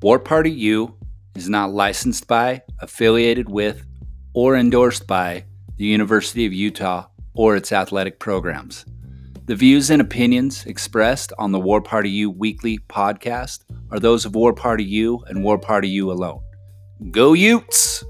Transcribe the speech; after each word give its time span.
War 0.00 0.20
Party 0.20 0.52
U 0.52 0.94
is 1.34 1.48
not 1.48 1.72
licensed 1.72 2.28
by, 2.28 2.62
affiliated 2.78 3.48
with, 3.48 3.84
or 4.32 4.54
endorsed 4.54 5.08
by 5.08 5.44
the 5.76 5.86
University 5.86 6.46
of 6.46 6.52
Utah 6.52 7.06
or 7.34 7.56
its 7.56 7.72
athletic 7.72 8.20
programs. 8.20 8.84
The 9.46 9.56
views 9.56 9.90
and 9.90 10.00
opinions 10.00 10.64
expressed 10.66 11.32
on 11.36 11.50
the 11.50 11.58
War 11.58 11.82
Party 11.82 12.10
U 12.10 12.30
weekly 12.30 12.78
podcast 12.88 13.64
are 13.90 13.98
those 13.98 14.24
of 14.24 14.36
War 14.36 14.52
Party 14.52 14.84
U 14.84 15.24
and 15.26 15.42
War 15.42 15.58
Party 15.58 15.88
U 15.88 16.12
alone. 16.12 16.42
Go 17.10 17.32
Utes! 17.32 18.04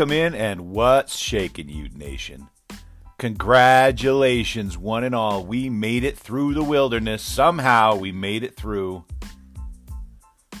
Welcome 0.00 0.16
in, 0.16 0.34
and 0.34 0.70
what's 0.70 1.18
shaking, 1.18 1.68
Ute 1.68 1.94
Nation? 1.94 2.48
Congratulations, 3.18 4.78
one 4.78 5.04
and 5.04 5.14
all. 5.14 5.44
We 5.44 5.68
made 5.68 6.04
it 6.04 6.16
through 6.16 6.54
the 6.54 6.64
wilderness. 6.64 7.22
Somehow, 7.22 7.96
we 7.96 8.10
made 8.10 8.42
it 8.42 8.56
through. 8.56 9.04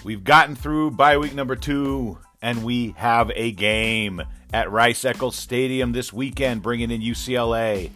We've 0.04 0.24
gotten 0.24 0.56
through 0.56 0.90
bye 0.90 1.16
week 1.16 1.34
number 1.34 1.56
two, 1.56 2.18
and 2.42 2.62
we 2.62 2.90
have 2.98 3.32
a 3.34 3.50
game 3.52 4.20
at 4.52 4.70
Rice 4.70 5.06
Eccles 5.06 5.36
Stadium 5.36 5.92
this 5.92 6.12
weekend, 6.12 6.62
bringing 6.62 6.90
in 6.90 7.00
UCLA, 7.00 7.88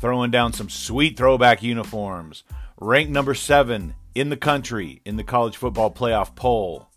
throwing 0.00 0.30
down 0.30 0.54
some 0.54 0.70
sweet 0.70 1.18
throwback 1.18 1.62
uniforms. 1.62 2.44
Ranked 2.80 3.12
number 3.12 3.34
seven 3.34 3.94
in 4.14 4.30
the 4.30 4.38
country 4.38 5.02
in 5.04 5.18
the 5.18 5.22
college 5.22 5.58
football 5.58 5.92
playoff 5.92 6.34
poll 6.34 6.87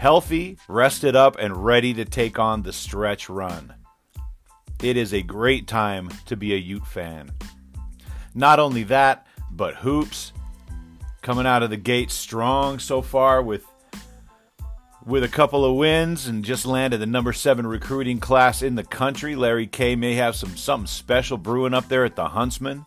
healthy, 0.00 0.56
rested 0.66 1.14
up, 1.14 1.36
and 1.38 1.62
ready 1.62 1.92
to 1.92 2.06
take 2.06 2.38
on 2.38 2.62
the 2.62 2.72
stretch 2.72 3.28
run. 3.28 3.74
It 4.82 4.96
is 4.96 5.12
a 5.12 5.20
great 5.20 5.66
time 5.66 6.08
to 6.24 6.36
be 6.36 6.54
a 6.54 6.56
Ute 6.56 6.86
fan. 6.86 7.30
Not 8.34 8.58
only 8.58 8.82
that, 8.84 9.26
but 9.50 9.74
hoops 9.74 10.32
coming 11.20 11.46
out 11.46 11.62
of 11.62 11.68
the 11.68 11.76
gate 11.76 12.10
strong 12.10 12.78
so 12.78 13.02
far 13.02 13.42
with 13.42 13.66
with 15.04 15.22
a 15.22 15.28
couple 15.28 15.66
of 15.66 15.76
wins 15.76 16.26
and 16.26 16.46
just 16.46 16.64
landed 16.64 16.98
the 16.98 17.06
number 17.06 17.34
seven 17.34 17.66
recruiting 17.66 18.20
class 18.20 18.62
in 18.62 18.76
the 18.76 18.84
country. 18.84 19.36
Larry 19.36 19.66
K 19.66 19.96
may 19.96 20.14
have 20.14 20.34
some 20.34 20.56
something 20.56 20.86
special 20.86 21.36
brewing 21.36 21.74
up 21.74 21.88
there 21.88 22.06
at 22.06 22.16
the 22.16 22.28
Huntsman. 22.28 22.86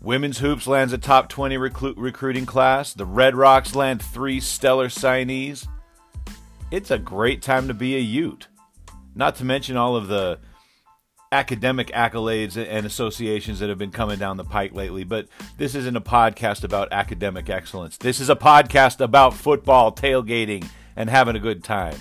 Women's 0.00 0.38
Hoops 0.38 0.68
lands 0.68 0.92
a 0.92 0.98
top 0.98 1.28
20 1.28 1.56
recru- 1.56 1.94
recruiting 1.96 2.46
class. 2.46 2.94
The 2.94 3.04
Red 3.04 3.34
Rocks 3.34 3.74
land 3.74 4.00
three 4.00 4.40
stellar 4.40 4.88
signees. 4.88 5.66
It's 6.70 6.90
a 6.90 6.98
great 6.98 7.42
time 7.42 7.66
to 7.68 7.74
be 7.74 7.96
a 7.96 8.00
Ute. 8.00 8.46
Not 9.16 9.34
to 9.36 9.44
mention 9.44 9.76
all 9.76 9.96
of 9.96 10.06
the 10.06 10.38
academic 11.32 11.88
accolades 11.88 12.56
and 12.56 12.86
associations 12.86 13.58
that 13.58 13.68
have 13.68 13.78
been 13.78 13.90
coming 13.90 14.18
down 14.18 14.36
the 14.36 14.44
pike 14.44 14.72
lately. 14.72 15.02
But 15.02 15.26
this 15.56 15.74
isn't 15.74 15.96
a 15.96 16.00
podcast 16.00 16.62
about 16.62 16.92
academic 16.92 17.50
excellence. 17.50 17.96
This 17.96 18.20
is 18.20 18.30
a 18.30 18.36
podcast 18.36 19.00
about 19.00 19.34
football, 19.34 19.92
tailgating, 19.92 20.68
and 20.94 21.10
having 21.10 21.34
a 21.34 21.40
good 21.40 21.64
time. 21.64 21.96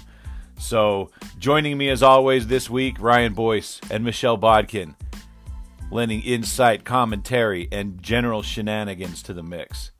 So, 0.59 1.11
joining 1.39 1.77
me 1.77 1.89
as 1.89 2.03
always 2.03 2.47
this 2.47 2.69
week, 2.69 2.99
Ryan 2.99 3.33
Boyce 3.33 3.79
and 3.91 4.03
Michelle 4.03 4.37
Bodkin 4.37 4.95
lending 5.91 6.21
insight, 6.21 6.83
commentary, 6.83 7.67
and 7.71 8.01
general 8.01 8.41
shenanigans 8.41 9.23
to 9.23 9.33
the 9.33 9.43
mix. 9.43 9.91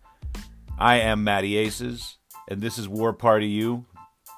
I 0.78 0.96
am 0.98 1.24
Matty 1.24 1.58
Aces, 1.58 2.18
and 2.48 2.62
this 2.62 2.78
is 2.78 2.88
War 2.88 3.14
Party 3.14 3.48
U. 3.48 3.86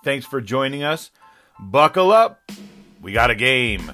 Thanks 0.03 0.25
for 0.25 0.41
joining 0.41 0.83
us. 0.83 1.11
Buckle 1.59 2.11
up. 2.11 2.41
We 3.01 3.11
got 3.11 3.31
a 3.31 3.35
game. 3.35 3.91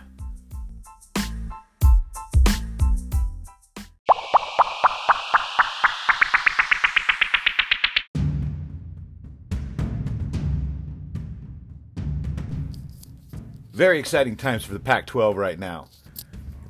Very 13.74 14.00
exciting 14.00 14.38
times 14.38 14.64
for 14.64 14.72
the 14.72 14.80
Pac 14.80 15.06
12 15.06 15.36
right 15.36 15.60
now. 15.60 15.88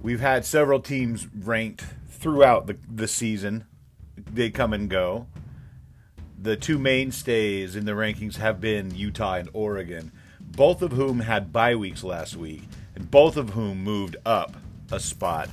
We've 0.06 0.20
had 0.20 0.46
several 0.46 0.82
teams 0.82 1.28
ranked 1.34 1.84
throughout 2.08 2.68
the, 2.68 2.78
the 2.88 3.08
season. 3.08 3.66
They 4.16 4.52
come 4.52 4.72
and 4.72 4.88
go. 4.88 5.26
The 6.40 6.56
two 6.56 6.78
mainstays 6.78 7.76
in 7.76 7.86
the 7.86 7.94
rankings 7.94 8.36
have 8.36 8.62
been 8.62 8.94
Utah 8.94 9.38
and 9.38 9.50
Oregon, 9.52 10.12
both 10.40 10.84
of 10.84 10.92
whom 10.92 11.22
had 11.22 11.52
bye 11.52 11.74
weeks 11.74 12.04
last 12.04 12.36
week, 12.36 12.62
and 12.94 13.10
both 13.10 13.36
of 13.36 13.50
whom 13.50 13.84
moved 13.84 14.16
up 14.28 14.56
a 14.92 15.00
spot 15.00 15.50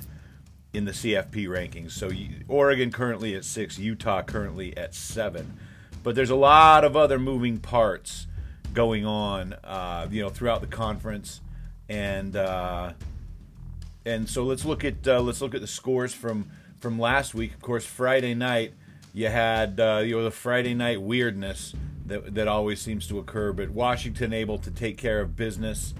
in 0.74 0.84
the 0.84 0.92
CFP 0.92 1.48
rankings. 1.48 1.92
So 1.92 2.10
Oregon 2.46 2.92
currently 2.92 3.34
at 3.34 3.46
six, 3.46 3.78
Utah 3.78 4.22
currently 4.22 4.76
at 4.76 4.94
seven. 4.94 5.58
But 6.02 6.14
there's 6.14 6.28
a 6.28 6.36
lot 6.36 6.84
of 6.84 6.94
other 6.94 7.18
moving 7.18 7.56
parts 7.56 8.26
going 8.74 9.06
on, 9.06 9.54
uh, 9.64 10.08
you 10.10 10.20
know, 10.20 10.28
throughout 10.28 10.60
the 10.60 10.66
conference, 10.66 11.40
and 11.88 12.36
uh, 12.36 12.92
and 14.04 14.28
so 14.28 14.44
let's 14.44 14.64
look 14.64 14.84
at 14.84 15.06
uh, 15.06 15.20
let's 15.20 15.40
look 15.40 15.54
at 15.54 15.60
the 15.60 15.66
scores 15.66 16.12
from 16.14 16.50
from 16.80 16.98
last 16.98 17.34
week. 17.34 17.54
Of 17.54 17.60
course, 17.60 17.84
Friday 17.84 18.34
night 18.34 18.74
you 19.12 19.28
had 19.28 19.78
uh, 19.78 20.02
you 20.04 20.16
know 20.16 20.24
the 20.24 20.30
Friday 20.30 20.74
night 20.74 21.00
weirdness 21.00 21.74
that 22.06 22.34
that 22.34 22.48
always 22.48 22.80
seems 22.80 23.06
to 23.08 23.18
occur, 23.18 23.52
but 23.52 23.70
Washington 23.70 24.32
able 24.32 24.58
to 24.58 24.70
take 24.70 24.98
care 24.98 25.20
of 25.20 25.36
business 25.36 25.94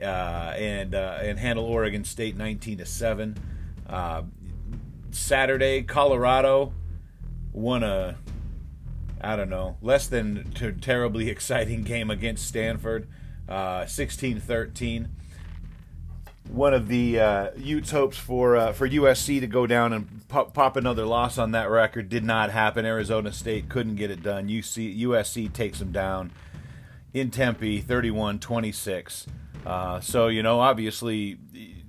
uh, 0.00 0.54
and 0.56 0.94
uh, 0.94 1.18
and 1.20 1.38
handle 1.38 1.64
Oregon 1.64 2.04
State 2.04 2.36
19 2.36 2.78
to 2.78 2.86
seven. 2.86 3.36
Uh, 3.88 4.22
Saturday, 5.10 5.82
Colorado 5.82 6.72
won 7.52 7.82
a 7.82 8.16
I 9.20 9.36
don't 9.36 9.50
know 9.50 9.76
less 9.80 10.08
than 10.08 10.50
terribly 10.80 11.30
exciting 11.30 11.82
game 11.82 12.10
against 12.10 12.46
Stanford, 12.46 13.08
16-13 13.48 15.04
uh, 15.04 15.08
one 16.48 16.74
of 16.74 16.88
the 16.88 17.20
uh, 17.20 17.50
Utes' 17.56 17.90
hopes 17.90 18.16
for 18.16 18.56
uh, 18.56 18.72
for 18.72 18.88
USC 18.88 19.40
to 19.40 19.46
go 19.46 19.66
down 19.66 19.92
and 19.92 20.28
pop, 20.28 20.54
pop, 20.54 20.76
another 20.76 21.04
loss 21.04 21.38
on 21.38 21.52
that 21.52 21.70
record 21.70 22.08
did 22.08 22.24
not 22.24 22.50
happen. 22.50 22.84
Arizona 22.84 23.32
State 23.32 23.68
couldn't 23.68 23.96
get 23.96 24.10
it 24.10 24.22
done. 24.22 24.48
UC, 24.48 25.00
USC 25.00 25.52
takes 25.52 25.78
them 25.78 25.92
down 25.92 26.32
in 27.12 27.30
Tempe, 27.30 27.82
31-26. 27.82 29.26
Uh, 29.64 30.00
so 30.00 30.28
you 30.28 30.42
know, 30.42 30.60
obviously, 30.60 31.38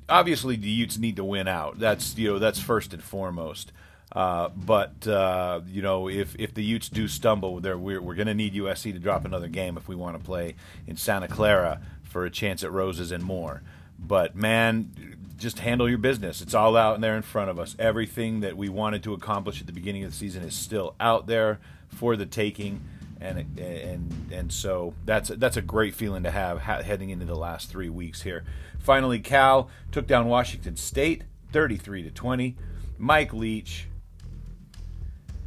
obviously 0.10 0.56
the 0.56 0.70
Utes 0.70 0.98
need 0.98 1.16
to 1.18 1.24
win 1.24 1.48
out. 1.48 1.80
That's 1.80 2.18
you 2.18 2.34
know 2.34 2.40
that's 2.40 2.60
first 2.60 2.94
and 2.94 3.04
foremost. 3.04 3.72
Uh, 4.12 4.50
but 4.50 5.08
uh, 5.08 5.62
you 5.68 5.81
know, 5.81 6.10
if 6.10 6.36
if 6.40 6.54
the 6.54 6.64
Utes 6.64 6.90
do 6.90 7.08
stumble, 7.08 7.60
there 7.60 7.78
we're 7.78 8.02
we're 8.02 8.16
going 8.16 8.28
to 8.28 8.34
need 8.34 8.54
USC 8.54 8.94
to 8.94 9.00
drop 9.00 9.26
another 9.26 9.48
game 9.48 9.78
if 9.78 9.88
we 9.88 9.96
want 9.96 10.18
to 10.18 10.24
play 10.24 10.56
in 10.88 10.98
Santa 10.98 11.28
Clara 11.28 11.81
for 12.04 12.26
a 12.26 12.30
chance 12.31 12.64
at 12.64 12.72
roses 12.72 13.12
and 13.12 13.24
more. 13.24 13.62
But 14.00 14.36
man, 14.36 14.92
just 15.38 15.60
handle 15.60 15.88
your 15.88 15.98
business. 15.98 16.42
It's 16.42 16.54
all 16.54 16.76
out 16.76 17.02
there 17.02 17.16
in 17.16 17.22
front 17.22 17.50
of 17.50 17.60
us. 17.60 17.76
Everything 17.80 18.42
that 18.42 18.58
we 18.58 18.70
wanted 18.70 19.04
to 19.04 19.14
accomplish 19.14 19.62
at 19.62 19.68
the 19.68 19.74
beginning 19.74 20.04
of 20.04 20.12
the 20.12 20.18
season 20.18 20.44
is 20.44 20.56
still 20.56 20.96
out 21.00 21.28
there 21.28 21.60
for 21.90 22.16
the 22.16 22.26
taking, 22.26 22.82
and 23.20 23.60
and 23.60 24.32
and 24.32 24.52
so 24.52 24.94
that's 25.06 25.30
that's 25.30 25.58
a 25.58 25.62
great 25.62 25.94
feeling 25.94 26.24
to 26.24 26.32
have 26.32 26.60
heading 26.60 27.10
into 27.10 27.26
the 27.26 27.36
last 27.36 27.70
three 27.70 27.90
weeks 27.90 28.22
here. 28.22 28.44
Finally, 28.80 29.20
Cal 29.20 29.70
took 29.92 30.08
down 30.08 30.28
Washington 30.28 30.76
State, 30.76 31.24
33 31.52 32.04
to 32.04 32.12
20. 32.12 32.56
Mike 33.00 33.32
Leach, 33.32 33.88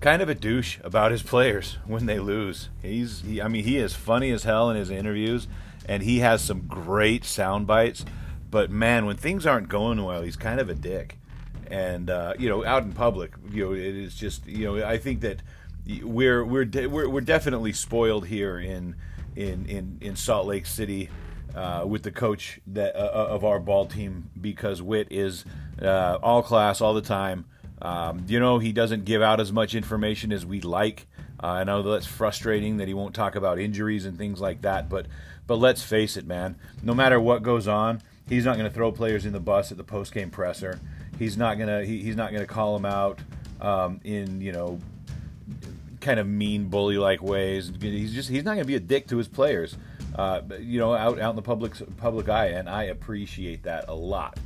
kind 0.01 0.23
of 0.23 0.29
a 0.29 0.35
douche 0.35 0.79
about 0.85 1.11
his 1.11 1.23
players 1.23 1.79
when 1.85 2.07
they 2.07 2.19
lose. 2.19 2.69
He's 2.83 3.23
he, 3.23 3.41
I 3.43 3.49
mean 3.49 3.65
he 3.65 3.77
is 3.77 3.95
funny 3.95 4.31
as 4.31 4.45
hell 4.45 4.71
in 4.71 4.77
his 4.77 4.91
interviews 4.91 5.49
and 5.87 6.03
he 6.03 6.21
has 6.21 6.43
some 6.43 6.67
great 6.67 7.25
sound 7.25 7.67
bites. 7.67 8.05
But 8.51 8.71
man, 8.71 9.07
when 9.07 9.17
things 9.17 9.47
aren't 9.47 9.69
going 9.69 10.03
well, 10.05 10.23
he's 10.23 10.37
kind 10.37 10.61
of 10.61 10.69
a 10.69 10.75
dick. 10.75 11.19
And 11.71 12.11
uh, 12.11 12.35
you 12.39 12.49
know, 12.49 12.65
out 12.65 12.83
in 12.83 12.93
public, 12.93 13.33
you 13.53 13.65
know, 13.65 13.73
it 13.73 13.81
is 13.81 14.15
just 14.15 14.47
you 14.47 14.65
know, 14.65 14.85
I 14.85 14.99
think 14.99 15.21
that 15.21 15.41
we're 16.03 16.45
we're 16.45 16.65
de- 16.65 16.89
we're, 16.89 17.09
we're 17.09 17.21
definitely 17.21 17.73
spoiled 17.73 18.27
here 18.27 18.59
in 18.59 18.97
in 19.37 19.67
in, 19.67 19.99
in 20.01 20.17
Salt 20.17 20.47
Lake 20.47 20.67
City. 20.67 21.09
Uh, 21.53 21.85
with 21.85 22.05
the 22.05 22.13
coach 22.13 22.61
that 22.65 22.95
uh, 22.95 23.27
of 23.29 23.45
our 23.45 23.59
ball 23.59 23.85
team 23.85 24.31
because 24.41 24.81
Whit 24.81 25.09
is 25.11 25.45
uh, 25.83 26.17
all 26.23 26.45
class 26.45 26.81
all 26.81 26.95
the 26.95 27.01
time. 27.03 27.45
Um, 27.83 28.25
you 28.29 28.39
know, 28.39 28.61
he 28.61 28.71
doesn't 28.71 29.05
give 29.05 29.21
out 29.21 29.41
as 29.41 29.51
much 29.53 29.75
information 29.75 30.33
as 30.33 30.47
we'd 30.47 30.65
like. 30.65 31.09
Uh, 31.43 31.49
I 31.49 31.65
know 31.65 31.83
that's 31.83 32.07
frustrating 32.07 32.77
that 32.77 32.87
he 32.87 32.95
won't 32.95 33.17
talk 33.17 33.35
about 33.35 33.59
injuries 33.59 34.05
and 34.05 34.17
things 34.17 34.41
like 34.41 34.63
that, 34.63 34.89
but 34.89 35.07
but 35.47 35.57
let's 35.57 35.83
face 35.83 36.17
it, 36.17 36.27
man. 36.27 36.57
No 36.83 36.95
matter 36.95 37.19
what 37.19 37.43
goes 37.43 37.67
on, 37.67 38.03
he's 38.29 38.45
not 38.45 38.57
going 38.57 38.69
to 38.69 38.75
throw 38.75 38.93
players 38.93 39.27
in 39.27 39.33
the 39.33 39.41
bus 39.41 39.71
at 39.71 39.77
the 39.77 39.85
post 39.85 40.13
game 40.13 40.31
presser. 40.31 40.81
He's 41.19 41.37
not 41.37 41.59
gonna 41.59 41.85
he, 41.85 42.03
he's 42.03 42.17
not 42.17 42.33
gonna 42.33 42.47
call 42.47 42.79
them 42.79 42.87
out 42.87 43.19
um, 43.61 44.01
in 44.05 44.41
you 44.41 44.53
know 44.53 44.79
kind 46.01 46.19
of 46.19 46.27
mean 46.27 46.69
bully 46.69 46.97
like 46.97 47.23
ways. 47.23 47.71
He's 47.79 48.15
just 48.15 48.31
he's 48.31 48.45
not 48.45 48.53
gonna 48.53 48.65
be 48.65 48.77
a 48.77 48.81
dick 48.81 49.07
to 49.09 49.19
his 49.19 49.29
players. 49.29 49.77
Uh, 50.15 50.41
you 50.59 50.79
know, 50.79 50.95
out 50.95 51.21
out 51.21 51.31
in 51.31 51.37
the 51.37 51.43
public 51.43 51.75
public 51.99 52.29
eye, 52.29 52.47
and 52.47 52.69
I 52.69 52.85
appreciate 52.85 53.65
that 53.65 53.85
a 53.89 53.95
lot 53.95 54.39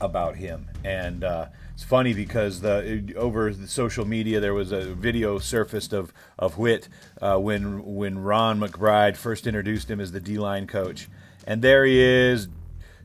about 0.00 0.36
him. 0.36 0.68
And 0.84 1.22
uh, 1.22 1.46
it's 1.74 1.84
funny 1.84 2.14
because 2.14 2.60
the 2.60 3.12
over 3.16 3.52
the 3.52 3.68
social 3.68 4.04
media 4.04 4.40
there 4.40 4.54
was 4.54 4.72
a 4.72 4.94
video 4.94 5.38
surfaced 5.38 5.92
of 5.92 6.12
of 6.38 6.58
Whit 6.58 6.88
uh, 7.20 7.36
when 7.38 7.84
when 7.94 8.18
Ron 8.18 8.58
McBride 8.58 9.16
first 9.16 9.46
introduced 9.46 9.90
him 9.90 10.00
as 10.00 10.12
the 10.12 10.20
D 10.20 10.38
line 10.38 10.66
coach, 10.66 11.08
and 11.46 11.62
there 11.62 11.84
he 11.84 12.00
is, 12.00 12.48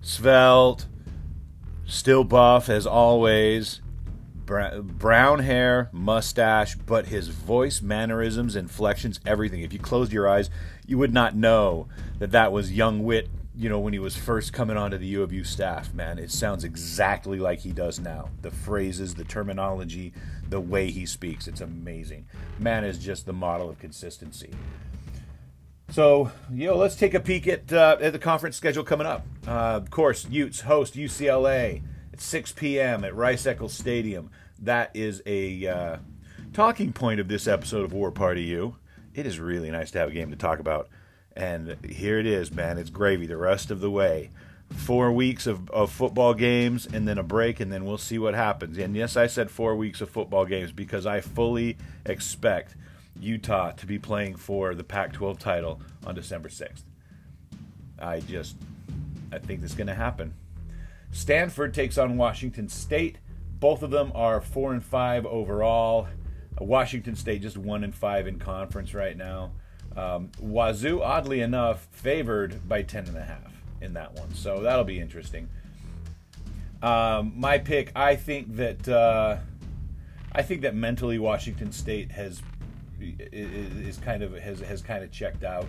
svelte, 0.03 0.85
still 1.85 2.23
buff 2.23 2.69
as 2.69 2.85
always, 2.85 3.81
brown 4.45 5.39
hair, 5.39 5.89
mustache, 5.91 6.75
but 6.75 7.07
his 7.07 7.29
voice, 7.29 7.81
mannerisms, 7.81 8.55
inflections, 8.55 9.19
everything. 9.25 9.61
If 9.61 9.73
you 9.73 9.79
closed 9.79 10.13
your 10.13 10.29
eyes, 10.29 10.51
you 10.85 10.99
would 10.99 11.13
not 11.13 11.35
know 11.35 11.87
that 12.19 12.31
that 12.31 12.51
was 12.51 12.71
young 12.71 13.03
Whit 13.03 13.29
you 13.55 13.69
know, 13.69 13.79
when 13.79 13.93
he 13.93 13.99
was 13.99 14.15
first 14.15 14.51
coming 14.51 14.77
onto 14.77 14.97
the 14.97 15.05
U 15.07 15.21
of 15.21 15.31
U 15.31 15.43
staff, 15.43 15.93
man, 15.93 16.17
it 16.17 16.31
sounds 16.31 16.63
exactly 16.63 17.37
like 17.37 17.59
he 17.59 17.71
does 17.71 17.99
now. 17.99 18.29
The 18.41 18.49
phrases, 18.49 19.13
the 19.13 19.23
terminology, 19.23 20.13
the 20.49 20.59
way 20.59 20.89
he 20.89 21.05
speaks, 21.05 21.47
it's 21.47 21.61
amazing. 21.61 22.25
Man 22.57 22.83
is 22.83 22.97
just 22.97 23.25
the 23.25 23.33
model 23.33 23.69
of 23.69 23.77
consistency. 23.77 24.51
So, 25.93 26.31
you 26.51 26.65
know, 26.65 26.75
let's 26.75 26.95
take 26.95 27.13
a 27.13 27.19
peek 27.19 27.47
at, 27.47 27.71
uh, 27.71 27.97
at 28.01 28.13
the 28.13 28.19
conference 28.19 28.57
schedule 28.57 28.83
coming 28.83 29.05
up. 29.05 29.27
Uh, 29.47 29.77
of 29.77 29.91
course, 29.91 30.27
Utes 30.27 30.61
host 30.61 30.95
UCLA 30.95 31.83
at 32.11 32.19
6 32.19 32.51
p.m. 32.53 33.03
at 33.03 33.15
Rice 33.15 33.45
Eccles 33.45 33.75
Stadium. 33.75 34.31
That 34.57 34.89
is 34.95 35.21
a 35.27 35.67
uh, 35.67 35.97
talking 36.51 36.93
point 36.93 37.19
of 37.19 37.27
this 37.27 37.47
episode 37.47 37.83
of 37.83 37.93
War 37.93 38.09
Party 38.09 38.41
U. 38.41 38.75
It 39.13 39.27
is 39.27 39.39
really 39.39 39.69
nice 39.69 39.91
to 39.91 39.99
have 39.99 40.09
a 40.09 40.13
game 40.13 40.31
to 40.31 40.35
talk 40.35 40.57
about. 40.57 40.89
And 41.35 41.77
here 41.85 42.17
it 42.17 42.25
is, 42.25 42.51
man. 42.51 42.79
It's 42.79 42.89
gravy 42.89 43.27
the 43.27 43.37
rest 43.37 43.69
of 43.69 43.79
the 43.79 43.91
way. 43.91 44.31
Four 44.71 45.11
weeks 45.11 45.45
of, 45.45 45.69
of 45.69 45.91
football 45.91 46.33
games 46.33 46.87
and 46.91 47.07
then 47.07 47.19
a 47.19 47.23
break, 47.23 47.59
and 47.59 47.71
then 47.71 47.85
we'll 47.85 47.99
see 47.99 48.17
what 48.17 48.33
happens. 48.33 48.79
And 48.79 48.95
yes, 48.95 49.15
I 49.15 49.27
said 49.27 49.51
four 49.51 49.75
weeks 49.75 50.01
of 50.01 50.09
football 50.09 50.45
games 50.45 50.71
because 50.71 51.05
I 51.05 51.21
fully 51.21 51.77
expect 52.03 52.73
Utah 53.19 53.71
to 53.71 53.85
be 53.85 53.99
playing 53.99 54.35
for 54.35 54.75
the 54.75 54.83
Pac 54.83 55.13
12 55.13 55.39
title 55.39 55.81
on 56.05 56.15
December 56.15 56.49
6th. 56.49 56.83
I 57.99 58.19
just, 58.21 58.55
I 59.31 59.39
think 59.39 59.61
that's 59.61 59.75
going 59.75 59.87
to 59.87 59.95
happen. 59.95 60.33
Stanford 61.11 61.73
takes 61.73 61.97
on 61.97 62.17
Washington 62.17 62.67
State. 62.67 63.19
Both 63.59 63.83
of 63.83 63.91
them 63.91 64.11
are 64.15 64.41
four 64.41 64.73
and 64.73 64.83
five 64.83 65.25
overall. 65.25 66.07
Washington 66.59 67.15
State 67.15 67.41
just 67.41 67.57
one 67.57 67.83
and 67.83 67.93
five 67.93 68.27
in 68.27 68.39
conference 68.39 68.93
right 68.93 69.15
now. 69.15 69.51
Um, 69.95 70.31
Wazoo, 70.39 71.01
oddly 71.01 71.41
enough, 71.41 71.87
favored 71.91 72.67
by 72.67 72.83
10.5 72.83 73.37
in 73.81 73.93
that 73.93 74.13
one. 74.13 74.33
So 74.33 74.61
that'll 74.61 74.83
be 74.83 74.99
interesting. 74.99 75.49
Um, 76.81 77.33
my 77.35 77.59
pick, 77.59 77.91
I 77.95 78.15
think 78.15 78.55
that 78.57 78.87
uh, 78.89 79.37
I 80.31 80.41
think 80.41 80.61
that 80.61 80.75
mentally 80.75 81.19
Washington 81.19 81.71
State 81.71 82.11
has 82.11 82.41
is 83.31 83.97
kind 83.97 84.23
of 84.23 84.33
has 84.35 84.59
has 84.59 84.81
kind 84.81 85.03
of 85.03 85.11
checked 85.11 85.43
out. 85.43 85.65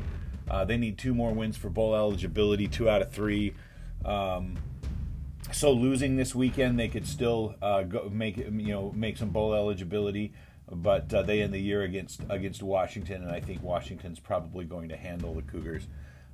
Uh, 0.48 0.64
they 0.64 0.76
need 0.76 0.98
two 0.98 1.14
more 1.14 1.32
wins 1.32 1.56
for 1.56 1.70
bowl 1.70 1.94
eligibility, 1.94 2.68
two 2.68 2.88
out 2.88 3.02
of 3.02 3.10
three. 3.12 3.54
Um, 4.04 4.56
so 5.52 5.72
losing 5.72 6.16
this 6.16 6.34
weekend, 6.34 6.78
they 6.78 6.88
could 6.88 7.06
still 7.06 7.54
uh, 7.62 7.82
go 7.82 8.10
make 8.12 8.36
you 8.36 8.50
know 8.50 8.92
make 8.94 9.16
some 9.16 9.30
bowl 9.30 9.54
eligibility 9.54 10.32
but 10.70 11.12
uh, 11.12 11.22
they 11.22 11.42
end 11.42 11.52
the 11.52 11.60
year 11.60 11.82
against 11.82 12.22
against 12.28 12.62
Washington, 12.62 13.22
and 13.22 13.30
I 13.30 13.40
think 13.40 13.62
Washington's 13.62 14.18
probably 14.18 14.64
going 14.64 14.88
to 14.88 14.96
handle 14.96 15.34
the 15.34 15.42
Cougars. 15.42 15.86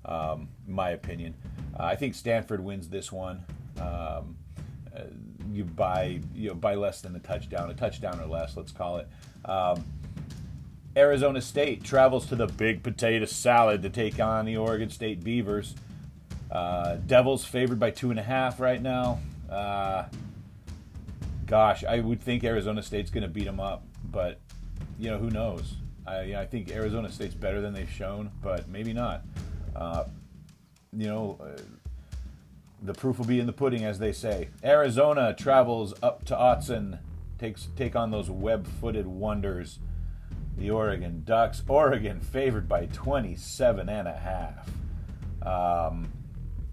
Um, 0.04 0.48
my 0.66 0.90
opinion. 0.90 1.34
Uh, 1.78 1.84
I 1.84 1.96
think 1.96 2.14
Stanford 2.14 2.64
wins 2.64 2.88
this 2.88 3.12
one. 3.12 3.44
Um, 3.78 4.36
uh, 4.96 5.02
you 5.52 5.64
buy 5.64 6.20
you 6.34 6.48
know 6.48 6.54
by 6.54 6.74
less 6.74 7.00
than 7.00 7.14
a 7.16 7.18
touchdown, 7.18 7.70
a 7.70 7.74
touchdown 7.74 8.20
or 8.20 8.26
less, 8.26 8.56
let's 8.56 8.72
call 8.72 8.98
it. 8.98 9.08
Um, 9.44 9.84
Arizona 10.96 11.40
State 11.40 11.84
travels 11.84 12.26
to 12.26 12.36
the 12.36 12.46
Big 12.46 12.82
Potato 12.82 13.24
Salad 13.26 13.82
to 13.82 13.90
take 13.90 14.18
on 14.20 14.44
the 14.44 14.56
Oregon 14.56 14.90
State 14.90 15.22
Beavers. 15.22 15.74
Uh, 16.50 16.96
Devils 16.96 17.44
favored 17.44 17.78
by 17.78 17.90
two 17.90 18.10
and 18.10 18.18
a 18.18 18.24
half 18.24 18.58
right 18.58 18.82
now. 18.82 19.20
Uh, 19.48 20.04
gosh, 21.46 21.84
I 21.84 22.00
would 22.00 22.20
think 22.20 22.42
Arizona 22.44 22.82
State's 22.82 23.10
going 23.10 23.22
to 23.22 23.28
beat 23.28 23.44
them 23.44 23.60
up 23.60 23.84
but 24.10 24.38
you 24.98 25.10
know 25.10 25.18
who 25.18 25.30
knows? 25.30 25.74
I 26.06 26.34
I 26.34 26.46
think 26.46 26.70
Arizona 26.70 27.10
State's 27.10 27.34
better 27.34 27.60
than 27.60 27.72
they've 27.72 27.90
shown, 27.90 28.30
but 28.42 28.68
maybe 28.68 28.92
not. 28.92 29.22
Uh, 29.74 30.04
you 30.92 31.06
know, 31.06 31.38
uh, 31.40 31.60
the 32.82 32.94
proof 32.94 33.18
will 33.18 33.26
be 33.26 33.38
in 33.38 33.46
the 33.46 33.52
pudding, 33.52 33.84
as 33.84 33.98
they 33.98 34.12
say. 34.12 34.48
Arizona 34.64 35.34
travels 35.34 35.94
up 36.02 36.24
to 36.24 36.34
Autzen, 36.34 36.98
takes 37.38 37.68
take 37.76 37.94
on 37.94 38.10
those 38.10 38.28
web-footed 38.28 39.06
wonders, 39.06 39.78
the 40.56 40.70
Oregon 40.70 41.22
Ducks. 41.24 41.62
Oregon 41.68 42.20
favored 42.20 42.68
by 42.68 42.86
27 42.86 43.88
and 43.88 44.08
a 44.08 44.12
half. 44.12 44.70
Um, 45.42 46.12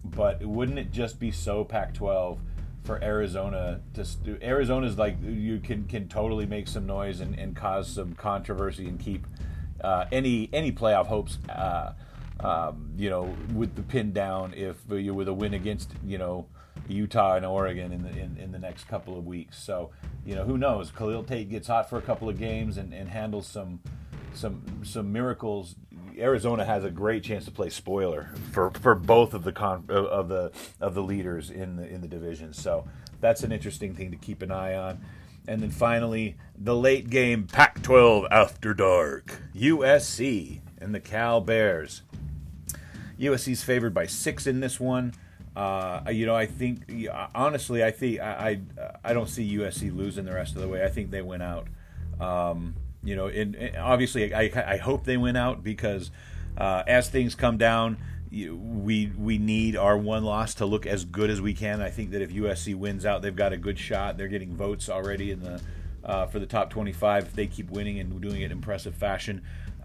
but 0.04 0.44
wouldn't 0.44 0.80
it 0.80 0.92
just 0.92 1.20
be 1.20 1.32
so 1.32 1.64
Pac-12 1.64 2.40
for 2.84 3.04
Arizona 3.04 3.82
to 3.94 4.40
Arizona's 4.42 4.98
like 4.98 5.18
you 5.22 5.60
can 5.60 5.84
can 5.86 6.08
totally 6.08 6.46
make 6.46 6.70
some 6.70 6.88
noise 6.88 7.20
and, 7.20 7.38
and 7.38 7.54
cause 7.54 7.90
some 7.90 8.14
controversy 8.16 8.88
and 8.88 8.98
keep 8.98 9.28
uh, 9.84 10.06
any 10.10 10.50
any 10.54 10.72
playoff 10.72 11.08
hopes 11.08 11.38
uh, 11.50 11.92
um, 12.40 12.92
you 12.98 13.10
know 13.10 13.36
with 13.54 13.76
the 13.76 13.84
pin 13.84 14.14
down 14.14 14.54
if 14.54 14.78
you 14.90 15.14
with 15.14 15.28
a 15.28 15.34
win 15.34 15.54
against 15.54 15.92
you 16.06 16.18
know 16.18 16.46
Utah 16.90 17.36
and 17.36 17.46
Oregon 17.46 17.92
in 17.92 18.04
the 18.04 18.10
in, 18.10 18.38
in 18.38 18.52
the 18.52 18.60
next 18.60 18.88
couple 18.88 19.18
of 19.18 19.26
weeks 19.26 19.62
so 19.62 19.92
you 20.26 20.36
know 20.36 20.44
who 20.44 20.58
knows 20.58 20.92
Khalil 20.92 21.24
Tate 21.24 21.50
gets 21.50 21.68
hot 21.68 21.90
for 21.90 21.98
a 21.98 22.02
couple 22.02 22.30
of 22.30 22.38
games 22.38 22.78
and, 22.78 22.94
and 22.94 23.10
handles 23.10 23.48
some 23.48 23.80
some 24.34 24.62
some 24.84 25.12
miracles 25.12 25.76
Arizona 26.20 26.66
has 26.66 26.84
a 26.84 26.90
great 26.90 27.24
chance 27.24 27.46
to 27.46 27.52
play 27.52 27.70
spoiler 27.70 28.32
for, 28.52 28.72
for 28.72 28.96
both 28.96 29.34
of 29.34 29.44
the 29.44 29.52
con, 29.52 29.86
uh, 29.90 29.94
of 29.94 30.30
the 30.30 30.52
of 30.80 30.94
the 30.94 31.04
leaders 31.04 31.50
in 31.50 31.76
the 31.76 31.88
in 31.88 32.02
the 32.02 32.08
division. 32.08 32.54
So 32.54 32.88
that's 33.22 33.44
an 33.44 33.52
interesting 33.52 33.96
thing 33.96 34.12
to 34.12 34.18
keep 34.18 34.42
an 34.42 34.52
eye 34.52 34.76
on. 34.76 35.02
And 35.48 35.62
then 35.62 35.72
finally, 35.72 36.36
the 36.58 36.76
late 36.76 37.10
game 37.10 37.48
Pac-12 37.48 38.28
after 38.30 38.74
dark, 38.74 39.42
USC 39.56 40.60
and 40.80 40.94
the 40.94 41.00
Cal 41.00 41.40
Bears. 41.40 42.02
USC's 43.18 43.64
favored 43.64 43.94
by 43.94 44.06
six 44.06 44.46
in 44.46 44.60
this 44.60 44.80
one. 44.80 45.14
Uh, 45.58 46.12
you 46.12 46.28
know, 46.28 46.36
I 46.36 46.46
think 46.46 46.84
honestly, 47.34 47.84
I 47.84 47.90
think 47.90 48.20
I, 48.20 48.62
I, 48.78 48.92
I 49.04 49.14
don't 49.14 49.28
see 49.28 49.58
USC 49.58 49.96
losing 49.96 50.24
the 50.24 50.34
rest 50.34 50.56
of 50.56 50.62
the 50.62 50.68
way. 50.68 50.84
I 50.84 50.90
think 50.90 51.10
they 51.10 51.24
win 51.24 51.42
out. 51.42 51.68
Um, 52.20 52.76
you 53.04 53.16
know, 53.16 53.26
and, 53.26 53.76
obviously, 53.76 54.36
I, 54.36 54.52
I 54.56 54.78
hope 54.78 55.06
they 55.06 55.18
win 55.18 55.36
out 55.36 55.64
because 55.64 56.12
uh, 56.58 56.84
as 56.86 57.10
things 57.10 57.34
come 57.34 57.58
down, 57.58 57.98
we 58.30 59.12
we 59.18 59.40
need 59.40 59.76
our 59.76 59.98
one 59.98 60.24
loss 60.24 60.54
to 60.56 60.68
look 60.68 60.86
as 60.86 61.06
good 61.06 61.32
as 61.32 61.42
we 61.42 61.56
can. 61.56 61.82
I 61.82 61.90
think 61.90 62.12
that 62.12 62.22
if 62.22 62.30
USC 62.30 62.76
wins 62.76 63.04
out, 63.04 63.24
they've 63.24 63.36
got 63.36 63.52
a 63.52 63.58
good 63.58 63.80
shot. 63.80 64.16
They're 64.16 64.28
getting 64.28 64.56
votes 64.56 64.90
already 64.90 65.32
in 65.32 65.42
the 65.42 65.60
uh, 66.04 66.28
for 66.28 66.38
the 66.38 66.46
top 66.46 66.70
25 66.70 67.24
if 67.24 67.34
they 67.34 67.48
keep 67.48 67.72
winning 67.72 68.00
and 68.00 68.22
doing 68.22 68.42
it 68.42 68.46
in 68.46 68.52
impressive 68.52 68.94
fashion. 68.94 69.42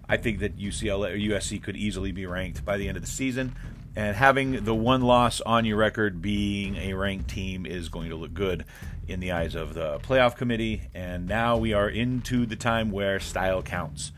I 0.07 0.19
think 0.19 0.41
that 0.41 0.59
UCLA 0.59 1.15
or 1.15 1.17
USC 1.17 1.63
could 1.63 1.77
easily 1.79 2.13
be 2.13 2.27
ranked 2.27 2.63
by 2.63 2.77
the 2.77 2.89
end 2.89 2.99
of 2.99 3.03
the 3.03 3.09
season. 3.09 3.57
And 3.95 4.17
having 4.17 4.65
the 4.65 4.75
one 4.75 5.03
loss 5.03 5.41
on 5.43 5.65
your 5.65 5.77
record 5.77 6.23
being 6.23 6.77
a 6.77 6.95
ranked 6.95 7.29
team 7.29 7.67
is 7.67 7.89
going 7.89 8.09
to 8.11 8.17
look 8.17 8.33
good 8.33 8.65
in 9.07 9.21
the 9.21 9.33
eyes 9.33 9.55
of 9.55 9.75
the 9.75 9.99
playoff 9.99 10.37
committee. 10.37 10.83
And 10.95 11.27
now 11.27 11.59
we 11.59 11.73
are 11.75 11.89
into 11.89 12.47
the 12.47 12.57
time 12.57 12.91
where 12.91 13.21
style 13.21 13.63
counts. 13.63 14.13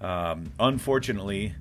Um, 0.00 0.52
unfortunately, 0.58 1.54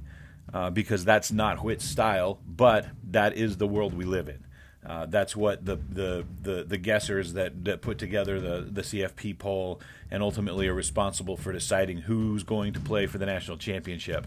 uh, 0.53 0.69
because 0.69 1.03
that's 1.03 1.31
not 1.31 1.63
Whit's 1.63 1.83
style, 1.83 2.39
but 2.47 2.87
that 3.11 3.35
is 3.35 3.57
the 3.57 3.67
world 3.67 3.93
we 3.93 4.05
live 4.05 4.29
in. 4.29 4.45
Uh, 4.85 5.05
that's 5.05 5.35
what 5.35 5.65
the, 5.65 5.75
the, 5.75 6.25
the, 6.41 6.63
the 6.63 6.77
guessers 6.77 7.33
that, 7.33 7.65
that 7.65 7.81
put 7.81 7.97
together 7.97 8.39
the, 8.39 8.61
the 8.71 8.81
CFP 8.81 9.37
poll 9.37 9.81
and 10.09 10.23
ultimately 10.23 10.69
are 10.69 10.73
responsible 10.73 11.35
for 11.35 11.51
deciding 11.51 11.97
who's 11.97 12.43
going 12.43 12.71
to 12.71 12.79
play 12.79 13.05
for 13.05 13.17
the 13.17 13.25
national 13.25 13.57
championship. 13.57 14.25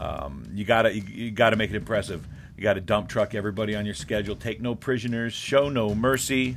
Um, 0.00 0.48
you 0.54 0.64
gotta 0.64 0.94
you, 0.94 1.02
you, 1.02 1.30
gotta 1.30 1.56
make 1.56 1.70
it 1.70 1.76
impressive. 1.76 2.26
You 2.56 2.62
gotta 2.62 2.80
dump 2.80 3.08
truck 3.08 3.34
everybody 3.34 3.74
on 3.74 3.84
your 3.84 3.94
schedule, 3.94 4.36
take 4.36 4.60
no 4.60 4.74
prisoners, 4.74 5.32
show 5.32 5.68
no 5.68 5.94
mercy, 5.94 6.56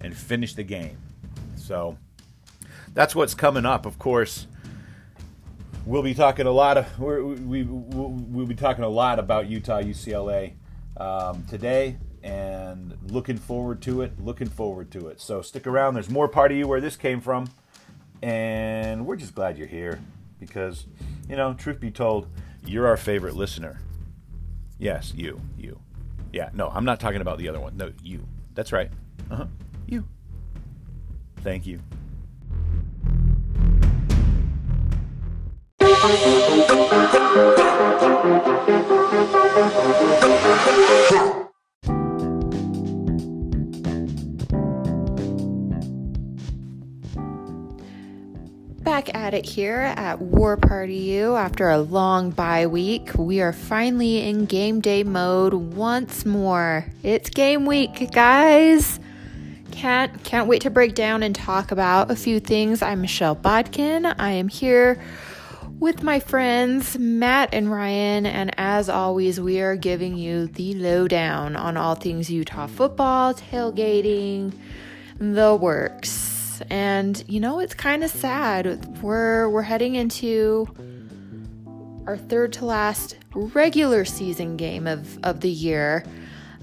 and 0.00 0.16
finish 0.16 0.54
the 0.54 0.62
game. 0.62 0.96
So 1.56 1.98
that's 2.94 3.14
what's 3.14 3.34
coming 3.34 3.66
up. 3.66 3.84
Of 3.84 3.98
course, 3.98 4.46
we'll 5.84 6.02
be 6.02 6.14
talking 6.14 6.46
a 6.46 6.50
lot 6.50 6.78
of 6.78 6.98
we 6.98 7.34
we 7.34 7.62
we'll 7.64 8.46
be 8.46 8.54
talking 8.54 8.84
a 8.84 8.88
lot 8.88 9.18
about 9.18 9.48
Utah 9.48 9.82
UCLA 9.82 10.54
um, 10.96 11.44
today 11.48 11.98
and 12.22 12.96
looking 13.10 13.36
forward 13.36 13.82
to 13.82 14.02
it. 14.02 14.12
Looking 14.22 14.48
forward 14.48 14.90
to 14.92 15.08
it. 15.08 15.20
So 15.20 15.42
stick 15.42 15.66
around. 15.66 15.94
There's 15.94 16.10
more 16.10 16.28
part 16.28 16.52
of 16.52 16.58
you 16.58 16.66
where 16.66 16.80
this 16.80 16.96
came 16.96 17.20
from, 17.20 17.50
and 18.22 19.06
we're 19.06 19.16
just 19.16 19.34
glad 19.34 19.58
you're 19.58 19.66
here 19.66 20.00
because, 20.40 20.86
you 21.28 21.36
know, 21.36 21.54
truth 21.54 21.80
be 21.80 21.90
told, 21.90 22.28
you're 22.64 22.86
our 22.86 22.96
favorite 22.96 23.34
listener. 23.34 23.80
Yes, 24.78 25.12
you, 25.16 25.40
you. 25.56 25.80
Yeah, 26.32 26.50
no, 26.52 26.68
I'm 26.68 26.84
not 26.84 27.00
talking 27.00 27.20
about 27.20 27.38
the 27.38 27.48
other 27.48 27.60
one. 27.60 27.76
No, 27.76 27.92
you. 28.02 28.26
That's 28.54 28.72
right. 28.72 28.90
Uh 29.30 29.36
huh. 29.36 29.46
You. 29.86 30.04
Thank 31.42 31.66
you. 31.66 31.80
At 49.14 49.34
it 49.34 49.44
here 49.44 49.92
at 49.96 50.20
War 50.20 50.56
Party 50.56 50.96
U 50.96 51.36
after 51.36 51.68
a 51.68 51.78
long 51.78 52.30
bye 52.30 52.66
week. 52.66 53.10
We 53.14 53.40
are 53.40 53.52
finally 53.52 54.26
in 54.28 54.46
game 54.46 54.80
day 54.80 55.02
mode 55.02 55.54
once 55.54 56.24
more. 56.24 56.86
It's 57.02 57.30
game 57.30 57.66
week, 57.66 58.10
guys. 58.12 59.00
Can't 59.70 60.24
can't 60.24 60.48
wait 60.48 60.62
to 60.62 60.70
break 60.70 60.94
down 60.94 61.22
and 61.22 61.34
talk 61.34 61.70
about 61.70 62.10
a 62.10 62.16
few 62.16 62.40
things. 62.40 62.82
I'm 62.82 63.00
Michelle 63.00 63.34
Bodkin. 63.34 64.06
I 64.06 64.32
am 64.32 64.48
here 64.48 65.02
with 65.78 66.02
my 66.02 66.20
friends 66.20 66.98
Matt 66.98 67.50
and 67.52 67.70
Ryan, 67.70 68.26
and 68.26 68.52
as 68.58 68.88
always, 68.88 69.40
we 69.40 69.60
are 69.60 69.76
giving 69.76 70.16
you 70.16 70.46
the 70.46 70.74
lowdown 70.74 71.56
on 71.56 71.76
all 71.76 71.94
things 71.94 72.30
Utah 72.30 72.66
football, 72.66 73.34
tailgating, 73.34 74.52
the 75.18 75.54
works 75.54 76.37
and 76.70 77.22
you 77.28 77.40
know 77.40 77.60
it's 77.60 77.74
kind 77.74 78.04
of 78.04 78.10
sad. 78.10 79.02
We're 79.02 79.48
we're 79.48 79.62
heading 79.62 79.94
into 79.94 80.68
our 82.06 82.16
third 82.16 82.52
to 82.54 82.64
last 82.64 83.16
regular 83.34 84.04
season 84.04 84.56
game 84.56 84.86
of 84.86 85.18
of 85.24 85.40
the 85.40 85.50
year. 85.50 86.04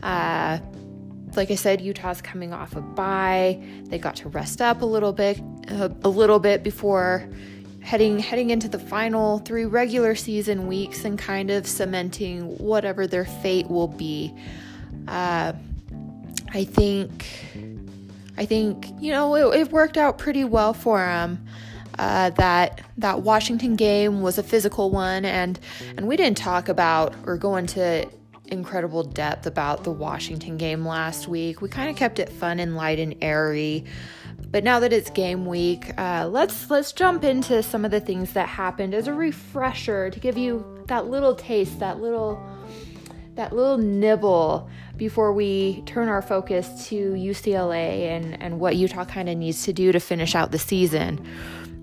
Uh, 0.04 0.60
like 1.36 1.52
I 1.52 1.56
said, 1.56 1.82
Utah's 1.82 2.22
coming 2.22 2.54
off 2.54 2.76
a 2.76 2.82
bye. 2.82 3.62
They 3.86 3.98
got 3.98 4.16
to 4.18 4.30
rest 4.30 4.62
up 4.62 4.82
a 4.82 4.86
little 4.86 5.14
bit, 5.14 5.42
uh, 5.70 5.90
a 6.04 6.10
little 6.10 6.40
bit 6.40 6.64
before 6.64 7.28
heading 7.82 8.18
heading 8.18 8.50
into 8.50 8.68
the 8.68 8.80
final 8.80 9.38
three 9.40 9.66
regular 9.66 10.16
season 10.16 10.66
weeks 10.66 11.06
and 11.06 11.20
kind 11.20 11.52
of 11.52 11.68
cementing 11.68 12.58
whatever 12.58 13.06
their 13.06 13.26
fate 13.26 13.70
will 13.70 13.88
be. 13.88 14.34
Uh, 15.08 15.54
I 16.52 16.64
think 16.64 17.26
I 18.38 18.46
think 18.46 18.88
you 19.00 19.12
know 19.12 19.36
it, 19.36 19.62
it 19.62 19.72
worked 19.72 19.98
out 19.98 20.18
pretty 20.18 20.44
well 20.44 20.74
for 20.74 21.06
him. 21.06 21.46
Uh, 21.98 22.30
that 22.32 22.82
that 22.98 23.22
Washington 23.22 23.76
game 23.76 24.22
was 24.22 24.38
a 24.38 24.44
physical 24.44 24.92
one, 24.92 25.24
and 25.24 25.60
and 25.98 26.08
we 26.08 26.18
didn't 26.18 26.38
talk 26.38 26.68
about 26.68 27.16
or 27.26 27.38
go 27.38 27.56
into 27.56 28.10
incredible 28.48 29.04
depth 29.04 29.48
about 29.48 29.84
the 29.84 29.92
Washington 29.92 30.58
game 30.58 30.86
last 30.86 31.28
week. 31.28 31.62
We 31.62 31.70
kind 31.70 31.90
of 31.90 31.96
kept 31.96 32.20
it 32.20 32.30
fun 32.30 32.60
and 32.60 32.76
light 32.76 33.00
and 33.00 33.16
airy. 33.22 33.86
But 34.52 34.64
now 34.64 34.80
that 34.82 34.94
it's 34.94 35.10
game 35.10 35.46
week, 35.46 35.98
uh, 35.98 36.28
let's 36.30 36.70
let's 36.70 36.92
jump 36.92 37.24
into 37.24 37.64
some 37.64 37.86
of 37.86 37.92
the 37.92 38.00
things 38.00 38.34
that 38.34 38.48
happened 38.48 38.94
as 38.94 39.08
a 39.08 39.14
refresher 39.14 40.10
to 40.10 40.20
give 40.20 40.38
you 40.38 40.84
that 40.88 41.08
little 41.08 41.36
taste, 41.36 41.80
that 41.80 42.00
little 42.00 42.42
that 43.36 43.54
little 43.54 43.78
nibble 43.78 44.70
before 44.98 45.34
we 45.34 45.82
turn 45.86 46.08
our 46.08 46.22
focus 46.22 46.88
to 46.88 47.12
UCLA 47.12 48.08
and, 48.08 48.42
and 48.42 48.60
what 48.60 48.76
Utah 48.76 49.06
kind 49.06 49.30
of 49.30 49.38
needs 49.38 49.64
to 49.64 49.74
do 49.74 49.92
to 49.92 50.00
finish 50.00 50.36
out 50.36 50.52
the 50.52 50.60
season. 50.60 51.26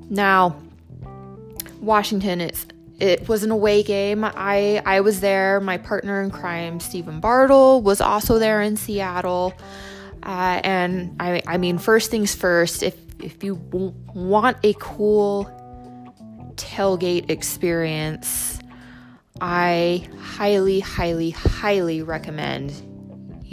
Now, 0.08 0.60
Washington 1.80 2.40
is 2.40 2.66
it 2.98 3.28
was 3.28 3.42
an 3.42 3.50
away 3.50 3.82
game. 3.82 4.24
I 4.24 4.80
I 4.86 5.00
was 5.00 5.20
there. 5.20 5.60
My 5.60 5.78
partner 5.78 6.22
in 6.22 6.30
crime, 6.30 6.78
Stephen 6.78 7.18
Bartle, 7.18 7.82
was 7.82 8.00
also 8.00 8.38
there 8.38 8.62
in 8.62 8.76
Seattle. 8.76 9.54
Uh, 10.22 10.60
and 10.62 11.16
I 11.18 11.42
I 11.46 11.56
mean, 11.56 11.78
first 11.78 12.10
things 12.10 12.34
first. 12.34 12.82
If 12.82 12.94
if 13.18 13.42
you 13.42 13.56
w- 13.56 13.94
want 14.14 14.58
a 14.62 14.74
cool 14.74 15.50
tailgate 16.54 17.30
experience, 17.30 18.60
I 19.40 20.08
highly, 20.20 20.78
highly, 20.78 21.30
highly 21.30 22.02
recommend 22.02 22.72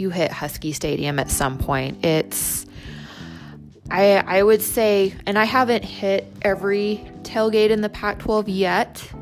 you 0.00 0.10
hit 0.10 0.32
Husky 0.32 0.72
Stadium 0.72 1.18
at 1.18 1.30
some 1.30 1.58
point. 1.58 2.04
It's 2.04 2.66
I 3.90 4.16
I 4.26 4.42
would 4.42 4.62
say, 4.62 5.14
and 5.26 5.38
I 5.38 5.44
haven't 5.44 5.84
hit 5.84 6.32
every 6.42 7.04
tailgate 7.22 7.70
in 7.70 7.82
the 7.82 7.88
Pac-12 7.88 8.44
yet, 8.46 9.12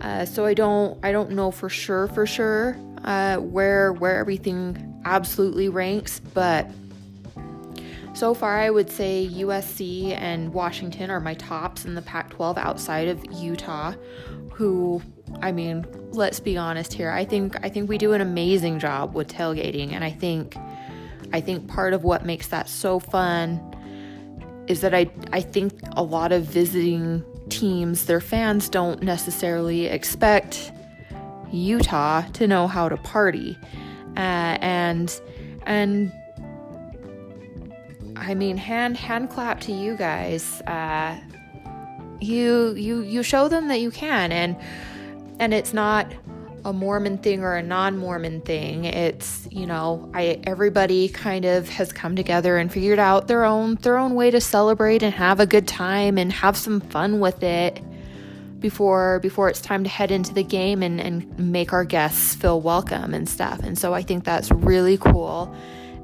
uh, 0.00 0.24
so 0.24 0.44
I 0.46 0.54
don't 0.54 0.98
I 1.04 1.12
don't 1.12 1.30
know 1.32 1.50
for 1.50 1.68
sure 1.68 2.08
for 2.08 2.26
sure 2.26 2.76
uh, 3.04 3.36
where 3.36 3.92
where 3.92 4.16
everything 4.18 5.00
absolutely 5.04 5.68
ranks, 5.68 6.20
but 6.20 6.70
so 8.14 8.34
far 8.34 8.58
I 8.58 8.70
would 8.70 8.90
say 8.90 9.28
USC 9.32 10.12
and 10.12 10.52
Washington 10.52 11.10
are 11.10 11.18
my 11.18 11.34
tops 11.34 11.84
in 11.86 11.94
the 11.94 12.02
Pac-12 12.02 12.58
outside 12.58 13.08
of 13.08 13.24
Utah, 13.32 13.94
who 14.52 15.02
I 15.40 15.50
mean, 15.50 15.86
let's 16.10 16.40
be 16.40 16.56
honest 16.56 16.92
here. 16.92 17.10
I 17.10 17.24
think 17.24 17.56
I 17.64 17.68
think 17.68 17.88
we 17.88 17.98
do 17.98 18.12
an 18.12 18.20
amazing 18.20 18.78
job 18.78 19.14
with 19.14 19.28
tailgating 19.28 19.92
and 19.92 20.04
I 20.04 20.10
think 20.10 20.56
I 21.32 21.40
think 21.40 21.68
part 21.68 21.94
of 21.94 22.04
what 22.04 22.24
makes 22.24 22.48
that 22.48 22.68
so 22.68 22.98
fun 22.98 23.60
is 24.66 24.80
that 24.82 24.94
I 24.94 25.10
I 25.32 25.40
think 25.40 25.72
a 25.92 26.02
lot 26.02 26.32
of 26.32 26.44
visiting 26.44 27.24
teams, 27.48 28.06
their 28.06 28.20
fans 28.20 28.68
don't 28.68 29.02
necessarily 29.02 29.86
expect 29.86 30.72
Utah 31.50 32.22
to 32.32 32.46
know 32.46 32.66
how 32.66 32.88
to 32.88 32.96
party. 32.96 33.58
Uh, 34.16 34.58
and 34.60 35.20
and 35.66 36.12
I 38.16 38.34
mean 38.34 38.56
hand 38.56 38.96
hand 38.96 39.30
clap 39.30 39.60
to 39.62 39.72
you 39.72 39.96
guys. 39.96 40.60
Uh, 40.62 41.18
you 42.22 42.74
you 42.74 43.02
you 43.02 43.22
show 43.22 43.48
them 43.48 43.68
that 43.68 43.80
you 43.80 43.90
can 43.90 44.32
and 44.32 44.56
and 45.38 45.52
it's 45.52 45.74
not 45.74 46.12
a 46.64 46.72
Mormon 46.72 47.18
thing 47.18 47.42
or 47.42 47.56
a 47.56 47.62
non-Mormon 47.62 48.42
thing. 48.42 48.84
It's, 48.84 49.48
you 49.50 49.66
know, 49.66 50.10
I 50.14 50.40
everybody 50.44 51.08
kind 51.08 51.44
of 51.44 51.68
has 51.68 51.92
come 51.92 52.14
together 52.14 52.56
and 52.58 52.72
figured 52.72 52.98
out 52.98 53.26
their 53.26 53.44
own 53.44 53.74
their 53.76 53.98
own 53.98 54.14
way 54.14 54.30
to 54.30 54.40
celebrate 54.40 55.02
and 55.02 55.12
have 55.12 55.40
a 55.40 55.46
good 55.46 55.66
time 55.66 56.18
and 56.18 56.32
have 56.32 56.56
some 56.56 56.80
fun 56.80 57.20
with 57.20 57.42
it 57.42 57.82
before 58.60 59.18
before 59.20 59.48
it's 59.48 59.60
time 59.60 59.82
to 59.82 59.90
head 59.90 60.10
into 60.10 60.32
the 60.32 60.44
game 60.44 60.82
and, 60.82 61.00
and 61.00 61.36
make 61.38 61.72
our 61.72 61.84
guests 61.84 62.34
feel 62.34 62.60
welcome 62.60 63.12
and 63.12 63.28
stuff. 63.28 63.60
And 63.60 63.76
so 63.76 63.92
I 63.92 64.02
think 64.02 64.24
that's 64.24 64.50
really 64.50 64.98
cool. 64.98 65.54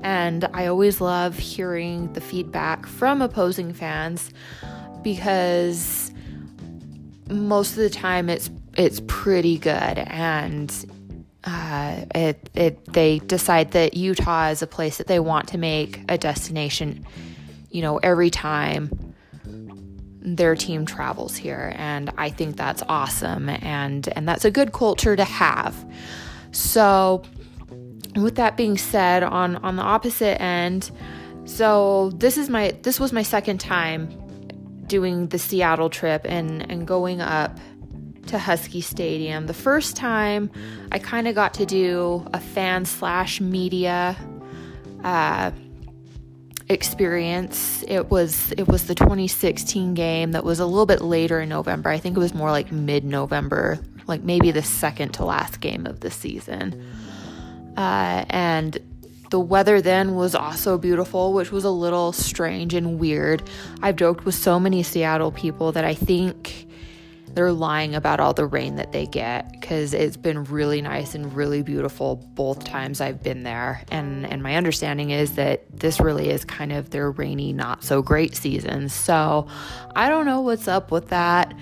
And 0.02 0.44
I 0.52 0.66
always 0.66 1.00
love 1.00 1.38
hearing 1.38 2.12
the 2.12 2.20
feedback 2.20 2.86
from 2.86 3.22
opposing 3.22 3.72
fans 3.72 4.32
because 5.02 6.07
most 7.30 7.72
of 7.72 7.78
the 7.78 7.90
time 7.90 8.28
it's 8.28 8.50
it's 8.76 9.00
pretty 9.06 9.58
good 9.58 9.70
and 9.70 10.86
uh, 11.44 12.04
it, 12.14 12.50
it 12.54 12.92
they 12.92 13.20
decide 13.20 13.70
that 13.72 13.94
Utah 13.94 14.48
is 14.48 14.60
a 14.60 14.66
place 14.66 14.98
that 14.98 15.06
they 15.06 15.20
want 15.20 15.48
to 15.48 15.58
make 15.58 16.00
a 16.08 16.18
destination 16.18 17.06
you 17.70 17.82
know 17.82 17.98
every 17.98 18.30
time 18.30 18.90
their 20.36 20.54
team 20.54 20.84
travels 20.84 21.36
here. 21.36 21.72
And 21.76 22.12
I 22.18 22.28
think 22.30 22.56
that's 22.56 22.82
awesome 22.88 23.48
and 23.48 24.08
and 24.16 24.28
that's 24.28 24.44
a 24.44 24.50
good 24.50 24.72
culture 24.72 25.16
to 25.16 25.24
have. 25.24 25.74
So 26.52 27.22
with 28.16 28.36
that 28.36 28.56
being 28.56 28.76
said 28.76 29.22
on 29.22 29.56
on 29.56 29.76
the 29.76 29.82
opposite 29.82 30.40
end 30.40 30.90
so 31.44 32.10
this 32.14 32.36
is 32.36 32.48
my 32.48 32.74
this 32.82 32.98
was 32.98 33.12
my 33.12 33.22
second 33.22 33.58
time 33.58 34.08
doing 34.88 35.28
the 35.28 35.38
Seattle 35.38 35.90
trip 35.90 36.22
and 36.24 36.70
and 36.70 36.86
going 36.86 37.20
up 37.20 37.58
to 38.26 38.38
Husky 38.38 38.80
Stadium. 38.80 39.46
The 39.46 39.54
first 39.54 39.96
time 39.96 40.50
I 40.92 40.98
kind 40.98 41.28
of 41.28 41.34
got 41.34 41.54
to 41.54 41.66
do 41.66 42.26
a 42.32 42.40
fan 42.40 42.84
slash 42.84 43.40
media 43.40 44.16
uh, 45.02 45.50
experience. 46.68 47.84
It 47.88 48.10
was 48.10 48.52
it 48.52 48.68
was 48.68 48.86
the 48.86 48.94
2016 48.94 49.94
game 49.94 50.32
that 50.32 50.44
was 50.44 50.60
a 50.60 50.66
little 50.66 50.86
bit 50.86 51.00
later 51.00 51.40
in 51.40 51.48
November. 51.48 51.90
I 51.90 51.98
think 51.98 52.16
it 52.16 52.20
was 52.20 52.34
more 52.34 52.50
like 52.50 52.70
mid 52.70 53.04
November, 53.04 53.78
like 54.06 54.22
maybe 54.22 54.50
the 54.50 54.62
second 54.62 55.12
to 55.14 55.24
last 55.24 55.60
game 55.60 55.86
of 55.86 56.00
the 56.00 56.10
season. 56.10 56.86
Uh, 57.76 58.24
and 58.28 58.78
the 59.30 59.40
weather 59.40 59.80
then 59.80 60.14
was 60.14 60.34
also 60.34 60.78
beautiful, 60.78 61.32
which 61.32 61.52
was 61.52 61.64
a 61.64 61.70
little 61.70 62.12
strange 62.12 62.74
and 62.74 62.98
weird. 62.98 63.42
I've 63.82 63.96
joked 63.96 64.24
with 64.24 64.34
so 64.34 64.58
many 64.58 64.82
Seattle 64.82 65.32
people 65.32 65.72
that 65.72 65.84
I 65.84 65.94
think 65.94 66.66
they're 67.34 67.52
lying 67.52 67.94
about 67.94 68.20
all 68.20 68.32
the 68.32 68.46
rain 68.46 68.76
that 68.76 68.92
they 68.92 69.06
get 69.06 69.52
because 69.52 69.94
it's 69.94 70.16
been 70.16 70.44
really 70.44 70.80
nice 70.80 71.14
and 71.14 71.34
really 71.34 71.62
beautiful 71.62 72.16
both 72.34 72.64
times 72.64 73.00
I've 73.00 73.22
been 73.22 73.42
there. 73.42 73.84
And 73.90 74.26
and 74.26 74.42
my 74.42 74.56
understanding 74.56 75.10
is 75.10 75.32
that 75.32 75.64
this 75.72 76.00
really 76.00 76.30
is 76.30 76.44
kind 76.44 76.72
of 76.72 76.90
their 76.90 77.10
rainy, 77.10 77.52
not 77.52 77.84
so 77.84 78.02
great 78.02 78.34
season. 78.34 78.88
So 78.88 79.46
I 79.94 80.08
don't 80.08 80.26
know 80.26 80.40
what's 80.40 80.68
up 80.68 80.90
with 80.90 81.08
that. 81.08 81.54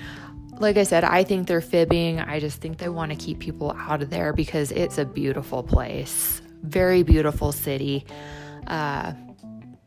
Like 0.58 0.78
I 0.78 0.84
said, 0.84 1.04
I 1.04 1.24
think 1.24 1.48
they're 1.48 1.60
fibbing. 1.60 2.20
I 2.20 2.40
just 2.40 2.60
think 2.60 2.78
they 2.78 2.88
want 2.88 3.10
to 3.10 3.16
keep 3.16 3.40
people 3.40 3.76
out 3.76 4.02
of 4.02 4.08
there 4.08 4.32
because 4.32 4.72
it's 4.72 4.96
a 4.96 5.04
beautiful 5.04 5.62
place. 5.62 6.40
Very 6.66 7.02
beautiful 7.02 7.52
city. 7.52 8.04
Uh, 8.66 9.12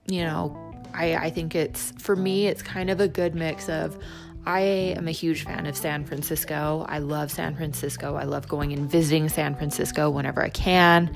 you 0.07 0.24
know, 0.24 0.57
I, 0.93 1.15
I 1.15 1.29
think 1.29 1.55
it's, 1.55 1.91
for 1.98 2.15
me, 2.15 2.48
it's 2.48 2.62
kind 2.62 2.89
of 2.89 3.00
a 3.00 3.07
good 3.07 3.36
mix 3.36 3.69
of 3.69 3.98
I 4.45 4.62
am 4.62 5.07
a 5.07 5.12
huge 5.12 5.43
fan 5.43 5.65
of 5.65 5.75
San 5.75 6.05
Francisco. 6.05 6.86
I 6.89 7.00
love 7.00 7.31
San 7.31 7.55
Francisco. 7.55 8.15
I 8.15 8.24
love 8.24 8.48
going 8.48 8.74
and 8.74 8.89
visiting 8.89 9.29
San 9.29 9.55
Francisco 9.55 10.09
whenever 10.09 10.41
I 10.41 10.50
can. 10.50 11.13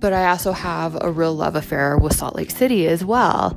But 0.00 0.12
I 0.12 0.28
also 0.28 0.52
have 0.52 0.98
a 1.00 1.10
real 1.10 1.34
love 1.34 1.56
affair 1.56 1.96
with 1.96 2.14
Salt 2.14 2.34
Lake 2.34 2.50
City 2.50 2.86
as 2.86 3.04
well. 3.04 3.56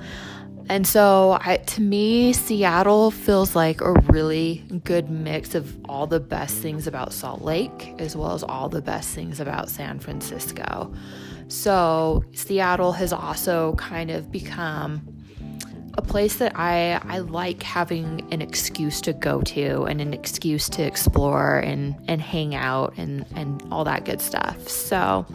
And 0.70 0.86
so, 0.86 1.38
I, 1.42 1.58
to 1.58 1.82
me, 1.82 2.34
Seattle 2.34 3.10
feels 3.10 3.56
like 3.56 3.80
a 3.80 3.94
really 3.94 4.66
good 4.84 5.10
mix 5.10 5.56
of 5.56 5.78
all 5.86 6.08
the 6.08 6.20
best 6.20 6.58
things 6.58 6.88
about 6.88 7.14
Salt 7.14 7.42
Lake 7.42 7.96
as 8.00 8.18
well 8.18 8.34
as 8.34 8.44
all 8.44 8.68
the 8.68 8.82
best 8.82 9.16
things 9.16 9.40
about 9.40 9.70
San 9.70 9.98
Francisco. 10.00 10.94
So, 11.48 12.26
Seattle 12.34 12.92
has 12.92 13.14
also 13.14 13.76
kind 13.76 14.12
of 14.12 14.30
become 14.30 15.08
a 15.98 16.02
place 16.02 16.36
that 16.36 16.52
I, 16.56 17.02
I 17.06 17.20
like 17.20 17.64
having 17.64 18.28
an 18.32 18.42
excuse 18.42 19.00
to 19.02 19.14
go 19.14 19.42
to 19.42 19.84
and 19.84 20.00
an 20.00 20.14
excuse 20.14 20.70
to 20.70 20.84
explore 20.84 21.60
and, 21.60 21.96
and 22.08 22.22
hang 22.22 22.54
out 22.54 22.94
and, 22.98 23.26
and 23.36 23.64
all 23.72 23.84
that 23.86 24.06
good 24.06 24.22
stuff. 24.22 24.68
So, 24.68 25.26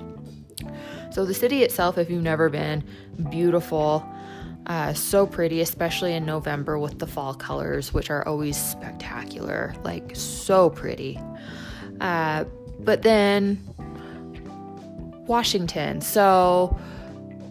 so 1.11 1.25
the 1.25 1.35
city 1.35 1.63
itself, 1.63 1.99
if 1.99 2.09
you've 2.09 2.23
never 2.23 2.49
been, 2.49 2.85
beautiful, 3.31 4.07
uh, 4.67 4.93
so 4.95 5.27
pretty, 5.27 5.61
especially 5.61 6.15
in 6.15 6.25
November 6.25 6.79
with 6.79 6.99
the 6.99 7.07
fall 7.07 7.35
colors, 7.35 7.93
which 7.93 8.11
are 8.11 8.27
always 8.27 8.57
spectacular, 8.57 9.75
like 9.83 10.15
so 10.15 10.71
pretty. 10.71 11.19
Uh, 12.01 12.45
but 12.81 13.03
then 13.03 13.59
Washington. 15.27 16.01
So 16.01 16.79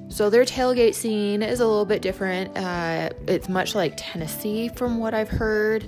so 0.10 0.30
their 0.30 0.44
tailgate 0.44 0.94
scene 0.94 1.42
is 1.42 1.62
a 1.62 1.68
little 1.68 1.86
bit 1.86 2.02
different. 2.02 2.58
Uh, 2.58 3.10
it's 3.28 3.48
much 3.48 3.76
like 3.76 3.94
Tennessee, 3.96 4.70
from 4.70 4.98
what 4.98 5.14
I've 5.14 5.30
heard, 5.30 5.86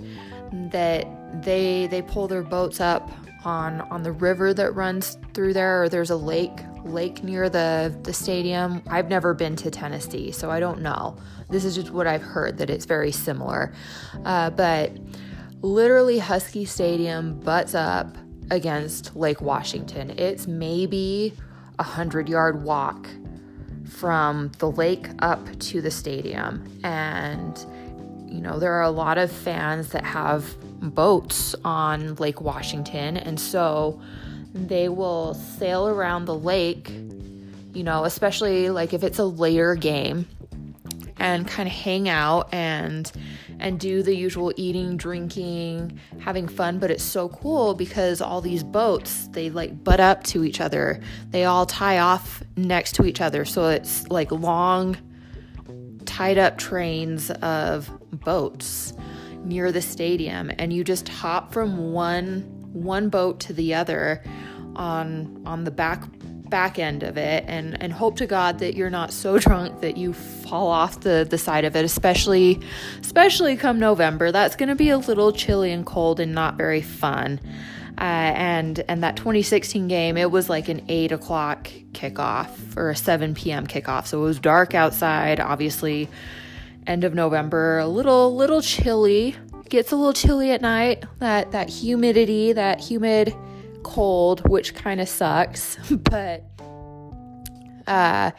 that 0.72 1.06
they 1.44 1.88
they 1.88 2.02
pull 2.02 2.28
their 2.28 2.44
boats 2.44 2.80
up 2.80 3.12
on 3.46 3.82
on 3.82 4.04
the 4.04 4.12
river 4.12 4.54
that 4.54 4.72
runs 4.76 5.18
through 5.34 5.54
there, 5.54 5.84
or 5.84 5.90
there's 5.90 6.10
a 6.10 6.16
lake 6.16 6.58
lake 6.86 7.24
near 7.24 7.50
the 7.50 7.98
the 8.04 8.14
stadium. 8.14 8.82
I've 8.88 9.10
never 9.10 9.34
been 9.34 9.56
to 9.58 9.72
Tennessee, 9.72 10.32
so 10.32 10.52
I 10.52 10.60
don't 10.60 10.82
know. 10.82 11.18
This 11.50 11.66
is 11.66 11.76
just 11.76 11.92
what 11.92 12.08
I've 12.08 12.22
heard 12.22 12.58
that 12.58 12.70
it's 12.70 12.86
very 12.86 13.12
similar, 13.12 13.74
uh, 14.26 14.50
but 14.52 14.92
literally 15.62 16.20
Husky 16.20 16.66
Stadium 16.66 17.40
butts 17.40 17.74
up 17.74 18.18
against 18.52 19.16
Lake 19.16 19.42
Washington. 19.42 20.12
It's 20.12 20.48
maybe 20.48 21.34
a 21.80 21.84
hundred 21.84 22.30
yard 22.30 22.64
walk 22.64 23.08
from 23.88 24.52
the 24.60 24.70
lake 24.70 25.08
up 25.20 25.40
to 25.60 25.82
the 25.82 25.92
stadium. 25.92 26.80
And, 26.84 27.58
you 28.28 28.42
know, 28.42 28.60
there 28.60 28.74
are 28.74 28.84
a 28.84 28.90
lot 28.90 29.18
of 29.18 29.32
fans 29.32 29.90
that 29.90 30.04
have 30.04 30.56
boats 30.94 31.56
on 31.64 32.16
Lake 32.16 32.42
Washington. 32.42 33.18
And 33.18 33.40
so 33.40 34.02
they 34.54 34.88
will 34.90 35.34
sail 35.34 35.88
around 35.88 36.26
the 36.26 36.36
lake, 36.36 36.90
you 37.74 37.84
know, 37.84 38.06
especially 38.06 38.70
like 38.70 38.94
if 38.94 39.04
it's 39.04 39.20
a 39.20 39.26
later 39.26 39.76
game 39.76 40.28
and 41.18 41.48
kind 41.48 41.68
of 41.68 41.74
hang 41.74 42.08
out 42.10 42.54
and 42.54 43.12
and 43.60 43.80
do 43.80 44.04
the 44.04 44.16
usual 44.16 44.52
eating, 44.58 44.98
drinking, 44.98 45.98
having 46.20 46.48
fun, 46.48 46.80
but 46.80 46.92
it's 46.92 47.04
so 47.04 47.30
cool 47.30 47.74
because 47.74 48.20
all 48.20 48.42
these 48.42 48.64
boats, 48.64 49.30
they 49.30 49.50
like 49.50 49.84
butt 49.84 50.02
up 50.02 50.24
to 50.24 50.44
each 50.44 50.60
other. 50.60 51.00
They 51.30 51.46
all 51.46 51.66
tie 51.66 52.00
off 52.00 52.44
next 52.58 52.94
to 52.96 53.06
each 53.06 53.22
other. 53.22 53.46
So 53.46 53.70
it's 53.70 54.08
like 54.10 54.32
long 54.32 54.98
tied 56.06 56.38
up 56.38 56.58
trains 56.58 57.32
of 57.32 57.90
boats 58.12 58.94
near 59.46 59.72
the 59.72 59.82
stadium 59.82 60.52
and 60.58 60.74
you 60.74 60.84
just 60.84 61.08
hop 61.08 61.54
from 61.54 61.94
one 61.94 62.63
one 62.74 63.10
boat 63.10 63.40
to 63.40 63.54
the 63.54 63.74
other 63.74 64.22
on 64.76 65.42
on 65.46 65.64
the 65.64 65.72
back 65.72 66.04
back 66.50 66.78
end 66.78 67.02
of 67.04 67.18
it 67.18 67.44
and 67.48 67.82
and 67.82 67.92
hope 67.92 68.16
to 68.16 68.28
god 68.28 68.60
that 68.60 68.76
you're 68.76 68.90
not 68.90 69.12
so 69.12 69.38
drunk 69.40 69.82
that 69.82 69.98
you 69.98 70.14
fall 70.14 70.68
off 70.68 71.00
the 71.02 71.26
the 71.30 71.38
side 71.38 71.66
of 71.66 71.76
it 71.76 71.86
especially 71.86 72.60
especially 73.02 73.56
come 73.56 73.80
november. 73.80 74.32
That's 74.32 74.56
going 74.56 74.70
to 74.70 74.76
be 74.76 74.90
a 74.90 74.98
little 74.98 75.32
chilly 75.32 75.72
and 75.72 75.86
cold 75.86 76.20
and 76.20 76.34
not 76.34 76.56
very 76.56 76.82
fun. 76.82 77.40
Uh, 77.98 78.02
and 78.02 78.84
and 78.88 79.04
that 79.04 79.16
2016 79.18 79.88
game 79.88 80.18
it 80.18 80.32
was 80.32 80.50
like 80.50 80.68
an 80.68 80.84
8 80.90 81.12
o'clock 81.12 81.70
kickoff 81.92 82.50
or 82.76 82.90
a 82.90 82.96
7 82.96 83.36
p.m 83.36 83.68
kickoff. 83.68 84.08
So 84.08 84.22
it 84.22 84.24
was 84.24 84.40
dark 84.40 84.74
outside 84.74 85.40
obviously 85.40 86.10
end 86.88 87.04
of 87.04 87.14
november 87.14 87.80
a 87.80 87.88
little 87.88 88.36
little 88.36 88.62
chilly 88.62 89.36
gets 89.74 89.92
a 89.92 89.96
little 89.96 90.14
chilly 90.14 90.52
at 90.52 90.62
night 90.62 91.04
that 91.18 91.52
that 91.52 91.68
humidity 91.68 92.54
that 92.54 92.80
humid 92.80 93.36
cold, 93.82 94.48
which 94.48 94.76
kind 94.76 95.02
of 95.02 95.10
sucks, 95.10 95.78
but 95.92 96.44
uh 97.88 98.30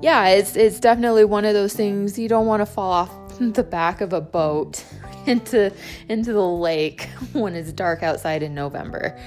yeah, 0.00 0.28
it's 0.28 0.54
it's 0.54 0.78
definitely 0.78 1.24
one 1.24 1.44
of 1.44 1.52
those 1.52 1.74
things 1.74 2.16
you 2.16 2.28
don't 2.28 2.46
want 2.46 2.60
to 2.60 2.66
fall 2.66 2.92
off 2.92 3.38
the 3.40 3.64
back 3.64 4.00
of 4.00 4.12
a 4.12 4.20
boat 4.20 4.84
into 5.26 5.72
into 6.08 6.32
the 6.32 6.46
lake 6.46 7.08
when 7.32 7.56
it's 7.56 7.72
dark 7.72 8.04
outside 8.04 8.44
in 8.44 8.54
November. 8.54 9.18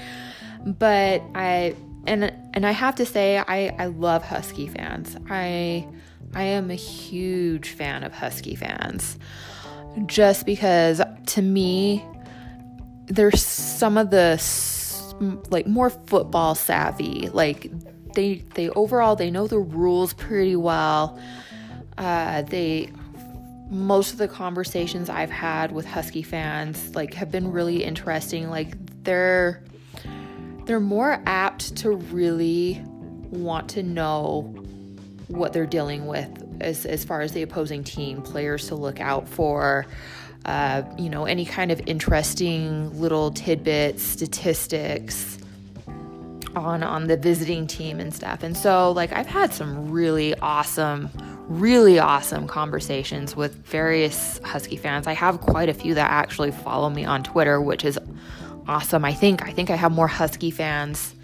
But 0.64 1.22
I 1.34 1.76
and 2.06 2.32
and 2.54 2.64
I 2.64 2.70
have 2.70 2.94
to 2.94 3.04
say 3.04 3.36
I 3.46 3.74
I 3.78 3.86
love 3.88 4.24
Husky 4.24 4.68
fans. 4.68 5.18
I 5.28 5.86
I 6.34 6.44
am 6.44 6.70
a 6.70 6.74
huge 6.74 7.72
fan 7.72 8.04
of 8.04 8.14
Husky 8.14 8.54
fans. 8.54 9.18
Just 10.06 10.46
because 10.46 11.00
to 11.26 11.42
me 11.42 12.04
there's 13.08 13.44
some 13.44 13.96
of 13.96 14.10
the 14.10 14.38
like 15.50 15.66
more 15.66 15.90
football 15.90 16.54
savvy. 16.54 17.28
Like 17.32 17.70
they 18.14 18.44
they 18.54 18.68
overall 18.70 19.16
they 19.16 19.30
know 19.30 19.46
the 19.46 19.58
rules 19.58 20.12
pretty 20.12 20.56
well. 20.56 21.18
Uh, 21.96 22.42
they 22.42 22.90
most 23.70 24.12
of 24.12 24.18
the 24.18 24.28
conversations 24.28 25.10
I've 25.10 25.30
had 25.30 25.72
with 25.72 25.84
Husky 25.84 26.22
fans 26.22 26.94
like 26.94 27.14
have 27.14 27.30
been 27.30 27.50
really 27.50 27.84
interesting. 27.84 28.50
Like 28.50 28.74
they're 29.04 29.62
they're 30.64 30.80
more 30.80 31.22
apt 31.26 31.76
to 31.76 31.92
really 31.92 32.82
want 33.30 33.70
to 33.70 33.82
know 33.82 34.54
what 35.28 35.52
they're 35.52 35.66
dealing 35.66 36.06
with 36.06 36.47
as, 36.60 36.86
as 36.86 37.04
far 37.04 37.20
as 37.20 37.32
the 37.32 37.42
opposing 37.42 37.84
team, 37.84 38.22
players 38.22 38.68
to 38.68 38.74
look 38.74 39.00
out 39.00 39.28
for, 39.28 39.86
uh, 40.44 40.82
you 40.98 41.08
know, 41.10 41.24
any 41.24 41.44
kind 41.44 41.70
of 41.70 41.80
interesting 41.86 42.98
little 43.00 43.30
tidbits, 43.30 44.02
statistics 44.02 45.38
on 46.56 46.82
on 46.82 47.06
the 47.06 47.16
visiting 47.16 47.66
team 47.66 48.00
and 48.00 48.12
stuff. 48.12 48.42
And 48.42 48.56
so 48.56 48.90
like 48.92 49.12
I've 49.12 49.26
had 49.26 49.52
some 49.52 49.90
really 49.90 50.34
awesome 50.36 51.10
really 51.48 51.98
awesome 51.98 52.46
conversations 52.46 53.34
with 53.34 53.54
various 53.64 54.38
Husky 54.44 54.76
fans. 54.76 55.06
I 55.06 55.14
have 55.14 55.40
quite 55.40 55.70
a 55.70 55.74
few 55.74 55.94
that 55.94 56.10
actually 56.10 56.50
follow 56.50 56.90
me 56.90 57.06
on 57.06 57.22
Twitter, 57.22 57.60
which 57.60 57.84
is 57.84 57.98
awesome. 58.66 59.04
I 59.04 59.14
think 59.14 59.46
I 59.46 59.50
think 59.50 59.70
I 59.70 59.76
have 59.76 59.92
more 59.92 60.08
Husky 60.08 60.50
fans 60.50 61.14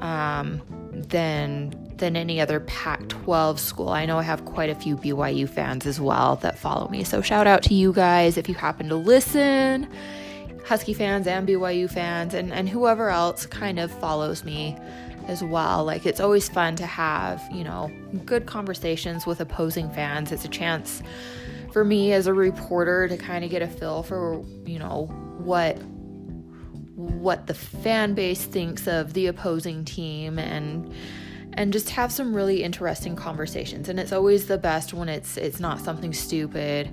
um, 0.00 0.62
than 0.92 1.89
than 2.00 2.16
any 2.16 2.40
other 2.40 2.60
Pac 2.60 3.08
12 3.08 3.60
school. 3.60 3.90
I 3.90 4.04
know 4.06 4.18
I 4.18 4.22
have 4.22 4.44
quite 4.44 4.70
a 4.70 4.74
few 4.74 4.96
BYU 4.96 5.48
fans 5.48 5.86
as 5.86 6.00
well 6.00 6.36
that 6.36 6.58
follow 6.58 6.88
me. 6.88 7.04
So 7.04 7.22
shout 7.22 7.46
out 7.46 7.62
to 7.64 7.74
you 7.74 7.92
guys 7.92 8.36
if 8.36 8.48
you 8.48 8.54
happen 8.54 8.88
to 8.88 8.96
listen. 8.96 9.88
Husky 10.66 10.94
fans 10.94 11.26
and 11.26 11.46
BYU 11.46 11.88
fans 11.88 12.34
and, 12.34 12.52
and 12.52 12.68
whoever 12.68 13.10
else 13.10 13.46
kind 13.46 13.78
of 13.78 13.90
follows 13.90 14.44
me 14.44 14.76
as 15.28 15.42
well. 15.44 15.84
Like 15.84 16.06
it's 16.06 16.20
always 16.20 16.48
fun 16.48 16.76
to 16.76 16.86
have, 16.86 17.46
you 17.52 17.64
know, 17.64 17.90
good 18.24 18.46
conversations 18.46 19.26
with 19.26 19.40
opposing 19.40 19.90
fans. 19.90 20.32
It's 20.32 20.44
a 20.44 20.48
chance 20.48 21.02
for 21.72 21.84
me 21.84 22.12
as 22.12 22.26
a 22.26 22.34
reporter 22.34 23.08
to 23.08 23.16
kind 23.16 23.44
of 23.44 23.50
get 23.50 23.62
a 23.62 23.68
feel 23.68 24.02
for, 24.02 24.44
you 24.66 24.78
know, 24.78 25.06
what 25.38 25.78
what 26.96 27.46
the 27.46 27.54
fan 27.54 28.12
base 28.12 28.44
thinks 28.44 28.86
of 28.86 29.14
the 29.14 29.26
opposing 29.26 29.84
team 29.84 30.38
and 30.38 30.92
and 31.54 31.72
just 31.72 31.90
have 31.90 32.12
some 32.12 32.34
really 32.34 32.62
interesting 32.62 33.16
conversations. 33.16 33.88
And 33.88 33.98
it's 33.98 34.12
always 34.12 34.46
the 34.46 34.58
best 34.58 34.94
when 34.94 35.08
it's 35.08 35.36
it's 35.36 35.60
not 35.60 35.80
something 35.80 36.12
stupid 36.12 36.90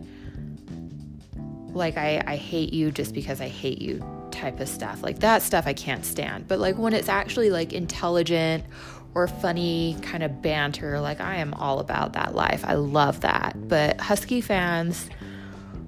like 1.74 1.98
I, 1.98 2.24
I 2.26 2.36
hate 2.36 2.74
you 2.74 2.92
just 2.92 3.14
because 3.14 3.40
I 3.40 3.48
hate 3.48 3.82
you 3.82 4.04
type 4.32 4.60
of 4.60 4.68
stuff. 4.68 5.04
Like 5.04 5.20
that 5.20 5.42
stuff 5.42 5.66
I 5.68 5.74
can't 5.74 6.04
stand. 6.04 6.48
But 6.48 6.60
like 6.60 6.78
when 6.78 6.94
it's 6.94 7.08
actually 7.10 7.50
like 7.50 7.72
intelligent 7.72 8.66
or 9.14 9.28
funny 9.28 9.96
kind 10.02 10.24
of 10.24 10.42
banter, 10.42 11.00
like 11.00 11.22
I 11.22 11.36
am 11.38 11.54
all 11.54 11.80
about 11.80 12.14
that 12.14 12.36
life. 12.36 12.66
I 12.66 12.74
love 12.74 13.22
that. 13.22 13.56
But 13.68 14.02
Husky 14.02 14.42
fans 14.42 15.10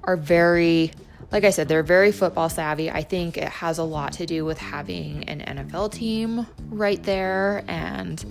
are 0.04 0.16
very 0.16 0.92
like 1.32 1.44
I 1.44 1.50
said, 1.50 1.68
they're 1.68 1.84
very 1.84 2.10
football 2.10 2.48
savvy. 2.48 2.90
I 2.90 3.02
think 3.02 3.36
it 3.36 3.48
has 3.48 3.78
a 3.78 3.84
lot 3.84 4.14
to 4.14 4.26
do 4.26 4.44
with 4.44 4.58
having 4.58 5.22
an 5.28 5.40
NFL 5.40 5.92
team 5.92 6.44
right 6.70 7.00
there 7.04 7.62
and 7.68 8.24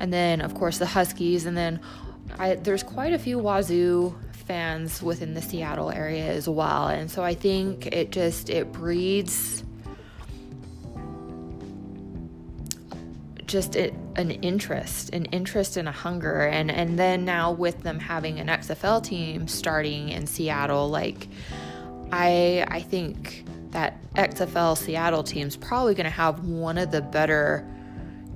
and 0.00 0.12
then 0.12 0.40
of 0.40 0.54
course 0.54 0.78
the 0.78 0.86
Huskies 0.86 1.46
and 1.46 1.56
then 1.56 1.80
I, 2.38 2.54
there's 2.56 2.82
quite 2.82 3.12
a 3.12 3.18
few 3.18 3.38
Wazoo 3.38 4.14
fans 4.32 5.02
within 5.02 5.34
the 5.34 5.42
Seattle 5.42 5.90
area 5.90 6.24
as 6.24 6.48
well. 6.48 6.88
And 6.88 7.10
so 7.10 7.22
I 7.22 7.34
think 7.34 7.86
it 7.86 8.10
just 8.10 8.50
it 8.50 8.72
breeds 8.72 9.62
just 13.46 13.76
it, 13.76 13.94
an 14.16 14.30
interest, 14.30 15.10
an 15.10 15.24
interest 15.26 15.76
and 15.76 15.88
a 15.88 15.92
hunger. 15.92 16.42
And 16.42 16.70
and 16.70 16.98
then 16.98 17.24
now 17.24 17.52
with 17.52 17.82
them 17.82 17.98
having 17.98 18.40
an 18.40 18.48
XFL 18.48 19.02
team 19.04 19.48
starting 19.48 20.08
in 20.08 20.26
Seattle, 20.26 20.88
like 20.88 21.28
I 22.10 22.66
I 22.68 22.80
think 22.80 23.44
that 23.70 23.98
XFL 24.14 24.76
Seattle 24.78 25.22
team's 25.22 25.56
probably 25.56 25.94
going 25.94 26.04
to 26.04 26.10
have 26.10 26.40
one 26.44 26.78
of 26.78 26.90
the 26.90 27.02
better 27.02 27.66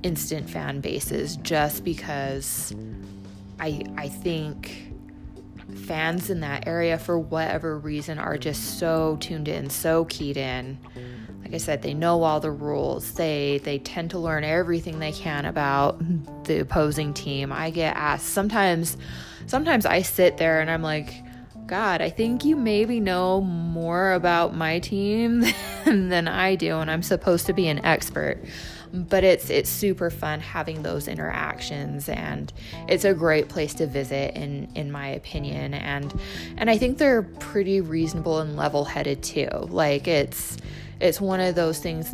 instant 0.03 0.49
fan 0.49 0.81
bases 0.81 1.37
just 1.37 1.83
because 1.83 2.75
I 3.59 3.83
I 3.97 4.09
think 4.09 4.93
fans 5.85 6.29
in 6.29 6.41
that 6.41 6.67
area, 6.67 6.97
for 6.97 7.17
whatever 7.17 7.77
reason, 7.77 8.19
are 8.19 8.37
just 8.37 8.79
so 8.79 9.17
tuned 9.19 9.47
in, 9.47 9.69
so 9.69 10.05
keyed 10.05 10.37
in. 10.37 10.77
Like 11.43 11.53
I 11.53 11.57
said, 11.57 11.81
they 11.81 11.93
know 11.93 12.23
all 12.23 12.39
the 12.39 12.51
rules. 12.51 13.13
They 13.13 13.59
they 13.63 13.79
tend 13.79 14.11
to 14.11 14.19
learn 14.19 14.43
everything 14.43 14.99
they 14.99 15.11
can 15.11 15.45
about 15.45 16.01
the 16.45 16.59
opposing 16.59 17.13
team. 17.13 17.51
I 17.51 17.69
get 17.69 17.95
asked 17.95 18.27
sometimes 18.27 18.97
sometimes 19.47 19.85
I 19.85 20.01
sit 20.01 20.37
there 20.37 20.61
and 20.61 20.69
I'm 20.69 20.81
like, 20.81 21.13
God, 21.65 22.01
I 22.01 22.09
think 22.09 22.43
you 22.43 22.55
maybe 22.55 22.99
know 22.99 23.41
more 23.41 24.13
about 24.13 24.55
my 24.55 24.79
team 24.79 25.45
than 25.85 26.27
I 26.27 26.55
do, 26.55 26.77
and 26.77 26.91
I'm 26.91 27.03
supposed 27.03 27.45
to 27.47 27.53
be 27.53 27.67
an 27.67 27.83
expert 27.85 28.43
but 28.93 29.23
it's 29.23 29.49
it's 29.49 29.69
super 29.71 30.11
fun 30.11 30.39
having 30.39 30.83
those 30.83 31.07
interactions 31.07 32.07
and 32.07 32.53
it's 32.87 33.03
a 33.03 33.13
great 33.13 33.49
place 33.49 33.73
to 33.73 33.87
visit 33.87 34.35
in 34.35 34.69
in 34.75 34.91
my 34.91 35.07
opinion. 35.07 35.73
And 35.73 36.13
and 36.57 36.69
I 36.69 36.77
think 36.77 36.99
they're 36.99 37.23
pretty 37.23 37.81
reasonable 37.81 38.39
and 38.39 38.55
level-headed 38.55 39.23
too. 39.23 39.49
Like 39.69 40.07
it's 40.07 40.57
it's 40.99 41.19
one 41.19 41.39
of 41.39 41.55
those 41.55 41.79
things 41.79 42.13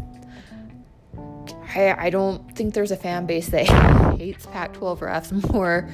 I, 1.76 2.08
I 2.08 2.10
don't 2.10 2.56
think 2.56 2.74
there's 2.74 2.92
a 2.92 2.98
fan 2.98 3.26
base 3.26 3.50
that 3.50 3.68
hates 4.18 4.46
Pac-12 4.46 5.00
refs 5.00 5.54
more 5.54 5.90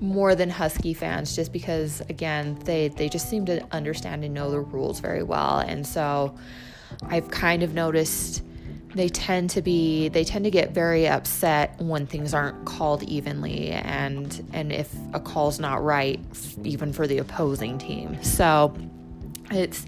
more 0.00 0.34
than 0.34 0.48
Husky 0.48 0.94
fans 0.94 1.36
just 1.36 1.52
because 1.52 2.00
again 2.08 2.56
they 2.64 2.86
they 2.88 3.08
just 3.08 3.28
seem 3.28 3.46
to 3.46 3.66
understand 3.72 4.24
and 4.24 4.32
know 4.32 4.48
the 4.52 4.60
rules 4.60 5.00
very 5.00 5.24
well. 5.24 5.58
And 5.58 5.84
so 5.84 6.36
I've 7.08 7.28
kind 7.32 7.64
of 7.64 7.74
noticed 7.74 8.44
they 8.94 9.08
tend 9.08 9.50
to 9.50 9.62
be 9.62 10.08
they 10.08 10.24
tend 10.24 10.44
to 10.44 10.50
get 10.50 10.72
very 10.72 11.06
upset 11.06 11.78
when 11.80 12.06
things 12.06 12.34
aren't 12.34 12.64
called 12.64 13.02
evenly 13.04 13.70
and 13.70 14.44
and 14.52 14.72
if 14.72 14.92
a 15.12 15.20
call's 15.20 15.60
not 15.60 15.82
right 15.82 16.20
even 16.64 16.92
for 16.92 17.06
the 17.06 17.18
opposing 17.18 17.78
team. 17.78 18.22
So 18.22 18.76
it's 19.50 19.86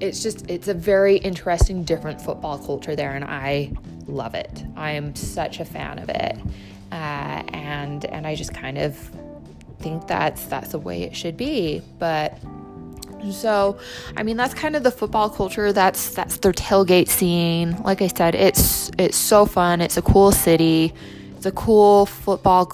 it's 0.00 0.22
just 0.22 0.50
it's 0.50 0.68
a 0.68 0.74
very 0.74 1.16
interesting 1.18 1.84
different 1.84 2.20
football 2.20 2.58
culture 2.58 2.96
there 2.96 3.12
and 3.12 3.24
i 3.24 3.72
love 4.06 4.34
it. 4.34 4.64
I 4.76 4.92
am 4.92 5.14
such 5.14 5.60
a 5.60 5.64
fan 5.64 5.98
of 5.98 6.08
it. 6.08 6.36
Uh, 6.92 7.42
and 7.52 8.04
and 8.06 8.26
i 8.26 8.34
just 8.34 8.54
kind 8.54 8.78
of 8.78 8.96
think 9.78 10.06
that's 10.06 10.46
that's 10.46 10.72
the 10.72 10.78
way 10.78 11.02
it 11.02 11.14
should 11.14 11.36
be. 11.36 11.82
But 11.98 12.38
so, 13.32 13.78
I 14.16 14.22
mean, 14.22 14.36
that's 14.36 14.54
kind 14.54 14.76
of 14.76 14.82
the 14.82 14.90
football 14.90 15.30
culture. 15.30 15.72
That's 15.72 16.10
that's 16.10 16.38
their 16.38 16.52
tailgate 16.52 17.08
scene. 17.08 17.76
Like 17.82 18.02
I 18.02 18.08
said, 18.08 18.34
it's 18.34 18.90
it's 18.98 19.16
so 19.16 19.46
fun. 19.46 19.80
It's 19.80 19.96
a 19.96 20.02
cool 20.02 20.32
city. 20.32 20.92
It's 21.36 21.46
a 21.46 21.52
cool 21.52 22.06
football 22.06 22.66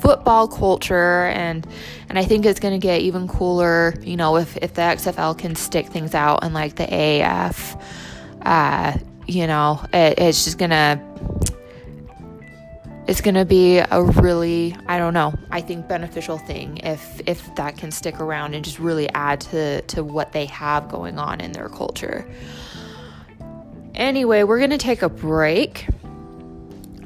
football 0.00 0.48
culture, 0.48 1.26
and 1.26 1.66
and 2.08 2.18
I 2.18 2.24
think 2.24 2.44
it's 2.44 2.60
going 2.60 2.78
to 2.78 2.84
get 2.84 3.00
even 3.02 3.28
cooler. 3.28 3.94
You 4.02 4.16
know, 4.16 4.36
if 4.36 4.56
if 4.58 4.74
the 4.74 4.82
XFL 4.82 5.38
can 5.38 5.54
stick 5.56 5.86
things 5.86 6.14
out 6.14 6.42
and 6.42 6.54
like 6.54 6.76
the 6.76 6.84
AAF, 6.84 7.80
uh, 8.42 8.98
you 9.26 9.46
know, 9.46 9.80
it, 9.92 10.18
it's 10.18 10.44
just 10.44 10.58
gonna 10.58 11.11
it's 13.06 13.20
going 13.20 13.34
to 13.34 13.44
be 13.44 13.78
a 13.78 14.02
really 14.02 14.76
i 14.86 14.98
don't 14.98 15.14
know 15.14 15.34
i 15.50 15.60
think 15.60 15.88
beneficial 15.88 16.38
thing 16.38 16.78
if 16.78 17.20
if 17.26 17.54
that 17.56 17.76
can 17.76 17.90
stick 17.90 18.20
around 18.20 18.54
and 18.54 18.64
just 18.64 18.78
really 18.78 19.08
add 19.10 19.40
to 19.40 19.82
to 19.82 20.04
what 20.04 20.32
they 20.32 20.46
have 20.46 20.88
going 20.88 21.18
on 21.18 21.40
in 21.40 21.52
their 21.52 21.68
culture 21.68 22.28
anyway 23.94 24.44
we're 24.44 24.58
going 24.58 24.70
to 24.70 24.78
take 24.78 25.02
a 25.02 25.08
break 25.08 25.86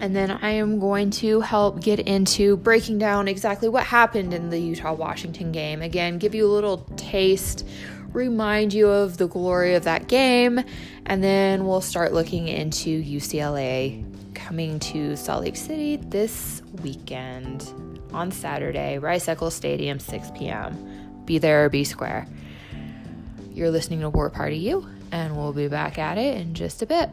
and 0.00 0.14
then 0.14 0.30
I 0.30 0.50
am 0.50 0.78
going 0.78 1.10
to 1.12 1.40
help 1.40 1.80
get 1.80 2.00
into 2.00 2.58
breaking 2.58 2.98
down 2.98 3.28
exactly 3.28 3.68
what 3.68 3.84
happened 3.84 4.34
in 4.34 4.50
the 4.50 4.58
Utah 4.58 4.92
Washington 4.92 5.52
game. 5.52 5.80
Again, 5.80 6.18
give 6.18 6.34
you 6.34 6.46
a 6.46 6.52
little 6.52 6.78
taste, 6.96 7.66
remind 8.12 8.74
you 8.74 8.88
of 8.88 9.16
the 9.16 9.26
glory 9.26 9.74
of 9.74 9.84
that 9.84 10.06
game, 10.06 10.60
and 11.06 11.24
then 11.24 11.66
we'll 11.66 11.80
start 11.80 12.12
looking 12.12 12.48
into 12.48 13.02
UCLA 13.02 14.05
coming 14.46 14.78
to 14.78 15.16
Salt 15.16 15.42
Lake 15.42 15.56
City 15.56 15.96
this 15.96 16.62
weekend 16.80 17.72
on 18.12 18.30
Saturday, 18.30 18.96
Rice 18.96 19.26
Eccles 19.26 19.54
Stadium, 19.54 19.98
6 19.98 20.30
p.m. 20.36 21.24
Be 21.24 21.38
there 21.38 21.64
or 21.64 21.68
be 21.68 21.82
square. 21.82 22.28
You're 23.50 23.72
listening 23.72 24.02
to 24.02 24.08
War 24.08 24.30
Party 24.30 24.58
U, 24.58 24.86
and 25.10 25.36
we'll 25.36 25.52
be 25.52 25.66
back 25.66 25.98
at 25.98 26.16
it 26.16 26.40
in 26.40 26.54
just 26.54 26.80
a 26.80 26.86
bit. 26.86 27.10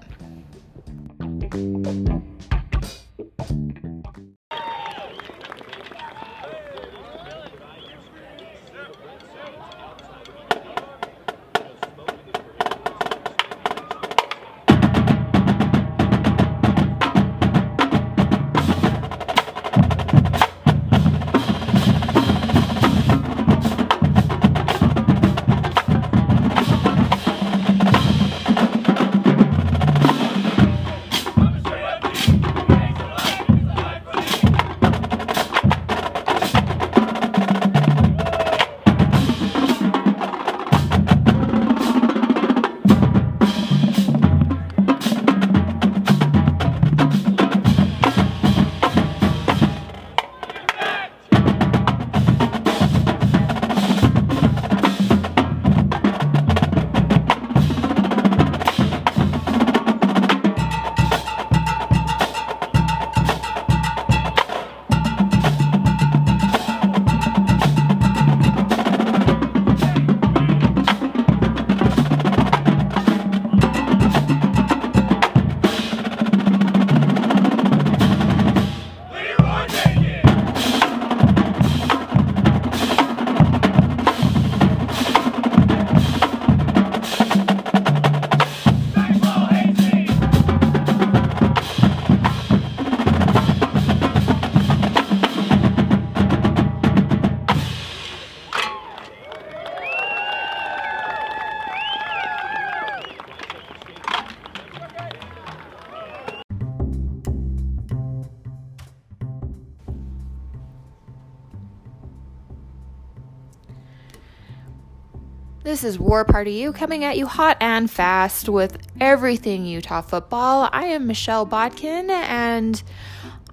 This 115.73 115.83
is 115.83 115.97
War 115.97 116.23
Party 116.23 116.51
U 116.51 116.71
coming 116.71 117.03
at 117.03 117.17
you 117.17 117.25
hot 117.25 117.57
and 117.59 117.89
fast 117.89 118.47
with 118.47 118.77
everything 119.01 119.65
Utah 119.65 120.01
football. 120.01 120.69
I 120.71 120.85
am 120.85 121.07
Michelle 121.07 121.47
Bodkin 121.47 122.11
and 122.11 122.83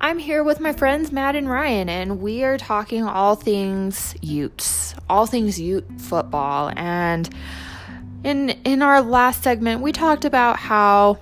I'm 0.02 0.18
here 0.18 0.44
with 0.44 0.61
my 0.61 0.74
friends 0.74 1.12
Matt 1.12 1.35
and 1.35 1.48
Ryan, 1.48 1.88
and 1.88 2.20
we 2.20 2.44
are 2.44 2.59
talking 2.59 3.04
all 3.04 3.37
things 3.37 4.14
Utes, 4.20 4.94
all 5.09 5.24
things 5.24 5.59
Ute 5.59 5.87
football. 5.96 6.70
And 6.76 7.26
in 8.22 8.50
in 8.66 8.83
our 8.83 9.00
last 9.00 9.42
segment, 9.42 9.80
we 9.80 9.90
talked 9.90 10.26
about 10.26 10.59
how 10.59 11.18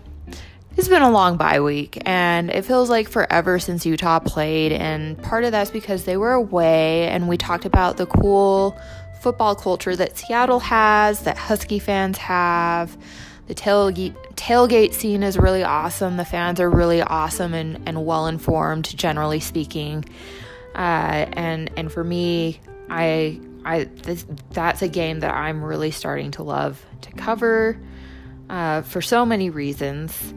it's 0.76 0.88
been 0.88 1.02
a 1.02 1.11
long 1.12 1.37
bye 1.37 1.61
week, 1.61 2.02
and 2.06 2.50
it 2.50 2.64
feels 2.64 2.90
like 2.90 3.08
forever 3.08 3.61
since 3.61 3.87
Utah 3.87 4.18
played. 4.18 4.72
And 4.72 5.16
part 5.22 5.44
of 5.44 5.52
that's 5.52 5.70
because 5.70 6.06
they 6.06 6.16
were 6.16 6.32
away, 6.32 7.06
and 7.06 7.28
we 7.28 7.37
talked 7.37 7.66
about 7.66 7.98
the 7.98 8.06
cool 8.06 8.76
football 9.20 9.54
culture 9.54 9.94
that 9.96 10.16
Seattle 10.16 10.61
has, 10.61 11.20
that 11.20 11.37
Husky 11.37 11.78
fans 11.78 12.18
have. 12.18 12.96
The 13.46 13.54
tailgate, 13.54 14.14
tailgate 14.35 14.92
scene 14.92 15.22
is 15.22 15.38
really 15.38 15.62
awesome. 15.62 16.16
The 16.16 16.24
fans 16.24 16.61
are 16.61 16.68
really 16.68 17.00
awesome 17.00 17.54
and, 17.54 17.81
and 17.87 18.04
well 18.04 18.26
informed, 18.26 18.96
generally 18.96 19.40
speaking. 19.40 20.04
Uh, 20.74 21.26
and 21.33 21.70
and 21.76 21.90
for 21.90 22.04
me, 22.04 22.61
I 22.90 23.40
I 23.64 23.85
this, 23.85 24.26
that's 24.50 24.83
a 24.83 24.88
game 24.88 25.20
that 25.20 25.35
I'm 25.35 25.64
really 25.64 25.90
starting 25.90 26.31
to 26.33 26.42
love 26.42 26.85
to 27.02 27.12
cover 27.12 27.81
uh, 28.48 28.83
for 28.83 29.00
so 29.00 29.24
many 29.26 29.50
reasons. 29.50 30.35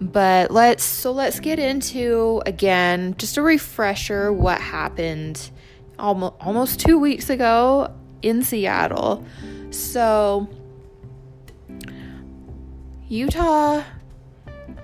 But 0.00 0.50
let's 0.50 0.82
so 0.82 1.12
let's 1.12 1.40
get 1.40 1.58
into 1.58 2.42
again 2.46 3.14
just 3.18 3.36
a 3.36 3.42
refresher 3.42 4.32
what 4.32 4.60
happened 4.60 5.50
almost 5.98 6.34
almost 6.40 6.80
two 6.80 6.98
weeks 6.98 7.30
ago 7.30 7.92
in 8.22 8.42
Seattle. 8.42 9.24
So, 9.70 10.48
Utah 13.08 13.82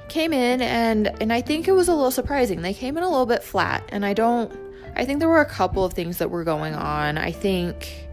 came 0.09 0.33
in 0.33 0.61
and 0.61 1.09
and 1.21 1.33
I 1.33 1.41
think 1.41 1.69
it 1.69 1.73
was 1.73 1.89
a 1.89 1.95
little 1.95 2.11
surprising. 2.11 2.63
They 2.63 2.75
came 2.75 2.97
in 2.97 3.03
a 3.03 3.09
little 3.09 3.27
bit 3.27 3.43
flat 3.43 3.89
and 3.91 4.05
I 4.05 4.15
don't 4.15 4.53
I 4.97 5.05
think 5.05 5.21
there 5.21 5.29
were 5.29 5.41
a 5.41 5.47
couple 5.47 5.85
of 5.85 5.93
things 5.93 6.19
that 6.19 6.31
were 6.31 6.45
going 6.45 6.75
on. 6.75 7.19
I 7.19 7.31
think 7.31 8.09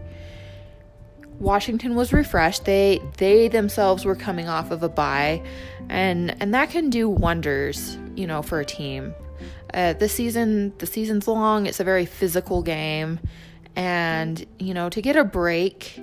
Washington 1.38 1.96
was 1.96 2.12
refreshed. 2.12 2.64
They 2.64 3.00
they 3.16 3.48
themselves 3.48 4.04
were 4.04 4.16
coming 4.16 4.48
off 4.48 4.70
of 4.70 4.82
a 4.82 4.88
bye 4.88 5.42
and 5.88 6.36
and 6.40 6.54
that 6.54 6.70
can 6.70 6.90
do 6.90 7.08
wonders, 7.08 7.98
you 8.14 8.26
know, 8.26 8.42
for 8.42 8.60
a 8.60 8.64
team. 8.64 9.14
Uh, 9.74 9.92
the 9.94 10.08
season 10.08 10.72
the 10.78 10.86
season's 10.86 11.28
long. 11.28 11.66
It's 11.66 11.80
a 11.80 11.84
very 11.84 12.06
physical 12.06 12.62
game 12.62 13.20
and 13.76 14.38
mm. 14.38 14.46
you 14.58 14.74
know 14.74 14.88
to 14.88 15.00
get 15.00 15.14
a 15.14 15.24
break 15.24 16.00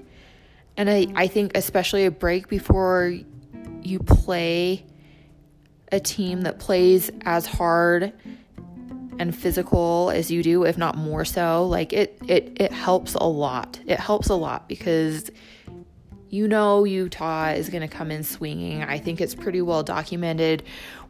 and 0.77 0.89
I, 0.89 1.07
I 1.15 1.27
think 1.27 1.55
especially 1.55 2.05
a 2.05 2.11
break 2.11 2.47
before 2.47 3.13
you 3.81 3.99
play 3.99 4.85
a 5.91 5.99
team 5.99 6.41
that 6.41 6.59
plays 6.59 7.11
as 7.21 7.45
hard 7.45 8.13
and 9.19 9.35
physical 9.35 10.11
as 10.13 10.31
you 10.31 10.41
do 10.41 10.63
if 10.63 10.77
not 10.77 10.95
more 10.97 11.25
so 11.25 11.67
like 11.67 11.93
it 11.93 12.17
it 12.27 12.55
it 12.59 12.71
helps 12.71 13.13
a 13.15 13.25
lot 13.25 13.79
it 13.85 13.99
helps 13.99 14.29
a 14.29 14.35
lot 14.35 14.67
because 14.67 15.29
you 16.29 16.47
know 16.47 16.83
Utah 16.83 17.49
is 17.49 17.69
going 17.69 17.81
to 17.81 17.87
come 17.87 18.09
in 18.09 18.23
swinging. 18.23 18.81
I 18.81 18.97
think 18.97 19.21
it's 19.21 19.35
pretty 19.35 19.61
well 19.61 19.83
documented. 19.83 20.63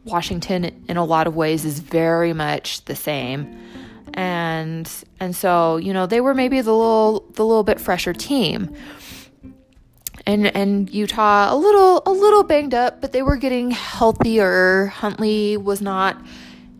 Washington 0.04 0.84
in 0.86 0.98
a 0.98 1.04
lot 1.04 1.26
of 1.26 1.34
ways 1.34 1.64
is 1.64 1.78
very 1.78 2.34
much 2.34 2.84
the 2.84 2.94
same 2.94 3.58
and 4.14 4.90
and 5.20 5.36
so 5.36 5.76
you 5.76 5.92
know 5.92 6.06
they 6.06 6.20
were 6.20 6.34
maybe 6.34 6.60
the 6.60 6.72
little 6.72 7.20
the 7.34 7.44
little 7.44 7.64
bit 7.64 7.80
fresher 7.80 8.12
team. 8.12 8.74
And 10.26 10.46
and 10.56 10.88
Utah 10.88 11.52
a 11.52 11.56
little 11.56 12.02
a 12.06 12.10
little 12.10 12.44
banged 12.44 12.72
up 12.72 13.00
but 13.00 13.12
they 13.12 13.22
were 13.22 13.36
getting 13.36 13.70
healthier. 13.72 14.86
Huntley 14.86 15.56
was 15.56 15.82
not 15.82 16.24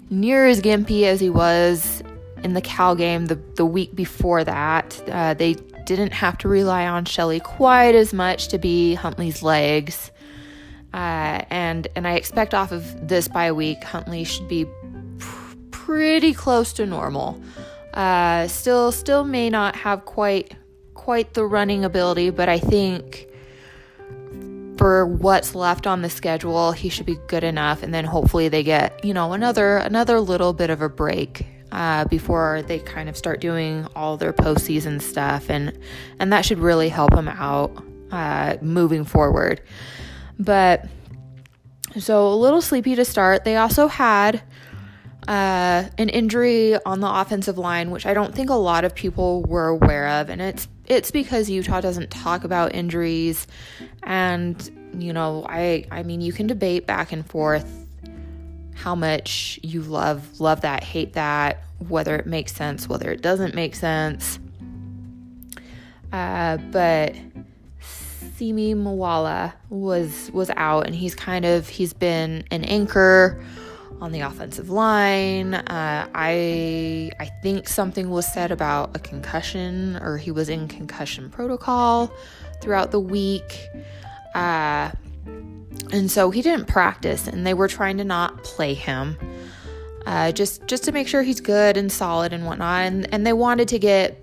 near 0.09 0.47
as 0.47 0.63
gimpy 0.63 1.03
as 1.03 1.21
he 1.21 1.29
was 1.29 2.03
in 2.43 2.55
the 2.55 2.61
Cal 2.61 2.95
game 2.95 3.27
the 3.27 3.35
the 3.57 3.67
week 3.67 3.95
before 3.95 4.45
that. 4.45 5.03
Uh, 5.09 5.35
they 5.35 5.55
didn't 5.85 6.13
have 6.13 6.39
to 6.39 6.49
rely 6.49 6.87
on 6.87 7.05
Shelley 7.05 7.41
quite 7.41 7.95
as 7.95 8.15
much 8.15 8.49
to 8.49 8.59
be 8.59 8.95
Huntley's 8.95 9.43
legs. 9.43 10.11
Uh, 10.95 11.43
and 11.51 11.89
and 11.97 12.07
I 12.07 12.15
expect 12.15 12.55
off 12.55 12.71
of 12.71 13.09
this 13.09 13.27
bye 13.27 13.53
week 13.53 13.83
Huntley 13.83 14.25
should 14.25 14.49
be 14.49 14.65
pretty 15.85 16.33
close 16.33 16.73
to 16.73 16.87
normal. 16.87 17.41
Uh, 17.93 18.49
still, 18.49 18.91
still 18.91 19.25
may 19.25 19.51
not 19.51 19.77
have 19.77 20.05
quite 20.05 20.57
quite 20.95 21.35
the 21.35 21.45
running 21.45 21.85
ability, 21.85 22.31
but 22.31 22.49
I 22.49 22.59
think 22.59 23.29
for 24.79 25.07
what's 25.07 25.55
left 25.55 25.87
on 25.87 26.03
the 26.03 26.09
schedule, 26.09 26.73
he 26.73 26.89
should 26.89 27.07
be 27.07 27.19
good 27.29 27.45
enough. 27.45 27.83
And 27.83 27.93
then 27.93 28.05
hopefully 28.05 28.49
they 28.49 28.63
get 28.63 29.05
you 29.05 29.13
know 29.13 29.35
another 29.35 29.77
another 29.77 30.21
little 30.21 30.53
bit 30.53 30.71
of 30.71 30.81
a 30.81 30.89
break 30.89 31.47
uh, 31.71 32.07
before 32.07 32.63
they 32.67 32.79
kind 32.79 33.09
of 33.09 33.17
start 33.17 33.41
doing 33.41 33.87
all 33.95 34.17
their 34.17 34.33
postseason 34.33 35.03
stuff, 35.03 35.51
and 35.51 35.79
and 36.19 36.33
that 36.33 36.45
should 36.45 36.59
really 36.59 36.89
help 36.89 37.13
him 37.13 37.29
out 37.29 37.85
uh, 38.11 38.57
moving 38.63 39.05
forward. 39.05 39.61
But 40.39 40.87
so 41.99 42.27
a 42.27 42.35
little 42.35 42.63
sleepy 42.63 42.97
to 42.97 43.05
start. 43.05 43.45
They 43.45 43.57
also 43.57 43.87
had 43.87 44.43
uh, 45.29 45.85
an 45.99 46.09
injury 46.09 46.77
on 46.85 47.01
the 47.01 47.09
offensive 47.09 47.59
line, 47.59 47.91
which 47.91 48.07
I 48.07 48.15
don't 48.15 48.35
think 48.35 48.51
a 48.51 48.55
lot 48.55 48.85
of 48.85 48.95
people 48.95 49.43
were 49.43 49.69
aware 49.69 50.09
of, 50.09 50.29
and 50.29 50.41
it's 50.41 50.69
it's 50.87 51.11
because 51.11 51.49
Utah 51.49 51.81
doesn't 51.81 52.11
talk 52.11 52.45
about 52.45 52.75
injuries, 52.75 53.47
and 54.03 54.71
you 54.99 55.13
know, 55.13 55.47
I 55.49 55.87
I 55.91 56.03
mean, 56.03 56.21
you 56.21 56.33
can 56.33 56.47
debate 56.47 56.87
back 56.87 57.13
and 57.13 57.25
forth 57.25 57.67
how 58.75 58.95
much 58.95 59.59
you 59.63 59.83
love 59.83 60.41
love 60.41 60.61
that, 60.61 60.85
hate 60.85 61.15
that, 61.15 61.63
whether 61.89 62.17
it 62.17 62.27
makes 62.27 62.53
sense, 62.53 62.89
whether 62.89 63.11
it 63.11 63.23
doesn't 63.23 63.55
make 63.55 63.75
sense. 63.75 64.39
Uh, 66.13 66.59
but 66.71 67.15
Simi 68.37 68.75
Moala 68.75 69.55
was 69.71 70.31
was 70.33 70.51
out, 70.51 70.87
and 70.87 70.95
he's 70.95 71.15
kind 71.15 71.45
of 71.47 71.69
he's 71.69 71.95
been 71.95 72.45
an 72.51 72.65
anchor 72.65 73.43
on 74.01 74.13
the 74.13 74.21
offensive 74.21 74.71
line. 74.71 75.55
Uh, 75.55 76.09
I 76.15 77.11
I 77.19 77.27
think 77.43 77.69
something 77.69 78.11
was 78.11 78.27
said 78.27 78.51
about 78.51 78.97
a 78.97 78.99
concussion, 78.99 79.97
or 79.97 80.19
he 80.19 80.31
was 80.31 80.49
in 80.49 80.69
concussion 80.69 81.31
protocol 81.31 82.13
throughout 82.61 82.91
the 82.91 83.01
week, 83.01 83.59
uh, 84.35 84.91
and 85.93 86.11
so 86.11 86.31
he 86.31 86.43
didn't 86.43 86.67
practice, 86.67 87.27
and 87.27 87.47
they 87.47 87.55
were 87.55 87.69
trying 87.69 87.99
to 87.99 88.05
not 88.05 88.45
play 88.45 88.75
him. 88.75 89.17
Uh, 90.07 90.33
just 90.33 90.67
just 90.67 90.85
to 90.85 90.93
make 90.93 91.09
sure 91.09 91.23
he's 91.23 91.41
good 91.41 91.77
and 91.77 91.91
solid 91.91 92.33
and 92.33 92.45
whatnot, 92.45 92.83
and, 92.83 93.13
and 93.13 93.27
they 93.27 93.33
wanted 93.33 93.69
to 93.69 93.79
get 93.79 94.23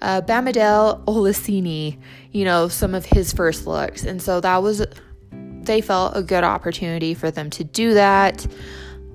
uh, 0.00 0.20
Bamidele 0.20 1.04
Olaseni, 1.04 1.96
you 2.32 2.44
know, 2.44 2.68
some 2.68 2.94
of 2.94 3.06
his 3.06 3.32
first 3.32 3.66
looks, 3.66 4.04
and 4.04 4.20
so 4.20 4.40
that 4.40 4.62
was 4.62 4.84
they 5.30 5.80
felt 5.80 6.16
a 6.16 6.22
good 6.22 6.44
opportunity 6.44 7.14
for 7.14 7.30
them 7.30 7.50
to 7.50 7.64
do 7.64 7.94
that. 7.94 8.46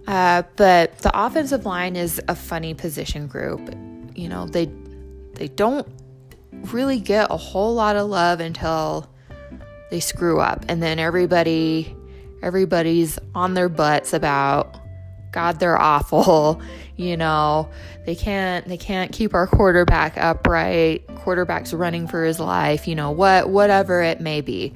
Uh, 0.08 0.43
but 0.56 0.98
the 1.00 1.12
offensive 1.13 1.65
line 1.65 1.96
is 1.96 2.22
a 2.28 2.36
funny 2.36 2.74
position 2.74 3.28
group. 3.28 3.76
You 4.15 4.30
know, 4.30 4.48
they 4.48 4.72
they 5.34 5.50
don't 5.50 5.88
really 6.72 7.00
get 7.00 7.28
a 7.30 7.38
whole 7.38 7.76
lot 7.76 7.96
of 7.98 8.10
love 8.10 8.39
until 8.39 9.10
they 9.91 10.00
screw 10.00 10.39
up, 10.39 10.65
and 10.70 10.82
then 10.82 10.98
everybody 10.98 11.93
everybody's 12.41 13.20
on 13.36 13.54
their 13.54 13.70
butts 13.70 14.13
about 14.13 14.80
God, 15.32 15.60
they're 15.60 15.80
awful. 15.80 16.62
You 17.00 17.15
know, 17.15 17.70
they 18.08 18.15
can't 18.15 18.67
they 18.67 18.76
can't 18.76 19.12
keep 19.12 19.36
our 19.36 19.46
quarterback 19.46 20.17
upright. 20.17 21.06
Quarterback's 21.17 21.72
running 21.72 22.08
for 22.08 22.24
his 22.24 22.39
life. 22.39 22.88
You 22.88 22.96
know 22.96 23.12
what, 23.12 23.52
whatever 23.52 24.02
it 24.02 24.20
may 24.20 24.41
be. 24.41 24.74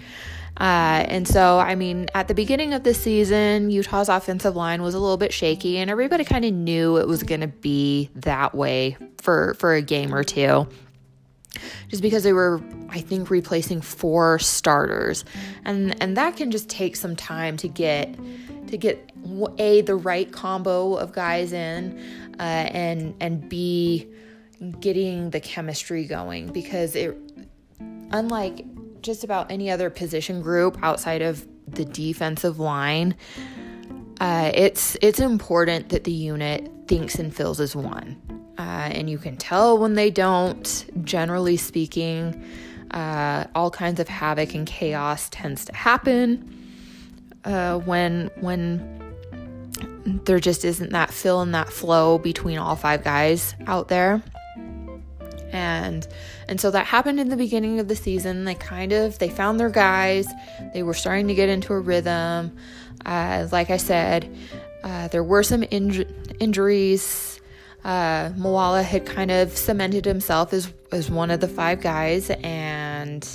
Uh, 0.58 1.06
and 1.08 1.28
so, 1.28 1.60
I 1.60 1.76
mean, 1.76 2.08
at 2.14 2.28
the 2.28 2.34
beginning 2.34 2.74
of 2.74 2.84
the 2.84 2.94
season, 2.94 3.72
Utah's 3.72 4.10
offensive 4.10 4.56
line 4.56 4.82
was 4.82 4.94
a 4.94 5.00
little 5.00 5.18
bit 5.18 5.34
shaky, 5.34 5.78
and 5.78 5.90
everybody 5.90 6.24
kind 6.24 6.46
of 6.46 6.54
knew 6.54 6.98
it 6.98 7.08
was 7.08 7.24
going 7.24 7.42
to 7.42 7.48
be 7.48 8.10
that 8.16 8.54
way 8.54 8.98
for 9.18 9.54
for 9.56 9.74
a 9.74 9.82
game 9.82 10.14
or 10.14 10.24
two. 10.24 10.68
Just 11.90 12.02
because 12.02 12.24
they 12.24 12.34
were, 12.34 12.62
I 12.90 13.02
think, 13.02 13.30
replacing 13.30 13.82
four 13.82 14.40
starters, 14.40 15.26
and 15.66 16.00
and 16.02 16.18
that 16.18 16.36
can 16.36 16.52
just 16.52 16.70
take 16.70 16.96
some 16.96 17.16
time 17.16 17.58
to 17.58 17.68
get 17.68 18.16
to 18.68 18.78
get 18.78 19.12
a 19.58 19.82
the 19.82 19.96
right 19.96 20.32
combo 20.32 20.96
of 20.96 21.12
guys 21.14 21.54
in, 21.54 22.00
uh, 22.40 22.44
and 22.44 23.16
and 23.20 23.50
b 23.50 24.08
getting 24.80 25.32
the 25.32 25.40
chemistry 25.40 26.06
going 26.06 26.52
because 26.52 26.96
it 26.96 27.18
unlike 28.12 28.66
just 29.02 29.24
about 29.24 29.52
any 29.52 29.70
other 29.72 29.90
position 29.90 30.42
group 30.42 30.78
outside 30.82 31.22
of 31.22 31.48
the 31.68 31.86
defensive 31.86 32.60
line, 32.60 33.16
uh, 34.20 34.52
it's 34.54 34.98
it's 35.02 35.20
important 35.20 35.90
that 35.90 36.04
the 36.04 36.12
unit 36.12 36.70
thinks 36.88 37.16
and 37.16 37.36
feels 37.36 37.60
as 37.60 37.76
one, 37.76 38.22
uh, 38.58 38.62
and 38.62 39.10
you 39.10 39.18
can 39.18 39.38
tell 39.38 39.78
when 39.78 39.96
they 39.96 40.10
don't. 40.12 40.86
Generally 41.04 41.58
speaking, 41.58 42.44
Uh, 42.92 43.46
all 43.56 43.72
kinds 43.72 44.02
of 44.02 44.10
havoc 44.10 44.54
and 44.54 44.68
chaos 44.68 45.30
tends 45.30 45.64
to 45.64 45.74
happen 45.74 46.44
uh, 47.46 47.80
when 47.80 48.30
when 48.42 48.82
there 50.26 50.42
just 50.42 50.66
isn't 50.66 50.92
that 50.92 51.10
fill 51.10 51.40
and 51.40 51.54
that 51.56 51.70
flow 51.70 52.18
between 52.18 52.58
all 52.58 52.76
five 52.76 53.02
guys 53.02 53.56
out 53.66 53.88
there 53.88 54.22
and 55.54 56.06
and 56.52 56.60
so 56.60 56.70
that 56.70 56.86
happened 56.86 57.18
in 57.18 57.30
the 57.30 57.38
beginning 57.38 57.80
of 57.80 57.88
the 57.88 57.96
season. 57.96 58.44
They 58.44 58.56
kind 58.56 58.92
of 58.92 59.18
they 59.20 59.30
found 59.30 59.58
their 59.58 59.70
guys. 59.70 60.28
They 60.74 60.84
were 60.84 60.94
starting 60.94 61.30
to 61.30 61.34
get 61.34 61.48
into 61.48 61.72
a 61.72 61.80
rhythm. 61.80 62.58
Uh, 63.06 63.48
like 63.52 63.72
i 63.72 63.78
said 63.78 64.30
uh, 64.84 65.08
there 65.08 65.24
were 65.24 65.44
some 65.44 65.62
inj- 65.62 66.10
injuries. 66.42 67.40
Uh, 67.86 68.30
had 68.84 69.06
kind 69.06 69.32
of 69.32 69.58
cemented 69.58 70.04
himself 70.04 70.52
as, 70.52 70.72
as 70.92 71.10
one 71.10 71.32
of 71.32 71.40
the 71.40 71.48
five 71.48 71.80
guys. 71.80 72.30
And 72.44 73.28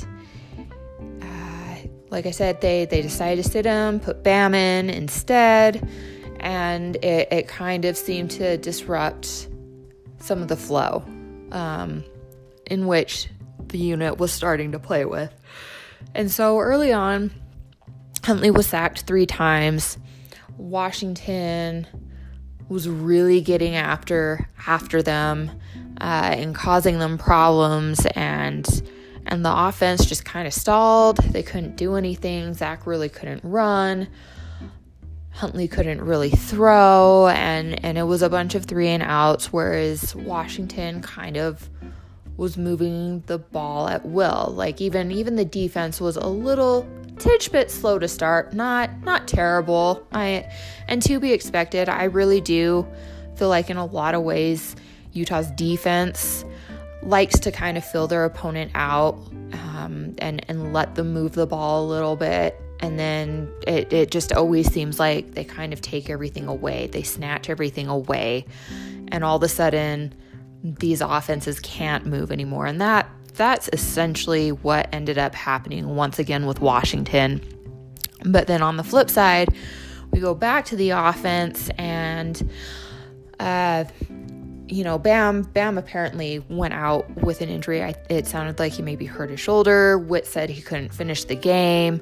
uh, 1.22 1.76
like 2.11 2.26
I 2.26 2.31
said, 2.31 2.61
they, 2.61 2.85
they 2.85 3.00
decided 3.00 3.42
to 3.44 3.50
sit 3.50 3.64
him, 3.64 3.98
put 3.98 4.22
Bam 4.22 4.55
in 4.55 4.90
instead, 4.90 5.88
and 6.38 6.96
it, 6.96 7.33
it 7.33 7.48
kind 7.48 7.87
of 7.87 7.96
seemed 7.96 8.31
to 8.33 8.59
disrupt 8.59 9.48
some 10.18 10.42
of 10.42 10.48
the 10.48 10.57
flow. 10.57 11.02
Um, 11.50 12.05
in 12.66 12.87
which 12.87 13.29
the 13.68 13.79
unit 13.79 14.18
was 14.18 14.33
starting 14.33 14.72
to 14.72 14.79
play 14.79 15.05
with. 15.05 15.33
And 16.14 16.31
so 16.31 16.59
early 16.59 16.92
on, 16.92 17.31
Huntley 18.24 18.50
was 18.50 18.66
sacked 18.66 19.02
three 19.02 19.26
times. 19.26 19.98
Washington 20.57 21.87
was 22.68 22.88
really 22.88 23.40
getting 23.40 23.76
after 23.76 24.48
after 24.66 25.02
them 25.02 25.50
uh, 26.00 26.35
and 26.37 26.55
causing 26.55 26.98
them 26.98 27.18
problems 27.18 28.05
and 28.16 28.66
and 29.26 29.44
the 29.44 29.52
offense 29.52 30.07
just 30.07 30.24
kind 30.24 30.46
of 30.46 30.55
stalled. 30.55 31.18
They 31.18 31.42
couldn't 31.42 31.76
do 31.76 31.96
anything. 31.96 32.55
Zach 32.55 32.87
really 32.87 33.09
couldn't 33.09 33.42
run. 33.44 34.09
Huntley 35.33 35.68
couldn't 35.68 36.00
really 36.00 36.31
throw, 36.31 37.29
and 37.29 37.85
and 37.85 37.98
it 37.98 38.05
was 38.05 38.22
a 38.22 38.31
bunch 38.31 38.55
of 38.55 38.64
three 38.64 38.88
and 38.88 39.02
outs. 39.02 39.52
Whereas 39.52 40.14
Washington 40.14 41.02
kind 41.02 41.37
of 41.37 41.68
was 42.37 42.57
moving 42.57 43.22
the 43.27 43.38
ball 43.38 43.88
at 43.88 44.05
will. 44.05 44.53
Like 44.55 44.81
even 44.81 45.11
even 45.11 45.37
the 45.37 45.44
defense 45.44 46.01
was 46.01 46.16
a 46.16 46.27
little 46.27 46.87
tidge 47.18 47.51
bit 47.51 47.70
slow 47.70 47.99
to 47.99 48.09
start. 48.09 48.53
Not 48.53 48.90
not 49.03 49.27
terrible. 49.27 50.07
I 50.12 50.51
and 50.88 51.03
to 51.03 51.18
be 51.20 51.33
expected. 51.33 51.88
I 51.88 52.05
really 52.05 52.40
do 52.40 52.87
feel 53.37 53.49
like 53.49 53.70
in 53.70 53.77
a 53.77 53.87
lot 53.87 54.14
of 54.14 54.22
ways 54.22 54.77
Utah's 55.12 55.51
defense 55.53 56.44
likes 57.03 57.38
to 57.40 57.53
kind 57.53 57.77
of 57.77 57.85
fill 57.85 58.07
their 58.07 58.25
opponent 58.25 58.72
out 58.75 59.14
um, 59.53 60.14
and 60.18 60.44
and 60.49 60.72
let 60.72 60.94
them 60.94 61.12
move 61.12 61.33
the 61.33 61.46
ball 61.46 61.85
a 61.85 61.87
little 61.87 62.16
bit 62.16 62.61
and 62.81 62.99
then 62.99 63.51
it, 63.66 63.92
it 63.92 64.11
just 64.11 64.33
always 64.33 64.70
seems 64.70 64.99
like 64.99 65.33
they 65.35 65.44
kind 65.44 65.72
of 65.72 65.81
take 65.81 66.11
everything 66.11 66.49
away 66.49 66.88
they 66.88 67.03
snatch 67.03 67.49
everything 67.49 67.87
away 67.87 68.44
and 69.09 69.22
all 69.22 69.37
of 69.37 69.42
a 69.42 69.49
sudden 69.49 70.12
these 70.74 71.00
offenses 71.00 71.61
can't 71.61 72.07
move 72.07 72.31
anymore 72.31 72.66
and 72.66 72.81
that 72.81 73.09
that's 73.35 73.68
essentially 73.72 74.50
what 74.50 74.88
ended 74.92 75.18
up 75.18 75.35
happening 75.35 75.94
once 75.94 76.18
again 76.18 76.46
with 76.46 76.61
Washington 76.61 77.40
but 78.24 78.46
then 78.46 78.62
on 78.62 78.76
the 78.76 78.85
flip 78.85 79.11
side 79.11 79.48
we 80.12 80.20
go 80.20 80.35
back 80.35 80.64
to 80.64 80.76
the 80.76 80.90
offense 80.90 81.70
and 81.79 82.50
uh 83.38 83.85
you 84.68 84.83
know, 84.83 84.98
Bam, 84.98 85.42
Bam 85.42 85.79
apparently 85.79 86.44
went 86.48 86.74
out 86.74 87.09
with 87.22 87.40
an 87.40 87.48
injury. 87.48 87.83
I, 87.83 87.94
it 88.09 88.26
sounded 88.26 88.59
like 88.59 88.72
he 88.72 88.83
maybe 88.83 89.07
hurt 89.07 89.31
his 89.31 89.40
shoulder. 89.40 89.98
Witt 89.98 90.26
said 90.26 90.50
he 90.50 90.61
couldn't 90.61 90.92
finish 90.92 91.24
the 91.24 91.37
game. 91.37 92.00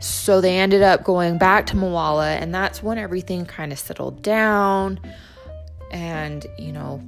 So 0.00 0.40
they 0.40 0.58
ended 0.58 0.82
up 0.82 1.02
going 1.02 1.38
back 1.38 1.66
to 1.66 1.76
Moala, 1.76 2.40
and 2.40 2.54
that's 2.54 2.82
when 2.82 2.98
everything 2.98 3.46
kind 3.46 3.72
of 3.72 3.78
settled 3.78 4.22
down. 4.22 5.00
And, 5.90 6.46
you 6.58 6.72
know, 6.72 7.02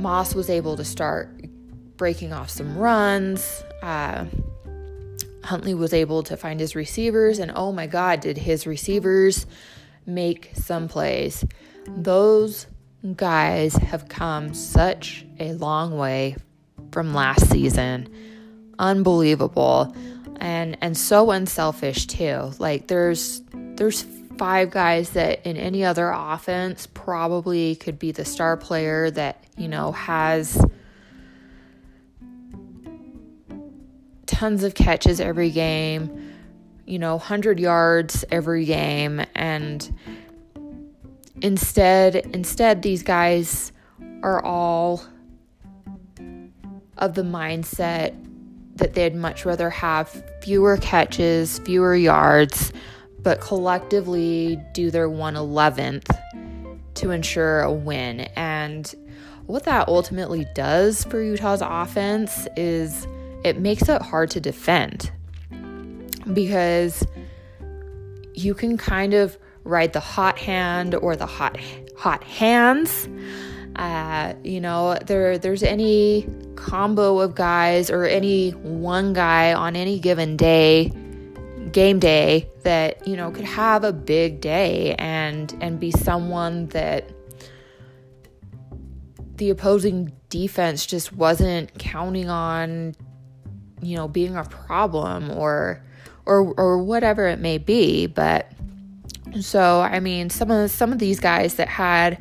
Moss 0.00 0.34
was 0.34 0.50
able 0.50 0.76
to 0.76 0.84
start 0.84 1.28
breaking 1.96 2.32
off 2.32 2.50
some 2.50 2.76
runs. 2.76 3.62
Uh, 3.82 4.24
Huntley 5.44 5.74
was 5.74 5.92
able 5.92 6.22
to 6.24 6.36
find 6.36 6.60
his 6.60 6.74
receivers, 6.74 7.38
and 7.38 7.52
oh 7.54 7.72
my 7.72 7.86
God, 7.86 8.20
did 8.20 8.38
his 8.38 8.66
receivers 8.66 9.46
make 10.06 10.50
some 10.54 10.88
plays? 10.88 11.44
Those 11.86 12.66
guys 13.16 13.74
have 13.74 14.08
come 14.08 14.54
such 14.54 15.24
a 15.38 15.52
long 15.54 15.96
way 15.96 16.36
from 16.92 17.14
last 17.14 17.50
season. 17.50 18.08
Unbelievable 18.78 19.94
and 20.40 20.76
and 20.80 20.96
so 20.96 21.30
unselfish 21.30 22.06
too. 22.06 22.52
Like 22.58 22.88
there's 22.88 23.42
there's 23.52 24.04
five 24.40 24.70
guys 24.70 25.10
that 25.10 25.44
in 25.44 25.58
any 25.58 25.84
other 25.84 26.08
offense 26.08 26.86
probably 26.86 27.76
could 27.76 27.98
be 27.98 28.10
the 28.10 28.24
star 28.24 28.56
player 28.56 29.10
that, 29.10 29.44
you 29.58 29.68
know, 29.68 29.92
has 29.92 30.64
tons 34.24 34.64
of 34.64 34.74
catches 34.74 35.20
every 35.20 35.50
game, 35.50 36.32
you 36.86 36.98
know, 36.98 37.16
100 37.16 37.60
yards 37.60 38.24
every 38.30 38.64
game. 38.64 39.22
And 39.34 39.94
instead 41.42 42.16
instead 42.16 42.80
these 42.80 43.02
guys 43.02 43.72
are 44.22 44.42
all 44.42 45.04
of 46.96 47.12
the 47.12 47.22
mindset 47.22 48.14
that 48.76 48.94
they'd 48.94 49.14
much 49.14 49.44
rather 49.44 49.68
have 49.68 50.24
fewer 50.40 50.78
catches, 50.78 51.58
fewer 51.58 51.94
yards, 51.94 52.72
but 53.22 53.40
collectively 53.40 54.60
do 54.72 54.90
their 54.90 55.08
111th 55.08 56.08
to 56.94 57.10
ensure 57.10 57.60
a 57.60 57.72
win. 57.72 58.20
And 58.36 58.92
what 59.46 59.64
that 59.64 59.88
ultimately 59.88 60.46
does 60.54 61.04
for 61.04 61.22
Utah's 61.22 61.62
offense 61.62 62.46
is 62.56 63.06
it 63.44 63.58
makes 63.58 63.88
it 63.88 64.02
hard 64.02 64.30
to 64.30 64.40
defend 64.40 65.10
because 66.32 67.06
you 68.34 68.54
can 68.54 68.76
kind 68.76 69.14
of 69.14 69.38
ride 69.64 69.92
the 69.92 70.00
hot 70.00 70.38
hand 70.38 70.94
or 70.94 71.16
the 71.16 71.26
hot 71.26 71.58
hot 71.96 72.24
hands 72.24 73.08
uh, 73.76 74.34
you 74.42 74.60
know, 74.60 74.98
there 75.06 75.38
there's 75.38 75.62
any 75.62 76.28
combo 76.56 77.20
of 77.20 77.34
guys 77.34 77.90
or 77.90 78.04
any 78.04 78.50
one 78.50 79.12
guy 79.12 79.54
on 79.54 79.76
any 79.76 79.98
given 79.98 80.36
day, 80.36 80.92
game 81.72 81.98
day 81.98 82.48
that 82.62 83.06
you 83.06 83.16
know 83.16 83.30
could 83.30 83.44
have 83.44 83.84
a 83.84 83.92
big 83.92 84.40
day 84.40 84.94
and 84.98 85.56
and 85.60 85.80
be 85.80 85.90
someone 85.90 86.66
that 86.68 87.10
the 89.36 89.50
opposing 89.50 90.12
defense 90.28 90.84
just 90.84 91.12
wasn't 91.14 91.76
counting 91.78 92.28
on, 92.28 92.94
you 93.80 93.96
know, 93.96 94.06
being 94.06 94.36
a 94.36 94.44
problem 94.44 95.30
or 95.30 95.82
or 96.26 96.52
or 96.54 96.78
whatever 96.78 97.26
it 97.26 97.38
may 97.38 97.58
be, 97.58 98.06
but. 98.06 98.50
So 99.42 99.80
I 99.80 100.00
mean, 100.00 100.28
some 100.28 100.50
of 100.50 100.72
some 100.72 100.92
of 100.92 100.98
these 100.98 101.20
guys 101.20 101.54
that 101.54 101.68
had 101.68 102.20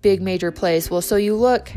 big 0.00 0.22
major 0.22 0.50
plays. 0.50 0.90
Well, 0.90 1.02
so 1.02 1.16
you 1.16 1.34
look 1.34 1.70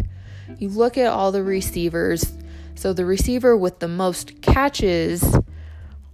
you 0.58 0.70
look 0.70 0.98
at 0.98 1.08
all 1.08 1.34
the 1.34 1.44
receivers. 1.44 2.32
So 2.76 2.94
the 2.94 3.06
receiver 3.06 3.58
with 3.58 3.80
the 3.80 3.90
most 3.90 4.42
catches 4.42 5.22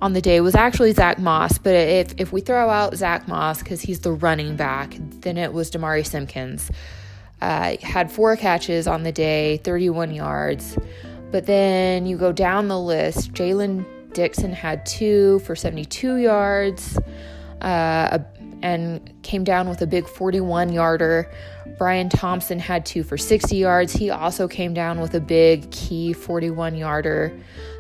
on 0.01 0.13
the 0.13 0.21
day 0.21 0.39
was 0.41 0.55
actually 0.55 0.93
Zach 0.93 1.19
Moss, 1.19 1.57
but 1.57 1.73
if 1.73 2.13
if 2.17 2.31
we 2.31 2.41
throw 2.41 2.69
out 2.69 2.95
Zach 2.95 3.27
Moss 3.27 3.59
because 3.59 3.81
he's 3.81 3.99
the 3.99 4.11
running 4.11 4.55
back, 4.55 4.95
then 5.21 5.37
it 5.37 5.51
was 5.51 5.69
Demari 5.69 6.05
Simpkins. 6.05 6.71
Uh, 7.41 7.77
had 7.81 8.11
four 8.11 8.35
catches 8.35 8.87
on 8.87 9.03
the 9.03 9.11
day, 9.11 9.57
31 9.57 10.11
yards. 10.11 10.77
But 11.31 11.45
then 11.45 12.05
you 12.05 12.17
go 12.17 12.31
down 12.31 12.67
the 12.67 12.79
list. 12.79 13.33
Jaylen 13.33 13.85
Dixon 14.13 14.51
had 14.51 14.85
two 14.85 15.39
for 15.39 15.55
72 15.55 16.17
yards. 16.17 16.97
Uh, 17.61 18.19
and 18.61 19.13
came 19.23 19.43
down 19.43 19.69
with 19.69 19.81
a 19.81 19.87
big 19.87 20.07
41 20.07 20.71
yarder. 20.71 21.31
Bryan 21.77 22.09
Thompson 22.09 22.59
had 22.59 22.85
two 22.85 23.03
for 23.03 23.17
60 23.17 23.55
yards. 23.55 23.93
He 23.93 24.09
also 24.09 24.47
came 24.47 24.73
down 24.73 24.99
with 24.99 25.13
a 25.13 25.19
big 25.19 25.69
key 25.71 26.13
41 26.13 26.75
yarder. 26.75 27.31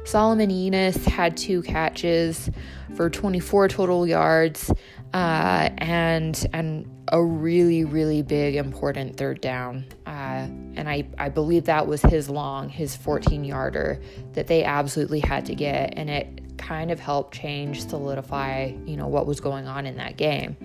Solomon 0.05 0.49
Enis 0.49 1.05
had 1.05 1.37
two 1.37 1.61
catches 1.61 2.49
for 2.95 3.09
24 3.09 3.67
total 3.67 4.07
yards 4.07 4.71
uh, 5.13 5.69
and 5.77 6.47
and 6.53 6.89
a 7.11 7.23
really 7.23 7.85
really 7.85 8.21
big 8.21 8.55
important 8.55 9.17
third 9.17 9.41
down. 9.41 9.85
Uh, 10.05 10.47
and 10.75 10.89
I, 10.89 11.07
I 11.17 11.29
believe 11.29 11.65
that 11.65 11.87
was 11.87 12.01
his 12.01 12.29
long, 12.29 12.69
his 12.69 12.95
14 12.95 13.43
yarder 13.43 14.01
that 14.33 14.47
they 14.47 14.63
absolutely 14.63 15.19
had 15.19 15.45
to 15.47 15.55
get. 15.55 15.93
And 15.97 16.09
it 16.09 16.57
kind 16.57 16.91
of 16.91 16.99
helped 16.99 17.33
change, 17.33 17.87
solidify, 17.87 18.73
you 18.85 18.95
know, 18.95 19.07
what 19.07 19.25
was 19.25 19.39
going 19.39 19.67
on 19.67 19.85
in 19.85 19.97
that 19.97 20.17
game. 20.17 20.55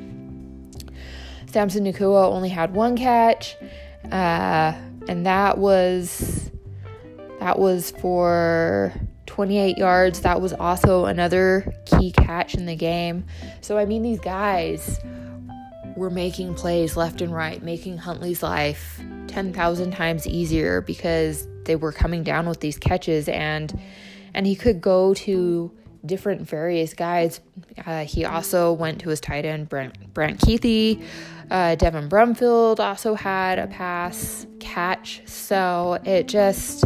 Samson 1.47 1.85
Nacua 1.85 2.27
only 2.27 2.49
had 2.49 2.75
one 2.75 2.97
catch, 2.97 3.57
uh, 4.11 4.73
and 5.09 5.25
that 5.25 5.57
was 5.59 6.51
that 7.39 7.59
was 7.59 7.93
for 7.93 8.93
28 9.35 9.77
yards. 9.77 10.21
That 10.21 10.41
was 10.41 10.53
also 10.53 11.07
another 11.07 11.75
key 11.87 12.13
catch 12.13 12.55
in 12.55 12.67
the 12.67 12.77
game. 12.77 13.25
So, 13.63 13.77
I 13.77 13.85
mean, 13.85 14.03
these 14.03 14.21
guys 14.21 15.01
were 15.97 16.09
making 16.09 16.55
plays 16.55 16.97
left 16.97 17.21
and 17.21 17.35
right, 17.35 17.61
making 17.61 17.99
Huntley's 17.99 18.45
life 18.45 19.01
10,000 19.27 19.91
times 19.91 20.29
easier 20.29 20.83
because 20.83 21.49
they 21.65 21.75
were 21.75 21.91
coming 21.91 22.23
down 22.23 22.49
with 22.49 22.61
these 22.61 22.79
catches 22.79 23.29
and 23.29 23.77
and 24.35 24.47
he 24.47 24.55
could 24.55 24.81
go 24.81 25.15
to 25.15 25.73
different 26.07 26.43
various 26.43 26.95
guys. 26.95 27.41
Uh, 27.85 28.05
he 28.05 28.25
also 28.25 28.73
went 28.73 29.01
to 29.01 29.09
his 29.09 29.21
tight 29.21 29.45
end 29.45 29.69
Brant 29.69 30.15
Brant 30.15 30.39
Kuithe. 30.39 31.05
Uh, 31.51 31.75
Devin 31.75 32.09
Brumfield 32.09 32.79
also 32.79 33.15
had 33.15 33.59
a 33.59 33.67
pass 33.67 34.47
catch. 34.61 35.23
So 35.27 35.99
it 36.05 36.29
just 36.29 36.85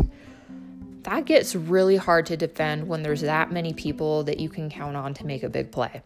that 1.09 1.25
gets 1.25 1.55
really 1.55 1.97
hard 1.97 2.27
to 2.27 2.37
defend 2.37 2.87
when 2.87 3.03
there's 3.03 3.23
that 3.23 3.51
many 3.51 3.73
people 3.73 4.25
that 4.25 4.39
you 4.39 4.51
can 4.51 4.69
count 4.69 4.95
on 4.95 5.15
to 5.15 5.25
make 5.25 5.43
a 5.43 5.49
big 5.49 5.73
play. 5.73 6.03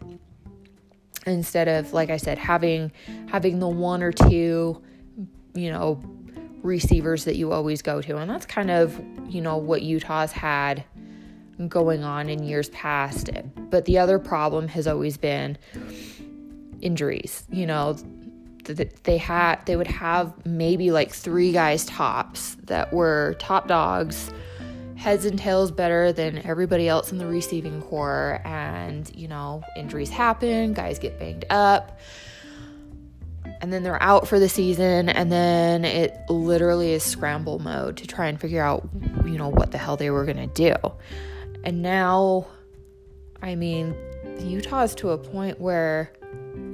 Instead 1.27 1.67
of 1.67 1.93
like 1.93 2.09
I 2.09 2.17
said 2.17 2.39
having 2.39 2.93
having 3.29 3.59
the 3.59 3.69
one 3.69 4.03
or 4.03 4.13
two, 4.13 4.81
you 5.55 5.73
know, 5.73 6.01
receivers 6.63 7.25
that 7.25 7.35
you 7.35 7.51
always 7.51 7.83
go 7.83 8.01
to. 8.01 8.19
And 8.19 8.31
that's 8.31 8.47
kind 8.47 8.71
of, 8.71 9.01
you 9.29 9.41
know, 9.41 9.57
what 9.57 9.83
Utah's 9.83 10.31
had 10.31 10.85
going 11.69 12.05
on 12.05 12.29
in 12.29 12.45
years 12.45 12.69
past. 12.71 13.29
But 13.57 13.85
the 13.87 13.99
other 13.99 14.21
problem 14.21 14.69
has 14.69 14.87
always 14.87 15.17
been 15.17 15.59
injuries. 16.81 17.45
You 17.51 17.67
know, 17.67 17.97
they 19.03 19.19
had 19.19 19.67
they 19.67 19.75
would 19.75 19.89
have 19.89 20.33
maybe 20.47 20.93
like 20.93 21.13
three 21.13 21.51
guys 21.51 21.85
tops 21.87 22.57
that 22.65 22.93
were 22.93 23.35
top 23.41 23.67
dogs 23.67 24.31
heads 25.03 25.25
and 25.25 25.37
tails 25.37 25.73
better 25.73 26.13
than 26.13 26.39
everybody 26.47 26.89
else 26.89 27.11
in 27.11 27.19
the 27.19 27.27
receiving 27.27 27.83
core. 27.83 28.41
And, 28.45 29.11
you 29.17 29.27
know, 29.27 29.65
injuries 29.77 30.11
happen, 30.11 30.75
guys 30.75 31.01
get 31.01 31.19
banged 31.19 31.45
up, 31.51 31.99
and 33.61 33.73
then 33.73 33.83
they're 33.83 34.01
out 34.01 34.29
for 34.29 34.39
the 34.39 34.49
season. 34.49 35.09
And 35.09 35.33
then 35.33 35.85
it 35.85 36.17
literally 36.29 36.93
is 36.93 37.03
scramble 37.03 37.59
mode 37.59 37.97
to 37.97 38.07
try 38.07 38.29
and 38.29 38.41
figure 38.41 38.63
out, 38.63 38.89
you 39.25 39.39
know, 39.39 39.49
what 39.49 39.73
the 39.73 39.79
hell 39.79 39.97
they 39.97 40.11
were 40.11 40.25
going 40.25 40.37
to 40.37 40.47
do. 40.47 40.75
And 41.65 41.83
now, 41.83 42.47
I 43.43 43.57
mean, 43.57 43.97
Utah 44.39 44.85
is 44.85 44.95
to 44.97 45.11
a 45.11 45.19
point 45.19 45.61
where 45.61 46.13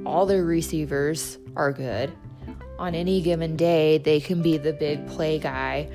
all 0.05 0.27
their 0.27 0.45
receivers 0.45 1.39
are 1.55 1.73
good. 1.73 2.13
On 2.77 2.93
any 2.93 3.23
given 3.23 3.55
day, 3.55 3.97
they 3.97 4.19
can 4.19 4.43
be 4.43 4.57
the 4.57 4.71
big 4.71 5.07
play 5.07 5.39
guy. 5.39 5.89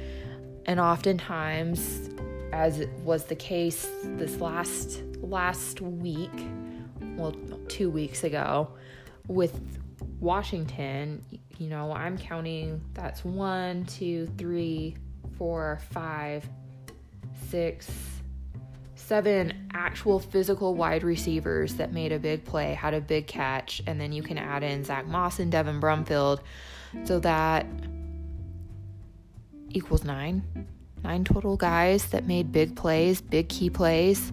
And 0.66 0.80
oftentimes, 0.80 2.10
as 2.54 2.86
was 3.02 3.24
the 3.24 3.34
case 3.34 3.88
this 4.04 4.40
last 4.40 5.02
last 5.20 5.80
week, 5.80 6.30
well, 7.16 7.34
two 7.66 7.90
weeks 7.90 8.22
ago, 8.22 8.68
with 9.26 9.60
Washington, 10.20 11.20
you 11.58 11.68
know, 11.68 11.92
I'm 11.92 12.16
counting 12.16 12.80
that's 12.94 13.24
one, 13.24 13.84
two, 13.86 14.28
three, 14.38 14.96
four, 15.36 15.80
five, 15.90 16.48
six, 17.48 17.90
seven 18.94 19.68
actual 19.74 20.20
physical 20.20 20.76
wide 20.76 21.02
receivers 21.02 21.74
that 21.74 21.92
made 21.92 22.12
a 22.12 22.20
big 22.20 22.44
play, 22.44 22.72
had 22.74 22.94
a 22.94 23.00
big 23.00 23.26
catch, 23.26 23.82
and 23.88 24.00
then 24.00 24.12
you 24.12 24.22
can 24.22 24.38
add 24.38 24.62
in 24.62 24.84
Zach 24.84 25.08
Moss 25.08 25.40
and 25.40 25.50
Devin 25.50 25.80
Brumfield. 25.80 26.38
So 27.02 27.18
that 27.18 27.66
equals 29.70 30.04
nine 30.04 30.44
nine 31.04 31.22
total 31.22 31.56
guys 31.56 32.06
that 32.06 32.26
made 32.26 32.50
big 32.50 32.74
plays, 32.74 33.20
big 33.20 33.48
key 33.48 33.70
plays, 33.70 34.32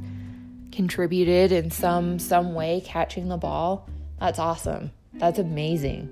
contributed 0.71 1.51
in 1.51 1.69
some 1.69 2.17
some 2.17 2.53
way 2.53 2.81
catching 2.83 3.27
the 3.27 3.37
ball. 3.37 3.87
That's 4.19 4.39
awesome. 4.39 4.91
That's 5.13 5.37
amazing. 5.37 6.09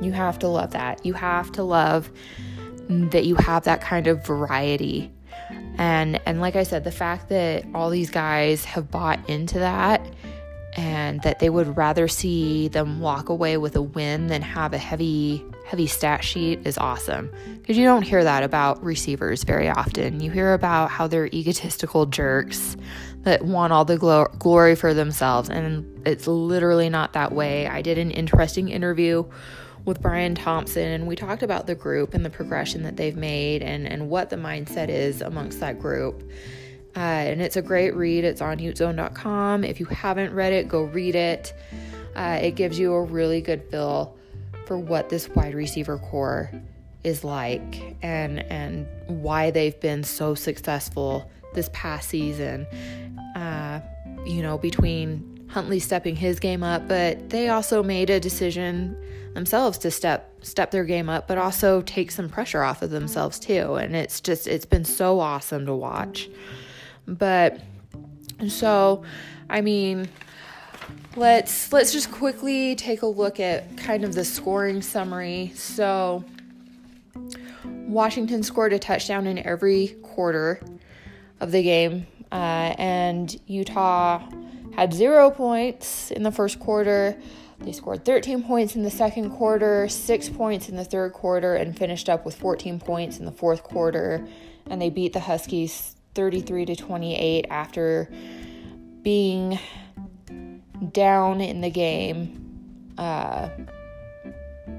You 0.00 0.12
have 0.12 0.38
to 0.40 0.48
love 0.48 0.72
that. 0.72 1.04
You 1.04 1.12
have 1.12 1.52
to 1.52 1.62
love 1.62 2.10
that 2.88 3.24
you 3.24 3.36
have 3.36 3.64
that 3.64 3.80
kind 3.80 4.06
of 4.06 4.26
variety. 4.26 5.12
And 5.76 6.20
and 6.26 6.40
like 6.40 6.56
I 6.56 6.62
said, 6.62 6.84
the 6.84 6.92
fact 6.92 7.28
that 7.28 7.64
all 7.74 7.90
these 7.90 8.10
guys 8.10 8.64
have 8.64 8.90
bought 8.90 9.28
into 9.28 9.58
that 9.58 10.04
and 10.76 11.22
that 11.22 11.38
they 11.38 11.50
would 11.50 11.76
rather 11.76 12.08
see 12.08 12.68
them 12.68 13.00
walk 13.00 13.28
away 13.28 13.56
with 13.56 13.76
a 13.76 13.82
win 13.82 14.26
than 14.26 14.42
have 14.42 14.72
a 14.72 14.78
heavy 14.78 15.44
heavy 15.64 15.86
stat 15.86 16.22
sheet 16.22 16.60
is 16.66 16.76
awesome 16.76 17.30
because 17.60 17.78
you 17.78 17.84
don't 17.84 18.02
hear 18.02 18.22
that 18.22 18.42
about 18.42 18.82
receivers 18.84 19.44
very 19.44 19.68
often. 19.68 20.20
You 20.20 20.30
hear 20.30 20.52
about 20.52 20.90
how 20.90 21.06
they're 21.06 21.26
egotistical 21.28 22.06
jerks 22.06 22.76
that 23.22 23.42
want 23.42 23.72
all 23.72 23.86
the 23.86 23.96
glo- 23.96 24.28
glory 24.38 24.74
for 24.74 24.92
themselves, 24.92 25.48
and 25.48 26.06
it's 26.06 26.26
literally 26.26 26.90
not 26.90 27.14
that 27.14 27.32
way. 27.32 27.66
I 27.66 27.80
did 27.80 27.96
an 27.96 28.10
interesting 28.10 28.68
interview 28.68 29.24
with 29.84 30.00
Bryan 30.00 30.34
Thompson, 30.34 30.88
and 30.88 31.06
we 31.06 31.16
talked 31.16 31.42
about 31.42 31.66
the 31.66 31.74
group 31.74 32.14
and 32.14 32.24
the 32.24 32.30
progression 32.30 32.82
that 32.82 32.96
they've 32.96 33.16
made 33.16 33.62
and, 33.62 33.86
and 33.86 34.08
what 34.08 34.30
the 34.30 34.36
mindset 34.36 34.88
is 34.88 35.22
amongst 35.22 35.60
that 35.60 35.78
group. 35.78 36.22
Uh, 36.96 37.00
and 37.00 37.42
it's 37.42 37.56
a 37.56 37.62
great 37.62 37.94
read. 37.94 38.24
It's 38.24 38.40
on 38.40 38.58
utezone.com. 38.58 39.64
If 39.64 39.80
you 39.80 39.86
haven't 39.86 40.32
read 40.32 40.52
it, 40.52 40.68
go 40.68 40.82
read 40.82 41.14
it. 41.14 41.52
Uh, 42.14 42.38
it 42.40 42.52
gives 42.52 42.78
you 42.78 42.92
a 42.94 43.02
really 43.02 43.40
good 43.40 43.68
feel 43.70 44.16
for 44.66 44.78
what 44.78 45.08
this 45.08 45.28
wide 45.30 45.54
receiver 45.54 45.98
core 45.98 46.50
is 47.02 47.22
like 47.22 47.96
and 48.02 48.40
and 48.50 48.86
why 49.06 49.50
they've 49.50 49.78
been 49.80 50.02
so 50.02 50.34
successful 50.34 51.30
this 51.54 51.68
past 51.72 52.08
season. 52.08 52.66
Uh, 53.36 53.80
you 54.24 54.42
know, 54.42 54.56
between 54.56 55.46
Huntley 55.48 55.80
stepping 55.80 56.16
his 56.16 56.40
game 56.40 56.62
up, 56.62 56.88
but 56.88 57.30
they 57.30 57.48
also 57.48 57.82
made 57.82 58.10
a 58.10 58.18
decision 58.18 58.96
themselves 59.34 59.78
to 59.78 59.90
step 59.90 60.32
step 60.42 60.70
their 60.70 60.84
game 60.84 61.08
up, 61.08 61.28
but 61.28 61.38
also 61.38 61.82
take 61.82 62.10
some 62.10 62.28
pressure 62.28 62.62
off 62.62 62.82
of 62.82 62.90
themselves 62.90 63.38
too. 63.38 63.74
And 63.74 63.94
it's 63.94 64.20
just 64.20 64.46
it's 64.46 64.64
been 64.64 64.84
so 64.84 65.20
awesome 65.20 65.66
to 65.66 65.74
watch. 65.74 66.28
But 67.06 67.60
so, 68.48 69.02
I 69.48 69.60
mean, 69.60 70.08
let's 71.16 71.72
let's 71.72 71.92
just 71.92 72.10
quickly 72.10 72.74
take 72.74 73.02
a 73.02 73.06
look 73.06 73.40
at 73.40 73.76
kind 73.76 74.04
of 74.04 74.14
the 74.14 74.24
scoring 74.24 74.82
summary. 74.82 75.52
So 75.54 76.24
Washington 77.64 78.42
scored 78.42 78.72
a 78.72 78.78
touchdown 78.78 79.26
in 79.26 79.38
every 79.38 79.96
quarter 80.02 80.60
of 81.40 81.52
the 81.52 81.62
game, 81.62 82.06
uh, 82.32 82.74
and 82.78 83.38
Utah 83.46 84.22
had 84.74 84.92
zero 84.92 85.30
points 85.30 86.10
in 86.10 86.22
the 86.22 86.32
first 86.32 86.58
quarter. 86.58 87.16
They 87.60 87.72
scored 87.72 88.04
13 88.04 88.42
points 88.42 88.74
in 88.74 88.82
the 88.82 88.90
second 88.90 89.30
quarter, 89.30 89.88
six 89.88 90.28
points 90.28 90.68
in 90.68 90.76
the 90.76 90.84
third 90.84 91.12
quarter, 91.12 91.54
and 91.54 91.76
finished 91.78 92.08
up 92.08 92.26
with 92.26 92.34
14 92.34 92.80
points 92.80 93.18
in 93.18 93.24
the 93.24 93.32
fourth 93.32 93.62
quarter. 93.62 94.26
And 94.66 94.82
they 94.82 94.90
beat 94.90 95.12
the 95.12 95.20
Huskies 95.20 95.93
33 96.14 96.66
to 96.66 96.76
28 96.76 97.46
after 97.50 98.08
being 99.02 99.58
down 100.92 101.40
in 101.40 101.60
the 101.60 101.70
game 101.70 102.92
uh, 102.98 103.48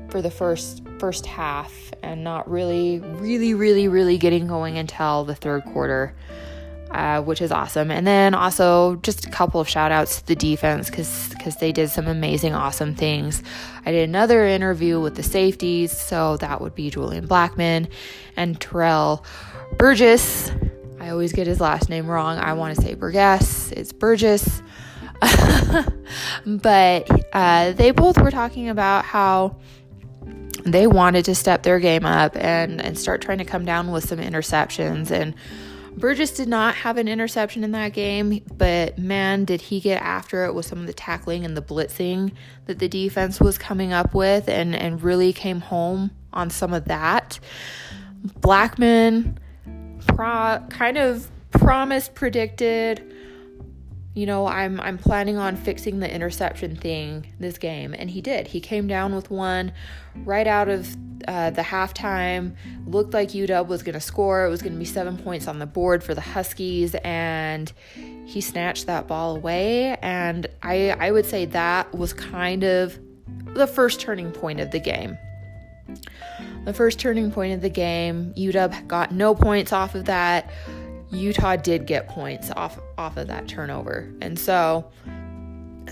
for 0.09 0.21
the 0.21 0.31
first 0.31 0.81
first 0.99 1.25
half 1.25 1.73
and 2.01 2.23
not 2.23 2.49
really, 2.49 2.99
really, 2.99 3.53
really, 3.53 3.87
really 3.87 4.17
getting 4.17 4.47
going 4.47 4.77
until 4.77 5.25
the 5.25 5.35
third 5.35 5.63
quarter. 5.65 6.15
Uh, 6.91 7.21
which 7.21 7.41
is 7.41 7.51
awesome. 7.51 7.91
And 7.91 8.07
then 8.07 8.33
also 8.33 8.95
just 8.97 9.25
a 9.25 9.29
couple 9.29 9.59
of 9.59 9.67
shout 9.67 9.91
outs 9.91 10.21
to 10.21 10.27
the 10.27 10.35
defense 10.35 10.89
because 10.89 11.27
because 11.29 11.57
they 11.57 11.73
did 11.73 11.89
some 11.89 12.07
amazing, 12.07 12.53
awesome 12.53 12.95
things. 12.95 13.43
I 13.85 13.91
did 13.91 14.07
another 14.07 14.45
interview 14.45 15.01
with 15.01 15.15
the 15.15 15.23
safeties, 15.23 15.91
so 15.91 16.37
that 16.37 16.61
would 16.61 16.73
be 16.73 16.89
Julian 16.89 17.27
Blackmon 17.27 17.89
and 18.37 18.61
Terrell 18.61 19.25
Burgess. 19.77 20.51
I 21.05 21.09
always 21.09 21.33
get 21.33 21.45
his 21.45 21.61
last 21.61 21.87
name 21.87 22.07
wrong. 22.07 22.39
I 22.39 22.53
want 22.53 22.75
to 22.75 22.81
say 22.81 22.95
Burgess. 22.95 23.71
It's 23.71 23.93
Burgess. 23.93 24.63
but 26.47 27.27
uh, 27.31 27.73
they 27.73 27.91
both 27.91 28.19
were 28.19 28.31
talking 28.31 28.69
about 28.69 29.05
how 29.05 29.55
they 30.63 30.87
wanted 30.87 31.25
to 31.25 31.35
step 31.35 31.61
their 31.61 31.79
game 31.79 32.05
up 32.05 32.35
and, 32.35 32.81
and 32.81 32.97
start 32.97 33.21
trying 33.21 33.37
to 33.37 33.45
come 33.45 33.65
down 33.65 33.91
with 33.91 34.09
some 34.09 34.17
interceptions. 34.17 35.11
And 35.11 35.35
Burgess 35.95 36.31
did 36.31 36.47
not 36.47 36.73
have 36.73 36.97
an 36.97 37.07
interception 37.07 37.63
in 37.63 37.73
that 37.73 37.93
game, 37.93 38.41
but 38.57 38.97
man, 38.97 39.45
did 39.45 39.61
he 39.61 39.79
get 39.79 40.01
after 40.01 40.45
it 40.45 40.55
with 40.55 40.65
some 40.65 40.79
of 40.79 40.87
the 40.87 40.93
tackling 40.93 41.45
and 41.45 41.55
the 41.55 41.61
blitzing 41.61 42.31
that 42.65 42.79
the 42.79 42.89
defense 42.89 43.39
was 43.39 43.59
coming 43.59 43.93
up 43.93 44.15
with 44.15 44.49
and, 44.49 44.75
and 44.75 45.03
really 45.03 45.33
came 45.33 45.61
home 45.61 46.09
on 46.33 46.49
some 46.49 46.73
of 46.73 46.85
that. 46.85 47.39
Blackmon 48.39 49.37
pro- 50.07 50.63
kind 50.69 50.97
of 50.97 51.29
promised, 51.51 52.15
predicted, 52.15 53.15
you 54.15 54.25
know, 54.25 54.47
I'm 54.47 54.79
I'm 54.79 54.97
planning 54.97 55.37
on 55.37 55.57
fixing 55.57 55.99
the 55.99 56.11
interception 56.11 56.77
thing 56.77 57.27
this 57.37 57.57
game, 57.57 57.93
and 57.93 58.09
he 58.09 58.21
did. 58.21 58.47
He 58.47 58.61
came 58.61 58.87
down 58.87 59.13
with 59.13 59.29
one 59.29 59.73
right 60.23 60.47
out 60.47 60.69
of 60.69 60.95
uh, 61.27 61.49
the 61.49 61.61
halftime. 61.61 62.55
Looked 62.87 63.13
like 63.13 63.29
UW 63.29 63.67
was 63.67 63.83
going 63.83 63.93
to 63.93 63.99
score. 63.99 64.45
It 64.45 64.49
was 64.49 64.61
going 64.61 64.71
to 64.71 64.79
be 64.79 64.85
seven 64.85 65.17
points 65.17 65.49
on 65.49 65.59
the 65.59 65.65
board 65.65 66.01
for 66.01 66.15
the 66.15 66.21
Huskies, 66.21 66.95
and 67.03 67.71
he 68.25 68.39
snatched 68.39 68.85
that 68.85 69.05
ball 69.05 69.35
away. 69.35 69.97
And 70.01 70.47
I 70.63 70.91
I 70.91 71.11
would 71.11 71.25
say 71.25 71.43
that 71.47 71.93
was 71.93 72.13
kind 72.13 72.63
of 72.63 72.97
the 73.53 73.67
first 73.67 73.99
turning 73.99 74.31
point 74.31 74.61
of 74.61 74.71
the 74.71 74.79
game. 74.79 75.17
The 76.65 76.73
first 76.73 76.99
turning 76.99 77.31
point 77.31 77.53
of 77.53 77.61
the 77.61 77.69
game. 77.69 78.33
UW 78.35 78.87
got 78.87 79.11
no 79.11 79.33
points 79.35 79.71
off 79.71 79.95
of 79.95 80.05
that. 80.05 80.51
Utah 81.11 81.55
did 81.55 81.85
get 81.85 82.07
points 82.09 82.51
off 82.51 82.79
off 82.97 83.17
of 83.17 83.27
that 83.27 83.47
turnover. 83.47 84.11
And 84.21 84.37
so 84.37 84.89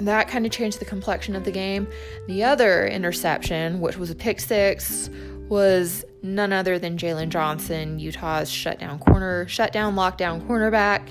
that 0.01 0.27
kind 0.27 0.45
of 0.45 0.51
changed 0.51 0.79
the 0.79 0.85
complexion 0.85 1.35
of 1.35 1.43
the 1.43 1.51
game. 1.51 1.87
The 2.27 2.43
other 2.43 2.87
interception, 2.87 3.79
which 3.79 3.97
was 3.97 4.09
a 4.09 4.15
pick 4.15 4.39
six, 4.39 5.09
was 5.49 6.03
none 6.23 6.51
other 6.51 6.79
than 6.79 6.97
Jaylon 6.97 7.29
Johnson, 7.29 7.99
Utah's 7.99 8.49
shutdown 8.49 8.97
corner, 8.99 9.47
shutdown 9.47 9.95
lockdown 9.95 10.41
cornerback. 10.47 11.09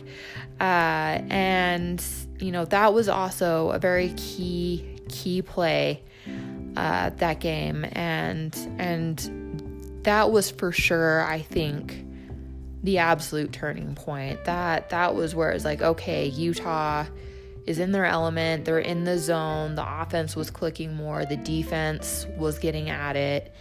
Uh, 0.60 1.22
and 1.30 2.04
you 2.38 2.50
know 2.52 2.64
that 2.66 2.92
was 2.92 3.08
also 3.08 3.70
a 3.70 3.78
very 3.78 4.12
key 4.16 4.98
key 5.08 5.42
play 5.42 6.02
uh, 6.76 7.10
that 7.10 7.40
game, 7.40 7.86
and 7.92 8.56
and 8.78 9.41
that 10.04 10.30
was 10.30 10.50
for 10.50 10.72
sure. 10.72 11.22
I 11.24 11.40
think 11.40 12.04
the 12.82 12.98
absolute 12.98 13.52
turning 13.52 13.94
point. 13.94 14.44
That 14.44 14.90
that 14.90 15.14
was 15.14 15.34
where 15.34 15.50
it's 15.50 15.64
like, 15.64 15.82
okay, 15.82 16.26
Utah 16.26 17.06
is 17.66 17.78
in 17.78 17.92
their 17.92 18.04
element, 18.04 18.64
they're 18.64 18.78
in 18.78 19.04
the 19.04 19.18
zone, 19.18 19.76
the 19.76 20.00
offense 20.02 20.34
was 20.34 20.50
clicking 20.50 20.94
more, 20.94 21.24
the 21.24 21.36
defense 21.36 22.26
was 22.36 22.58
getting 22.58 22.90
at 22.90 23.16
it. 23.16 23.54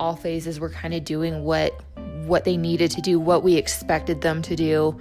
All 0.00 0.16
phases 0.16 0.58
were 0.58 0.70
kind 0.70 0.94
of 0.94 1.04
doing 1.04 1.44
what 1.44 1.78
what 2.24 2.44
they 2.44 2.56
needed 2.56 2.92
to 2.92 3.02
do, 3.02 3.20
what 3.20 3.42
we 3.42 3.56
expected 3.56 4.20
them 4.22 4.42
to 4.42 4.56
do. 4.56 4.98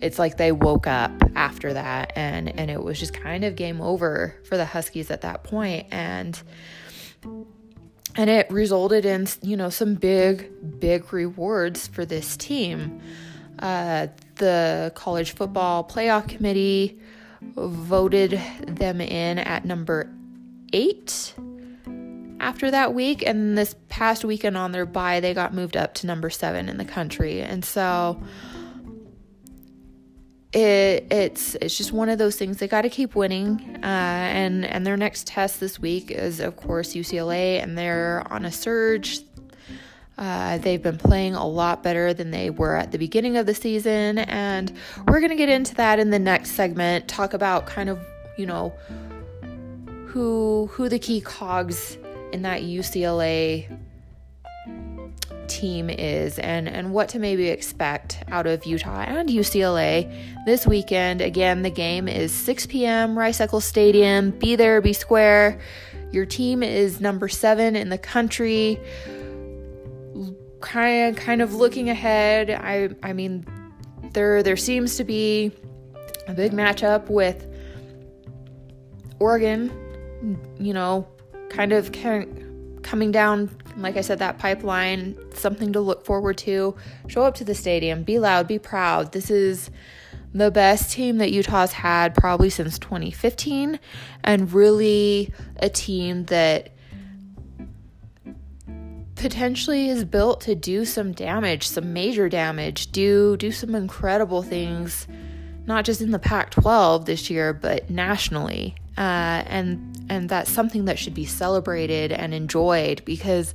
It's 0.00 0.18
like 0.18 0.36
they 0.36 0.52
woke 0.52 0.86
up 0.86 1.10
after 1.34 1.72
that 1.72 2.12
and 2.14 2.48
and 2.48 2.70
it 2.70 2.82
was 2.82 3.00
just 3.00 3.14
kind 3.14 3.44
of 3.44 3.56
game 3.56 3.80
over 3.80 4.36
for 4.44 4.56
the 4.56 4.64
Huskies 4.64 5.10
at 5.10 5.22
that 5.22 5.42
point 5.42 5.88
and 5.90 6.40
and 8.16 8.28
it 8.30 8.50
resulted 8.50 9.04
in 9.04 9.26
you 9.42 9.56
know 9.56 9.70
some 9.70 9.94
big 9.94 10.50
big 10.80 11.12
rewards 11.12 11.86
for 11.88 12.04
this 12.04 12.36
team. 12.36 13.00
Uh, 13.58 14.06
the 14.36 14.92
college 14.94 15.32
football 15.32 15.82
playoff 15.82 16.28
committee 16.28 16.98
voted 17.56 18.40
them 18.66 19.00
in 19.00 19.38
at 19.38 19.64
number 19.64 20.12
eight 20.72 21.34
after 22.40 22.70
that 22.70 22.94
week. 22.94 23.22
And 23.26 23.56
this 23.56 23.74
past 23.88 24.24
weekend 24.24 24.56
on 24.56 24.72
their 24.72 24.86
bye 24.86 25.20
they 25.20 25.34
got 25.34 25.54
moved 25.54 25.76
up 25.76 25.94
to 25.94 26.06
number 26.06 26.30
seven 26.30 26.68
in 26.68 26.76
the 26.76 26.84
country. 26.84 27.40
And 27.40 27.64
so 27.64 28.22
it 30.58 31.06
it's 31.10 31.54
it's 31.56 31.76
just 31.76 31.92
one 31.92 32.08
of 32.08 32.18
those 32.18 32.36
things. 32.36 32.58
They 32.58 32.68
got 32.68 32.82
to 32.82 32.90
keep 32.90 33.14
winning 33.14 33.78
uh, 33.82 33.86
and 33.86 34.64
and 34.64 34.86
their 34.86 34.96
next 34.96 35.26
test 35.26 35.60
this 35.60 35.78
week 35.78 36.10
is 36.10 36.40
of 36.40 36.56
course 36.56 36.94
UCLA 36.94 37.62
and 37.62 37.76
they're 37.76 38.24
on 38.30 38.44
a 38.44 38.52
surge. 38.52 39.20
Uh, 40.16 40.58
they've 40.58 40.82
been 40.82 40.98
playing 40.98 41.36
a 41.36 41.46
lot 41.46 41.84
better 41.84 42.12
than 42.12 42.32
they 42.32 42.50
were 42.50 42.74
at 42.74 42.90
the 42.90 42.98
beginning 42.98 43.36
of 43.36 43.46
the 43.46 43.54
season 43.54 44.18
and 44.18 44.72
we're 45.06 45.20
going 45.20 45.30
to 45.30 45.36
get 45.36 45.48
into 45.48 45.76
that 45.76 46.00
in 46.00 46.10
the 46.10 46.18
next 46.18 46.52
segment. 46.52 47.06
Talk 47.06 47.34
about 47.34 47.66
kind 47.66 47.88
of 47.88 48.00
you 48.36 48.46
know 48.46 48.72
who 50.06 50.68
who 50.72 50.88
the 50.88 50.98
key 50.98 51.20
cogs 51.20 51.96
in 52.32 52.42
that 52.42 52.62
UCLA 52.62 53.68
team 55.48 55.90
is 55.90 56.38
and, 56.38 56.68
and 56.68 56.92
what 56.92 57.08
to 57.10 57.18
maybe 57.18 57.48
expect 57.48 58.22
out 58.28 58.46
of 58.46 58.64
Utah 58.64 59.00
and 59.00 59.28
UCLA 59.28 60.44
this 60.44 60.66
weekend. 60.66 61.20
Again, 61.20 61.62
the 61.62 61.70
game 61.70 62.08
is 62.08 62.32
6 62.32 62.66
p.m. 62.66 63.18
Rice 63.18 63.40
Eccles 63.40 63.64
Stadium. 63.64 64.30
Be 64.30 64.56
there, 64.56 64.80
be 64.80 64.92
square. 64.92 65.58
Your 66.10 66.26
team 66.26 66.62
is 66.62 67.00
number 67.00 67.28
seven 67.28 67.76
in 67.76 67.88
the 67.88 67.98
country. 67.98 68.80
Kind 70.60 71.16
of, 71.16 71.24
kind 71.24 71.42
of 71.42 71.54
looking 71.54 71.90
ahead. 71.90 72.50
I 72.50 72.90
I 73.02 73.12
mean, 73.12 73.46
there 74.12 74.42
there 74.42 74.56
seems 74.56 74.96
to 74.96 75.04
be 75.04 75.52
a 76.26 76.32
big 76.32 76.52
matchup 76.52 77.08
with 77.10 77.46
Oregon. 79.20 79.70
You 80.58 80.72
know, 80.72 81.06
kind 81.50 81.72
of, 81.72 81.92
kind 81.92 82.76
of 82.76 82.82
coming 82.82 83.12
down 83.12 83.50
like 83.78 83.96
I 83.96 84.00
said, 84.00 84.18
that 84.18 84.38
pipeline, 84.38 85.16
something 85.34 85.72
to 85.72 85.80
look 85.80 86.04
forward 86.04 86.36
to. 86.38 86.76
Show 87.06 87.22
up 87.22 87.34
to 87.36 87.44
the 87.44 87.54
stadium, 87.54 88.02
be 88.02 88.18
loud, 88.18 88.48
be 88.48 88.58
proud. 88.58 89.12
This 89.12 89.30
is 89.30 89.70
the 90.34 90.50
best 90.50 90.92
team 90.92 91.18
that 91.18 91.32
Utah's 91.32 91.72
had 91.72 92.14
probably 92.14 92.50
since 92.50 92.78
2015, 92.78 93.78
and 94.24 94.52
really 94.52 95.32
a 95.56 95.68
team 95.68 96.24
that 96.26 96.70
potentially 99.14 99.88
is 99.88 100.04
built 100.04 100.40
to 100.42 100.54
do 100.54 100.84
some 100.84 101.12
damage, 101.12 101.66
some 101.66 101.92
major 101.92 102.28
damage, 102.28 102.92
do 102.92 103.36
do 103.36 103.50
some 103.50 103.74
incredible 103.74 104.42
things, 104.42 105.08
not 105.66 105.84
just 105.84 106.00
in 106.00 106.12
the 106.12 106.18
Pac-12 106.18 107.04
this 107.04 107.28
year, 107.28 107.52
but 107.52 107.90
nationally. 107.90 108.76
Uh, 108.98 109.44
and 109.46 109.78
and 110.10 110.28
that's 110.28 110.50
something 110.50 110.86
that 110.86 110.98
should 110.98 111.14
be 111.14 111.24
celebrated 111.24 112.10
and 112.10 112.34
enjoyed 112.34 113.00
because 113.04 113.54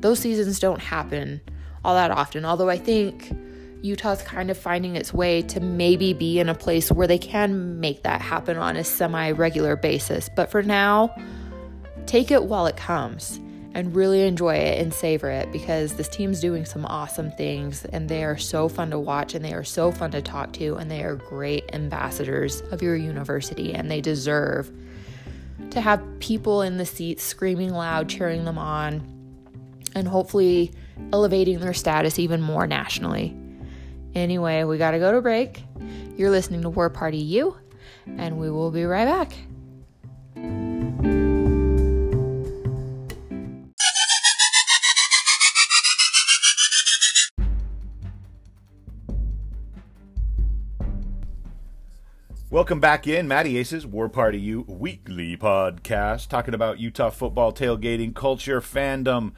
those 0.00 0.18
seasons 0.18 0.58
don't 0.58 0.80
happen 0.80 1.40
all 1.84 1.94
that 1.94 2.10
often. 2.10 2.44
Although 2.44 2.68
I 2.68 2.78
think 2.78 3.30
Utah's 3.82 4.22
kind 4.22 4.50
of 4.50 4.58
finding 4.58 4.96
its 4.96 5.14
way 5.14 5.42
to 5.42 5.60
maybe 5.60 6.12
be 6.12 6.40
in 6.40 6.48
a 6.48 6.56
place 6.56 6.90
where 6.90 7.06
they 7.06 7.18
can 7.18 7.78
make 7.78 8.02
that 8.02 8.20
happen 8.20 8.56
on 8.56 8.76
a 8.76 8.82
semi 8.82 9.30
regular 9.30 9.76
basis. 9.76 10.28
But 10.34 10.50
for 10.50 10.62
now, 10.62 11.14
take 12.06 12.32
it 12.32 12.42
while 12.44 12.66
it 12.66 12.76
comes 12.76 13.38
and 13.74 13.94
really 13.94 14.22
enjoy 14.26 14.54
it 14.54 14.80
and 14.80 14.94
savor 14.94 15.28
it 15.28 15.50
because 15.50 15.94
this 15.94 16.08
team's 16.08 16.40
doing 16.40 16.64
some 16.64 16.86
awesome 16.86 17.30
things 17.32 17.84
and 17.86 18.08
they 18.08 18.24
are 18.24 18.38
so 18.38 18.68
fun 18.68 18.90
to 18.90 18.98
watch 18.98 19.34
and 19.34 19.44
they 19.44 19.52
are 19.52 19.64
so 19.64 19.90
fun 19.90 20.12
to 20.12 20.22
talk 20.22 20.52
to 20.52 20.76
and 20.76 20.90
they 20.90 21.02
are 21.02 21.16
great 21.16 21.68
ambassadors 21.72 22.60
of 22.70 22.82
your 22.82 22.94
university 22.94 23.74
and 23.74 23.90
they 23.90 24.00
deserve 24.00 24.70
to 25.70 25.80
have 25.80 26.02
people 26.20 26.62
in 26.62 26.76
the 26.76 26.86
seats 26.86 27.24
screaming 27.24 27.70
loud, 27.70 28.08
cheering 28.08 28.44
them 28.44 28.58
on, 28.58 29.02
and 29.94 30.06
hopefully 30.06 30.72
elevating 31.12 31.58
their 31.58 31.74
status 31.74 32.18
even 32.18 32.40
more 32.40 32.66
nationally. 32.66 33.36
Anyway, 34.14 34.62
we 34.62 34.78
got 34.78 34.92
to 34.92 35.00
go 35.00 35.12
to 35.12 35.20
break. 35.20 35.64
You're 36.16 36.30
listening 36.30 36.62
to 36.62 36.70
War 36.70 36.90
Party 36.90 37.18
U, 37.18 37.56
and 38.06 38.38
we 38.38 38.50
will 38.50 38.70
be 38.70 38.84
right 38.84 39.06
back. 39.06 40.73
Welcome 52.54 52.78
back 52.78 53.08
in, 53.08 53.26
Matty 53.26 53.58
Aces, 53.58 53.84
War 53.84 54.08
Party 54.08 54.38
U 54.38 54.64
weekly 54.68 55.36
podcast, 55.36 56.28
talking 56.28 56.54
about 56.54 56.78
Utah 56.78 57.10
football, 57.10 57.52
tailgating, 57.52 58.14
culture, 58.14 58.60
fandom, 58.60 59.32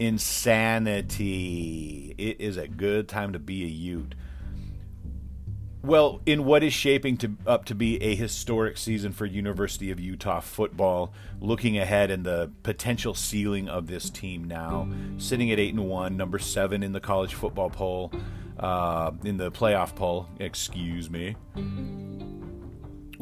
insanity. 0.00 1.06
It 2.18 2.40
is 2.40 2.56
a 2.56 2.66
good 2.66 3.06
time 3.06 3.32
to 3.34 3.38
be 3.38 3.62
a 3.62 3.68
Ute. 3.68 4.16
Well, 5.84 6.20
in 6.26 6.44
what 6.44 6.64
is 6.64 6.72
shaping 6.72 7.16
to, 7.18 7.36
up 7.46 7.64
to 7.66 7.76
be 7.76 8.02
a 8.02 8.16
historic 8.16 8.76
season 8.76 9.12
for 9.12 9.24
University 9.24 9.92
of 9.92 10.00
Utah 10.00 10.40
football, 10.40 11.12
looking 11.40 11.78
ahead 11.78 12.10
and 12.10 12.26
the 12.26 12.50
potential 12.64 13.14
ceiling 13.14 13.68
of 13.68 13.86
this 13.86 14.10
team 14.10 14.42
now, 14.42 14.88
sitting 15.16 15.52
at 15.52 15.60
eight 15.60 15.74
and 15.74 15.88
one, 15.88 16.16
number 16.16 16.40
seven 16.40 16.82
in 16.82 16.90
the 16.90 16.98
college 16.98 17.34
football 17.34 17.70
poll, 17.70 18.10
uh, 18.58 19.12
in 19.22 19.36
the 19.36 19.52
playoff 19.52 19.94
poll. 19.94 20.26
Excuse 20.40 21.08
me 21.08 21.36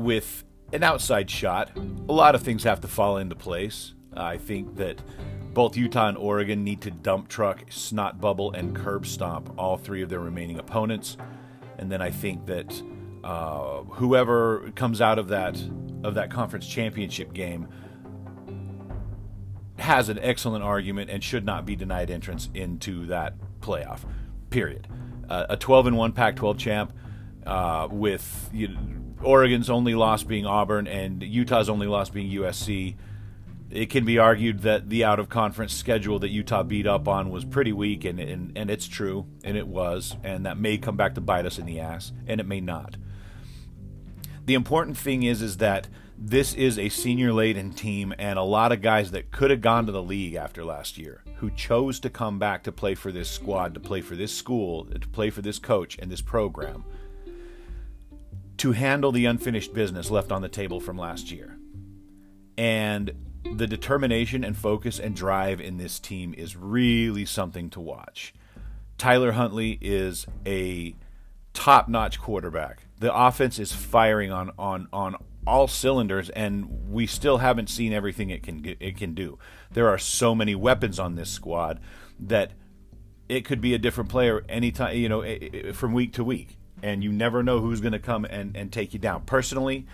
with 0.00 0.44
an 0.72 0.82
outside 0.82 1.30
shot, 1.30 1.70
a 1.76 2.12
lot 2.12 2.34
of 2.34 2.42
things 2.42 2.64
have 2.64 2.80
to 2.80 2.88
fall 2.88 3.18
into 3.18 3.34
place. 3.34 3.94
I 4.14 4.38
think 4.38 4.76
that 4.76 5.00
both 5.52 5.76
Utah 5.76 6.08
and 6.08 6.16
Oregon 6.16 6.64
need 6.64 6.80
to 6.82 6.90
dump 6.90 7.28
truck, 7.28 7.64
snot 7.70 8.20
bubble, 8.20 8.52
and 8.52 8.74
curb 8.74 9.06
stomp 9.06 9.52
all 9.58 9.76
three 9.76 10.02
of 10.02 10.08
their 10.08 10.20
remaining 10.20 10.58
opponents. 10.58 11.16
And 11.78 11.90
then 11.90 12.00
I 12.00 12.10
think 12.10 12.46
that 12.46 12.82
uh, 13.24 13.82
whoever 13.82 14.70
comes 14.74 15.00
out 15.00 15.18
of 15.18 15.28
that 15.28 15.62
of 16.02 16.14
that 16.14 16.30
conference 16.30 16.66
championship 16.66 17.34
game 17.34 17.68
has 19.78 20.08
an 20.08 20.18
excellent 20.18 20.64
argument 20.64 21.10
and 21.10 21.22
should 21.22 21.44
not 21.44 21.66
be 21.66 21.76
denied 21.76 22.10
entrance 22.10 22.48
into 22.54 23.06
that 23.06 23.34
playoff. 23.60 24.00
Period. 24.48 24.88
Uh, 25.28 25.46
a 25.50 25.56
12 25.56 25.88
and 25.88 25.96
one 25.96 26.12
Pac-12 26.12 26.58
champ 26.58 26.92
uh, 27.46 27.86
with 27.90 28.50
you 28.52 28.68
know, 28.68 28.78
Oregon's 29.22 29.68
only 29.68 29.94
loss 29.94 30.22
being 30.22 30.46
Auburn 30.46 30.86
and 30.86 31.22
Utah's 31.22 31.68
only 31.68 31.86
loss 31.86 32.08
being 32.08 32.30
USC, 32.30 32.96
it 33.70 33.90
can 33.90 34.04
be 34.04 34.18
argued 34.18 34.60
that 34.60 34.88
the 34.88 35.04
out 35.04 35.20
of 35.20 35.28
conference 35.28 35.74
schedule 35.74 36.18
that 36.18 36.30
Utah 36.30 36.62
beat 36.62 36.86
up 36.86 37.06
on 37.06 37.30
was 37.30 37.44
pretty 37.44 37.72
weak, 37.72 38.04
and, 38.04 38.18
and, 38.18 38.56
and 38.56 38.70
it's 38.70 38.88
true, 38.88 39.26
and 39.44 39.56
it 39.56 39.68
was, 39.68 40.16
and 40.24 40.44
that 40.44 40.58
may 40.58 40.76
come 40.76 40.96
back 40.96 41.14
to 41.14 41.20
bite 41.20 41.46
us 41.46 41.58
in 41.58 41.66
the 41.66 41.78
ass, 41.78 42.12
and 42.26 42.40
it 42.40 42.46
may 42.46 42.60
not. 42.60 42.96
The 44.46 44.54
important 44.54 44.96
thing 44.96 45.22
is 45.22 45.42
is 45.42 45.58
that 45.58 45.86
this 46.18 46.52
is 46.54 46.78
a 46.78 46.88
senior 46.88 47.32
laden 47.32 47.72
team 47.72 48.12
and 48.18 48.38
a 48.38 48.42
lot 48.42 48.72
of 48.72 48.82
guys 48.82 49.12
that 49.12 49.30
could 49.30 49.50
have 49.50 49.60
gone 49.60 49.86
to 49.86 49.92
the 49.92 50.02
league 50.02 50.34
after 50.34 50.64
last 50.64 50.98
year 50.98 51.22
who 51.36 51.50
chose 51.50 51.98
to 52.00 52.10
come 52.10 52.38
back 52.38 52.62
to 52.64 52.72
play 52.72 52.94
for 52.94 53.10
this 53.10 53.30
squad, 53.30 53.72
to 53.72 53.80
play 53.80 54.02
for 54.02 54.16
this 54.16 54.34
school, 54.34 54.84
to 54.84 55.08
play 55.08 55.30
for 55.30 55.40
this 55.40 55.58
coach 55.58 55.96
and 55.98 56.10
this 56.10 56.20
program 56.20 56.84
to 58.60 58.72
handle 58.72 59.10
the 59.10 59.24
unfinished 59.24 59.72
business 59.72 60.10
left 60.10 60.30
on 60.30 60.42
the 60.42 60.48
table 60.48 60.80
from 60.80 60.98
last 60.98 61.30
year. 61.30 61.56
And 62.58 63.10
the 63.56 63.66
determination 63.66 64.44
and 64.44 64.54
focus 64.54 64.98
and 65.00 65.16
drive 65.16 65.62
in 65.62 65.78
this 65.78 65.98
team 65.98 66.34
is 66.36 66.56
really 66.56 67.24
something 67.24 67.70
to 67.70 67.80
watch. 67.80 68.34
Tyler 68.98 69.32
Huntley 69.32 69.78
is 69.80 70.26
a 70.44 70.94
top-notch 71.54 72.20
quarterback. 72.20 72.82
The 72.98 73.14
offense 73.14 73.58
is 73.58 73.72
firing 73.72 74.30
on 74.30 74.50
on 74.58 74.88
on 74.92 75.16
all 75.46 75.66
cylinders 75.66 76.28
and 76.28 76.90
we 76.90 77.06
still 77.06 77.38
haven't 77.38 77.70
seen 77.70 77.94
everything 77.94 78.28
it 78.28 78.42
can 78.42 78.62
it 78.78 78.98
can 78.98 79.14
do. 79.14 79.38
There 79.70 79.88
are 79.88 79.96
so 79.96 80.34
many 80.34 80.54
weapons 80.54 80.98
on 80.98 81.14
this 81.14 81.30
squad 81.30 81.80
that 82.18 82.52
it 83.26 83.46
could 83.46 83.62
be 83.62 83.72
a 83.72 83.78
different 83.78 84.10
player 84.10 84.44
anytime, 84.50 84.98
you 84.98 85.08
know, 85.08 85.24
from 85.72 85.94
week 85.94 86.12
to 86.12 86.22
week 86.24 86.58
and 86.82 87.02
you 87.02 87.12
never 87.12 87.42
know 87.42 87.60
who's 87.60 87.80
going 87.80 87.92
to 87.92 87.98
come 87.98 88.24
and, 88.24 88.56
and 88.56 88.72
take 88.72 88.92
you 88.92 88.98
down. 88.98 89.22
Personally, 89.22 89.86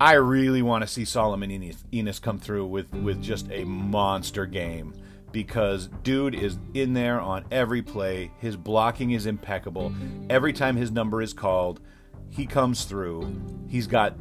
I 0.00 0.14
really 0.14 0.62
want 0.62 0.82
to 0.82 0.88
see 0.88 1.04
Solomon 1.04 1.50
Enis, 1.50 1.76
Enis 1.92 2.20
come 2.20 2.38
through 2.38 2.66
with, 2.66 2.92
with 2.92 3.22
just 3.22 3.50
a 3.50 3.64
monster 3.64 4.46
game 4.46 4.94
because 5.32 5.88
dude 6.02 6.34
is 6.34 6.58
in 6.74 6.94
there 6.94 7.20
on 7.20 7.44
every 7.50 7.82
play. 7.82 8.30
His 8.38 8.56
blocking 8.56 9.10
is 9.10 9.26
impeccable. 9.26 9.92
Every 10.30 10.52
time 10.52 10.76
his 10.76 10.90
number 10.90 11.20
is 11.22 11.32
called, 11.32 11.80
he 12.30 12.46
comes 12.46 12.84
through. 12.84 13.34
He's 13.68 13.86
got 13.86 14.16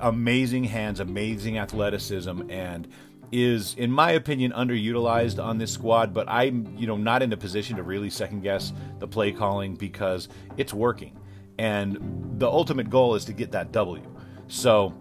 amazing 0.00 0.64
hands, 0.64 0.98
amazing 0.98 1.58
athleticism, 1.58 2.50
and 2.50 2.88
is, 3.32 3.74
in 3.74 3.90
my 3.90 4.12
opinion, 4.12 4.52
underutilized 4.52 5.42
on 5.42 5.56
this 5.56 5.72
squad, 5.72 6.12
but 6.12 6.28
I'm, 6.28 6.76
you 6.76 6.86
know, 6.86 6.98
not 6.98 7.22
in 7.22 7.32
a 7.32 7.36
position 7.36 7.76
to 7.76 7.82
really 7.82 8.10
second 8.10 8.42
guess 8.42 8.72
the 8.98 9.08
play 9.08 9.32
calling 9.32 9.74
because 9.74 10.28
it's 10.58 10.74
working. 10.74 11.18
And 11.58 12.38
the 12.38 12.48
ultimate 12.48 12.90
goal 12.90 13.14
is 13.14 13.24
to 13.24 13.32
get 13.32 13.52
that 13.52 13.72
W. 13.72 14.02
So, 14.48 14.94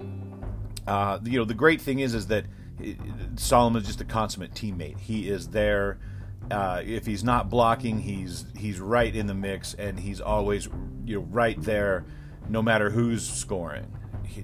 uh, 0.88 1.20
you 1.24 1.38
know, 1.38 1.46
the 1.46 1.54
great 1.54 1.82
thing 1.82 2.00
is, 2.00 2.14
is 2.14 2.28
that 2.28 2.46
Solomon 3.36 3.82
is 3.82 3.88
just 3.88 4.02
a 4.02 4.06
consummate 4.06 4.54
teammate. 4.54 5.00
He 5.00 5.30
is 5.30 5.50
there. 5.50 6.00
Uh, 6.50 6.82
if 6.86 7.06
he's 7.06 7.24
not 7.24 7.50
blocking, 7.50 8.00
he's 8.00 8.46
he's 8.58 8.80
right 8.80 9.16
in 9.16 9.28
the 9.28 9.34
mix, 9.34 9.74
and 9.76 10.00
he's 10.00 10.20
always 10.20 10.68
you 11.06 11.20
know 11.20 11.28
right 11.30 11.62
there, 11.62 12.06
no 12.50 12.62
matter 12.62 12.90
who's 12.90 13.28
scoring, 13.28 13.86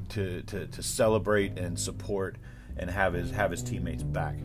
to, 0.09 0.41
to 0.43 0.67
to 0.67 0.83
celebrate 0.83 1.57
and 1.57 1.77
support 1.77 2.37
and 2.79 2.89
have 2.89 3.13
his 3.13 3.31
have 3.31 3.51
his 3.51 3.63
teammates 3.63 4.03
back. 4.03 4.35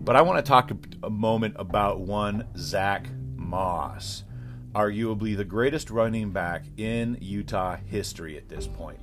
But 0.00 0.16
I 0.16 0.22
want 0.22 0.44
to 0.44 0.48
talk 0.48 0.72
a, 1.02 1.10
moment 1.10 1.54
about 1.58 2.00
one 2.00 2.48
Zach 2.56 3.08
Moss, 3.36 4.24
arguably 4.74 5.36
the 5.36 5.44
greatest 5.44 5.90
running 5.90 6.32
back 6.32 6.64
in 6.76 7.18
Utah 7.20 7.76
history 7.76 8.36
at 8.36 8.48
this 8.48 8.66
point. 8.66 8.98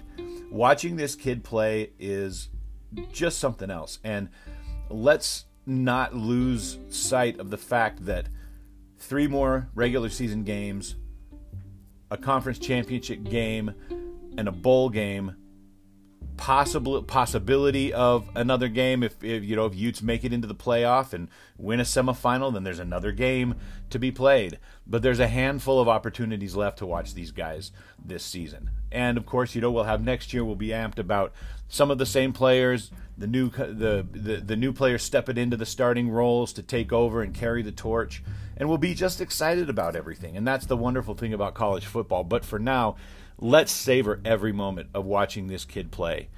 Watching 0.51 0.97
this 0.97 1.15
kid 1.15 1.43
play 1.43 1.91
is 1.99 2.49
just 3.13 3.39
something 3.39 3.69
else, 3.69 3.99
and 4.03 4.29
let's 4.89 5.45
not 5.65 6.15
lose 6.15 6.79
sight 6.89 7.39
of 7.39 7.49
the 7.49 7.57
fact 7.57 8.05
that 8.05 8.27
three 8.97 9.27
more 9.27 9.69
regular 9.75 10.09
season 10.09 10.43
games, 10.43 10.95
a 12.11 12.17
conference 12.17 12.59
championship 12.59 13.23
game, 13.23 13.73
and 14.37 14.47
a 14.47 14.51
bowl 14.51 14.89
game 14.89 15.35
possible 16.39 17.03
possibility 17.03 17.93
of 17.93 18.29
another 18.33 18.69
game. 18.69 19.03
If, 19.03 19.21
if, 19.21 19.43
you 19.43 19.57
know 19.57 19.65
if 19.65 19.75
Utes 19.75 20.01
make 20.01 20.23
it 20.23 20.31
into 20.31 20.47
the 20.47 20.55
playoff 20.55 21.11
and 21.11 21.27
win 21.57 21.81
a 21.81 21.83
semifinal 21.83 22.53
then 22.53 22.63
there's 22.63 22.79
another 22.79 23.11
game 23.11 23.55
to 23.89 23.99
be 23.99 24.09
played. 24.09 24.57
But 24.87 25.01
there's 25.01 25.19
a 25.19 25.27
handful 25.27 25.81
of 25.81 25.89
opportunities 25.89 26.55
left 26.55 26.77
to 26.77 26.85
watch 26.85 27.13
these 27.13 27.31
guys 27.31 27.73
this 28.03 28.23
season. 28.23 28.69
And 28.89 29.17
of 29.17 29.25
course 29.25 29.53
you 29.53 29.59
know 29.59 29.69
we'll 29.69 29.83
have 29.83 30.01
next 30.01 30.33
year 30.33 30.45
we'll 30.45 30.55
be 30.55 30.69
amped 30.69 30.97
about 30.97 31.33
some 31.67 31.91
of 31.91 31.97
the 31.97 32.05
same 32.05 32.31
players 32.31 32.89
the 33.17 33.27
new 33.27 33.49
the 33.49 34.07
the, 34.09 34.37
the 34.37 34.55
new 34.55 34.71
players 34.71 35.03
stepping 35.03 35.37
into 35.37 35.57
the 35.57 35.65
starting 35.65 36.09
roles 36.09 36.53
to 36.53 36.63
take 36.63 36.93
over 36.93 37.21
and 37.21 37.33
carry 37.35 37.61
the 37.61 37.73
torch. 37.73 38.23
And 38.55 38.69
we'll 38.69 38.77
be 38.77 38.93
just 38.93 39.19
excited 39.19 39.69
about 39.69 39.97
everything. 39.97 40.37
And 40.37 40.47
that's 40.47 40.65
the 40.67 40.77
wonderful 40.77 41.15
thing 41.15 41.33
about 41.33 41.53
college 41.53 41.85
football. 41.85 42.23
But 42.23 42.45
for 42.45 42.59
now 42.59 42.95
let's 43.39 43.71
savor 43.71 44.19
every 44.25 44.51
moment 44.51 44.89
of 44.93 45.05
watching 45.05 45.47
this 45.47 45.65
kid 45.65 45.91
play. 45.91 46.29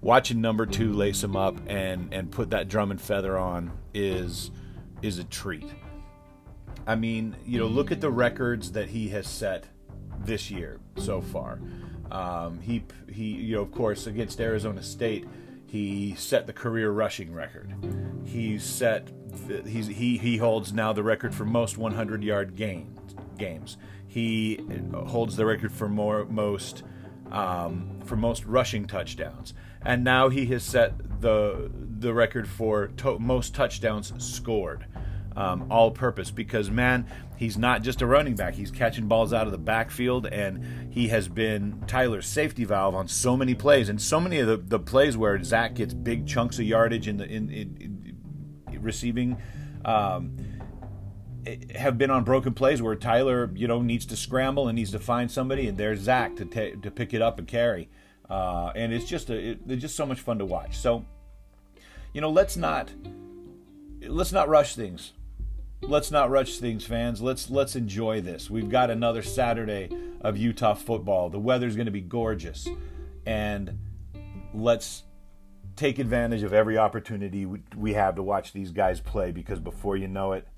Watching 0.00 0.40
number 0.40 0.66
two 0.66 0.92
lace 0.92 1.24
him 1.24 1.36
up 1.36 1.56
and 1.66 2.12
and 2.14 2.30
put 2.30 2.50
that 2.50 2.68
drum 2.68 2.90
and 2.90 3.00
feather 3.00 3.36
on 3.36 3.72
is 3.92 4.50
is 5.02 5.18
a 5.18 5.24
treat. 5.24 5.66
I 6.86 6.94
mean, 6.94 7.36
you 7.44 7.58
know, 7.58 7.66
look 7.66 7.90
at 7.90 8.00
the 8.00 8.10
records 8.10 8.72
that 8.72 8.88
he 8.88 9.08
has 9.08 9.26
set 9.26 9.66
this 10.20 10.50
year 10.50 10.80
so 10.96 11.20
far. 11.20 11.60
Um, 12.10 12.60
he 12.60 12.84
he, 13.12 13.24
you 13.24 13.56
know, 13.56 13.62
of 13.62 13.72
course, 13.72 14.06
against 14.06 14.40
Arizona 14.40 14.82
State, 14.82 15.26
he 15.66 16.14
set 16.14 16.46
the 16.46 16.52
career 16.52 16.90
rushing 16.90 17.32
record. 17.32 17.74
He 18.24 18.58
set 18.58 19.10
he's 19.66 19.88
he 19.88 20.16
he 20.16 20.36
holds 20.36 20.72
now 20.72 20.92
the 20.92 21.02
record 21.02 21.34
for 21.34 21.44
most 21.44 21.76
100 21.76 22.22
yard 22.22 22.54
gains 22.54 22.98
games. 23.36 23.76
He 24.08 24.58
holds 24.92 25.36
the 25.36 25.46
record 25.46 25.70
for 25.70 25.88
more 25.88 26.24
most 26.24 26.82
um, 27.30 28.00
for 28.06 28.16
most 28.16 28.44
rushing 28.46 28.86
touchdowns, 28.86 29.52
and 29.82 30.02
now 30.02 30.30
he 30.30 30.46
has 30.46 30.64
set 30.64 31.20
the 31.20 31.70
the 31.98 32.14
record 32.14 32.48
for 32.48 32.88
to- 32.88 33.18
most 33.18 33.54
touchdowns 33.54 34.12
scored, 34.16 34.86
um, 35.36 35.66
all 35.70 35.90
purpose. 35.90 36.30
Because 36.30 36.70
man, 36.70 37.06
he's 37.36 37.58
not 37.58 37.82
just 37.82 38.00
a 38.00 38.06
running 38.06 38.34
back; 38.34 38.54
he's 38.54 38.70
catching 38.70 39.08
balls 39.08 39.34
out 39.34 39.44
of 39.46 39.52
the 39.52 39.58
backfield, 39.58 40.26
and 40.26 40.90
he 40.90 41.08
has 41.08 41.28
been 41.28 41.84
Tyler's 41.86 42.26
safety 42.26 42.64
valve 42.64 42.94
on 42.94 43.08
so 43.08 43.36
many 43.36 43.54
plays, 43.54 43.90
and 43.90 44.00
so 44.00 44.18
many 44.18 44.38
of 44.38 44.46
the, 44.46 44.56
the 44.56 44.80
plays 44.80 45.18
where 45.18 45.42
Zach 45.44 45.74
gets 45.74 45.92
big 45.92 46.26
chunks 46.26 46.58
of 46.58 46.64
yardage 46.64 47.08
in 47.08 47.18
the 47.18 47.26
in, 47.26 47.50
in, 47.50 47.76
in 48.72 48.82
receiving. 48.82 49.36
Um, 49.84 50.36
have 51.74 51.98
been 51.98 52.10
on 52.10 52.24
broken 52.24 52.54
plays 52.54 52.82
where 52.82 52.94
Tyler, 52.94 53.50
you 53.54 53.68
know, 53.68 53.82
needs 53.82 54.06
to 54.06 54.16
scramble 54.16 54.68
and 54.68 54.76
needs 54.76 54.90
to 54.92 54.98
find 54.98 55.30
somebody, 55.30 55.68
and 55.68 55.78
there's 55.78 56.00
Zach 56.00 56.36
to 56.36 56.76
to 56.76 56.90
pick 56.90 57.14
it 57.14 57.22
up 57.22 57.38
and 57.38 57.46
carry. 57.46 57.88
Uh, 58.28 58.72
and 58.74 58.92
it's 58.92 59.06
just 59.06 59.30
a, 59.30 59.36
it, 59.36 59.60
it's 59.66 59.80
just 59.80 59.96
so 59.96 60.04
much 60.04 60.20
fun 60.20 60.38
to 60.38 60.44
watch. 60.44 60.76
So, 60.76 61.04
you 62.12 62.20
know, 62.20 62.30
let's 62.30 62.56
not 62.56 62.90
let's 64.02 64.32
not 64.32 64.48
rush 64.48 64.74
things. 64.74 65.12
Let's 65.80 66.10
not 66.10 66.30
rush 66.30 66.58
things, 66.58 66.84
fans. 66.84 67.22
Let's 67.22 67.50
let's 67.50 67.76
enjoy 67.76 68.20
this. 68.20 68.50
We've 68.50 68.68
got 68.68 68.90
another 68.90 69.22
Saturday 69.22 69.88
of 70.20 70.36
Utah 70.36 70.74
football. 70.74 71.30
The 71.30 71.38
weather's 71.38 71.76
going 71.76 71.86
to 71.86 71.92
be 71.92 72.00
gorgeous, 72.00 72.68
and 73.24 73.78
let's 74.52 75.04
take 75.76 76.00
advantage 76.00 76.42
of 76.42 76.52
every 76.52 76.76
opportunity 76.76 77.46
we 77.76 77.92
have 77.92 78.16
to 78.16 78.22
watch 78.22 78.52
these 78.52 78.72
guys 78.72 79.00
play 79.00 79.30
because 79.30 79.60
before 79.60 79.96
you 79.96 80.08
know 80.08 80.32
it 80.32 80.48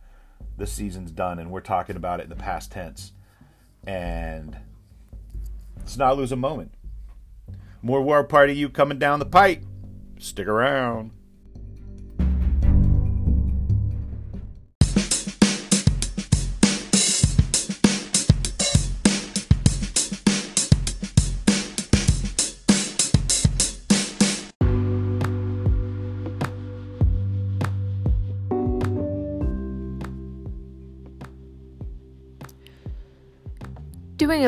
the 0.60 0.66
season's 0.66 1.10
done 1.10 1.38
and 1.38 1.50
we're 1.50 1.60
talking 1.60 1.96
about 1.96 2.20
it 2.20 2.24
in 2.24 2.28
the 2.28 2.36
past 2.36 2.70
tense. 2.70 3.12
And 3.84 4.56
let's 5.78 5.96
not 5.96 6.16
lose 6.16 6.30
a 6.30 6.36
moment. 6.36 6.74
More 7.82 8.02
War 8.02 8.22
Party 8.22 8.54
U 8.54 8.68
coming 8.68 8.98
down 8.98 9.18
the 9.18 9.26
pipe. 9.26 9.64
Stick 10.18 10.46
around. 10.46 11.12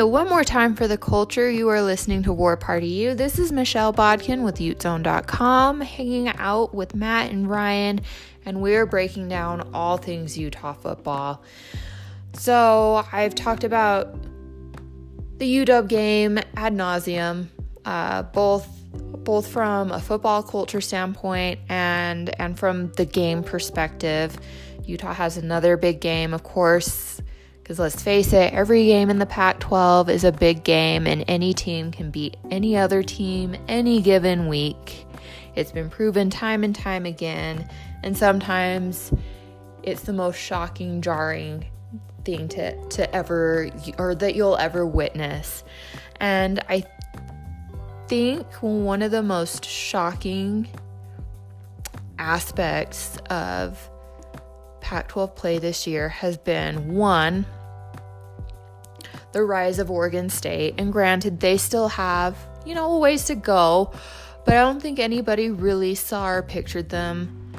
One 0.01 0.27
more 0.27 0.43
time 0.43 0.75
for 0.75 0.87
the 0.87 0.97
culture, 0.97 1.49
you 1.51 1.69
are 1.69 1.81
listening 1.83 2.23
to 2.23 2.33
War 2.33 2.57
Party 2.57 2.87
U. 2.87 3.13
This 3.13 3.37
is 3.37 3.51
Michelle 3.51 3.93
Bodkin 3.93 4.41
with 4.41 4.55
UteZone.com, 4.55 5.81
hanging 5.81 6.29
out 6.29 6.73
with 6.73 6.95
Matt 6.95 7.31
and 7.31 7.47
Ryan, 7.47 8.01
and 8.43 8.59
we're 8.59 8.87
breaking 8.87 9.29
down 9.29 9.69
all 9.71 9.97
things 9.97 10.35
Utah 10.35 10.73
football. 10.73 11.43
So 12.33 13.05
I've 13.11 13.35
talked 13.35 13.63
about 13.63 14.15
the 15.37 15.57
UW 15.57 15.87
game 15.87 16.39
ad 16.55 16.73
nauseum. 16.73 17.49
uh, 17.85 18.23
both 18.23 18.67
both 19.23 19.47
from 19.47 19.91
a 19.91 19.99
football 19.99 20.41
culture 20.41 20.81
standpoint 20.81 21.59
and 21.69 22.37
and 22.39 22.57
from 22.57 22.91
the 22.93 23.05
game 23.05 23.43
perspective. 23.43 24.37
Utah 24.85 25.13
has 25.13 25.37
another 25.37 25.77
big 25.77 26.01
game, 26.01 26.33
of 26.33 26.43
course, 26.43 27.21
because 27.63 27.79
let's 27.79 28.03
face 28.03 28.33
it, 28.33 28.53
every 28.53 28.85
game 28.87 29.09
in 29.09 29.19
the 29.19 29.25
Pac 29.25 29.61
12 29.61 30.09
is 30.09 30.25
a 30.25 30.33
big 30.33 30.65
game, 30.65 31.07
and 31.07 31.23
any 31.29 31.53
team 31.53 31.91
can 31.91 32.11
beat 32.11 32.35
any 32.51 32.75
other 32.75 33.01
team 33.01 33.55
any 33.69 34.01
given 34.01 34.49
week. 34.49 35.05
It's 35.55 35.71
been 35.71 35.89
proven 35.89 36.29
time 36.29 36.65
and 36.65 36.75
time 36.75 37.05
again, 37.05 37.69
and 38.03 38.17
sometimes 38.17 39.13
it's 39.81 40.01
the 40.01 40.11
most 40.11 40.37
shocking, 40.37 41.01
jarring 41.01 41.65
thing 42.25 42.49
to, 42.49 42.75
to 42.89 43.15
ever, 43.15 43.69
or 43.97 44.13
that 44.15 44.35
you'll 44.35 44.57
ever 44.57 44.85
witness. 44.85 45.63
And 46.19 46.59
I 46.67 46.83
think 48.09 48.45
one 48.55 49.01
of 49.01 49.11
the 49.11 49.23
most 49.23 49.63
shocking 49.63 50.67
aspects 52.19 53.17
of 53.29 53.89
Pac 54.83 55.07
12 55.07 55.35
play 55.35 55.57
this 55.59 55.87
year 55.87 56.09
has 56.09 56.37
been 56.37 56.93
one, 56.93 57.45
the 59.31 59.43
rise 59.43 59.79
of 59.79 59.89
Oregon 59.89 60.29
State. 60.29 60.75
And 60.77 60.91
granted, 60.91 61.39
they 61.39 61.57
still 61.57 61.87
have, 61.87 62.37
you 62.65 62.75
know, 62.75 62.91
a 62.91 62.99
ways 62.99 63.25
to 63.25 63.35
go, 63.35 63.93
but 64.45 64.55
I 64.55 64.59
don't 64.59 64.81
think 64.81 64.99
anybody 64.99 65.49
really 65.49 65.95
saw 65.95 66.27
or 66.27 66.43
pictured 66.43 66.89
them 66.89 67.53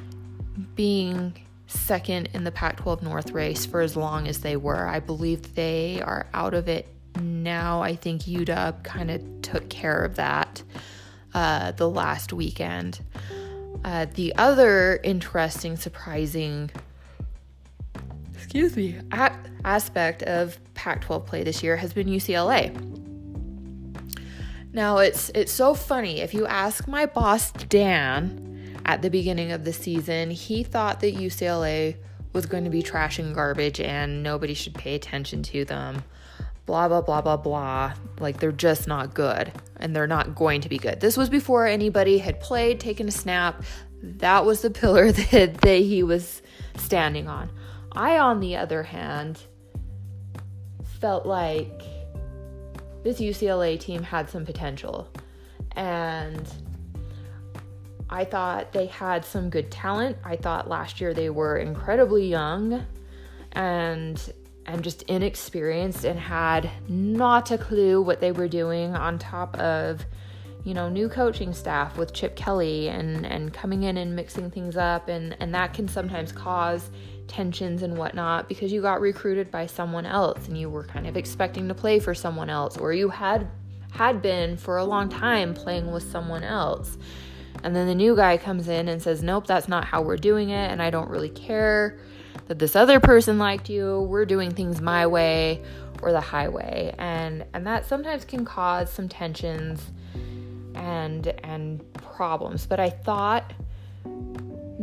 being 0.77 1.35
second 1.67 2.29
in 2.35 2.45
the 2.45 2.53
Pac 2.53 2.77
12 2.77 3.03
North 3.03 3.31
race 3.31 3.65
for 3.65 3.81
as 3.81 3.97
long 3.97 4.29
as 4.29 4.41
they 4.41 4.57
were. 4.57 4.87
I 4.87 5.01
believe 5.01 5.55
they 5.55 6.03
are 6.03 6.27
out 6.35 6.53
of 6.53 6.69
it 6.69 6.87
now. 7.19 7.83
I 7.83 7.97
think 7.97 8.23
UW 8.23 8.85
kind 8.85 9.11
of 9.11 9.23
took 9.41 9.71
care 9.71 10.05
of 10.05 10.17
that 10.17 10.63
uh, 11.33 11.73
the 11.73 11.89
last 11.89 12.35
weekend. 12.35 13.01
Uh, 13.83 14.07
the 14.15 14.35
other 14.37 15.01
interesting, 15.03 15.77
surprising, 15.77 16.71
excuse 18.55 18.77
me, 18.77 19.01
aspect 19.65 20.23
of 20.23 20.61
Pac-12 20.75 21.27
play 21.27 21.43
this 21.43 21.61
year 21.61 21.77
has 21.77 21.93
been 21.93 22.07
UCLA. 22.07 22.73
Now 24.73 24.99
it's 24.99 25.31
it's 25.31 25.51
so 25.51 25.75
funny. 25.75 26.21
If 26.21 26.35
you 26.35 26.47
ask 26.47 26.87
my 26.87 27.07
boss 27.07 27.51
Dan 27.51 28.79
at 28.85 29.03
the 29.03 29.11
beginning 29.11 29.51
of 29.51 29.65
the 29.65 29.73
season, 29.73 30.31
he 30.31 30.63
thought 30.63 31.01
that 31.01 31.17
UCLA 31.17 31.97
was 32.33 32.47
going 32.47 32.63
to 32.63 32.71
be 32.71 32.81
trash 32.81 33.19
and 33.19 33.35
garbage 33.35 33.81
and 33.81 34.23
nobody 34.23 34.55
should 34.55 34.75
pay 34.75 34.95
attention 34.95 35.43
to 35.45 35.65
them 35.65 36.05
blah, 36.65 36.87
blah, 36.87 37.01
blah, 37.01 37.23
blah, 37.23 37.37
blah. 37.37 37.93
Like 38.21 38.39
they're 38.39 38.53
just 38.53 38.87
not 38.87 39.15
good 39.15 39.51
and 39.79 39.97
they're 39.97 40.07
not 40.07 40.37
going 40.37 40.61
to 40.61 40.69
be 40.69 40.79
good. 40.79 41.01
This 41.01 41.17
was 41.17 41.29
before 41.29 41.67
anybody 41.67 42.19
had 42.19 42.39
played, 42.39 42.79
taken 42.79 43.09
a 43.09 43.13
snap. 43.13 43.65
That 44.01 44.45
was 44.47 44.63
the 44.63 44.71
pillar 44.81 45.11
that, 45.11 45.61
that 45.61 45.79
he 45.79 46.05
was 46.05 46.41
standing 46.77 47.27
on. 47.27 47.51
I, 47.95 48.19
on 48.19 48.41
the 48.41 48.57
other 48.57 48.83
hand, 48.83 49.41
felt 51.01 51.27
like 51.27 51.83
this 53.03 53.21
UCLA 53.21 53.79
team 53.79 54.03
had 54.03 54.29
some 54.29 54.45
potential. 54.45 55.09
And 55.77 56.49
I 58.11 58.25
thought 58.25 58.73
they 58.73 58.87
had 58.87 59.25
some 59.25 59.51
good 59.51 59.71
talent. 59.71 60.17
I 60.25 60.37
thought 60.37 60.69
last 60.69 61.01
year 61.01 61.15
they 61.15 61.31
were 61.31 61.59
incredibly 61.59 62.27
young 62.27 62.85
and 63.53 64.33
and 64.67 64.83
just 64.83 65.03
inexperienced 65.03 66.05
and 66.05 66.19
had 66.19 66.71
not 66.89 67.51
a 67.51 67.59
clue 67.59 68.01
what 68.01 68.21
they 68.21 68.33
were 68.33 68.49
doing 68.49 68.95
on 68.95 69.19
top 69.19 69.57
of 69.59 70.07
you 70.65 70.73
know 70.73 70.89
new 70.89 71.09
coaching 71.09 71.53
staff 71.53 71.99
with 71.99 72.15
chip 72.15 72.35
kelly 72.35 72.89
and 72.89 73.27
and 73.27 73.53
coming 73.53 73.83
in 73.83 73.99
and 73.99 74.17
mixing 74.17 74.51
things 74.51 74.77
up 74.77 75.09
and 75.09 75.37
and 75.39 75.55
that 75.55 75.75
can 75.75 75.87
sometimes 75.87 76.33
cause 76.33 76.91
tensions 77.27 77.83
and 77.83 77.97
whatnot 77.97 78.49
because 78.49 78.73
you 78.73 78.83
got 78.83 79.01
recruited 79.01 79.51
by 79.51 79.67
someone 79.67 80.07
else 80.07 80.47
and 80.49 80.59
you 80.59 80.69
were 80.69 80.85
kind 80.85 81.07
of 81.07 81.17
expecting 81.17 81.69
to 81.69 81.75
play 81.75 81.99
for 81.99 82.15
someone 82.15 82.51
else 82.51 82.77
or 82.77 82.93
you 82.93 83.09
had 83.09 83.49
had 83.93 84.21
been 84.21 84.57
for 84.57 84.77
a 84.77 84.85
long 84.85 85.09
time 85.09 85.55
playing 85.55 85.91
with 85.91 86.03
someone 86.11 86.43
else 86.43 86.99
and 87.63 87.75
then 87.75 87.87
the 87.87 87.95
new 87.95 88.15
guy 88.15 88.37
comes 88.37 88.69
in 88.69 88.89
and 88.89 89.01
says 89.01 89.23
nope 89.23 89.47
that's 89.47 89.69
not 89.69 89.85
how 89.85 90.03
we're 90.03 90.17
doing 90.17 90.51
it 90.51 90.71
and 90.71 90.83
i 90.83 90.91
don't 90.91 91.09
really 91.09 91.31
care 91.31 91.99
that 92.49 92.59
this 92.59 92.77
other 92.77 93.01
person 93.01 93.39
liked 93.39 93.69
you. 93.69 94.03
We're 94.03 94.27
doing 94.27 94.51
things 94.51 94.81
my 94.81 95.07
way 95.07 95.63
or 96.03 96.13
the 96.13 96.21
highway. 96.21 96.95
And 96.99 97.45
and 97.55 97.67
that 97.67 97.87
sometimes 97.87 98.25
can 98.25 98.45
cause 98.45 98.91
some 98.91 99.09
tensions 99.09 99.91
and 100.75 101.27
and 101.43 101.93
problems. 101.95 102.67
But 102.67 102.81
I 102.81 102.91
thought 102.91 103.53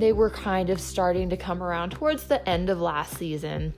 they 0.02 0.14
were 0.14 0.30
kind 0.30 0.70
of 0.70 0.80
starting 0.80 1.30
to 1.30 1.38
come 1.38 1.62
around 1.62 1.91
towards 1.91 2.26
the 2.26 2.47
end 2.47 2.70
of 2.70 2.80
last 2.80 3.18
season. 3.18 3.74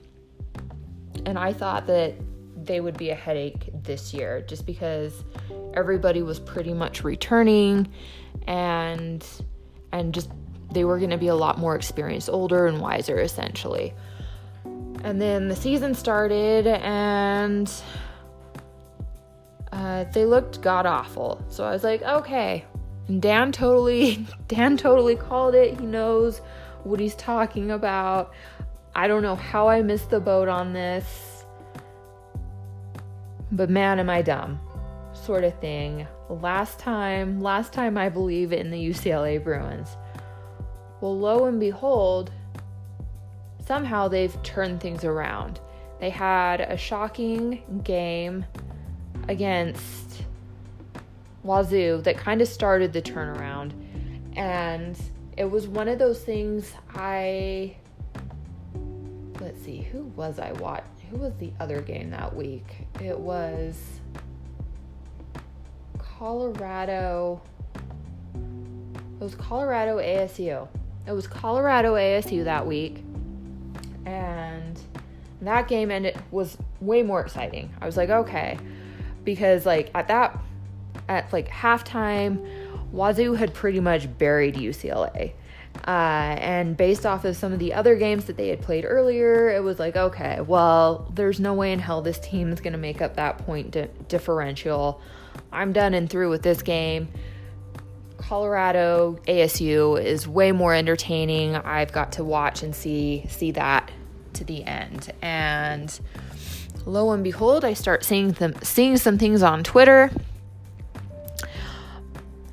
And 1.26 1.38
I 1.38 1.52
thought 1.52 1.86
that 1.86 2.14
they 2.56 2.80
would 2.80 2.96
be 2.96 3.10
a 3.10 3.14
headache 3.14 3.70
this 3.82 4.14
year 4.14 4.40
just 4.42 4.66
because 4.66 5.24
everybody 5.74 6.22
was 6.22 6.38
pretty 6.38 6.72
much 6.72 7.04
returning 7.04 7.88
and 8.46 9.26
and 9.92 10.14
just 10.14 10.30
they 10.72 10.84
were 10.84 10.98
going 10.98 11.10
to 11.10 11.18
be 11.18 11.28
a 11.28 11.34
lot 11.34 11.58
more 11.58 11.76
experienced, 11.76 12.28
older, 12.28 12.66
and 12.66 12.80
wiser, 12.80 13.20
essentially. 13.20 13.94
And 15.04 15.20
then 15.20 15.48
the 15.48 15.54
season 15.54 15.94
started, 15.94 16.66
and 16.66 17.70
uh, 19.72 20.04
they 20.12 20.24
looked 20.24 20.60
god 20.62 20.84
awful. 20.86 21.44
So 21.48 21.64
I 21.64 21.70
was 21.70 21.84
like, 21.84 22.02
okay. 22.02 22.64
And 23.08 23.20
Dan 23.20 23.52
totally, 23.52 24.26
Dan 24.48 24.76
totally 24.76 25.16
called 25.16 25.54
it. 25.54 25.78
He 25.78 25.86
knows 25.86 26.40
what 26.84 27.00
he's 27.00 27.14
talking 27.14 27.70
about. 27.70 28.32
I 28.94 29.08
don't 29.08 29.22
know 29.22 29.34
how 29.34 29.68
I 29.68 29.82
missed 29.82 30.10
the 30.10 30.20
boat 30.20 30.48
on 30.48 30.72
this, 30.72 31.44
but 33.50 33.68
man, 33.68 33.98
am 33.98 34.08
I 34.08 34.22
dumb, 34.22 34.60
sort 35.12 35.44
of 35.44 35.58
thing. 35.60 36.06
Last 36.28 36.78
time, 36.78 37.40
last 37.40 37.72
time 37.72 37.98
I 37.98 38.08
believe 38.08 38.52
in 38.52 38.70
the 38.70 38.78
UCLA 38.78 39.42
Bruins. 39.42 39.96
Well, 41.00 41.18
lo 41.18 41.46
and 41.46 41.58
behold, 41.58 42.30
somehow 43.66 44.08
they've 44.08 44.42
turned 44.42 44.80
things 44.80 45.04
around. 45.04 45.60
They 46.00 46.10
had 46.10 46.60
a 46.60 46.76
shocking 46.76 47.62
game 47.82 48.44
against 49.28 50.23
Wazoo 51.44 52.00
that 52.02 52.16
kind 52.16 52.40
of 52.40 52.48
started 52.48 52.92
the 52.92 53.02
turnaround. 53.02 53.72
And 54.34 54.98
it 55.36 55.44
was 55.44 55.68
one 55.68 55.88
of 55.88 55.98
those 55.98 56.20
things 56.22 56.72
I. 56.94 57.76
Let's 59.40 59.62
see, 59.62 59.82
who 59.82 60.04
was 60.16 60.38
I 60.38 60.52
watch? 60.52 60.84
Who 61.10 61.18
was 61.18 61.34
the 61.36 61.52
other 61.60 61.80
game 61.80 62.10
that 62.10 62.34
week? 62.34 62.86
It 63.00 63.18
was 63.18 63.78
Colorado. 65.98 67.40
It 68.34 69.22
was 69.22 69.34
Colorado 69.34 69.98
ASU. 69.98 70.66
It 71.06 71.12
was 71.12 71.26
Colorado 71.26 71.94
ASU 71.94 72.44
that 72.44 72.66
week, 72.66 73.04
and 74.06 74.80
that 75.42 75.68
game 75.68 75.90
ended 75.90 76.16
was 76.30 76.56
way 76.80 77.02
more 77.02 77.20
exciting. 77.20 77.70
I 77.80 77.86
was 77.86 77.96
like, 77.96 78.08
okay, 78.08 78.58
because 79.24 79.66
like 79.66 79.90
at 79.94 80.08
that 80.08 80.38
at 81.08 81.32
like 81.32 81.48
halftime, 81.48 82.46
Wazoo 82.92 83.34
had 83.34 83.52
pretty 83.54 83.80
much 83.80 84.16
buried 84.18 84.54
UCLA. 84.54 85.32
Uh, 85.86 86.36
and 86.38 86.76
based 86.76 87.04
off 87.04 87.24
of 87.24 87.36
some 87.36 87.52
of 87.52 87.58
the 87.58 87.74
other 87.74 87.96
games 87.96 88.26
that 88.26 88.36
they 88.36 88.48
had 88.48 88.62
played 88.62 88.84
earlier, 88.86 89.50
it 89.50 89.62
was 89.62 89.78
like, 89.78 89.96
okay, 89.96 90.40
well, 90.40 91.10
there's 91.14 91.40
no 91.40 91.52
way 91.52 91.72
in 91.72 91.78
hell 91.78 92.00
this 92.00 92.18
team 92.20 92.52
is 92.52 92.60
going 92.60 92.72
to 92.72 92.78
make 92.78 93.02
up 93.02 93.16
that 93.16 93.38
point 93.38 93.72
di- 93.72 93.88
differential. 94.08 95.00
I'm 95.52 95.72
done 95.72 95.92
and 95.92 96.08
through 96.08 96.30
with 96.30 96.42
this 96.42 96.62
game. 96.62 97.08
Colorado 98.16 99.18
ASU 99.26 100.02
is 100.02 100.26
way 100.26 100.52
more 100.52 100.74
entertaining. 100.74 101.56
I've 101.56 101.92
got 101.92 102.12
to 102.12 102.24
watch 102.24 102.62
and 102.62 102.74
see 102.74 103.26
see 103.28 103.50
that 103.50 103.90
to 104.34 104.44
the 104.44 104.64
end. 104.64 105.12
And 105.20 106.00
lo 106.86 107.10
and 107.10 107.22
behold, 107.22 107.64
I 107.64 107.74
start 107.74 108.04
seeing 108.04 108.32
them 108.32 108.54
seeing 108.62 108.96
some 108.96 109.18
things 109.18 109.42
on 109.42 109.62
Twitter 109.62 110.10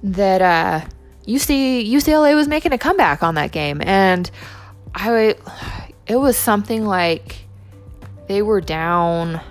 that 0.03 0.41
uh 0.41 0.87
UC 1.27 1.89
UCLA 1.89 2.35
was 2.35 2.47
making 2.47 2.73
a 2.73 2.77
comeback 2.77 3.23
on 3.23 3.35
that 3.35 3.51
game 3.51 3.81
and 3.83 4.29
I 4.95 5.35
it 6.07 6.15
was 6.15 6.37
something 6.37 6.85
like 6.85 7.45
they 8.27 8.41
were 8.41 8.61
down 8.61 9.41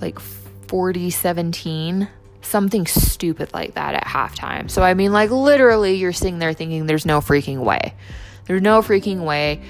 like 0.00 0.18
40 0.68 1.10
17, 1.10 2.08
something 2.42 2.86
stupid 2.86 3.52
like 3.54 3.74
that 3.74 3.94
at 3.94 4.04
halftime. 4.04 4.70
So, 4.70 4.82
I 4.82 4.94
mean, 4.94 5.12
like, 5.12 5.30
literally, 5.30 5.94
you're 5.94 6.12
sitting 6.12 6.38
there 6.38 6.52
thinking 6.52 6.86
there's 6.86 7.06
no 7.06 7.20
freaking 7.20 7.58
way. 7.58 7.94
There's 8.46 8.62
no 8.62 8.82
freaking 8.82 9.24
way. 9.24 9.62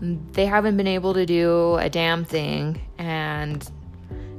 They 0.00 0.46
haven't 0.46 0.76
been 0.76 0.86
able 0.86 1.14
to 1.14 1.26
do 1.26 1.76
a 1.76 1.90
damn 1.90 2.24
thing. 2.24 2.80
And 2.98 3.68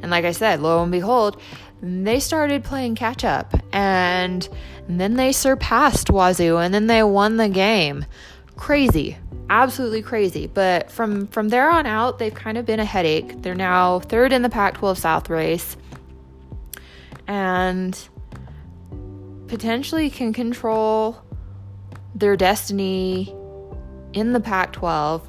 And 0.01 0.09
like 0.09 0.25
I 0.25 0.31
said, 0.31 0.61
lo 0.61 0.81
and 0.81 0.91
behold, 0.91 1.39
they 1.81 2.19
started 2.19 2.63
playing 2.63 2.95
catch 2.95 3.23
up 3.23 3.53
and 3.73 4.47
then 4.87 5.15
they 5.15 5.31
surpassed 5.31 6.07
Wazoo 6.07 6.57
and 6.57 6.73
then 6.73 6.87
they 6.87 7.03
won 7.03 7.37
the 7.37 7.49
game. 7.49 8.05
Crazy. 8.55 9.17
Absolutely 9.49 10.01
crazy. 10.01 10.47
But 10.47 10.91
from 10.91 11.27
from 11.27 11.49
there 11.49 11.69
on 11.69 11.85
out, 11.85 12.19
they've 12.19 12.33
kind 12.33 12.57
of 12.57 12.65
been 12.65 12.79
a 12.79 12.85
headache. 12.85 13.41
They're 13.41 13.55
now 13.55 13.99
third 13.99 14.31
in 14.31 14.43
the 14.43 14.49
Pac-12 14.49 14.97
South 14.97 15.29
race. 15.29 15.75
And 17.27 17.97
potentially 19.47 20.09
can 20.09 20.31
control 20.31 21.21
their 22.15 22.37
destiny 22.37 23.35
in 24.13 24.33
the 24.33 24.39
Pac 24.39 24.73
12 24.73 25.27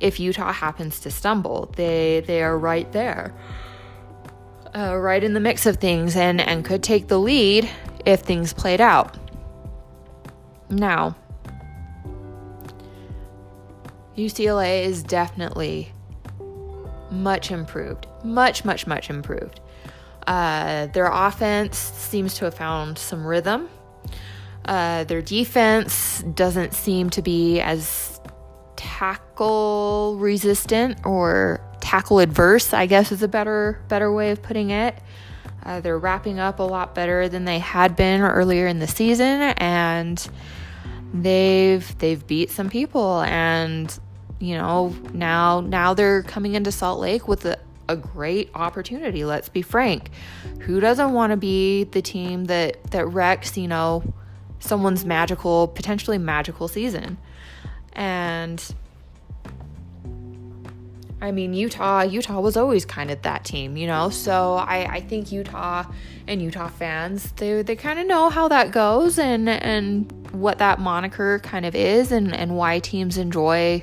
if 0.00 0.20
Utah 0.20 0.52
happens 0.52 1.00
to 1.00 1.10
stumble. 1.10 1.72
They, 1.76 2.22
they 2.26 2.42
are 2.42 2.58
right 2.58 2.90
there, 2.92 3.34
uh, 4.74 4.96
right 4.96 5.22
in 5.22 5.34
the 5.34 5.40
mix 5.40 5.66
of 5.66 5.76
things, 5.76 6.16
and, 6.16 6.40
and 6.40 6.64
could 6.64 6.82
take 6.82 7.08
the 7.08 7.18
lead 7.18 7.68
if 8.04 8.20
things 8.20 8.52
played 8.52 8.80
out. 8.80 9.16
Now, 10.68 11.16
UCLA 14.16 14.84
is 14.84 15.02
definitely 15.02 15.92
much 17.10 17.50
improved. 17.50 18.06
Much, 18.22 18.64
much, 18.64 18.86
much 18.86 19.10
improved. 19.10 19.60
Uh, 20.26 20.86
their 20.86 21.10
offense 21.12 21.76
seems 21.76 22.34
to 22.34 22.46
have 22.46 22.54
found 22.54 22.98
some 22.98 23.26
rhythm. 23.26 23.68
Uh, 24.64 25.04
their 25.04 25.20
defense 25.20 26.22
doesn't 26.34 26.72
seem 26.72 27.10
to 27.10 27.20
be 27.20 27.60
as 27.60 28.20
tackle 28.76 30.16
resistant 30.18 30.98
or 31.04 31.60
tackle 31.84 32.18
adverse, 32.18 32.72
I 32.72 32.86
guess 32.86 33.12
is 33.12 33.22
a 33.22 33.28
better 33.28 33.78
better 33.88 34.10
way 34.10 34.30
of 34.30 34.42
putting 34.42 34.70
it. 34.70 34.96
Uh, 35.62 35.80
they're 35.80 35.98
wrapping 35.98 36.38
up 36.38 36.58
a 36.58 36.62
lot 36.62 36.94
better 36.94 37.28
than 37.28 37.44
they 37.44 37.58
had 37.58 37.94
been 37.94 38.22
earlier 38.22 38.66
in 38.66 38.78
the 38.78 38.88
season, 38.88 39.42
and 39.58 40.26
they've 41.12 41.96
they've 41.98 42.26
beat 42.26 42.50
some 42.50 42.70
people, 42.70 43.20
and 43.20 43.98
you 44.40 44.56
know 44.56 44.96
now 45.12 45.60
now 45.60 45.92
they're 45.92 46.22
coming 46.22 46.54
into 46.54 46.72
Salt 46.72 47.00
Lake 47.00 47.28
with 47.28 47.44
a, 47.44 47.58
a 47.86 47.96
great 47.96 48.50
opportunity. 48.54 49.26
Let's 49.26 49.50
be 49.50 49.60
frank, 49.60 50.10
who 50.60 50.80
doesn't 50.80 51.12
want 51.12 51.32
to 51.32 51.36
be 51.36 51.84
the 51.84 52.00
team 52.00 52.46
that 52.46 52.82
that 52.92 53.06
wrecks 53.08 53.58
you 53.58 53.68
know 53.68 54.02
someone's 54.58 55.04
magical, 55.04 55.68
potentially 55.68 56.16
magical 56.16 56.66
season. 56.66 57.18
And 57.92 58.74
I 61.24 61.32
mean, 61.32 61.54
Utah, 61.54 62.02
Utah 62.02 62.38
was 62.38 62.54
always 62.54 62.84
kind 62.84 63.10
of 63.10 63.22
that 63.22 63.46
team, 63.46 63.78
you 63.78 63.86
know? 63.86 64.10
So 64.10 64.56
I, 64.56 64.96
I 64.96 65.00
think 65.00 65.32
Utah 65.32 65.84
and 66.28 66.42
Utah 66.42 66.68
fans, 66.68 67.32
they, 67.32 67.62
they 67.62 67.76
kind 67.76 67.98
of 67.98 68.06
know 68.06 68.28
how 68.28 68.46
that 68.48 68.72
goes 68.72 69.18
and, 69.18 69.48
and 69.48 70.12
what 70.32 70.58
that 70.58 70.80
moniker 70.80 71.38
kind 71.38 71.64
of 71.64 71.74
is 71.74 72.12
and, 72.12 72.34
and 72.36 72.58
why 72.58 72.78
teams 72.78 73.16
enjoy, 73.16 73.82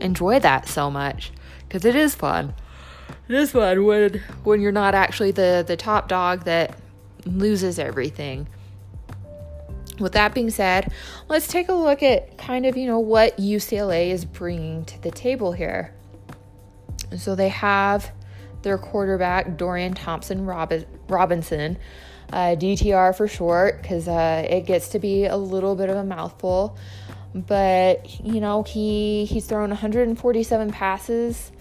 enjoy 0.00 0.40
that 0.40 0.66
so 0.66 0.90
much. 0.90 1.30
Cause 1.68 1.84
it 1.84 1.94
is 1.94 2.14
fun. 2.14 2.54
It 3.28 3.34
is 3.34 3.50
fun 3.50 3.84
when, 3.84 4.22
when 4.44 4.62
you're 4.62 4.72
not 4.72 4.94
actually 4.94 5.32
the, 5.32 5.62
the 5.66 5.76
top 5.76 6.08
dog 6.08 6.44
that 6.44 6.78
loses 7.26 7.78
everything 7.78 8.48
with 10.00 10.12
that 10.12 10.32
being 10.32 10.48
said, 10.48 10.90
let's 11.28 11.48
take 11.48 11.68
a 11.68 11.74
look 11.74 12.02
at 12.02 12.38
kind 12.38 12.64
of, 12.64 12.78
you 12.78 12.86
know, 12.86 13.00
what 13.00 13.36
UCLA 13.36 14.10
is 14.10 14.24
bringing 14.24 14.86
to 14.86 15.02
the 15.02 15.10
table 15.10 15.52
here. 15.52 15.92
So 17.16 17.34
they 17.34 17.48
have 17.48 18.12
their 18.62 18.78
quarterback, 18.78 19.56
Dorian 19.56 19.94
Thompson 19.94 20.44
Robinson, 20.44 21.78
uh, 22.32 22.56
DTR 22.56 23.16
for 23.16 23.28
short, 23.28 23.82
because 23.82 24.08
uh, 24.08 24.46
it 24.48 24.66
gets 24.66 24.88
to 24.90 24.98
be 24.98 25.26
a 25.26 25.36
little 25.36 25.76
bit 25.76 25.88
of 25.88 25.96
a 25.96 26.04
mouthful. 26.04 26.76
But, 27.34 28.20
you 28.20 28.40
know, 28.40 28.62
he 28.62 29.26
he's 29.26 29.46
thrown 29.46 29.68
147 29.70 30.70
passes 30.72 31.52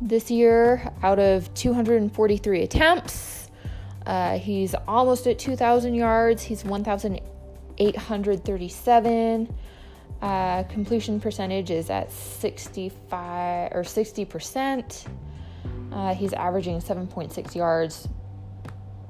this 0.00 0.30
year 0.30 0.92
out 1.02 1.18
of 1.18 1.52
243 1.54 2.62
attempts. 2.62 3.50
Uh, 4.06 4.38
he's 4.38 4.74
almost 4.86 5.26
at 5.26 5.38
2,000 5.38 5.94
yards. 5.94 6.42
He's 6.42 6.64
1,000 6.64 7.20
837. 7.78 9.54
Uh, 10.24 10.62
completion 10.70 11.20
percentage 11.20 11.70
is 11.70 11.90
at 11.90 12.10
65 12.10 13.72
or 13.72 13.82
60%. 13.82 15.06
Uh, 15.92 16.14
he's 16.14 16.32
averaging 16.32 16.80
7.6 16.80 17.54
yards 17.54 18.08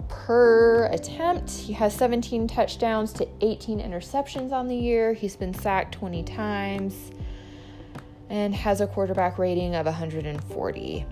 per 0.09 0.87
attempt. 0.87 1.53
He 1.53 1.73
has 1.75 1.95
17 1.95 2.49
touchdowns 2.49 3.13
to 3.13 3.29
18 3.43 3.79
interceptions 3.79 4.51
on 4.51 4.67
the 4.67 4.75
year. 4.75 5.13
He's 5.13 5.37
been 5.37 5.55
sacked 5.55 5.95
20 5.95 6.25
times 6.25 7.13
and 8.29 8.53
has 8.53 8.81
a 8.81 8.87
quarterback 8.89 9.39
rating 9.39 9.77
of 9.77 9.87
140. 9.87 11.07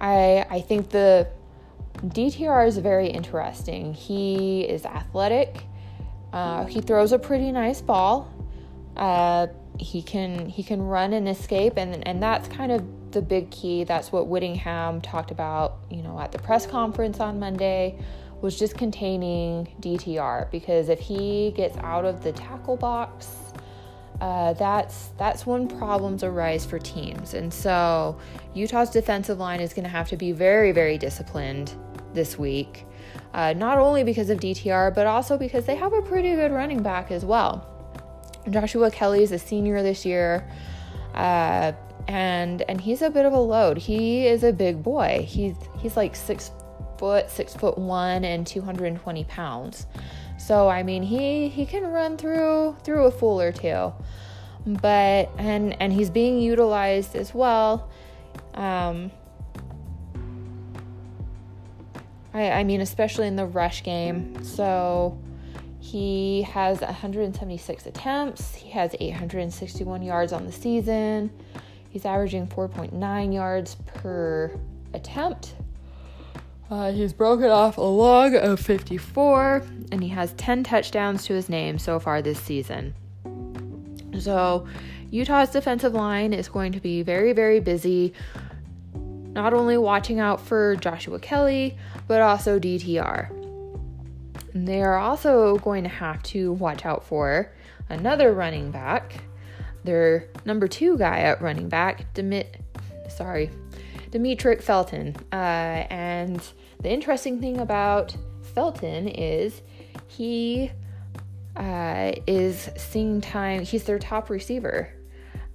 I 0.00 0.46
I 0.50 0.60
think 0.62 0.90
the 0.90 1.28
DTR 2.02 2.66
is 2.66 2.76
very 2.78 3.06
interesting. 3.06 3.94
He 3.94 4.62
is 4.62 4.84
athletic. 4.84 5.64
Uh, 6.34 6.64
he 6.66 6.80
throws 6.80 7.12
a 7.12 7.18
pretty 7.18 7.52
nice 7.52 7.80
ball. 7.80 8.28
Uh, 8.96 9.46
he 9.78 10.02
can 10.02 10.48
he 10.48 10.64
can 10.64 10.82
run 10.82 11.12
and 11.12 11.28
escape, 11.28 11.74
and 11.76 12.04
and 12.08 12.20
that's 12.20 12.48
kind 12.48 12.72
of 12.72 12.84
the 13.12 13.22
big 13.22 13.52
key. 13.52 13.84
That's 13.84 14.10
what 14.10 14.26
Whittingham 14.26 15.00
talked 15.00 15.30
about, 15.30 15.78
you 15.90 16.02
know, 16.02 16.18
at 16.18 16.32
the 16.32 16.40
press 16.40 16.66
conference 16.66 17.20
on 17.20 17.38
Monday, 17.38 17.96
was 18.40 18.58
just 18.58 18.76
containing 18.76 19.68
DTR 19.80 20.50
because 20.50 20.88
if 20.88 20.98
he 20.98 21.52
gets 21.52 21.76
out 21.78 22.04
of 22.04 22.24
the 22.24 22.32
tackle 22.32 22.76
box, 22.76 23.30
uh, 24.20 24.54
that's 24.54 25.10
that's 25.16 25.46
when 25.46 25.68
problems 25.68 26.24
arise 26.24 26.66
for 26.66 26.80
teams. 26.80 27.34
And 27.34 27.54
so 27.54 28.18
Utah's 28.54 28.90
defensive 28.90 29.38
line 29.38 29.60
is 29.60 29.72
going 29.72 29.84
to 29.84 29.90
have 29.90 30.08
to 30.08 30.16
be 30.16 30.32
very 30.32 30.72
very 30.72 30.98
disciplined 30.98 31.74
this 32.12 32.36
week. 32.36 32.86
Uh, 33.34 33.52
not 33.52 33.78
only 33.78 34.04
because 34.04 34.30
of 34.30 34.38
DTR, 34.38 34.94
but 34.94 35.08
also 35.08 35.36
because 35.36 35.66
they 35.66 35.74
have 35.74 35.92
a 35.92 36.00
pretty 36.00 36.30
good 36.36 36.52
running 36.52 36.80
back 36.80 37.10
as 37.10 37.24
well. 37.24 37.68
Joshua 38.48 38.92
Kelly 38.92 39.24
is 39.24 39.32
a 39.32 39.38
senior 39.40 39.82
this 39.82 40.06
year, 40.06 40.48
uh, 41.14 41.72
and 42.06 42.62
and 42.68 42.80
he's 42.80 43.02
a 43.02 43.10
bit 43.10 43.26
of 43.26 43.32
a 43.32 43.38
load. 43.38 43.76
He 43.76 44.28
is 44.28 44.44
a 44.44 44.52
big 44.52 44.84
boy. 44.84 45.26
He's 45.28 45.56
he's 45.80 45.96
like 45.96 46.14
six 46.14 46.52
foot, 46.96 47.28
six 47.28 47.54
foot 47.54 47.76
one, 47.76 48.24
and 48.24 48.46
220 48.46 49.24
pounds. 49.24 49.88
So 50.38 50.68
I 50.68 50.84
mean, 50.84 51.02
he 51.02 51.48
he 51.48 51.66
can 51.66 51.84
run 51.88 52.16
through 52.16 52.76
through 52.84 53.06
a 53.06 53.10
fool 53.10 53.40
or 53.40 53.50
two, 53.50 53.92
but 54.64 55.28
and 55.38 55.80
and 55.82 55.92
he's 55.92 56.10
being 56.10 56.40
utilized 56.40 57.16
as 57.16 57.34
well. 57.34 57.90
Um, 58.54 59.10
I, 62.34 62.50
I 62.50 62.64
mean, 62.64 62.80
especially 62.80 63.28
in 63.28 63.36
the 63.36 63.46
rush 63.46 63.82
game. 63.82 64.44
So 64.44 65.18
he 65.78 66.42
has 66.42 66.80
176 66.80 67.86
attempts. 67.86 68.54
He 68.56 68.70
has 68.70 68.94
861 68.98 70.02
yards 70.02 70.32
on 70.32 70.44
the 70.44 70.52
season. 70.52 71.30
He's 71.88 72.04
averaging 72.04 72.48
4.9 72.48 73.32
yards 73.32 73.76
per 73.86 74.58
attempt. 74.92 75.54
Uh, 76.70 76.90
he's 76.90 77.12
broken 77.12 77.50
off 77.50 77.78
a 77.78 77.82
log 77.82 78.34
of 78.34 78.58
54, 78.58 79.62
and 79.92 80.02
he 80.02 80.08
has 80.08 80.32
10 80.32 80.64
touchdowns 80.64 81.24
to 81.26 81.34
his 81.34 81.48
name 81.48 81.78
so 81.78 82.00
far 82.00 82.20
this 82.20 82.40
season. 82.40 82.94
So, 84.18 84.66
Utah's 85.10 85.50
defensive 85.50 85.92
line 85.92 86.32
is 86.32 86.48
going 86.48 86.72
to 86.72 86.80
be 86.80 87.02
very, 87.02 87.32
very 87.32 87.60
busy 87.60 88.12
not 89.34 89.52
only 89.52 89.76
watching 89.76 90.20
out 90.20 90.40
for 90.40 90.76
Joshua 90.76 91.18
Kelly, 91.18 91.76
but 92.06 92.22
also 92.22 92.58
DTR. 92.58 93.30
And 94.54 94.66
they 94.66 94.82
are 94.82 94.96
also 94.96 95.58
going 95.58 95.82
to 95.82 95.90
have 95.90 96.22
to 96.24 96.52
watch 96.52 96.86
out 96.86 97.04
for 97.04 97.52
another 97.88 98.32
running 98.32 98.70
back, 98.70 99.24
their 99.82 100.28
number 100.44 100.68
two 100.68 100.96
guy 100.96 101.20
at 101.20 101.42
running 101.42 101.68
back, 101.68 102.14
Demit, 102.14 102.46
sorry, 103.08 103.50
Demetric 104.10 104.62
Felton. 104.62 105.16
Uh, 105.32 105.84
and 105.90 106.40
the 106.80 106.90
interesting 106.90 107.40
thing 107.40 107.58
about 107.58 108.16
Felton 108.54 109.08
is 109.08 109.60
he 110.06 110.70
uh, 111.56 112.12
is 112.28 112.70
seeing 112.76 113.20
time, 113.20 113.62
he's 113.64 113.82
their 113.84 113.98
top 113.98 114.30
receiver 114.30 114.88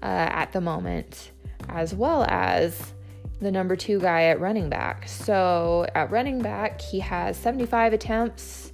uh, 0.02 0.06
at 0.06 0.52
the 0.52 0.60
moment, 0.60 1.32
as 1.70 1.94
well 1.94 2.26
as 2.28 2.94
the 3.42 3.52
number 3.52 3.76
two 3.76 4.00
guy 4.00 4.24
at 4.26 4.40
running 4.40 4.70
back. 4.70 5.08
So 5.08 5.86
at 5.96 6.12
running 6.12 6.42
back, 6.42 6.82
he 6.82 7.00
has 7.00 7.38
75 7.38 7.94
attempts, 7.94 8.74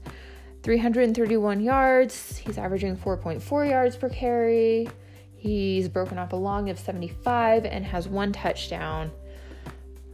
331 0.63 1.61
yards. 1.61 2.37
He's 2.37 2.57
averaging 2.57 2.97
4.4 2.97 3.69
yards 3.69 3.95
per 3.95 4.09
carry. 4.09 4.89
He's 5.35 5.87
broken 5.87 6.17
off 6.17 6.33
a 6.33 6.35
long 6.35 6.69
of 6.69 6.79
75 6.79 7.65
and 7.65 7.85
has 7.85 8.07
one 8.07 8.31
touchdown. 8.31 9.11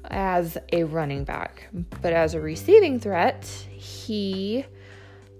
as 0.10 0.58
a 0.74 0.84
running 0.84 1.24
back. 1.24 1.68
But 2.02 2.14
as 2.14 2.34
a 2.34 2.42
receiving 2.42 3.00
threat, 3.00 3.46
he 3.70 4.66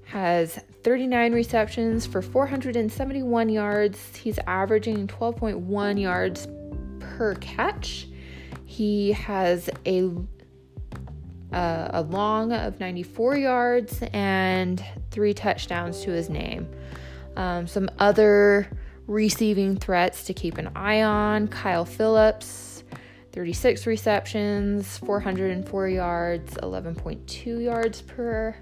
has 0.06 0.60
39 0.84 1.34
receptions 1.34 2.06
for 2.06 2.22
471 2.22 3.50
yards. 3.50 4.16
He's 4.16 4.40
averaging 4.48 5.08
12.1 5.08 6.02
yards 6.02 6.48
per 7.00 7.36
catch. 7.36 8.08
He 8.72 9.12
has 9.12 9.70
a 9.86 10.10
uh, 11.52 11.90
a 11.92 12.02
long 12.04 12.54
of 12.54 12.80
94 12.80 13.36
yards 13.36 14.02
and 14.14 14.82
three 15.12 15.34
touchdowns 15.34 16.00
to 16.04 16.12
his 16.12 16.30
name. 16.30 16.70
Um, 17.36 17.68
some 17.68 17.90
other 18.00 18.70
receiving 19.08 19.76
threats 19.76 20.24
to 20.24 20.34
keep 20.34 20.58
an 20.58 20.70
eye 20.74 21.02
on 21.02 21.50
Kyle 21.50 21.84
Phillips, 21.84 22.86
36 23.34 23.86
receptions, 23.88 24.98
404 25.00 25.90
yards, 25.90 26.54
11.2 26.54 27.62
yards 27.62 28.02
per 28.04 28.56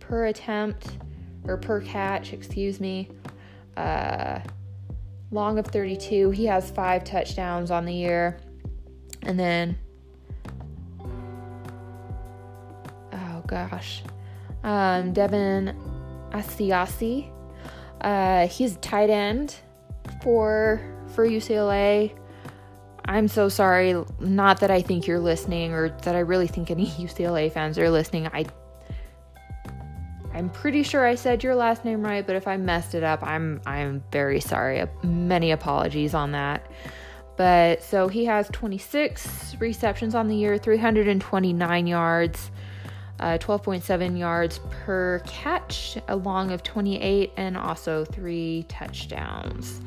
per 0.00 0.24
attempt 0.24 0.96
or 1.46 1.58
per 1.58 1.82
catch, 1.82 2.32
excuse 2.32 2.80
me. 2.80 3.10
Uh, 3.76 4.40
long 5.30 5.58
of 5.58 5.66
32. 5.66 6.30
He 6.30 6.46
has 6.46 6.70
five 6.70 7.04
touchdowns 7.04 7.70
on 7.70 7.84
the 7.84 7.92
year. 7.92 8.38
And 9.24 9.38
then, 9.38 9.78
oh 13.12 13.42
gosh, 13.46 14.02
um, 14.62 15.12
Devin 15.12 15.76
Asiasi. 16.30 17.30
Uh, 18.00 18.46
he's 18.48 18.76
tight 18.76 19.10
end 19.10 19.56
for 20.22 20.80
for 21.14 21.26
UCLA. 21.26 22.14
I'm 23.06 23.28
so 23.28 23.48
sorry. 23.48 24.02
Not 24.18 24.60
that 24.60 24.70
I 24.70 24.82
think 24.82 25.06
you're 25.06 25.20
listening 25.20 25.72
or 25.72 25.90
that 25.90 26.14
I 26.14 26.20
really 26.20 26.46
think 26.46 26.70
any 26.70 26.86
UCLA 26.98 27.52
fans 27.52 27.78
are 27.78 27.90
listening. 27.90 28.26
I 28.28 28.46
I'm 30.34 30.50
pretty 30.50 30.82
sure 30.82 31.06
I 31.06 31.14
said 31.14 31.44
your 31.44 31.54
last 31.54 31.84
name 31.84 32.02
right, 32.02 32.26
but 32.26 32.34
if 32.34 32.48
I 32.48 32.56
messed 32.56 32.96
it 32.96 33.04
up, 33.04 33.22
I'm 33.22 33.60
I'm 33.66 34.02
very 34.10 34.40
sorry. 34.40 34.84
Many 35.04 35.52
apologies 35.52 36.12
on 36.12 36.32
that. 36.32 36.66
But 37.36 37.82
so 37.82 38.08
he 38.08 38.24
has 38.26 38.48
26 38.52 39.56
receptions 39.58 40.14
on 40.14 40.28
the 40.28 40.36
year, 40.36 40.56
329 40.56 41.86
yards, 41.86 42.50
uh, 43.20 43.38
12.7 43.38 44.18
yards 44.18 44.60
per 44.70 45.20
catch, 45.26 45.98
a 46.08 46.16
long 46.16 46.50
of 46.50 46.62
28, 46.62 47.32
and 47.36 47.56
also 47.56 48.04
three 48.04 48.64
touchdowns. 48.68 49.80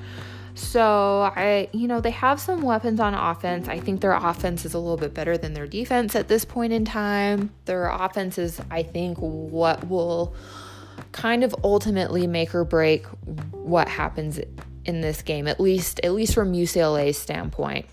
So 0.58 1.32
I, 1.36 1.70
you 1.72 1.88
know, 1.88 2.02
they 2.02 2.10
have 2.12 2.42
some 2.42 2.64
weapons 2.64 3.00
on 3.00 3.14
offense. 3.14 3.68
I 3.68 3.80
think 3.80 4.02
their 4.02 4.14
offense 4.14 4.66
is 4.66 4.74
a 4.74 4.80
little 4.80 4.98
bit 4.98 5.14
better 5.14 5.38
than 5.38 5.54
their 5.54 5.68
defense 5.68 6.16
at 6.16 6.30
this 6.30 6.46
point 6.46 6.74
in 6.74 6.84
time. 6.84 7.52
Their 7.66 7.90
offense 7.90 8.40
is, 8.40 8.60
I 8.72 8.82
think, 8.82 9.20
what 9.20 9.88
will 9.88 10.36
kind 11.12 11.44
of 11.44 11.54
ultimately 11.64 12.26
make 12.26 12.56
or 12.56 12.64
break 12.64 13.06
what 13.52 13.88
happens 13.88 14.40
in 14.88 15.02
this 15.02 15.22
game, 15.22 15.48
at 15.48 15.60
least 15.60 16.00
at 16.04 16.14
least 16.14 16.34
from 16.34 16.54
UCLA's 16.54 17.18
standpoint. 17.18 17.86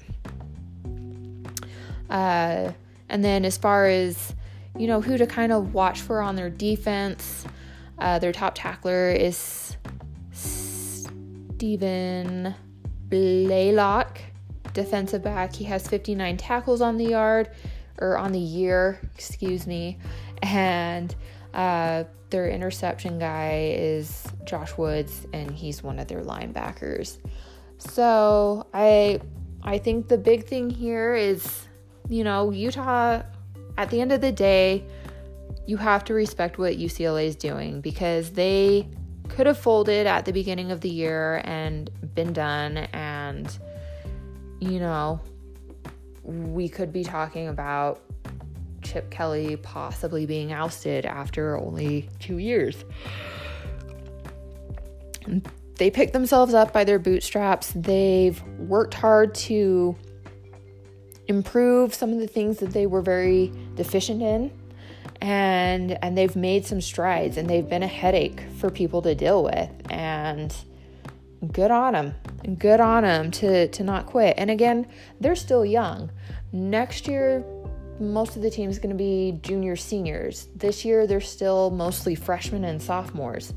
Uh, 2.09 2.72
and 3.09 3.24
then 3.24 3.45
as 3.45 3.59
far 3.59 3.86
as 3.86 4.34
you 4.78 4.86
know 4.86 5.01
who 5.01 5.18
to 5.18 5.26
kind 5.26 5.53
of 5.53 5.74
watch 5.74 6.01
for 6.01 6.22
on 6.22 6.36
their 6.36 6.51
defense, 6.51 7.45
uh, 7.99 8.18
their 8.18 8.32
top 8.32 8.55
tackler 8.55 9.11
is 9.11 9.76
Stephan 10.32 12.55
Blaylock, 13.09 14.20
defensive 14.72 15.22
back. 15.22 15.55
He 15.55 15.64
has 15.64 15.86
59 15.86 16.36
tackles 16.36 16.80
on 16.80 16.97
the 16.97 17.07
yard 17.07 17.51
or 17.99 18.16
on 18.16 18.32
the 18.32 18.40
year, 18.40 19.01
excuse 19.14 19.66
me, 19.66 19.99
and 20.42 21.14
uh, 21.55 22.05
their 22.30 22.48
interception 22.48 23.18
guy 23.18 23.74
is 23.76 24.26
Josh 24.44 24.76
Woods, 24.76 25.26
and 25.32 25.50
he's 25.50 25.82
one 25.82 25.98
of 25.98 26.09
their 26.09 26.22
linebackers. 26.22 27.18
So 27.78 28.66
I 28.74 29.20
I 29.62 29.78
think 29.78 30.09
the 30.09 30.18
big 30.18 30.46
thing 30.46 30.68
here 30.68 31.14
is, 31.14 31.66
you 32.09 32.24
know, 32.24 32.50
Utah. 32.50 33.22
At 33.76 33.90
the 33.90 34.00
end 34.00 34.12
of 34.12 34.20
the 34.20 34.30
day, 34.30 34.84
you 35.66 35.76
have 35.76 36.05
to 36.05 36.14
respect 36.14 36.59
what 36.59 36.76
UCLA 36.76 37.26
is 37.26 37.36
doing 37.36 37.80
because 37.80 38.30
they 38.30 38.88
could 39.28 39.46
have 39.46 39.59
folded 39.59 40.07
at 40.07 40.24
the 40.24 40.32
beginning 40.32 40.70
of 40.70 40.80
the 40.80 40.88
year 40.88 41.40
and 41.44 41.90
been 42.14 42.32
done 42.32 42.76
and 42.92 43.59
you 44.61 44.78
know 44.78 45.18
we 46.22 46.68
could 46.68 46.92
be 46.92 47.02
talking 47.02 47.48
about 47.48 48.02
Chip 48.95 49.11
Kelly 49.11 49.57
possibly 49.57 50.24
being 50.24 50.53
ousted 50.53 51.05
after 51.05 51.59
only 51.59 52.09
2 52.20 52.38
years. 52.38 52.84
They 55.78 55.90
picked 55.90 56.12
themselves 56.12 56.55
up 56.55 56.72
by 56.72 56.84
their 56.84 57.01
bootstraps. 57.01 57.72
They've 57.74 58.40
worked 58.57 58.95
hard 58.95 59.34
to 59.34 59.97
improve 61.26 61.92
some 61.92 62.12
of 62.12 62.20
the 62.20 62.28
things 62.28 62.59
that 62.59 62.70
they 62.70 62.86
were 62.86 63.03
very 63.03 63.53
deficient 63.74 64.22
in 64.22 64.53
and 65.20 65.99
and 66.05 66.16
they've 66.16 66.36
made 66.36 66.64
some 66.64 66.80
strides 66.80 67.36
and 67.36 67.51
they've 67.51 67.68
been 67.68 67.82
a 67.82 67.88
headache 67.88 68.42
for 68.59 68.70
people 68.70 69.03
to 69.03 69.14
deal 69.16 69.42
with 69.42 69.70
and 69.90 70.55
good 71.51 71.70
on 71.70 71.95
them 71.95 72.14
good 72.59 72.78
on 72.78 73.03
them 73.03 73.30
to 73.30 73.66
to 73.68 73.82
not 73.82 74.07
quit 74.07 74.34
and 74.36 74.51
again 74.51 74.86
they're 75.20 75.34
still 75.34 75.64
young 75.64 76.11
next 76.53 77.09
year 77.09 77.42
most 78.01 78.36
of 78.36 78.42
the 78.42 78.51
team 78.51 78.70
is 78.70 78.78
going 78.78 78.90
to 78.90 78.97
be 78.97 79.38
junior 79.42 79.76
seniors. 79.76 80.49
This 80.55 80.84
year 80.84 81.07
they're 81.07 81.20
still 81.20 81.70
mostly 81.70 82.14
freshmen 82.14 82.64
and 82.64 82.80
sophomores. 82.80 83.55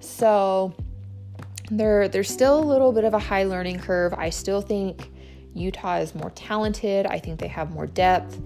So 0.00 0.74
they're 1.70 2.08
there's 2.08 2.30
still 2.30 2.58
a 2.58 2.64
little 2.64 2.92
bit 2.92 3.04
of 3.04 3.14
a 3.14 3.18
high 3.18 3.44
learning 3.44 3.80
curve. 3.80 4.14
I 4.14 4.30
still 4.30 4.60
think 4.60 5.10
utah 5.54 5.96
is 5.96 6.14
more 6.14 6.30
talented. 6.30 7.06
I 7.06 7.18
think 7.18 7.40
they 7.40 7.48
have 7.48 7.70
more 7.70 7.86
depth. 7.86 8.40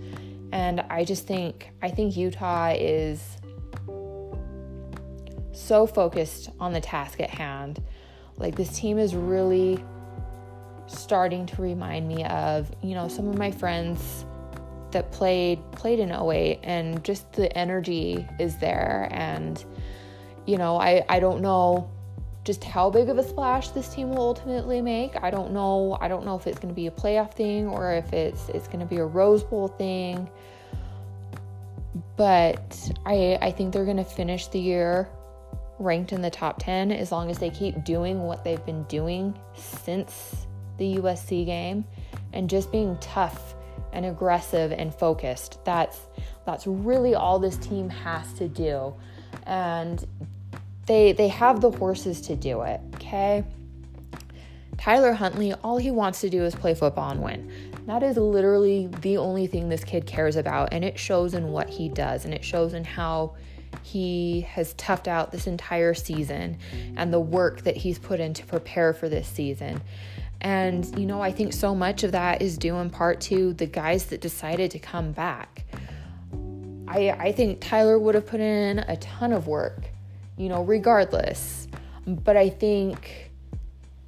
And 0.53 0.81
I 0.91 1.05
just 1.05 1.27
think 1.27 1.71
I 1.83 1.91
think 1.91 2.17
Utah 2.17 2.75
is 2.77 3.39
so 5.53 5.87
focused 5.87 6.51
on 6.61 6.73
the 6.73 6.81
task 6.81 7.21
at 7.21 7.31
hand. 7.31 7.83
Like 8.37 8.55
this 8.55 8.79
team 8.79 8.99
is 8.99 9.15
really 9.15 9.83
starting 10.87 11.47
to 11.47 11.63
remind 11.63 12.07
me 12.07 12.25
of, 12.25 12.71
you 12.83 12.95
know, 12.95 13.09
some 13.09 13.29
of 13.29 13.39
my 13.39 13.51
friends 13.51 14.27
that 14.93 15.11
played 15.13 15.59
played 15.73 15.99
in 15.99 16.13
08 16.13 16.61
and 16.63 17.03
just 17.05 17.33
the 17.33 17.57
energy 17.57 18.27
is 18.39 18.57
there 18.59 19.09
and 19.11 19.65
you 20.47 20.59
know, 20.59 20.77
I 20.77 21.05
I 21.09 21.21
don't 21.21 21.41
know 21.41 21.91
just 22.45 22.65
how 22.65 22.91
big 22.91 23.09
of 23.09 23.19
a 23.19 23.23
splash 23.23 23.69
this 23.69 23.89
team 23.89 24.11
will 24.11 24.23
ultimately 24.23 24.81
make. 24.81 25.13
I 25.23 25.31
don't 25.31 25.53
know. 25.53 25.97
I 26.01 26.09
don't 26.09 26.25
know 26.25 26.35
if 26.35 26.47
it's 26.49 26.59
going 26.59 26.71
to 26.71 26.75
be 26.75 26.89
a 26.89 26.91
playoff 26.91 27.35
thing 27.35 27.69
or 27.69 27.93
if 27.93 28.13
it's 28.13 28.49
it's 28.49 28.67
going 28.67 28.81
to 28.81 28.87
be 28.87 28.97
a 28.97 29.05
Rose 29.05 29.45
Bowl 29.45 29.69
thing. 29.69 30.29
But 32.17 32.91
I 33.07 33.39
I 33.41 33.51
think 33.53 33.73
they're 33.73 33.85
going 33.85 33.97
to 33.99 34.05
finish 34.05 34.49
the 34.49 34.59
year 34.59 35.09
ranked 35.79 36.13
in 36.13 36.23
the 36.23 36.31
top 36.31 36.63
10 36.63 36.93
as 36.93 37.11
long 37.11 37.31
as 37.31 37.39
they 37.39 37.51
keep 37.51 37.83
doing 37.85 38.23
what 38.23 38.45
they've 38.45 38.65
been 38.65 38.85
doing 38.85 39.37
since 39.55 40.47
the 40.79 40.97
USC 40.97 41.45
game 41.45 41.85
and 42.33 42.49
just 42.49 42.71
being 42.71 42.97
tough 43.01 43.55
and 43.93 44.07
aggressive 44.07 44.73
and 44.73 44.95
focused. 44.95 45.65
That's 45.65 45.99
that's 46.45 46.67
really 46.67 47.15
all 47.15 47.39
this 47.39 47.57
team 47.59 47.89
has 47.89 48.33
to 48.35 48.49
do. 48.49 48.95
And 49.47 50.05
they 50.87 51.13
they 51.13 51.29
have 51.29 51.61
the 51.61 51.71
horses 51.71 52.21
to 52.23 52.37
do 52.37 52.63
it, 52.63 52.81
okay? 52.95 53.45
Tyler 54.79 55.13
Huntley, 55.13 55.53
all 55.63 55.77
he 55.77 55.91
wants 55.91 56.21
to 56.23 56.31
do 56.31 56.43
is 56.45 56.55
play 56.55 56.75
football 56.75 57.11
and 57.11 57.23
win. 57.23 57.53
That 57.87 58.03
is 58.03 58.17
literally 58.17 58.89
the 59.01 59.17
only 59.17 59.47
thing 59.47 59.69
this 59.69 59.85
kid 59.85 60.07
cares 60.07 60.37
about, 60.37 60.73
and 60.73 60.85
it 60.85 60.99
shows 60.99 61.35
in 61.35 61.49
what 61.49 61.69
he 61.69 61.89
does, 61.89 62.25
and 62.25 62.33
it 62.33 62.45
shows 62.45 62.75
in 62.75 62.85
how 62.85 63.35
he 63.83 64.43
has 64.43 64.75
toughed 64.75 65.09
out 65.09 65.33
this 65.33 65.47
entire 65.47 65.95
season 65.95 66.59
and 66.97 67.13
the 67.13 67.21
work 67.21 67.63
that 67.63 67.77
he's 67.77 67.99
put 67.99 68.21
in 68.21 68.35
to 68.35 68.47
prepare 68.47 68.93
for 68.93 69.09
this 69.09 69.27
season. 69.27 69.81
And, 70.43 70.87
you 70.99 71.07
know, 71.07 71.23
I 71.23 71.33
think 71.33 71.53
so 71.53 71.75
much 71.75 72.05
of 72.05 72.13
that 72.13 72.43
is 72.43 72.59
due 72.59 72.77
in 72.77 72.91
part 72.91 73.21
to 73.23 73.55
the 73.55 73.67
guys 73.67 74.07
that 74.07 74.21
decided 74.21 74.71
to 74.73 74.79
come 74.79 75.13
back. 75.13 75.65
I, 76.87 77.11
I 77.11 77.33
think 77.33 77.61
Tyler 77.61 77.99
would 77.99 78.15
have 78.15 78.27
put 78.27 78.41
in 78.41 78.81
a 78.81 78.97
ton 78.99 79.33
of 79.33 79.47
work 79.47 79.93
you 80.37 80.49
know, 80.49 80.63
regardless. 80.63 81.69
But 82.07 82.37
I 82.37 82.49
think 82.49 83.31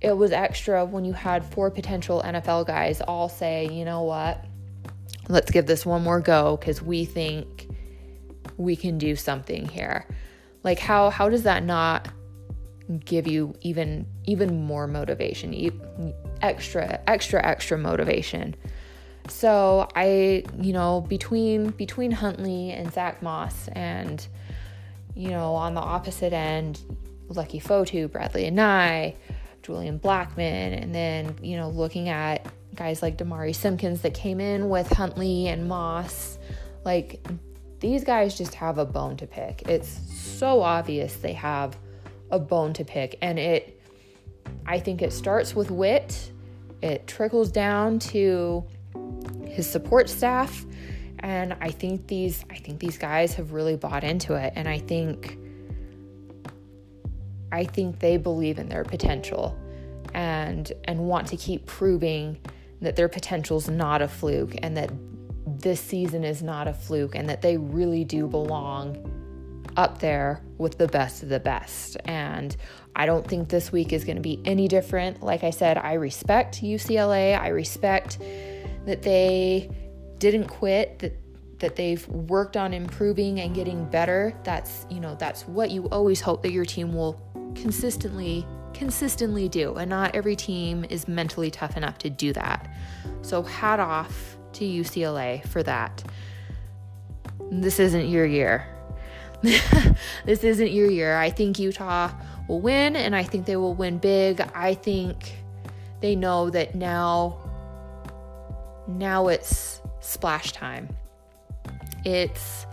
it 0.00 0.16
was 0.16 0.32
extra 0.32 0.84
when 0.84 1.04
you 1.04 1.12
had 1.12 1.44
four 1.44 1.70
potential 1.70 2.22
NFL 2.24 2.66
guys 2.66 3.00
all 3.00 3.28
say, 3.28 3.68
you 3.70 3.84
know 3.84 4.02
what, 4.02 4.44
let's 5.28 5.50
give 5.50 5.66
this 5.66 5.86
one 5.86 6.02
more 6.02 6.20
go 6.20 6.56
because 6.56 6.82
we 6.82 7.04
think 7.04 7.68
we 8.56 8.76
can 8.76 8.98
do 8.98 9.16
something 9.16 9.68
here. 9.68 10.06
Like 10.62 10.78
how 10.78 11.10
how 11.10 11.28
does 11.28 11.44
that 11.44 11.64
not 11.64 12.08
give 13.04 13.26
you 13.26 13.54
even 13.60 14.06
even 14.24 14.64
more 14.64 14.86
motivation, 14.86 15.54
extra 16.44 17.00
extra 17.06 17.44
extra 17.44 17.78
motivation? 17.78 18.54
So 19.28 19.88
I, 19.94 20.44
you 20.60 20.72
know, 20.72 21.00
between 21.00 21.70
between 21.70 22.10
Huntley 22.10 22.70
and 22.70 22.92
Zach 22.92 23.22
Moss, 23.22 23.68
and 23.68 24.26
you 25.14 25.30
know, 25.30 25.54
on 25.54 25.74
the 25.74 25.80
opposite 25.80 26.32
end, 26.32 26.80
Leki 27.28 27.62
Fotu, 27.62 28.04
and 28.14 28.58
Anae, 28.58 29.14
Julian 29.62 29.98
Blackmon, 29.98 30.82
and 30.82 30.94
then 30.94 31.36
you 31.42 31.56
know, 31.56 31.70
looking 31.70 32.08
at 32.10 32.46
guys 32.74 33.02
like 33.02 33.16
Demari 33.16 33.54
Simpkins 33.54 34.02
that 34.02 34.14
came 34.14 34.40
in 34.40 34.68
with 34.68 34.88
Huntley 34.88 35.48
and 35.48 35.66
Moss, 35.68 36.38
like 36.84 37.26
these 37.80 38.04
guys 38.04 38.36
just 38.36 38.54
have 38.54 38.78
a 38.78 38.84
bone 38.84 39.16
to 39.16 39.26
pick. 39.26 39.62
It's 39.68 40.00
so 40.12 40.60
obvious 40.60 41.16
they 41.16 41.32
have 41.32 41.78
a 42.30 42.38
bone 42.38 42.74
to 42.74 42.84
pick, 42.84 43.16
and 43.22 43.38
it. 43.38 43.80
I 44.66 44.78
think 44.78 45.00
it 45.00 45.12
starts 45.12 45.54
with 45.54 45.70
Whit. 45.70 46.30
It 46.82 47.06
trickles 47.06 47.50
down 47.50 47.98
to 48.00 48.64
his 49.46 49.68
support 49.68 50.08
staff 50.08 50.64
and 51.20 51.56
I 51.60 51.70
think 51.70 52.06
these 52.06 52.44
I 52.50 52.56
think 52.56 52.80
these 52.80 52.98
guys 52.98 53.34
have 53.34 53.52
really 53.52 53.76
bought 53.76 54.04
into 54.04 54.34
it 54.34 54.52
and 54.56 54.68
I 54.68 54.78
think 54.78 55.38
I 57.52 57.64
think 57.64 58.00
they 58.00 58.16
believe 58.16 58.58
in 58.58 58.68
their 58.68 58.84
potential 58.84 59.58
and 60.12 60.70
and 60.84 61.00
want 61.00 61.28
to 61.28 61.36
keep 61.36 61.66
proving 61.66 62.38
that 62.80 62.96
their 62.96 63.08
potential 63.08 63.56
is 63.56 63.68
not 63.68 64.02
a 64.02 64.08
fluke 64.08 64.54
and 64.62 64.76
that 64.76 64.90
this 65.46 65.80
season 65.80 66.24
is 66.24 66.42
not 66.42 66.68
a 66.68 66.74
fluke 66.74 67.14
and 67.14 67.28
that 67.28 67.42
they 67.42 67.56
really 67.56 68.04
do 68.04 68.26
belong 68.26 69.10
up 69.76 69.98
there 69.98 70.42
with 70.58 70.78
the 70.78 70.88
best 70.88 71.22
of 71.22 71.28
the 71.28 71.40
best. 71.40 71.96
And 72.04 72.56
I 72.96 73.06
don't 73.06 73.26
think 73.26 73.48
this 73.48 73.72
week 73.72 73.92
is 73.92 74.04
going 74.04 74.16
to 74.16 74.22
be 74.22 74.40
any 74.44 74.68
different. 74.68 75.22
Like 75.22 75.44
I 75.44 75.50
said, 75.50 75.78
I 75.78 75.94
respect 75.94 76.62
UCLA. 76.62 77.38
I 77.38 77.48
respect 77.48 78.18
that 78.86 79.02
they 79.02 79.70
didn't 80.18 80.46
quit, 80.46 80.98
that 81.00 81.16
that 81.58 81.76
they've 81.76 82.06
worked 82.08 82.56
on 82.56 82.74
improving 82.74 83.40
and 83.40 83.54
getting 83.54 83.84
better. 83.86 84.34
That's, 84.44 84.86
you 84.90 85.00
know, 85.00 85.14
that's 85.14 85.46
what 85.48 85.70
you 85.70 85.86
always 85.86 86.20
hope 86.20 86.42
that 86.42 86.52
your 86.52 86.64
team 86.64 86.92
will 86.92 87.20
consistently 87.54 88.46
consistently 88.74 89.48
do. 89.48 89.74
And 89.76 89.88
not 89.88 90.14
every 90.14 90.36
team 90.36 90.84
is 90.90 91.08
mentally 91.08 91.50
tough 91.50 91.76
enough 91.76 91.96
to 91.98 92.10
do 92.10 92.32
that. 92.32 92.68
So 93.22 93.42
hat 93.42 93.80
off 93.80 94.36
to 94.54 94.64
UCLA 94.64 95.46
for 95.46 95.62
that. 95.62 96.02
This 97.50 97.78
isn't 97.78 98.08
your 98.08 98.26
year. 98.26 98.66
this 99.42 100.42
isn't 100.42 100.72
your 100.72 100.90
year. 100.90 101.16
I 101.16 101.30
think 101.30 101.58
Utah 101.58 102.10
will 102.48 102.60
win 102.60 102.96
and 102.96 103.14
I 103.14 103.22
think 103.22 103.46
they 103.46 103.56
will 103.56 103.74
win 103.74 103.98
big. 103.98 104.40
I 104.54 104.74
think 104.74 105.34
they 106.00 106.14
know 106.14 106.50
that 106.50 106.74
now 106.74 107.38
now 108.86 109.28
it's 109.28 109.80
splash 110.00 110.52
time. 110.52 110.88
It's 112.04 112.66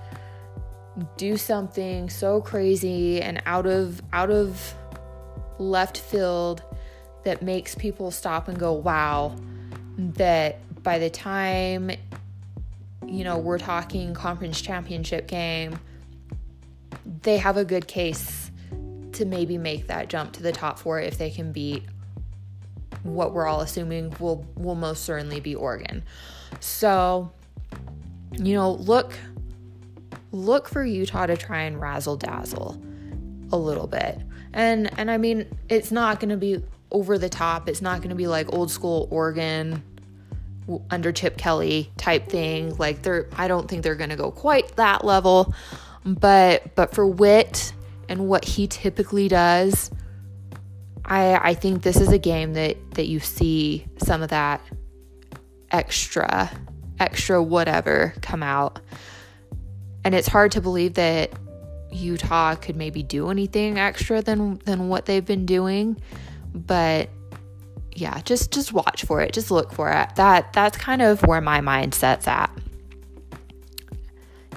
do 1.15 1.38
something 1.38 2.09
so 2.09 2.41
crazy 2.41 3.22
and 3.22 3.41
out 3.45 3.65
of 3.65 4.01
out 4.11 4.30
of 4.30 4.76
left 5.57 5.97
field 5.97 6.63
that 7.24 7.41
makes 7.41 7.76
people 7.76 8.11
stop 8.11 8.47
and 8.47 8.59
go, 8.59 8.74
"Wow." 8.74 9.36
That 9.97 10.59
by 10.84 10.99
the 10.99 11.09
time 11.09 11.91
you 13.07 13.24
know, 13.24 13.38
we're 13.38 13.57
talking 13.57 14.13
conference 14.13 14.61
championship 14.61 15.28
game, 15.28 15.80
they 17.24 17.38
have 17.38 17.57
a 17.57 17.65
good 17.65 17.88
case 17.88 18.51
to 19.14 19.26
maybe 19.26 19.57
make 19.57 19.88
that 19.88 20.09
jump 20.09 20.34
to 20.34 20.43
the 20.43 20.51
top 20.51 20.80
4 20.80 21.01
if 21.01 21.18
they 21.18 21.30
can 21.30 21.51
beat 21.51 21.84
what 23.03 23.34
we're 23.34 23.47
all 23.47 23.62
assuming 23.62 24.14
will 24.20 24.45
will 24.55 24.76
most 24.76 25.03
certainly 25.03 25.39
be 25.39 25.55
Oregon. 25.55 26.03
So, 26.59 27.32
you 28.34 28.53
know, 28.53 28.74
look 28.74 29.14
look 30.32 30.68
for 30.68 30.84
Utah 30.84 31.26
to 31.26 31.38
try 31.38 31.64
and 31.64 31.80
razzle 31.80 32.18
dazzle 32.18 32.82
a 33.51 33.57
little 33.57 33.88
bit. 33.88 34.20
And 34.53 34.97
and 34.99 35.09
I 35.09 35.18
mean, 35.18 35.47
it's 35.70 35.91
not 35.91 36.20
going 36.20 36.30
to 36.30 36.38
be 36.38 36.64
over 36.91 37.18
the 37.18 37.30
top. 37.30 37.70
It's 37.70 37.82
not 37.82 37.99
going 37.99 38.09
to 38.09 38.16
be 38.16 38.28
like 38.28 38.51
old 38.53 38.70
school 38.70 39.07
Oregon 39.12 39.84
under 40.89 41.12
Chip 41.12 41.38
Kelly 41.38 41.91
type 41.97 42.28
thing. 42.28 42.76
Like 42.78 43.01
they're 43.01 43.28
I 43.36 43.47
don't 43.47 43.70
think 43.70 43.84
they're 43.84 43.95
going 43.95 44.09
to 44.09 44.16
go 44.16 44.32
quite 44.32 44.76
that 44.76 45.03
level. 45.03 45.53
But 46.05 46.76
but 46.76 46.93
for 46.93 47.07
Whit 47.07 47.74
and 48.12 48.28
what 48.28 48.43
he 48.43 48.68
typically 48.68 49.30
does, 49.30 49.89
I 51.05 51.36
I 51.36 51.53
think 51.53 51.82
this 51.82 51.95
is 51.95 52.09
a 52.09 52.18
game 52.18 52.53
that 52.53 52.78
that 52.95 53.07
you 53.07 53.22
see 53.22 53.88
some 53.97 54.22
of 54.22 54.30
that 54.30 54.62
extra 55.72 56.51
extra 56.99 57.41
whatever 57.41 58.14
come 58.22 58.43
out. 58.43 58.82
And 60.03 60.14
it's 60.14 60.28
hard 60.28 60.51
to 60.51 60.62
believe 60.62 60.95
that 60.95 61.32
Utah 61.89 62.55
could 62.55 62.76
maybe 62.76 63.01
do 63.01 63.30
anything 63.30 63.80
extra 63.80 64.22
than 64.22 64.59
than 64.66 64.89
what 64.89 65.05
they've 65.05 65.26
been 65.26 65.45
doing, 65.45 65.99
but 66.53 67.09
yeah, 67.93 68.20
just 68.22 68.51
just 68.51 68.74
watch 68.74 69.05
for 69.05 69.22
it, 69.22 69.32
just 69.32 69.51
look 69.51 69.72
for 69.72 69.89
it. 69.89 70.16
That 70.16 70.51
that's 70.51 70.78
kind 70.78 71.01
of 71.01 71.26
where 71.26 71.41
my 71.41 71.62
mindset's 71.62 72.28
at. 72.28 72.51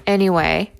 Anyway, 0.05 0.74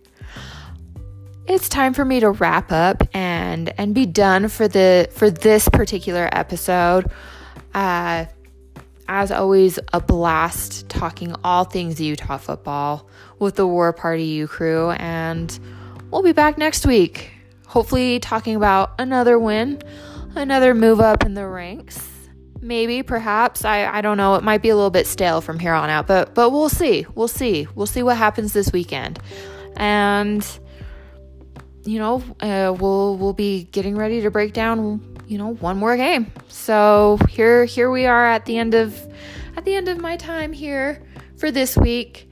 it's 1.47 1.69
time 1.69 1.93
for 1.93 2.03
me 2.03 2.19
to 2.19 2.31
wrap 2.31 2.71
up 2.71 3.03
and 3.13 3.73
and 3.77 3.93
be 3.93 4.05
done 4.05 4.47
for 4.47 4.67
the 4.67 5.07
for 5.11 5.29
this 5.29 5.69
particular 5.69 6.29
episode. 6.31 7.11
Uh, 7.73 8.25
as 9.07 9.31
always, 9.31 9.77
a 9.93 10.01
blast 10.01 10.89
talking 10.89 11.35
all 11.43 11.63
things 11.63 12.01
Utah 12.01 12.37
football 12.37 13.07
with 13.37 13.55
the 13.55 13.67
War 13.67 13.93
Party 13.93 14.23
U 14.23 14.47
crew, 14.47 14.89
and 14.91 15.57
we'll 16.09 16.23
be 16.23 16.31
back 16.31 16.57
next 16.57 16.87
week. 16.87 17.31
Hopefully, 17.67 18.19
talking 18.19 18.55
about 18.55 18.93
another 18.97 19.37
win, 19.37 19.81
another 20.35 20.73
move 20.73 20.99
up 20.99 21.23
in 21.23 21.35
the 21.35 21.45
ranks. 21.45 22.09
Maybe, 22.61 23.03
perhaps, 23.03 23.63
I, 23.63 23.85
I 23.85 24.01
don't 24.01 24.17
know. 24.17 24.35
It 24.35 24.43
might 24.43 24.63
be 24.63 24.69
a 24.69 24.75
little 24.75 24.89
bit 24.89 25.05
stale 25.05 25.41
from 25.41 25.59
here 25.59 25.73
on 25.73 25.91
out, 25.91 26.07
but 26.07 26.33
but 26.33 26.49
we'll 26.49 26.69
see. 26.69 27.05
We'll 27.13 27.27
see. 27.27 27.67
We'll 27.75 27.85
see 27.85 28.01
what 28.01 28.17
happens 28.17 28.53
this 28.53 28.71
weekend, 28.71 29.19
and 29.77 30.43
you 31.85 31.99
know, 31.99 32.23
uh, 32.41 32.75
we'll 32.77 33.17
we'll 33.17 33.33
be 33.33 33.63
getting 33.65 33.95
ready 33.95 34.21
to 34.21 34.31
break 34.31 34.53
down 34.53 35.15
you 35.27 35.37
know, 35.37 35.53
one 35.55 35.77
more 35.77 35.95
game. 35.97 36.31
So 36.47 37.17
here 37.29 37.65
here 37.65 37.89
we 37.89 38.05
are 38.05 38.25
at 38.25 38.45
the 38.45 38.57
end 38.57 38.73
of 38.73 38.99
at 39.55 39.65
the 39.65 39.75
end 39.75 39.87
of 39.87 39.99
my 39.99 40.17
time 40.17 40.53
here 40.53 41.01
for 41.37 41.51
this 41.51 41.77
week. 41.77 42.31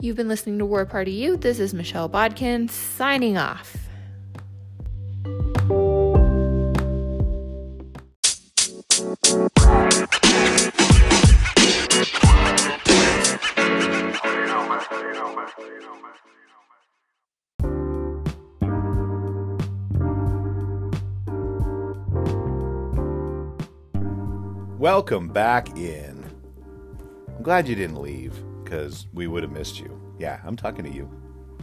You've 0.00 0.16
been 0.16 0.28
listening 0.28 0.58
to 0.58 0.66
War 0.66 0.84
Party 0.84 1.12
U. 1.12 1.36
This 1.36 1.58
is 1.58 1.72
Michelle 1.72 2.08
Bodkin 2.08 2.68
signing 2.68 3.38
off. 3.38 3.76
Welcome 24.78 25.28
back 25.28 25.78
in. 25.78 26.24
I'm 27.28 27.42
glad 27.44 27.68
you 27.68 27.76
didn't 27.76 28.02
leave 28.02 28.34
because 28.64 29.06
we 29.14 29.28
would 29.28 29.44
have 29.44 29.52
missed 29.52 29.78
you. 29.78 30.00
Yeah, 30.18 30.40
I'm 30.44 30.56
talking 30.56 30.84
to 30.84 30.90
you. 30.90 31.08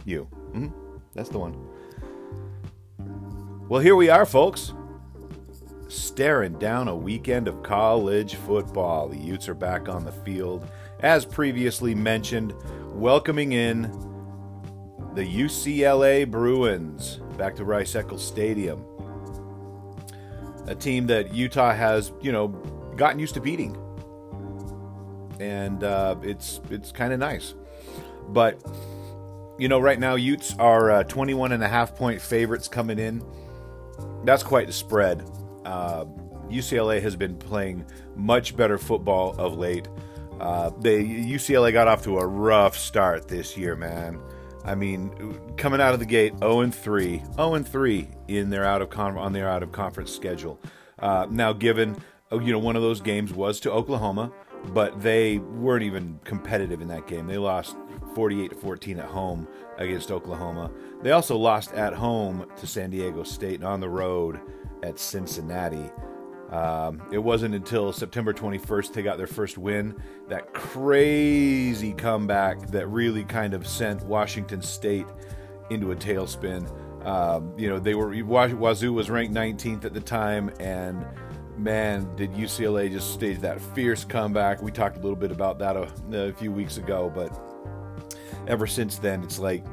You. 0.06 0.26
Mm-hmm. 0.54 0.68
That's 1.12 1.28
the 1.28 1.38
one. 1.38 1.54
Well, 3.68 3.82
here 3.82 3.96
we 3.96 4.08
are, 4.08 4.24
folks. 4.24 4.72
Staring 5.88 6.58
down 6.58 6.88
a 6.88 6.96
weekend 6.96 7.48
of 7.48 7.62
college 7.62 8.36
football. 8.36 9.10
The 9.10 9.18
Utes 9.18 9.46
are 9.46 9.54
back 9.54 9.90
on 9.90 10.06
the 10.06 10.12
field. 10.12 10.66
As 11.00 11.26
previously 11.26 11.94
mentioned, 11.94 12.54
welcoming 12.94 13.52
in 13.52 13.82
the 15.14 15.22
UCLA 15.22 16.28
Bruins 16.30 17.20
back 17.36 17.56
to 17.56 17.64
Rice 17.66 17.94
Eccles 17.94 18.26
Stadium. 18.26 18.82
A 20.66 20.74
team 20.74 21.06
that 21.08 21.34
Utah 21.34 21.74
has, 21.74 22.10
you 22.22 22.32
know, 22.32 22.48
gotten 22.96 23.18
used 23.18 23.34
to 23.34 23.40
beating, 23.40 23.76
and 25.40 25.82
uh, 25.84 26.16
it's 26.22 26.60
it's 26.70 26.92
kind 26.92 27.12
of 27.12 27.18
nice. 27.18 27.54
But 28.28 28.60
you 29.58 29.68
know, 29.68 29.78
right 29.78 29.98
now 29.98 30.14
Utes 30.14 30.54
are 30.58 30.90
uh, 30.90 31.04
21 31.04 31.52
and 31.52 31.62
a 31.62 31.68
half 31.68 31.94
point 31.94 32.20
favorites 32.20 32.68
coming 32.68 32.98
in. 32.98 33.22
That's 34.24 34.42
quite 34.42 34.66
the 34.66 34.72
spread. 34.72 35.28
Uh, 35.64 36.04
UCLA 36.48 37.00
has 37.00 37.16
been 37.16 37.36
playing 37.36 37.84
much 38.16 38.56
better 38.56 38.78
football 38.78 39.34
of 39.38 39.56
late. 39.56 39.88
Uh, 40.40 40.70
they 40.80 41.04
UCLA 41.04 41.72
got 41.72 41.88
off 41.88 42.02
to 42.04 42.18
a 42.18 42.26
rough 42.26 42.76
start 42.76 43.28
this 43.28 43.56
year, 43.56 43.76
man. 43.76 44.20
I 44.64 44.74
mean, 44.74 45.38
coming 45.56 45.80
out 45.80 45.92
of 45.92 45.98
the 45.98 46.06
gate, 46.06 46.38
0 46.38 46.60
and 46.60 46.74
3, 46.74 47.22
0 47.34 47.54
and 47.54 47.66
3 47.66 48.08
in 48.28 48.50
their 48.50 48.64
out 48.64 48.80
of 48.80 48.90
con- 48.90 49.18
on 49.18 49.32
their 49.32 49.48
out 49.48 49.62
of 49.62 49.72
conference 49.72 50.12
schedule. 50.12 50.60
Uh, 50.98 51.26
now, 51.30 51.52
given 51.52 51.96
you 52.40 52.52
know, 52.52 52.58
one 52.58 52.76
of 52.76 52.82
those 52.82 53.00
games 53.00 53.32
was 53.32 53.60
to 53.60 53.72
Oklahoma, 53.72 54.32
but 54.68 55.00
they 55.02 55.38
weren't 55.38 55.82
even 55.82 56.18
competitive 56.24 56.80
in 56.80 56.88
that 56.88 57.06
game. 57.06 57.26
They 57.26 57.38
lost 57.38 57.76
48 58.14 58.50
to 58.50 58.56
14 58.56 58.98
at 58.98 59.06
home 59.06 59.48
against 59.78 60.10
Oklahoma. 60.10 60.70
They 61.02 61.10
also 61.10 61.36
lost 61.36 61.72
at 61.72 61.94
home 61.94 62.46
to 62.56 62.66
San 62.66 62.90
Diego 62.90 63.22
State 63.22 63.56
and 63.56 63.64
on 63.64 63.80
the 63.80 63.88
road 63.88 64.40
at 64.82 64.98
Cincinnati. 64.98 65.90
Um, 66.50 67.02
it 67.10 67.18
wasn't 67.18 67.54
until 67.54 67.92
September 67.92 68.34
21st 68.34 68.92
they 68.92 69.02
got 69.02 69.16
their 69.16 69.26
first 69.26 69.56
win. 69.56 69.96
That 70.28 70.52
crazy 70.52 71.94
comeback 71.94 72.66
that 72.68 72.86
really 72.88 73.24
kind 73.24 73.54
of 73.54 73.66
sent 73.66 74.02
Washington 74.04 74.60
State 74.60 75.06
into 75.70 75.92
a 75.92 75.96
tailspin. 75.96 76.68
Um, 77.06 77.54
you 77.58 77.68
know, 77.68 77.78
they 77.78 77.94
were 77.94 78.10
Wazoo 78.22 78.92
was 78.92 79.10
ranked 79.10 79.34
19th 79.34 79.86
at 79.86 79.94
the 79.94 80.00
time, 80.00 80.52
and 80.60 81.04
man, 81.56 82.14
did 82.16 82.32
UCLA 82.32 82.90
just 82.90 83.12
stage 83.12 83.40
that 83.40 83.60
fierce 83.60 84.04
comeback. 84.04 84.62
We 84.62 84.72
talked 84.72 84.96
a 84.96 85.00
little 85.00 85.16
bit 85.16 85.30
about 85.30 85.58
that 85.60 85.76
a, 85.76 85.88
a 86.12 86.32
few 86.32 86.52
weeks 86.52 86.76
ago, 86.76 87.10
but 87.14 87.32
ever 88.46 88.66
since 88.66 88.98
then, 88.98 89.22
it's 89.22 89.38
like 89.38 89.64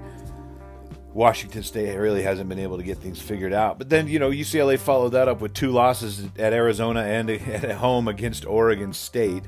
Washington 1.13 1.63
State 1.63 1.95
really 1.97 2.21
hasn't 2.21 2.49
been 2.49 2.59
able 2.59 2.77
to 2.77 2.83
get 2.83 2.97
things 2.97 3.19
figured 3.19 3.53
out. 3.53 3.77
But 3.77 3.89
then, 3.89 4.07
you 4.07 4.19
know, 4.19 4.29
UCLA 4.29 4.77
followed 4.77 5.09
that 5.09 5.27
up 5.27 5.41
with 5.41 5.53
two 5.53 5.71
losses 5.71 6.25
at 6.37 6.53
Arizona 6.53 7.01
and 7.01 7.29
at 7.29 7.71
home 7.71 8.07
against 8.07 8.45
Oregon 8.45 8.93
State. 8.93 9.43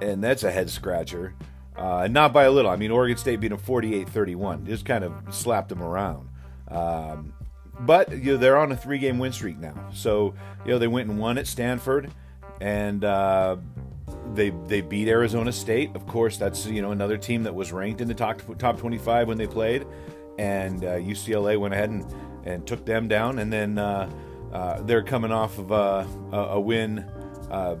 And 0.00 0.22
that's 0.22 0.42
a 0.42 0.50
head 0.50 0.68
scratcher. 0.68 1.34
Uh, 1.76 2.06
not 2.10 2.32
by 2.32 2.44
a 2.44 2.50
little. 2.50 2.70
I 2.70 2.76
mean, 2.76 2.90
Oregon 2.90 3.16
State 3.16 3.40
beat 3.40 3.48
them 3.48 3.58
48 3.58 4.08
31. 4.08 4.66
Just 4.66 4.84
kind 4.84 5.04
of 5.04 5.12
slapped 5.34 5.70
them 5.70 5.82
around. 5.82 6.28
Um, 6.68 7.32
but 7.80 8.10
you 8.12 8.32
know, 8.32 8.36
they're 8.36 8.58
on 8.58 8.72
a 8.72 8.76
three 8.76 8.98
game 8.98 9.18
win 9.18 9.32
streak 9.32 9.58
now. 9.58 9.74
So, 9.92 10.34
you 10.64 10.72
know, 10.72 10.78
they 10.78 10.88
went 10.88 11.08
and 11.08 11.18
won 11.18 11.38
at 11.38 11.46
Stanford. 11.46 12.10
And 12.60 13.04
uh, 13.04 13.56
they 14.34 14.50
they 14.68 14.82
beat 14.82 15.08
Arizona 15.08 15.50
State. 15.50 15.96
Of 15.96 16.06
course, 16.06 16.36
that's 16.36 16.64
you 16.66 16.80
know 16.80 16.92
another 16.92 17.18
team 17.18 17.42
that 17.42 17.54
was 17.54 17.72
ranked 17.72 18.00
in 18.00 18.06
the 18.06 18.14
top 18.14 18.40
top 18.58 18.78
25 18.78 19.26
when 19.26 19.36
they 19.36 19.48
played 19.48 19.84
and 20.38 20.84
uh, 20.84 20.94
UCLA 20.96 21.58
went 21.58 21.74
ahead 21.74 21.90
and, 21.90 22.04
and 22.44 22.66
took 22.66 22.84
them 22.84 23.08
down. 23.08 23.38
And 23.38 23.52
then 23.52 23.78
uh, 23.78 24.10
uh, 24.52 24.82
they're 24.82 25.02
coming 25.02 25.32
off 25.32 25.58
of 25.58 25.72
uh, 25.72 26.04
a, 26.32 26.36
a 26.36 26.60
win 26.60 26.98
uh, 27.50 27.76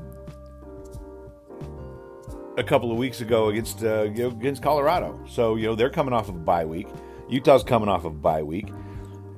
a 2.56 2.64
couple 2.64 2.92
of 2.92 2.98
weeks 2.98 3.20
ago 3.20 3.48
against 3.48 3.82
uh, 3.82 4.02
against 4.02 4.62
Colorado. 4.62 5.18
So 5.28 5.56
you 5.56 5.66
know 5.66 5.74
they're 5.74 5.90
coming 5.90 6.14
off 6.14 6.28
of 6.28 6.36
a 6.36 6.38
bye 6.38 6.64
week. 6.64 6.88
Utah's 7.28 7.64
coming 7.64 7.88
off 7.88 8.04
of 8.04 8.12
a 8.12 8.16
bye 8.16 8.42
week. 8.42 8.68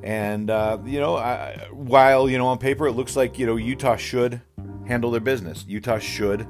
And 0.04 0.50
you 0.86 1.00
know, 1.00 1.16
I, 1.16 1.56
while 1.72 2.28
you 2.28 2.36
know 2.36 2.46
on 2.48 2.58
paper 2.58 2.86
it 2.86 2.92
looks 2.92 3.16
like 3.16 3.38
you 3.38 3.46
know 3.46 3.56
Utah 3.56 3.96
should 3.96 4.40
handle 4.86 5.10
their 5.10 5.20
business, 5.20 5.64
Utah 5.66 5.98
should 5.98 6.46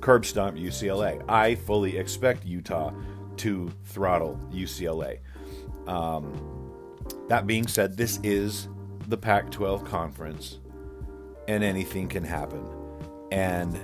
curb 0.00 0.26
stomp 0.26 0.56
UCLA. 0.56 1.22
I 1.28 1.54
fully 1.54 1.96
expect 1.96 2.44
Utah 2.44 2.92
to 3.36 3.70
throttle 3.84 4.38
UCLA. 4.52 5.20
Um, 5.86 6.72
that 7.28 7.46
being 7.46 7.68
said, 7.68 7.96
this 7.96 8.18
is 8.24 8.68
the 9.06 9.16
Pac 9.16 9.50
12 9.52 9.84
conference, 9.84 10.58
and 11.46 11.62
anything 11.62 12.08
can 12.08 12.24
happen. 12.24 12.66
And 13.30 13.74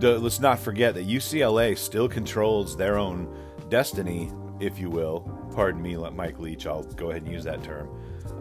the, 0.00 0.18
let's 0.18 0.40
not 0.40 0.60
forget 0.60 0.94
that 0.94 1.08
UCLA 1.08 1.76
still 1.76 2.08
controls 2.08 2.76
their 2.76 2.98
own 2.98 3.36
destiny, 3.68 4.30
if 4.60 4.78
you 4.78 4.90
will. 4.90 5.20
Pardon 5.54 5.82
me, 5.82 5.96
Mike 5.96 6.38
Leach, 6.38 6.66
I'll 6.66 6.82
go 6.82 7.10
ahead 7.10 7.22
and 7.22 7.32
use 7.32 7.44
that 7.44 7.62
term. 7.62 7.88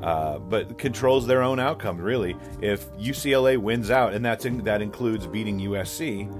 Uh, 0.01 0.39
but 0.39 0.77
controls 0.77 1.25
their 1.25 1.41
own 1.41 1.59
outcome, 1.59 1.97
really. 1.97 2.35
If 2.61 2.91
UCLA 2.93 3.57
wins 3.57 3.89
out, 3.89 4.13
and 4.13 4.23
that's 4.23 4.45
in, 4.45 4.63
that 4.63 4.81
includes 4.81 5.25
beating 5.27 5.59
USC, 5.59 6.31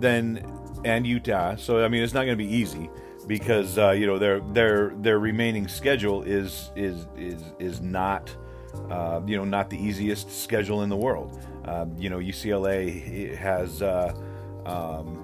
then 0.00 0.44
and 0.84 1.06
Utah. 1.06 1.56
So 1.56 1.84
I 1.84 1.88
mean, 1.88 2.02
it's 2.02 2.14
not 2.14 2.24
going 2.24 2.36
to 2.36 2.44
be 2.44 2.50
easy 2.50 2.90
because 3.26 3.78
uh, 3.78 3.90
you 3.92 4.06
know 4.06 4.18
their 4.18 4.40
their 4.40 4.92
their 4.96 5.18
remaining 5.18 5.66
schedule 5.66 6.22
is 6.22 6.70
is 6.76 7.06
is 7.16 7.42
is 7.58 7.80
not 7.80 8.34
uh, 8.90 9.20
you 9.26 9.36
know 9.36 9.44
not 9.44 9.70
the 9.70 9.78
easiest 9.78 10.30
schedule 10.30 10.82
in 10.82 10.88
the 10.88 10.96
world. 10.96 11.40
Um, 11.64 11.96
you 11.98 12.10
know 12.10 12.18
UCLA 12.18 13.34
has 13.36 13.82
uh, 13.82 14.14
um, 14.66 15.23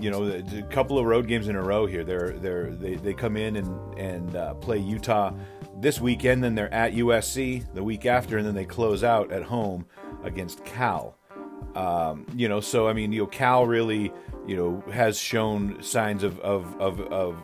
you 0.00 0.10
know 0.10 0.24
a 0.24 0.62
couple 0.70 0.98
of 0.98 1.06
road 1.06 1.26
games 1.26 1.48
in 1.48 1.56
a 1.56 1.62
row 1.62 1.86
here. 1.86 2.04
They're 2.04 2.32
they're 2.32 2.70
they, 2.70 2.96
they 2.96 3.14
come 3.14 3.36
in 3.36 3.56
and 3.56 3.98
and 3.98 4.36
uh, 4.36 4.54
play 4.54 4.78
Utah 4.78 5.32
this 5.78 6.00
weekend, 6.00 6.42
then 6.42 6.54
they're 6.54 6.72
at 6.72 6.94
USC 6.94 7.72
the 7.74 7.82
week 7.82 8.06
after, 8.06 8.38
and 8.38 8.46
then 8.46 8.54
they 8.54 8.64
close 8.64 9.04
out 9.04 9.30
at 9.30 9.42
home 9.42 9.86
against 10.24 10.64
Cal. 10.64 11.16
Um, 11.74 12.26
you 12.34 12.48
know, 12.48 12.60
so 12.60 12.88
I 12.88 12.94
mean, 12.94 13.12
you 13.12 13.20
know, 13.20 13.26
Cal 13.26 13.66
really 13.66 14.12
you 14.46 14.56
know, 14.56 14.92
has 14.92 15.18
shown 15.18 15.82
signs 15.82 16.22
of 16.22 16.38
of 16.40 16.80
of 16.80 17.00
of, 17.12 17.42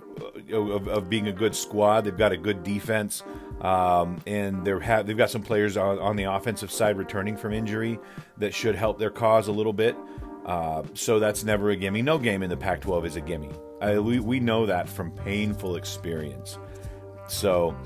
of, 0.53 0.89
of 0.89 1.11
being 1.11 1.27
a 1.27 1.33
good 1.33 1.55
squad. 1.55 2.03
They've 2.03 2.17
got 2.17 2.33
a 2.33 2.37
good 2.37 2.63
defense, 2.63 3.23
um, 3.61 4.21
and 4.27 4.65
they're 4.65 4.81
ha- 4.81 5.03
they've 5.03 5.17
got 5.17 5.31
some 5.31 5.43
players 5.43 5.77
on, 5.77 5.99
on 5.99 6.17
the 6.17 6.25
offensive 6.25 6.71
side 6.71 6.97
returning 6.97 7.37
from 7.37 7.53
injury 7.53 7.99
that 8.39 8.55
should 8.55 8.77
help 8.77 8.99
their 8.99 9.11
cause 9.11 9.49
a 9.49 9.53
little 9.53 9.73
bit. 9.73 9.97
Uh, 10.45 10.83
so 10.95 11.19
that's 11.19 11.45
never 11.45 11.71
a 11.71 11.77
gimme. 11.77 12.03
No 12.03 12.19
game 12.19 12.43
in 12.43 12.51
the 12.51 12.57
Pac-12 12.57 13.07
is 13.07 13.17
a 13.17 13.21
gimme. 13.21 13.51
I, 13.81 13.99
we 13.99 14.21
we 14.21 14.41
know 14.41 14.67
that 14.67 14.89
from 14.89 15.11
painful 15.11 15.77
experience. 15.77 16.59
So 17.29 17.77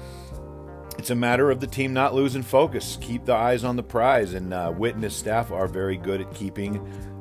it's 0.98 1.10
a 1.10 1.14
matter 1.14 1.50
of 1.50 1.60
the 1.60 1.66
team 1.66 1.92
not 1.92 2.14
losing 2.14 2.42
focus, 2.42 2.98
keep 3.00 3.24
the 3.24 3.34
eyes 3.34 3.64
on 3.64 3.76
the 3.76 3.82
prize, 3.82 4.34
and 4.34 4.52
uh, 4.52 4.72
Witness 4.76 5.14
staff 5.14 5.50
are 5.50 5.66
very 5.66 5.96
good 5.96 6.20
at 6.20 6.32
keeping 6.34 6.74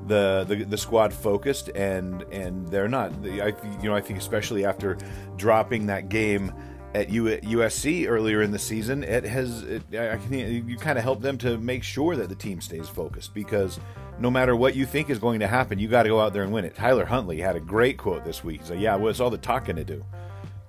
the, 0.07 0.45
the, 0.47 0.63
the 0.63 0.77
squad 0.77 1.13
focused, 1.13 1.69
and 1.69 2.21
and 2.31 2.67
they're 2.69 2.87
not. 2.87 3.11
I 3.23 3.53
you 3.81 3.89
know 3.89 3.95
I 3.95 4.01
think 4.01 4.19
especially 4.19 4.65
after 4.65 4.97
dropping 5.35 5.87
that 5.87 6.09
game 6.09 6.53
at 6.93 7.09
USC 7.09 8.09
earlier 8.09 8.41
in 8.41 8.51
the 8.51 8.59
season, 8.59 9.03
it 9.03 9.25
has 9.25 9.63
it, 9.63 9.83
I 9.93 10.17
can, 10.17 10.33
you 10.67 10.77
kind 10.77 10.97
of 10.97 11.03
help 11.03 11.21
them 11.21 11.37
to 11.39 11.57
make 11.57 11.83
sure 11.83 12.15
that 12.15 12.29
the 12.29 12.35
team 12.35 12.61
stays 12.61 12.87
focused 12.87 13.33
because 13.33 13.79
no 14.19 14.31
matter 14.31 14.55
what 14.55 14.75
you 14.75 14.85
think 14.85 15.09
is 15.09 15.19
going 15.19 15.39
to 15.41 15.47
happen, 15.47 15.79
you 15.79 15.87
got 15.87 16.03
to 16.03 16.09
go 16.09 16.19
out 16.19 16.33
there 16.33 16.43
and 16.43 16.51
win 16.51 16.65
it. 16.65 16.75
Tyler 16.75 17.05
Huntley 17.05 17.39
had 17.39 17.55
a 17.55 17.59
great 17.59 17.97
quote 17.97 18.23
this 18.23 18.43
week. 18.43 18.61
He 18.61 18.67
said, 18.67 18.79
"Yeah, 18.79 18.95
what's 18.95 19.19
all 19.19 19.29
the 19.29 19.37
talking 19.37 19.75
to 19.75 19.83
do? 19.83 20.03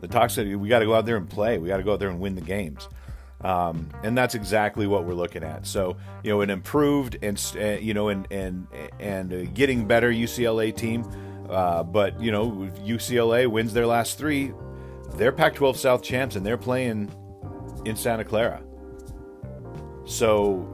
The 0.00 0.08
talk 0.08 0.30
said 0.30 0.54
we 0.56 0.68
got 0.68 0.80
to 0.80 0.86
go 0.86 0.94
out 0.94 1.06
there 1.06 1.16
and 1.16 1.28
play. 1.28 1.58
We 1.58 1.68
got 1.68 1.78
to 1.78 1.82
go 1.82 1.92
out 1.92 2.00
there 2.00 2.08
and 2.08 2.20
win 2.20 2.34
the 2.34 2.40
games." 2.40 2.88
Um, 3.42 3.90
and 4.02 4.16
that's 4.16 4.34
exactly 4.34 4.86
what 4.86 5.04
we're 5.04 5.14
looking 5.14 5.44
at. 5.44 5.66
So, 5.66 5.96
you 6.24 6.30
know, 6.30 6.40
an 6.40 6.50
improved 6.50 7.18
and 7.22 7.40
uh, 7.56 7.78
you 7.80 7.94
know, 7.94 8.08
and 8.08 8.26
and 8.30 8.66
and 8.98 9.54
getting 9.54 9.86
better 9.86 10.10
UCLA 10.10 10.74
team. 10.74 11.04
Uh, 11.48 11.82
but 11.82 12.20
you 12.20 12.32
know, 12.32 12.70
UCLA 12.84 13.46
wins 13.46 13.72
their 13.72 13.86
last 13.86 14.18
three. 14.18 14.52
They're 15.14 15.32
Pac-12 15.32 15.76
South 15.76 16.02
champs, 16.02 16.36
and 16.36 16.44
they're 16.44 16.58
playing 16.58 17.10
in 17.84 17.96
Santa 17.96 18.24
Clara. 18.24 18.62
So, 20.04 20.68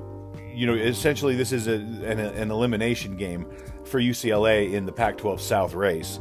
you 0.53 0.67
know, 0.67 0.75
essentially, 0.75 1.35
this 1.35 1.53
is 1.53 1.67
a, 1.67 1.75
an, 1.75 2.19
an 2.19 2.51
elimination 2.51 3.17
game 3.17 3.47
for 3.85 4.01
UCLA 4.01 4.73
in 4.73 4.87
the 4.87 4.93
Pac-12 4.93 5.41
South 5.41 5.75
race. 5.75 6.21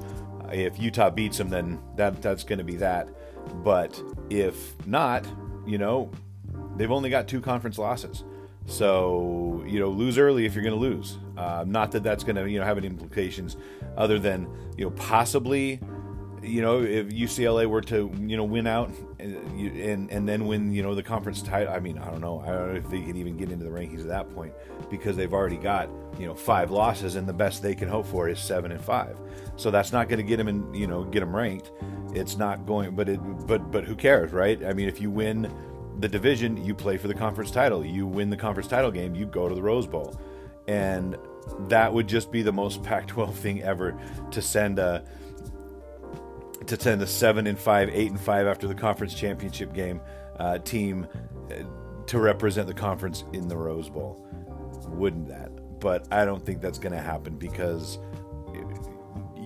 If 0.51 0.79
Utah 0.79 1.09
beats 1.09 1.37
them, 1.37 1.49
then 1.49 1.81
that 1.95 2.21
that's 2.21 2.43
going 2.43 2.59
to 2.59 2.65
be 2.65 2.75
that. 2.77 3.09
But 3.63 4.01
if 4.29 4.75
not, 4.85 5.25
you 5.65 5.77
know, 5.77 6.11
they've 6.75 6.91
only 6.91 7.09
got 7.09 7.27
two 7.27 7.41
conference 7.41 7.77
losses. 7.77 8.23
So 8.65 9.63
you 9.65 9.79
know, 9.79 9.89
lose 9.89 10.17
early 10.17 10.45
if 10.45 10.53
you're 10.55 10.63
going 10.63 10.75
to 10.75 10.79
lose. 10.79 11.17
Uh, 11.37 11.63
not 11.67 11.91
that 11.91 12.03
that's 12.03 12.23
going 12.23 12.35
to 12.35 12.49
you 12.49 12.59
know 12.59 12.65
have 12.65 12.77
any 12.77 12.87
implications 12.87 13.57
other 13.97 14.19
than 14.19 14.47
you 14.77 14.85
know 14.85 14.91
possibly 14.91 15.79
you 16.41 16.61
know 16.61 16.81
if 16.81 17.07
UCLA 17.07 17.65
were 17.65 17.81
to 17.81 18.11
you 18.19 18.37
know 18.37 18.43
win 18.43 18.67
out 18.67 18.91
and 19.21 20.11
and, 20.11 20.27
then 20.27 20.45
when 20.45 20.71
you 20.71 20.81
know 20.81 20.95
the 20.95 21.03
conference 21.03 21.41
title. 21.41 21.73
I 21.73 21.79
mean 21.79 21.97
I 21.97 22.09
don't 22.09 22.21
know 22.21 22.41
I 22.41 22.47
don't 22.47 22.73
know 22.73 22.79
if 22.79 22.89
they 22.89 23.01
can 23.01 23.15
even 23.17 23.37
get 23.37 23.51
into 23.51 23.65
the 23.65 23.71
rankings 23.71 24.01
at 24.01 24.07
that 24.07 24.33
point 24.33 24.53
because 24.89 25.15
they've 25.15 25.33
already 25.33 25.57
got 25.57 25.89
you 26.19 26.25
know 26.25 26.33
five 26.33 26.71
losses 26.71 27.15
and 27.15 27.27
the 27.27 27.33
best 27.33 27.61
they 27.61 27.75
can 27.75 27.87
hope 27.87 28.05
for 28.07 28.29
is 28.29 28.39
seven 28.39 28.71
and 28.71 28.81
five. 28.81 29.17
So 29.55 29.71
that's 29.71 29.91
not 29.91 30.09
going 30.09 30.17
to 30.17 30.23
get 30.23 30.37
them 30.37 30.47
in 30.47 30.73
you 30.73 30.87
know 30.87 31.03
get 31.03 31.19
them 31.19 31.35
ranked. 31.35 31.71
It's 32.13 32.37
not 32.37 32.65
going, 32.65 32.95
but 32.95 33.09
it 33.09 33.19
but 33.47 33.71
but 33.71 33.83
who 33.83 33.95
cares, 33.95 34.31
right? 34.31 34.63
I 34.65 34.73
mean 34.73 34.87
if 34.87 34.99
you 34.99 35.11
win 35.11 35.51
the 35.99 36.07
division, 36.07 36.63
you 36.63 36.73
play 36.73 36.97
for 36.97 37.07
the 37.07 37.13
conference 37.13 37.51
title. 37.51 37.85
You 37.85 38.07
win 38.07 38.29
the 38.29 38.37
conference 38.37 38.67
title 38.67 38.91
game, 38.91 39.15
you 39.15 39.25
go 39.25 39.47
to 39.47 39.55
the 39.55 39.61
Rose 39.61 39.87
Bowl. 39.87 40.19
And 40.67 41.17
that 41.67 41.91
would 41.91 42.07
just 42.07 42.31
be 42.31 42.41
the 42.41 42.51
most 42.51 42.83
Pac-12 42.83 43.33
thing 43.33 43.61
ever 43.61 43.97
to 44.31 44.41
send 44.41 44.79
a 44.79 45.03
to 46.67 46.79
send 46.79 47.01
a 47.01 47.07
seven 47.07 47.47
and 47.47 47.57
five, 47.57 47.89
eight 47.93 48.11
and 48.11 48.19
five 48.19 48.47
after 48.47 48.67
the 48.67 48.75
conference 48.75 49.13
championship 49.13 49.73
game 49.73 50.01
uh, 50.37 50.57
team 50.59 51.07
uh, 51.49 51.55
to 52.07 52.19
represent 52.19 52.67
the 52.67 52.73
conference 52.73 53.23
in 53.33 53.47
the 53.47 53.57
Rose 53.57 53.89
Bowl. 53.89 54.27
Wouldn't 54.87 55.27
that? 55.27 55.79
But 55.79 56.07
I 56.11 56.25
don't 56.25 56.45
think 56.45 56.61
that's 56.61 56.79
going 56.79 56.93
to 56.93 57.01
happen 57.01 57.37
because 57.37 57.99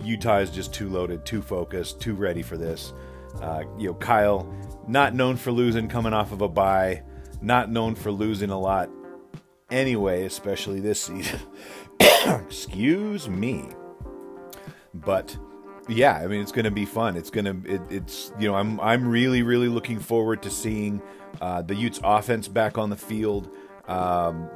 Utah 0.04 0.40
is 0.40 0.50
just 0.50 0.74
too 0.74 0.90
loaded, 0.90 1.26
too 1.26 1.42
focused, 1.42 2.02
too 2.02 2.14
ready 2.14 2.42
for 2.42 2.58
this. 2.58 2.94
Uh, 3.42 3.64
you 3.78 3.88
know, 3.90 3.94
Kyle 3.96 4.54
not 4.88 5.14
known 5.14 5.36
for 5.36 5.52
losing 5.52 5.88
coming 5.88 6.14
off 6.14 6.32
of 6.32 6.42
a 6.42 6.48
bye, 6.48 7.04
not 7.42 7.72
known 7.72 7.96
for 7.96 8.12
losing 8.12 8.50
a 8.50 8.60
lot 8.60 8.90
anyway, 9.70 10.26
especially 10.26 10.80
this 10.80 11.02
season. 11.04 11.40
Excuse 12.46 13.30
me. 13.30 13.70
but 14.94 15.36
yeah, 15.88 16.16
I 16.16 16.28
mean 16.28 16.42
it's 16.42 16.52
going 16.52 16.66
to 16.66 16.72
be 16.72 16.86
fun. 16.86 17.16
It's 17.16 17.30
going 17.30 17.46
to 17.46 17.74
it, 17.74 17.82
it's 17.90 18.32
you 18.40 18.48
know 18.48 18.56
I'm 18.56 18.80
I'm 18.80 19.08
really 19.08 19.44
really 19.44 19.68
looking 19.68 20.00
forward 20.00 20.42
to 20.44 20.50
seeing 20.50 21.02
uh, 21.42 21.62
the 21.62 21.76
Utes 21.76 22.00
offense 22.04 22.48
back 22.48 22.78
on 22.78 22.90
the 22.90 22.98
field. 22.98 23.50
Um, 23.88 24.50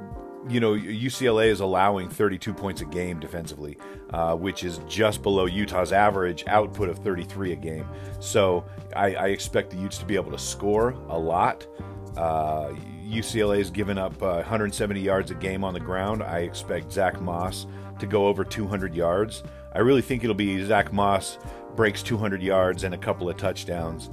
you 0.48 0.60
know, 0.60 0.72
UCLA 0.72 1.48
is 1.48 1.60
allowing 1.60 2.10
32 2.10 2.54
points 2.54 2.82
a 2.82 2.86
game 2.86 3.20
defensively, 3.20 3.78
uh, 4.12 4.36
which 4.36 4.64
is 4.64 4.80
just 4.88 5.22
below 5.22 5.46
Utah's 5.46 5.92
average 5.92 6.46
output 6.48 6.90
of 6.90 7.00
33 7.00 7.54
a 7.54 7.56
game. 7.56 7.88
So 8.20 8.66
I, 8.96 9.16
I 9.16 9.28
expect 9.28 9.72
the 9.72 9.78
Utes 9.78 9.98
to 9.98 10.06
be 10.06 10.16
able 10.16 10.32
to 10.32 10.40
score 10.40 10.92
a 11.10 11.20
lot. 11.20 11.68
Uh, 12.16 12.74
UCLA 13.06 13.58
has 13.58 13.70
given 13.70 13.98
up 13.98 14.22
uh, 14.24 14.36
170 14.36 15.00
yards 15.00 15.30
a 15.32 15.36
game 15.36 15.64
on 15.64 15.74
the 15.74 15.80
ground. 15.80 16.24
I 16.24 16.40
expect 16.40 16.92
Zach 16.92 17.20
Moss 17.22 17.68
to 18.00 18.06
go 18.06 18.28
over 18.28 18.44
200 18.44 18.96
yards. 18.96 19.44
I 19.74 19.80
really 19.80 20.02
think 20.02 20.24
it'll 20.24 20.36
be 20.36 20.64
Zach 20.66 20.92
Moss 20.92 21.38
breaks 21.76 22.04
200 22.04 22.42
yards 22.42 22.84
and 22.84 22.94
a 22.94 22.98
couple 22.98 23.30
of 23.30 23.38
touchdowns. 23.38 24.10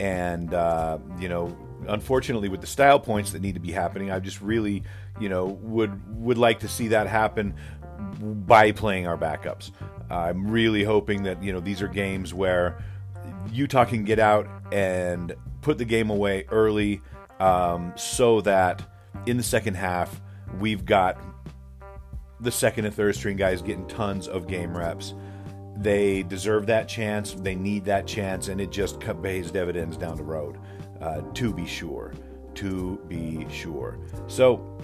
And, 0.00 0.52
uh, 0.52 0.98
you 1.20 1.28
know, 1.28 1.56
unfortunately, 1.86 2.48
with 2.48 2.60
the 2.60 2.66
style 2.66 2.98
points 2.98 3.32
that 3.32 3.42
need 3.42 3.54
to 3.54 3.60
be 3.60 3.70
happening, 3.70 4.10
I 4.10 4.18
just 4.18 4.40
really 4.40 4.82
you 5.20 5.28
know, 5.28 5.46
would 5.46 6.22
would 6.22 6.38
like 6.38 6.60
to 6.60 6.68
see 6.68 6.88
that 6.88 7.06
happen 7.06 7.54
by 8.20 8.72
playing 8.72 9.06
our 9.06 9.16
backups. 9.16 9.70
I'm 10.10 10.50
really 10.50 10.84
hoping 10.84 11.22
that 11.24 11.42
you 11.42 11.52
know 11.52 11.60
these 11.60 11.82
are 11.82 11.88
games 11.88 12.34
where 12.34 12.82
Utah 13.52 13.84
can 13.84 14.04
get 14.04 14.18
out 14.18 14.48
and 14.72 15.34
put 15.62 15.78
the 15.78 15.84
game 15.84 16.10
away 16.10 16.46
early, 16.50 17.00
um, 17.40 17.92
so 17.96 18.40
that 18.42 18.82
in 19.26 19.36
the 19.36 19.42
second 19.42 19.74
half 19.74 20.20
we've 20.58 20.84
got 20.84 21.18
the 22.40 22.50
second 22.50 22.84
and 22.84 22.94
third 22.94 23.14
string 23.14 23.36
guys 23.36 23.62
getting 23.62 23.86
tons 23.86 24.28
of 24.28 24.46
game 24.46 24.76
reps. 24.76 25.14
They 25.76 26.22
deserve 26.22 26.66
that 26.66 26.88
chance. 26.88 27.34
They 27.34 27.54
need 27.54 27.84
that 27.86 28.06
chance, 28.06 28.48
and 28.48 28.60
it 28.60 28.70
just 28.70 29.00
pays 29.22 29.50
dividends 29.50 29.96
down 29.96 30.16
the 30.16 30.22
road. 30.22 30.58
Uh, 31.00 31.20
to 31.34 31.52
be 31.52 31.66
sure, 31.66 32.12
to 32.54 32.98
be 33.08 33.46
sure. 33.50 33.98
So 34.26 34.74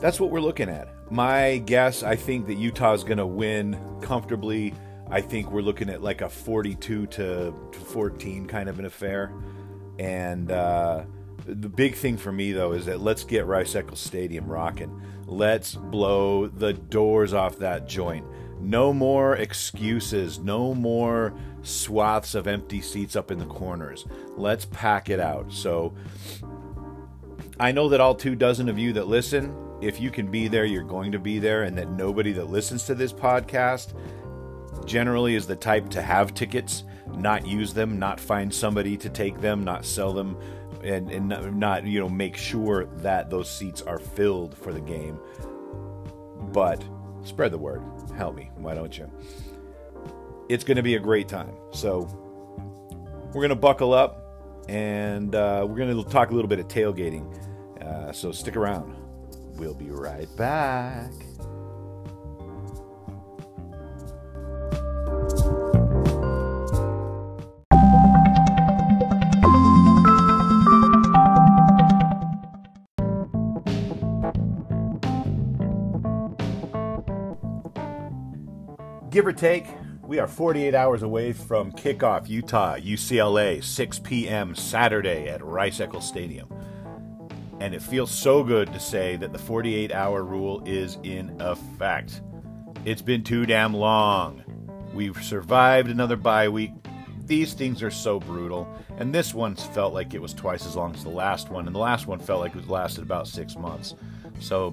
that's 0.00 0.20
what 0.20 0.30
we're 0.30 0.40
looking 0.40 0.68
at. 0.68 0.88
My 1.10 1.58
guess, 1.58 2.02
I 2.02 2.14
think 2.16 2.46
that 2.46 2.54
Utah 2.54 2.92
is 2.92 3.02
going 3.02 3.18
to 3.18 3.26
win 3.26 3.78
comfortably. 4.00 4.74
I 5.10 5.20
think 5.20 5.50
we're 5.50 5.62
looking 5.62 5.90
at 5.90 6.02
like 6.02 6.20
a 6.20 6.28
42 6.28 7.06
to 7.06 7.54
14 7.88 8.46
kind 8.46 8.68
of 8.68 8.78
an 8.78 8.84
affair. 8.84 9.32
And 9.98 10.52
uh, 10.52 11.04
the 11.46 11.68
big 11.68 11.94
thing 11.94 12.16
for 12.16 12.32
me, 12.32 12.52
though, 12.52 12.72
is 12.72 12.86
that 12.86 13.00
let's 13.00 13.24
get 13.24 13.46
Rice 13.46 13.74
Eccles 13.74 14.00
Stadium 14.00 14.46
rocking. 14.46 15.00
Let's 15.26 15.74
blow 15.74 16.46
the 16.46 16.72
doors 16.72 17.32
off 17.32 17.58
that 17.58 17.88
joint. 17.88 18.26
No 18.60 18.92
more 18.92 19.36
excuses. 19.36 20.38
No 20.38 20.74
more 20.74 21.34
swaths 21.62 22.34
of 22.34 22.46
empty 22.46 22.80
seats 22.80 23.16
up 23.16 23.30
in 23.30 23.38
the 23.38 23.46
corners. 23.46 24.06
Let's 24.36 24.64
pack 24.64 25.08
it 25.08 25.20
out. 25.20 25.52
So 25.52 25.94
I 27.58 27.72
know 27.72 27.88
that 27.88 28.00
all 28.00 28.14
two 28.14 28.34
dozen 28.34 28.68
of 28.68 28.78
you 28.78 28.92
that 28.94 29.06
listen 29.06 29.54
if 29.80 30.00
you 30.00 30.10
can 30.10 30.30
be 30.30 30.48
there, 30.48 30.64
you're 30.64 30.82
going 30.82 31.12
to 31.12 31.18
be 31.18 31.38
there, 31.38 31.62
and 31.62 31.76
that 31.78 31.90
nobody 31.90 32.32
that 32.32 32.50
listens 32.50 32.84
to 32.84 32.94
this 32.94 33.12
podcast 33.12 33.94
generally 34.84 35.34
is 35.34 35.46
the 35.46 35.56
type 35.56 35.88
to 35.90 36.02
have 36.02 36.34
tickets, 36.34 36.84
not 37.14 37.46
use 37.46 37.72
them, 37.72 37.98
not 37.98 38.20
find 38.20 38.52
somebody 38.52 38.96
to 38.96 39.08
take 39.08 39.40
them, 39.40 39.64
not 39.64 39.84
sell 39.84 40.12
them, 40.12 40.38
and, 40.82 41.10
and 41.10 41.28
not, 41.58 41.84
you 41.84 42.00
know, 42.00 42.08
make 42.08 42.36
sure 42.36 42.86
that 42.96 43.30
those 43.30 43.50
seats 43.50 43.82
are 43.82 43.98
filled 43.98 44.56
for 44.56 44.72
the 44.72 44.80
game. 44.80 45.18
But 46.52 46.84
spread 47.22 47.52
the 47.52 47.58
word. 47.58 47.82
Help 48.16 48.36
me. 48.36 48.50
Why 48.56 48.74
don't 48.74 48.96
you? 48.96 49.10
It's 50.48 50.64
going 50.64 50.76
to 50.76 50.82
be 50.82 50.96
a 50.96 51.00
great 51.00 51.28
time. 51.28 51.54
So 51.72 52.08
we're 53.28 53.42
going 53.42 53.50
to 53.50 53.54
buckle 53.54 53.92
up 53.92 54.64
and 54.68 55.34
uh, 55.34 55.64
we're 55.68 55.76
going 55.76 55.96
to 55.96 56.10
talk 56.10 56.30
a 56.30 56.34
little 56.34 56.48
bit 56.48 56.58
of 56.58 56.68
tailgating. 56.68 57.26
Uh, 57.82 58.12
so 58.12 58.32
stick 58.32 58.56
around. 58.56 58.96
We'll 59.56 59.74
be 59.74 59.90
right 59.90 60.28
back. 60.36 61.12
Give 79.10 79.26
or 79.26 79.32
take, 79.32 79.66
we 80.04 80.20
are 80.20 80.28
48 80.28 80.72
hours 80.72 81.02
away 81.02 81.32
from 81.32 81.72
kickoff 81.72 82.28
Utah 82.28 82.76
UCLA 82.76 83.62
6 83.62 83.98
p.m. 83.98 84.54
Saturday 84.54 85.28
at 85.28 85.44
Rice 85.44 85.80
Eccles 85.80 86.06
Stadium. 86.06 86.48
And 87.58 87.74
it 87.74 87.82
feels 87.82 88.12
so 88.12 88.44
good 88.44 88.72
to 88.72 88.78
say 88.78 89.16
that 89.16 89.32
the 89.32 89.38
48 89.38 89.90
hour 89.90 90.22
rule 90.22 90.62
is 90.64 90.96
in 91.02 91.34
effect. 91.40 92.22
It's 92.84 93.02
been 93.02 93.24
too 93.24 93.46
damn 93.46 93.74
long. 93.74 94.44
We've 94.94 95.20
survived 95.24 95.90
another 95.90 96.16
bye 96.16 96.48
week. 96.48 96.70
These 97.26 97.54
things 97.54 97.82
are 97.82 97.90
so 97.90 98.20
brutal. 98.20 98.72
And 98.96 99.12
this 99.12 99.34
one 99.34 99.56
felt 99.56 99.92
like 99.92 100.14
it 100.14 100.22
was 100.22 100.32
twice 100.32 100.64
as 100.66 100.76
long 100.76 100.94
as 100.94 101.02
the 101.02 101.10
last 101.10 101.50
one. 101.50 101.66
And 101.66 101.74
the 101.74 101.80
last 101.80 102.06
one 102.06 102.20
felt 102.20 102.38
like 102.38 102.54
it 102.54 102.68
lasted 102.68 103.02
about 103.02 103.26
six 103.26 103.56
months. 103.56 103.96
So 104.38 104.72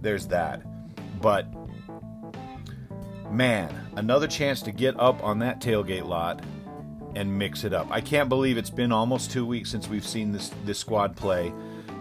there's 0.00 0.26
that. 0.28 0.62
But 1.20 1.46
man, 3.30 3.88
another 3.96 4.26
chance 4.26 4.62
to 4.62 4.72
get 4.72 4.98
up 4.98 5.22
on 5.22 5.38
that 5.40 5.60
tailgate 5.60 6.06
lot 6.06 6.42
and 7.14 7.38
mix 7.38 7.64
it 7.64 7.72
up. 7.72 7.88
I 7.90 8.00
can't 8.00 8.28
believe 8.28 8.58
it's 8.58 8.70
been 8.70 8.92
almost 8.92 9.30
two 9.30 9.46
weeks 9.46 9.70
since 9.70 9.88
we've 9.88 10.06
seen 10.06 10.32
this 10.32 10.50
this 10.64 10.78
squad 10.78 11.16
play 11.16 11.52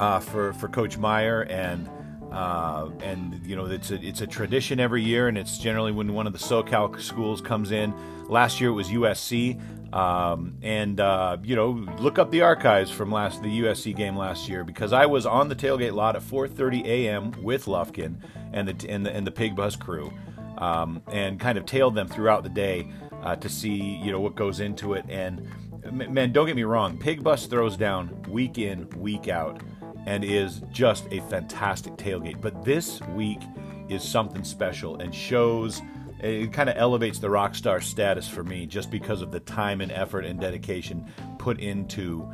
uh, 0.00 0.20
for 0.20 0.52
for 0.54 0.68
Coach 0.68 0.98
Meyer 0.98 1.42
and 1.42 1.88
uh, 2.34 2.90
and 3.00 3.40
you 3.46 3.54
know 3.54 3.66
it's 3.66 3.92
a 3.92 4.04
it's 4.04 4.20
a 4.20 4.26
tradition 4.26 4.80
every 4.80 5.02
year, 5.02 5.28
and 5.28 5.38
it's 5.38 5.56
generally 5.56 5.92
when 5.92 6.12
one 6.12 6.26
of 6.26 6.32
the 6.32 6.38
SoCal 6.38 7.00
schools 7.00 7.40
comes 7.40 7.70
in. 7.70 7.94
Last 8.28 8.60
year 8.60 8.70
it 8.70 8.74
was 8.74 8.88
USC, 8.88 9.94
um, 9.94 10.56
and 10.60 10.98
uh, 10.98 11.36
you 11.44 11.54
know 11.54 11.70
look 11.98 12.18
up 12.18 12.32
the 12.32 12.42
archives 12.42 12.90
from 12.90 13.12
last 13.12 13.40
the 13.42 13.60
USC 13.60 13.94
game 13.94 14.16
last 14.16 14.48
year 14.48 14.64
because 14.64 14.92
I 14.92 15.06
was 15.06 15.26
on 15.26 15.48
the 15.48 15.54
tailgate 15.54 15.92
lot 15.92 16.16
at 16.16 16.22
4:30 16.22 16.84
a.m. 16.86 17.32
with 17.40 17.66
Lufkin 17.66 18.16
and 18.52 18.66
the 18.66 18.90
and 18.90 19.06
the, 19.06 19.14
and 19.14 19.24
the 19.24 19.32
Pig 19.32 19.54
Bus 19.54 19.76
crew, 19.76 20.12
um, 20.58 21.02
and 21.12 21.38
kind 21.38 21.56
of 21.56 21.66
tailed 21.66 21.94
them 21.94 22.08
throughout 22.08 22.42
the 22.42 22.48
day 22.48 22.90
uh, 23.22 23.36
to 23.36 23.48
see 23.48 24.00
you 24.02 24.10
know 24.10 24.18
what 24.18 24.34
goes 24.34 24.58
into 24.58 24.94
it. 24.94 25.04
And 25.08 25.46
man, 25.92 26.32
don't 26.32 26.46
get 26.46 26.56
me 26.56 26.64
wrong, 26.64 26.98
Pig 26.98 27.22
Bus 27.22 27.46
throws 27.46 27.76
down 27.76 28.24
week 28.28 28.58
in 28.58 28.88
week 28.98 29.28
out 29.28 29.62
and 30.06 30.24
is 30.24 30.62
just 30.70 31.06
a 31.10 31.20
fantastic 31.22 31.96
tailgate. 31.96 32.40
But 32.40 32.64
this 32.64 33.00
week 33.14 33.40
is 33.88 34.02
something 34.02 34.44
special 34.44 34.96
and 34.96 35.14
shows 35.14 35.82
it 36.20 36.52
kind 36.52 36.70
of 36.70 36.76
elevates 36.78 37.18
the 37.18 37.28
rock 37.28 37.54
star 37.54 37.80
status 37.80 38.26
for 38.26 38.42
me 38.42 38.66
just 38.66 38.90
because 38.90 39.20
of 39.20 39.30
the 39.30 39.40
time 39.40 39.80
and 39.80 39.92
effort 39.92 40.24
and 40.24 40.40
dedication 40.40 41.04
put 41.38 41.60
into 41.60 42.26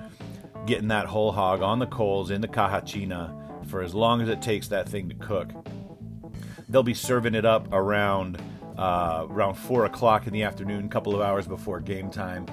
getting 0.66 0.88
that 0.88 1.06
whole 1.06 1.32
hog 1.32 1.62
on 1.62 1.78
the 1.78 1.86
coals 1.86 2.30
in 2.30 2.40
the 2.40 2.46
caja 2.46 2.84
china 2.86 3.34
for 3.66 3.82
as 3.82 3.94
long 3.94 4.20
as 4.20 4.28
it 4.28 4.40
takes 4.42 4.68
that 4.68 4.88
thing 4.88 5.08
to 5.08 5.14
cook. 5.16 5.50
They'll 6.68 6.82
be 6.82 6.94
serving 6.94 7.34
it 7.34 7.44
up 7.44 7.68
around 7.72 8.40
uh, 8.78 9.26
around 9.28 9.54
four 9.54 9.84
o'clock 9.84 10.26
in 10.26 10.32
the 10.32 10.42
afternoon, 10.42 10.86
a 10.86 10.88
couple 10.88 11.14
of 11.14 11.20
hours 11.20 11.46
before 11.46 11.80
game 11.80 12.10
time, 12.10 12.46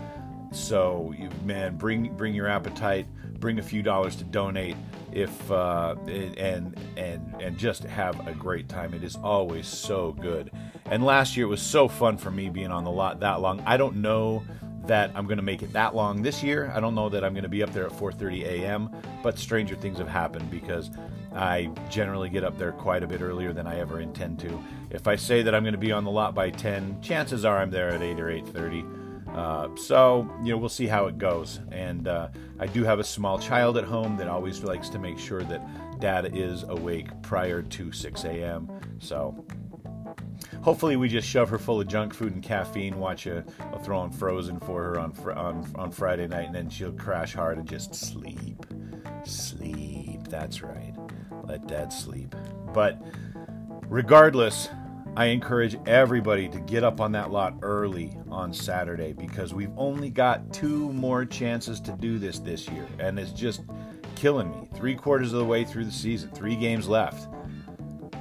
So, 0.52 1.14
you, 1.18 1.30
man, 1.45 1.77
bring 1.77 2.14
bring 2.18 2.34
your 2.34 2.48
appetite, 2.48 3.07
bring 3.40 3.60
a 3.60 3.64
few 3.64 3.82
dollars 3.82 4.16
to 4.18 4.24
donate, 4.24 4.76
if 5.12 5.52
uh, 5.52 5.96
and 6.08 6.80
and 6.98 7.36
and 7.40 7.58
just 7.58 7.84
have 7.84 8.28
a 8.28 8.34
great 8.34 8.70
time. 8.70 8.94
It 8.94 9.04
is 9.04 9.16
always 9.16 9.68
so 9.68 10.14
good. 10.14 10.52
And 10.86 11.04
last 11.04 11.36
year 11.36 11.46
it 11.46 11.50
was 11.50 11.62
so 11.62 11.88
fun 11.88 12.18
for 12.18 12.32
me 12.32 12.50
being 12.50 12.72
on 12.72 12.84
the 12.84 12.92
lot 12.92 13.20
that 13.22 13.42
long. 13.42 13.62
I 13.66 13.78
don't 13.78 13.98
know 13.98 14.44
that 14.88 15.12
I'm 15.16 15.26
going 15.26 15.38
to 15.38 15.44
make 15.44 15.62
it 15.62 15.74
that 15.74 15.96
long 15.96 16.22
this 16.22 16.42
year. 16.42 16.72
I 16.74 16.80
don't 16.80 16.96
know 16.96 17.10
that 17.10 17.24
I'm 17.24 17.34
going 17.34 17.44
to 17.44 17.50
be 17.50 17.62
up 17.62 17.74
there 17.74 17.86
at 17.86 17.92
4:30 17.92 18.44
a.m. 18.44 18.90
But 19.22 19.38
stranger 19.38 19.76
things 19.76 19.98
have 19.98 20.08
happened 20.08 20.50
because 20.50 20.90
I 21.34 21.70
generally 21.90 22.30
get 22.30 22.44
up 22.44 22.58
there 22.58 22.72
quite 22.72 23.04
a 23.04 23.08
bit 23.08 23.22
earlier 23.22 23.54
than 23.54 23.68
I 23.68 23.80
ever 23.80 24.00
intend 24.00 24.40
to. 24.40 24.64
If 24.90 25.08
I 25.08 25.16
say 25.16 25.42
that 25.44 25.54
I'm 25.54 25.64
going 25.64 25.74
to 25.74 25.80
be 25.80 25.92
on 25.92 26.04
the 26.04 26.12
lot 26.12 26.34
by 26.34 26.50
10, 26.50 27.02
chances 27.02 27.46
are 27.46 27.58
I'm 27.58 27.70
there 27.70 27.90
at 27.90 28.02
8 28.02 28.20
or 28.20 28.28
8:30. 28.28 29.07
Uh, 29.30 29.70
so 29.76 30.30
you 30.44 30.52
know 30.52 30.58
we'll 30.58 30.70
see 30.70 30.88
how 30.88 31.08
it 31.08 31.18
goes. 31.18 31.60
And 31.72 32.08
uh, 32.08 32.30
I 32.60 32.68
do 32.68 32.84
have 32.84 32.99
a 32.99 33.04
small 33.04 33.38
child 33.38 33.78
at 33.78 33.84
home 33.84 34.18
that 34.18 34.28
always 34.28 34.64
likes 34.64 34.90
to 34.90 34.99
make 34.99 35.20
sure 35.20 35.44
that 35.44 35.99
Dad 35.99 36.36
is 36.36 36.64
awake 36.64 37.08
prior 37.22 37.62
to 37.62 37.91
6 37.91 38.24
a.m. 38.24 38.70
So 38.99 39.45
hopefully 40.62 40.95
we 40.95 41.10
just 41.10 41.28
shove 41.28 41.49
her 41.49 41.58
full 41.58 41.82
of 41.82 41.88
junk 41.88 42.14
food 42.14 42.34
and 42.34 42.44
caffeine. 42.44 42.99
Watch 42.99 43.26
a, 43.26 43.44
I'll 43.72 43.80
throw 43.80 43.99
on 43.99 44.12
Frozen 44.12 44.60
for 44.60 44.84
her 44.84 44.99
on 44.99 45.14
on 45.36 45.72
on 45.76 45.91
Friday 45.91 46.28
night, 46.28 46.48
and 46.48 46.56
then 46.56 46.70
she'll 46.70 46.94
crash 46.94 47.34
hard 47.34 47.58
and 47.58 47.68
just 47.68 47.94
sleep, 47.95 48.66
sleep. 49.26 50.28
That's 50.30 50.62
right. 50.62 50.94
Let 51.44 51.68
Dad 51.68 51.94
sleep. 51.94 52.36
But 52.74 53.02
regardless, 53.88 54.70
I 55.18 55.26
encourage 55.26 55.76
everybody 55.88 56.48
to 56.48 56.60
get 56.60 56.84
up 56.84 57.02
on 57.02 57.11
that 57.14 57.31
lot 57.31 57.56
early 57.64 58.15
on 58.30 58.53
Saturday 58.53 59.14
because 59.14 59.52
we've 59.52 59.76
only 59.76 60.11
got 60.11 60.53
two 60.53 60.94
more 60.94 61.26
chances 61.26 61.80
to 61.81 61.91
do 61.94 62.19
this 62.19 62.38
this 62.38 62.69
year, 62.69 62.88
and 62.99 63.18
it's 63.18 63.31
just 63.31 63.64
killing 64.15 64.52
me. 64.52 64.69
Three 64.76 64.94
quarters 64.94 65.34
of 65.34 65.39
the 65.39 65.45
way 65.45 65.64
through 65.64 65.85
the 65.85 65.91
season, 65.91 66.30
three 66.30 66.56
games 66.56 66.88
left. 66.88 67.30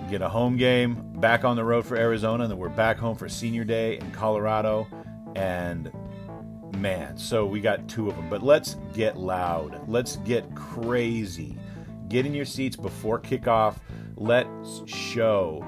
Get 0.09 0.23
a 0.23 0.29
home 0.31 0.57
game 0.57 0.95
back 1.21 1.45
on 1.45 1.55
the 1.55 1.65
road 1.65 1.85
for 1.85 1.99
Arizona, 1.99 2.45
and 2.45 2.51
then 2.51 2.59
we're 2.59 2.71
back 2.71 2.97
home 2.97 3.15
for 3.15 3.29
Senior 3.29 3.65
Day 3.65 3.99
in 3.99 4.11
Colorado, 4.13 4.87
and 5.35 5.93
man, 6.79 7.19
so 7.19 7.45
we 7.45 7.61
got 7.61 7.87
two 7.91 8.09
of 8.09 8.17
them. 8.17 8.31
But 8.31 8.43
let's 8.43 8.77
get 8.95 9.19
loud. 9.19 9.87
Let's 9.87 10.17
get 10.17 10.55
crazy. 10.55 11.59
Get 12.09 12.25
in 12.25 12.33
your 12.33 12.47
seats 12.47 12.75
before 12.75 13.21
kickoff. 13.21 13.77
Let's 14.17 14.81
show 14.87 15.63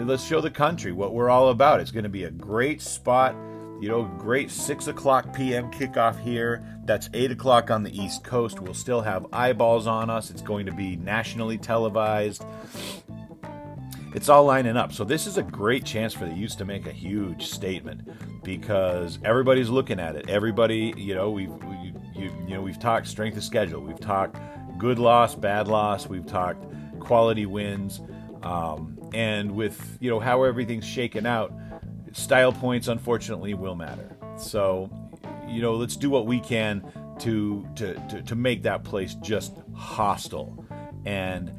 let's 0.00 0.24
show 0.24 0.40
the 0.40 0.50
country 0.50 0.92
what 0.92 1.14
we're 1.14 1.30
all 1.30 1.48
about. 1.48 1.80
It's 1.80 1.90
going 1.90 2.04
to 2.04 2.10
be 2.10 2.24
a 2.24 2.30
great 2.30 2.82
spot, 2.82 3.34
you 3.80 3.88
know, 3.88 4.04
great 4.18 4.50
6 4.50 4.88
o'clock 4.88 5.34
p.m. 5.34 5.70
kickoff 5.70 6.20
here. 6.22 6.62
That's 6.84 7.08
8 7.14 7.30
o'clock 7.30 7.70
on 7.70 7.82
the 7.82 7.98
East 7.98 8.22
Coast. 8.22 8.60
We'll 8.60 8.74
still 8.74 9.00
have 9.00 9.26
eyeballs 9.32 9.86
on 9.86 10.10
us. 10.10 10.30
It's 10.30 10.42
going 10.42 10.66
to 10.66 10.72
be 10.72 10.96
nationally 10.96 11.58
televised. 11.58 12.44
It's 14.14 14.28
all 14.28 14.44
lining 14.44 14.76
up. 14.76 14.92
So, 14.92 15.04
this 15.04 15.26
is 15.26 15.36
a 15.36 15.42
great 15.42 15.84
chance 15.84 16.14
for 16.14 16.24
the 16.24 16.32
Utes 16.32 16.54
to 16.56 16.64
make 16.64 16.86
a 16.86 16.92
huge 16.92 17.46
statement 17.46 18.08
because 18.42 19.18
everybody's 19.24 19.68
looking 19.68 20.00
at 20.00 20.16
it. 20.16 20.30
Everybody, 20.30 20.94
you 20.96 21.14
know, 21.14 21.30
we've, 21.30 21.50
we, 21.50 21.92
you, 22.14 22.32
you 22.46 22.54
know, 22.54 22.62
we've 22.62 22.78
talked 22.78 23.08
strength 23.08 23.36
of 23.36 23.44
schedule, 23.44 23.82
we've 23.82 24.00
talked 24.00 24.38
good 24.78 24.98
loss, 24.98 25.34
bad 25.34 25.68
loss, 25.68 26.06
we've 26.06 26.24
talked 26.24 26.64
quality 26.98 27.44
wins. 27.44 28.00
Um, 28.42 28.96
and 29.16 29.52
with 29.52 29.96
you 29.98 30.10
know 30.10 30.20
how 30.20 30.42
everything's 30.42 30.84
shaken 30.86 31.24
out, 31.24 31.50
style 32.12 32.52
points 32.52 32.86
unfortunately 32.86 33.54
will 33.54 33.74
matter. 33.74 34.14
So, 34.36 34.90
you 35.48 35.62
know, 35.62 35.74
let's 35.74 35.96
do 35.96 36.10
what 36.10 36.26
we 36.26 36.38
can 36.38 36.84
to 37.20 37.66
to 37.76 37.94
to, 38.10 38.22
to 38.22 38.34
make 38.36 38.62
that 38.64 38.84
place 38.84 39.14
just 39.14 39.56
hostile. 39.74 40.62
And 41.06 41.50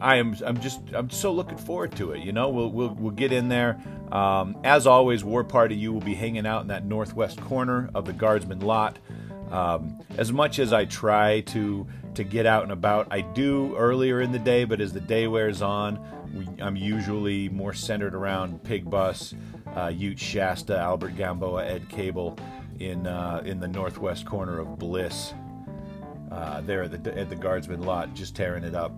I 0.00 0.16
am 0.16 0.36
I'm 0.46 0.60
just 0.60 0.80
I'm 0.94 1.10
so 1.10 1.32
looking 1.32 1.58
forward 1.58 1.96
to 1.96 2.12
it. 2.12 2.20
You 2.20 2.32
know, 2.32 2.48
we'll 2.48 2.70
we'll, 2.70 2.94
we'll 2.94 3.10
get 3.10 3.32
in 3.32 3.48
there. 3.48 3.80
Um, 4.12 4.56
as 4.62 4.86
always, 4.86 5.24
War 5.24 5.42
Party 5.42 5.74
U 5.76 5.92
will 5.92 6.00
be 6.00 6.14
hanging 6.14 6.46
out 6.46 6.62
in 6.62 6.68
that 6.68 6.84
northwest 6.84 7.40
corner 7.40 7.90
of 7.92 8.04
the 8.04 8.12
Guardsman 8.12 8.60
lot. 8.60 9.00
Um, 9.50 9.98
as 10.16 10.32
much 10.32 10.60
as 10.60 10.72
I 10.72 10.84
try 10.84 11.40
to 11.40 11.88
to 12.14 12.24
get 12.24 12.46
out 12.46 12.62
and 12.62 12.72
about. 12.72 13.08
I 13.10 13.20
do 13.20 13.74
earlier 13.76 14.20
in 14.20 14.32
the 14.32 14.38
day, 14.38 14.64
but 14.64 14.80
as 14.80 14.92
the 14.92 15.00
day 15.00 15.26
wears 15.26 15.62
on, 15.62 15.98
we, 16.34 16.46
I'm 16.62 16.76
usually 16.76 17.48
more 17.48 17.72
centered 17.72 18.14
around 18.14 18.62
Pig 18.62 18.88
Bus, 18.88 19.34
uh, 19.76 19.86
Ute 19.88 20.18
Shasta, 20.18 20.78
Albert 20.78 21.16
Gamboa, 21.16 21.66
Ed 21.66 21.88
Cable 21.88 22.38
in 22.78 23.06
uh, 23.06 23.42
in 23.44 23.60
the 23.60 23.68
northwest 23.68 24.26
corner 24.26 24.58
of 24.58 24.78
Bliss. 24.78 25.34
Uh, 26.30 26.60
there 26.60 26.84
at 26.84 27.04
the 27.04 27.18
at 27.18 27.28
the 27.28 27.36
Guardsman 27.36 27.82
lot, 27.82 28.14
just 28.14 28.36
tearing 28.36 28.64
it 28.64 28.74
up. 28.74 28.92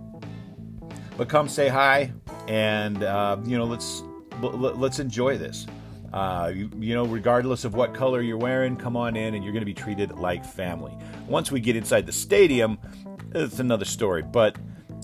But 1.17 1.29
come 1.29 1.47
say 1.47 1.67
hi, 1.67 2.11
and 2.47 3.03
uh, 3.03 3.37
you 3.43 3.57
know 3.57 3.65
let's 3.65 4.03
let's 4.41 4.99
enjoy 4.99 5.37
this. 5.37 5.67
Uh, 6.13 6.51
you, 6.53 6.69
you, 6.77 6.93
know, 6.93 7.05
regardless 7.05 7.65
of 7.65 7.73
what 7.73 7.93
color 7.93 8.21
you're 8.21 8.37
wearing, 8.37 8.75
come 8.75 8.95
on 8.95 9.15
in 9.15 9.33
and 9.33 9.43
you're 9.43 9.51
going 9.51 9.61
to 9.61 9.65
be 9.65 9.73
treated 9.73 10.11
like 10.11 10.45
family. 10.45 10.95
Once 11.27 11.51
we 11.51 11.59
get 11.59 11.75
inside 11.75 12.05
the 12.05 12.11
stadium, 12.11 12.77
it's 13.33 13.59
another 13.59 13.85
story. 13.85 14.21
But 14.21 14.55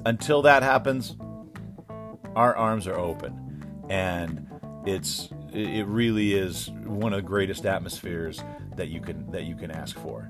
until 0.06 0.44
that 0.44 0.62
happens, 0.62 1.16
our 2.36 2.56
arms 2.56 2.88
are 2.88 2.96
open, 2.96 3.66
and 3.90 4.48
it's 4.86 5.30
it 5.52 5.88
really 5.88 6.34
is 6.36 6.70
one 6.86 7.12
of 7.12 7.18
the 7.18 7.28
greatest 7.28 7.66
atmospheres 7.66 8.44
that 8.76 8.90
you 8.90 9.02
can 9.02 9.30
that 9.32 9.44
you 9.44 9.56
can 9.56 9.72
ask 9.72 9.98
for. 9.98 10.30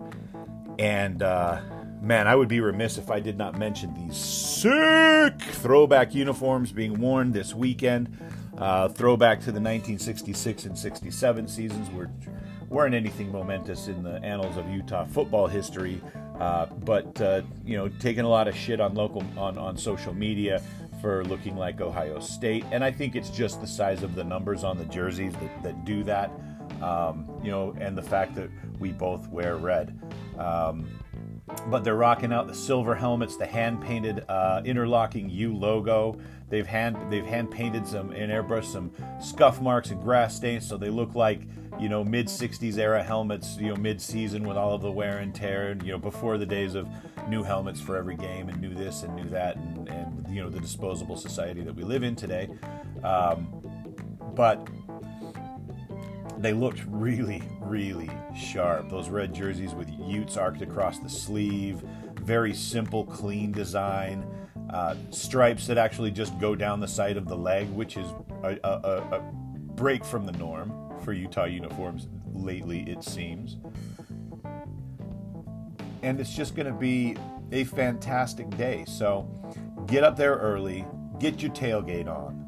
And 0.80 1.22
uh, 1.22 1.60
man, 2.02 2.28
I 2.28 2.36
would 2.36 2.48
be 2.48 2.62
remiss 2.62 2.98
if 2.98 3.12
I 3.12 3.20
did 3.20 3.38
not 3.38 3.58
mention 3.58 3.94
these 3.94 4.18
sick 4.18 5.42
throwback 5.42 6.16
uniforms 6.16 6.72
being 6.72 7.00
worn 7.00 7.32
this 7.32 7.54
weekend. 7.54 8.18
Uh, 8.60 8.90
throwback 8.90 9.40
to 9.40 9.46
the 9.46 9.62
1966 9.62 10.66
and 10.66 10.78
67 10.78 11.48
seasons, 11.48 11.90
which 11.92 12.10
weren't 12.68 12.94
anything 12.94 13.32
momentous 13.32 13.88
in 13.88 14.04
the 14.04 14.22
annals 14.22 14.58
of 14.58 14.70
Utah 14.70 15.06
football 15.06 15.48
history, 15.48 16.02
uh, 16.40 16.66
but 16.66 17.20
uh, 17.22 17.42
you 17.66 17.78
know, 17.78 17.88
taking 17.88 18.26
a 18.26 18.30
lot 18.30 18.50
of 18.50 18.56
shit 18.56 18.82
on 18.82 18.96
local 18.96 19.24
on, 19.38 19.58
on 19.58 19.78
social 19.78 20.14
media 20.14 20.62
for 21.02 21.24
looking 21.24 21.56
like 21.56 21.80
Ohio 21.80 22.20
State, 22.20 22.66
and 22.72 22.84
I 22.84 22.92
think 22.92 23.16
it's 23.16 23.30
just 23.30 23.62
the 23.62 23.68
size 23.68 24.04
of 24.04 24.16
the 24.16 24.26
numbers 24.26 24.66
on 24.66 24.78
the 24.78 24.86
jerseys 24.86 25.34
that, 25.36 25.64
that 25.64 25.86
do 25.86 26.04
that. 26.04 26.30
Um, 26.82 27.30
you 27.44 27.52
know, 27.52 27.76
and 27.80 27.98
the 27.98 28.02
fact 28.02 28.36
that 28.36 28.50
we 28.80 28.92
both 28.92 29.28
wear 29.30 29.58
red. 29.58 30.00
Um, 30.38 30.88
but 31.68 31.84
they're 31.84 31.96
rocking 31.96 32.32
out 32.32 32.48
the 32.48 32.54
silver 32.54 32.96
helmets, 32.96 33.36
the 33.36 33.46
hand 33.46 33.82
painted 33.82 34.24
uh, 34.30 34.62
interlocking 34.66 35.30
U 35.30 35.56
logo. 35.56 36.18
They've 36.50 36.66
hand 36.66 36.98
they've 37.12 37.26
hand 37.26 37.52
painted 37.52 37.88
some 37.88 38.12
and 38.12 38.32
airbrushed 38.32 38.72
some 38.72 38.92
scuff 39.22 39.62
marks 39.62 39.92
and 39.92 40.02
grass 40.02 40.36
stains, 40.36 40.68
so 40.68 40.78
they 40.78 40.90
look 40.90 41.16
like 41.16 41.42
you 41.80 41.90
know 41.90 42.04
mid 42.04 42.28
'60s 42.28 42.78
era 42.78 43.04
helmets. 43.04 43.58
You 43.58 43.70
know, 43.70 43.76
mid 43.76 44.02
season 44.02 44.48
with 44.48 44.58
all 44.58 44.74
of 44.74 44.82
the 44.82 44.92
wear 44.92 45.20
and 45.20 45.34
tear, 45.34 45.70
and 45.70 45.84
you 45.84 45.92
know 45.92 46.00
before 46.00 46.38
the 46.38 46.46
days 46.46 46.76
of 46.76 46.88
new 47.28 47.44
helmets 47.44 47.80
for 47.80 47.98
every 47.98 48.16
game 48.16 48.50
and 48.50 48.60
new 48.60 48.74
this 48.74 49.04
and 49.04 49.16
new 49.16 49.30
that, 49.30 49.58
and, 49.58 49.88
and 49.90 50.36
you 50.36 50.42
know 50.42 50.50
the 50.50 50.60
disposable 50.60 51.16
society 51.16 51.62
that 51.62 51.76
we 51.76 51.84
live 51.84 52.04
in 52.04 52.16
today. 52.16 52.50
Um, 53.04 53.48
but 54.36 54.68
they 56.40 56.54
looked 56.54 56.82
really, 56.88 57.44
really 57.60 58.10
sharp. 58.36 58.90
Those 58.90 59.10
red 59.10 59.34
jerseys 59.34 59.74
with 59.74 59.90
Utes 60.00 60.38
arced 60.38 60.62
across 60.62 61.00
the 61.00 61.10
sleeve, 61.10 61.82
very 62.22 62.54
simple, 62.54 63.06
clean 63.06 63.52
design. 63.52 64.26
Uh, 64.70 64.96
stripes 65.10 65.66
that 65.66 65.80
actually 65.80 66.12
just 66.12 66.38
go 66.40 66.54
down 66.54 66.80
the 66.80 66.88
side 66.88 67.18
of 67.18 67.28
the 67.28 67.36
leg, 67.36 67.68
which 67.70 67.98
is 67.98 68.08
a, 68.44 68.58
a, 68.64 69.18
a 69.18 69.20
break 69.76 70.06
from 70.06 70.28
the 70.28 70.32
norm 70.34 70.72
for 71.04 71.12
Utah 71.12 71.46
uniforms 71.46 72.08
lately, 72.34 72.82
it 72.82 73.04
seems. 73.04 73.58
And 76.04 76.20
it's 76.20 76.36
just 76.36 76.56
going 76.56 76.68
to 76.68 76.74
be 76.74 77.18
a 77.52 77.64
fantastic 77.64 78.50
day. 78.58 78.86
So 78.88 79.28
get 79.88 80.04
up 80.04 80.16
there 80.16 80.36
early, 80.36 80.86
get 81.20 81.42
your 81.42 81.52
tailgate 81.52 82.08
on. 82.08 82.46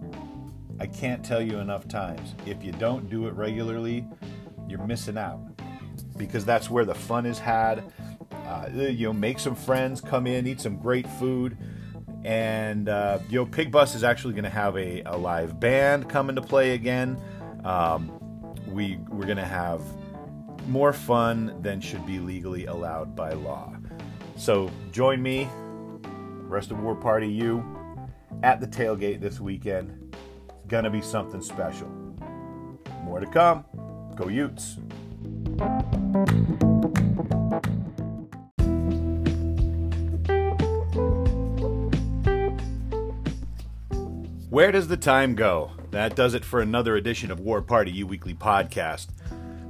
I 0.79 0.85
can't 0.85 1.25
tell 1.25 1.41
you 1.41 1.57
enough 1.57 1.87
times. 1.87 2.35
If 2.45 2.63
you 2.63 2.71
don't 2.71 3.09
do 3.09 3.27
it 3.27 3.33
regularly, 3.33 4.05
you're 4.67 4.85
missing 4.85 5.17
out 5.17 5.41
because 6.17 6.45
that's 6.45 6.69
where 6.69 6.85
the 6.85 6.95
fun 6.95 7.25
is 7.25 7.39
had. 7.39 7.83
Uh, 8.45 8.67
you 8.73 9.07
know, 9.07 9.13
make 9.13 9.39
some 9.39 9.55
friends, 9.55 10.01
come 10.01 10.27
in, 10.27 10.45
eat 10.45 10.61
some 10.61 10.77
great 10.77 11.07
food 11.07 11.57
and 12.23 12.89
uh, 12.89 13.19
know 13.31 13.45
pig 13.45 13.71
bus 13.71 13.95
is 13.95 14.03
actually 14.03 14.33
going 14.33 14.43
to 14.43 14.49
have 14.49 14.77
a, 14.77 15.01
a, 15.03 15.17
live 15.17 15.59
band 15.59 16.09
come 16.09 16.29
into 16.29 16.41
play 16.41 16.73
again. 16.73 17.19
Um, 17.63 18.11
we 18.67 18.97
we're 19.09 19.25
going 19.25 19.37
to 19.37 19.45
have 19.45 19.81
more 20.67 20.93
fun 20.93 21.57
than 21.61 21.81
should 21.81 22.05
be 22.05 22.19
legally 22.19 22.65
allowed 22.65 23.15
by 23.15 23.31
law. 23.31 23.75
So 24.37 24.71
join 24.91 25.21
me 25.21 25.49
rest 26.51 26.69
of 26.69 26.79
War 26.79 26.95
Party 26.95 27.29
U, 27.29 27.63
at 28.43 28.59
the 28.59 28.67
tailgate 28.67 29.21
this 29.21 29.39
weekend. 29.39 30.15
It's 30.57 30.65
to 30.83 30.89
be 30.89 31.01
something 31.01 31.41
special. 31.41 31.87
More 33.03 33.19
to 33.19 33.27
come. 33.27 33.65
Go 34.15 34.27
utes 34.27 34.77
Where 44.51 44.73
does 44.73 44.89
the 44.89 44.97
time 44.97 45.35
go? 45.35 45.71
That 45.91 46.17
does 46.17 46.33
it 46.33 46.43
for 46.43 46.59
another 46.59 46.97
edition 46.97 47.31
of 47.31 47.39
War 47.39 47.61
Party 47.61 47.89
U 47.91 48.05
Weekly 48.05 48.33
Podcast. 48.33 49.07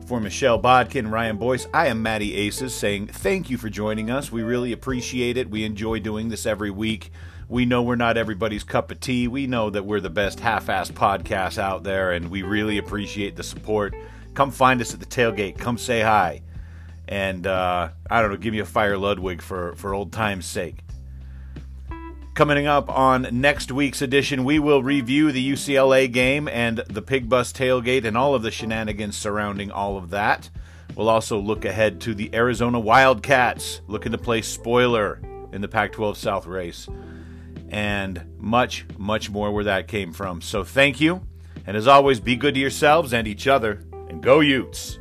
For 0.08 0.20
Michelle 0.20 0.58
Bodkin, 0.58 1.12
Ryan 1.12 1.38
Boyce, 1.38 1.68
I 1.72 1.86
am 1.86 2.02
Matty 2.02 2.36
Aces 2.36 2.74
saying 2.74 3.10
thank 3.10 3.52
you 3.52 3.60
for 3.60 3.70
joining 3.70 4.10
us. 4.10 4.32
We 4.32 4.42
really 4.42 4.72
appreciate 4.72 5.38
it. 5.38 5.52
We 5.52 5.66
enjoy 5.66 6.00
doing 6.00 6.30
this 6.30 6.48
every 6.48 6.72
week. 6.72 7.12
We 7.48 7.64
know 7.64 7.84
we're 7.84 7.96
not 7.96 8.18
everybody's 8.18 8.64
cup 8.64 8.90
of 8.90 9.00
tea. 9.00 9.28
We 9.28 9.46
know 9.46 9.70
that 9.70 9.86
we're 9.86 10.00
the 10.00 10.10
best 10.10 10.40
half 10.40 10.66
assed 10.66 10.94
podcast 10.94 11.60
out 11.60 11.84
there, 11.84 12.14
and 12.14 12.32
we 12.32 12.42
really 12.42 12.80
appreciate 12.80 13.36
the 13.36 13.44
support. 13.44 13.94
Come 14.34 14.50
find 14.50 14.82
us 14.82 14.96
at 14.96 15.00
the 15.00 15.06
tailgate. 15.06 15.60
Come 15.60 15.78
say 15.78 16.02
hi. 16.02 16.42
And 17.08 17.46
uh, 17.46 17.90
I 18.10 18.22
don't 18.24 18.32
know, 18.32 18.38
give 18.38 18.52
me 18.52 18.62
a 18.62 18.66
fire 18.66 18.98
Ludwig 18.98 19.44
for, 19.44 19.76
for 19.76 19.94
old 19.94 20.12
time's 20.12 20.48
sake. 20.48 20.78
Coming 22.34 22.66
up 22.66 22.90
on 22.90 23.28
next 23.30 23.74
week's 23.74 24.02
edition, 24.02 24.46
we 24.46 24.58
will 24.58 24.82
review 24.82 25.34
the 25.34 25.52
UCLA 25.52 26.10
game 26.10 26.48
and 26.48 26.78
the 26.88 27.02
Pig 27.02 27.28
Bus 27.28 27.52
tailgate 27.52 28.06
and 28.06 28.18
all 28.18 28.34
of 28.34 28.42
the 28.42 28.52
shenanigans 28.52 29.18
surrounding 29.18 29.70
all 29.70 29.98
of 29.98 30.12
that. 30.12 30.50
We'll 30.96 31.10
also 31.10 31.38
look 31.38 31.66
ahead 31.66 32.00
to 32.02 32.16
the 32.16 32.34
Arizona 32.34 32.80
Wildcats, 32.80 33.82
looking 33.88 34.14
to 34.14 34.18
play 34.18 34.42
spoiler 34.42 35.22
in 35.52 35.60
the 35.60 35.68
Pac 35.68 35.92
12 35.92 36.18
South 36.18 36.48
race, 36.48 36.88
and 37.70 38.24
much, 38.38 38.86
much 38.98 39.30
more 39.30 39.52
where 39.52 39.66
that 39.66 39.90
came 39.90 40.14
from. 40.14 40.42
So 40.42 40.64
thank 40.64 41.02
you, 41.02 41.28
and 41.68 41.76
as 41.76 41.86
always, 41.86 42.22
be 42.22 42.38
good 42.38 42.54
to 42.54 42.62
yourselves 42.62 43.14
and 43.14 43.28
each 43.28 43.46
other, 43.46 43.84
and 44.08 44.24
go 44.24 44.40
Utes! 44.40 45.01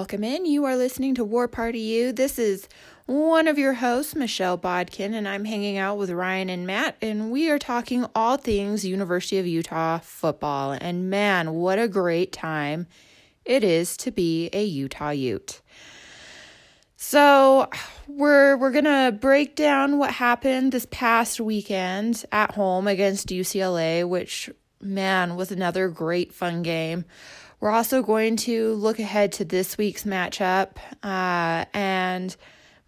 Welcome 0.00 0.24
in. 0.24 0.46
You 0.46 0.64
are 0.64 0.78
listening 0.78 1.14
to 1.16 1.24
War 1.26 1.46
Party 1.46 1.78
U. 1.78 2.12
This 2.12 2.38
is 2.38 2.66
one 3.04 3.46
of 3.46 3.58
your 3.58 3.74
hosts, 3.74 4.14
Michelle 4.14 4.56
Bodkin, 4.56 5.12
and 5.12 5.28
I'm 5.28 5.44
hanging 5.44 5.76
out 5.76 5.98
with 5.98 6.08
Ryan 6.08 6.48
and 6.48 6.66
Matt, 6.66 6.96
and 7.02 7.30
we 7.30 7.50
are 7.50 7.58
talking 7.58 8.06
all 8.14 8.38
things 8.38 8.82
University 8.82 9.36
of 9.36 9.46
Utah 9.46 9.98
football. 9.98 10.72
And 10.72 11.10
man, 11.10 11.52
what 11.52 11.78
a 11.78 11.86
great 11.86 12.32
time 12.32 12.86
it 13.44 13.62
is 13.62 13.94
to 13.98 14.10
be 14.10 14.48
a 14.54 14.64
Utah 14.64 15.10
Ute. 15.10 15.60
So, 16.96 17.68
we're 18.08 18.56
we're 18.56 18.72
to 18.84 19.14
break 19.20 19.54
down 19.54 19.98
what 19.98 20.12
happened 20.12 20.72
this 20.72 20.86
past 20.90 21.42
weekend 21.42 22.24
at 22.32 22.54
home 22.54 22.88
against 22.88 23.28
UCLA, 23.28 24.08
which 24.08 24.48
man 24.80 25.36
was 25.36 25.52
another 25.52 25.88
great 25.88 26.32
fun 26.32 26.62
game. 26.62 27.04
We're 27.60 27.70
also 27.70 28.02
going 28.02 28.36
to 28.36 28.72
look 28.74 28.98
ahead 28.98 29.32
to 29.32 29.44
this 29.44 29.76
week's 29.76 30.04
matchup 30.04 30.78
uh, 31.02 31.66
and 31.74 32.34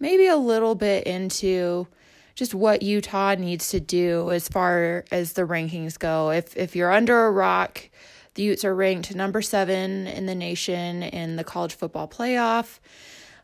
maybe 0.01 0.27
a 0.27 0.37
little 0.37 0.75
bit 0.75 1.07
into 1.07 1.87
just 2.35 2.55
what 2.55 2.83
Utah 2.83 3.35
needs 3.35 3.69
to 3.69 3.81
do 3.81 4.31
as 4.31 4.49
far 4.49 5.05
as 5.13 5.35
the 5.35 5.43
rankings 5.43 5.99
go. 5.99 6.31
If 6.31 6.57
if 6.57 6.75
you're 6.75 6.91
under 6.91 7.27
a 7.27 7.31
rock, 7.31 7.91
the 8.35 8.43
Utes 8.45 8.65
are 8.65 8.75
ranked 8.75 9.15
number 9.15 9.43
seven 9.43 10.07
in 10.07 10.25
the 10.25 10.35
nation 10.35 11.03
in 11.03 11.37
the 11.37 11.45
college 11.45 11.75
football 11.75 12.09
playoff. 12.09 12.79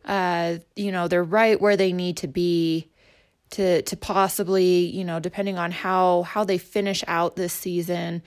Uh, 0.06 0.56
you 0.76 0.90
know 0.90 1.08
they're 1.08 1.22
right 1.22 1.60
where 1.60 1.76
they 1.76 1.92
need 1.92 2.16
to 2.18 2.26
be 2.28 2.88
to 3.50 3.82
to 3.82 3.96
possibly 3.96 4.86
you 4.86 5.04
know 5.04 5.20
depending 5.20 5.58
on 5.58 5.70
how 5.72 6.22
how 6.22 6.44
they 6.44 6.56
finish 6.58 7.04
out 7.06 7.36
this 7.36 7.52
season 7.52 8.22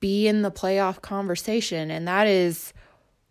be 0.00 0.28
in 0.28 0.42
the 0.42 0.50
playoff 0.50 1.00
conversation. 1.02 1.90
And 1.90 2.06
that 2.06 2.26
is 2.26 2.72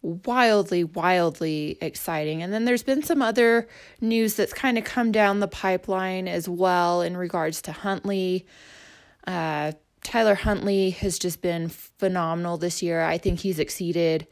wildly, 0.02 0.84
wildly 0.84 1.77
exciting. 1.81 2.41
And 2.41 2.53
then 2.53 2.65
there's 2.65 2.84
been 2.84 3.03
some 3.03 3.22
other 3.22 3.68
news 3.99 4.35
that's 4.35 4.53
kind 4.53 4.77
of 4.77 4.84
come 4.84 5.11
down 5.11 5.39
the 5.39 5.48
pipeline 5.48 6.27
as 6.27 6.48
well 6.48 7.02
in 7.02 7.18
regards 7.18 7.61
to 7.64 7.72
Huntley. 7.72 8.45
Uh, 9.26 9.73
Tyler 10.03 10.35
Huntley 10.35 10.91
has 10.91 11.19
just 11.19 11.41
been 11.41 11.69
phenomenal 11.69 12.57
this 12.57 12.81
year. 12.81 13.02
I 13.02 13.18
think 13.18 13.39
he's 13.39 13.60
exceeded 13.60 14.27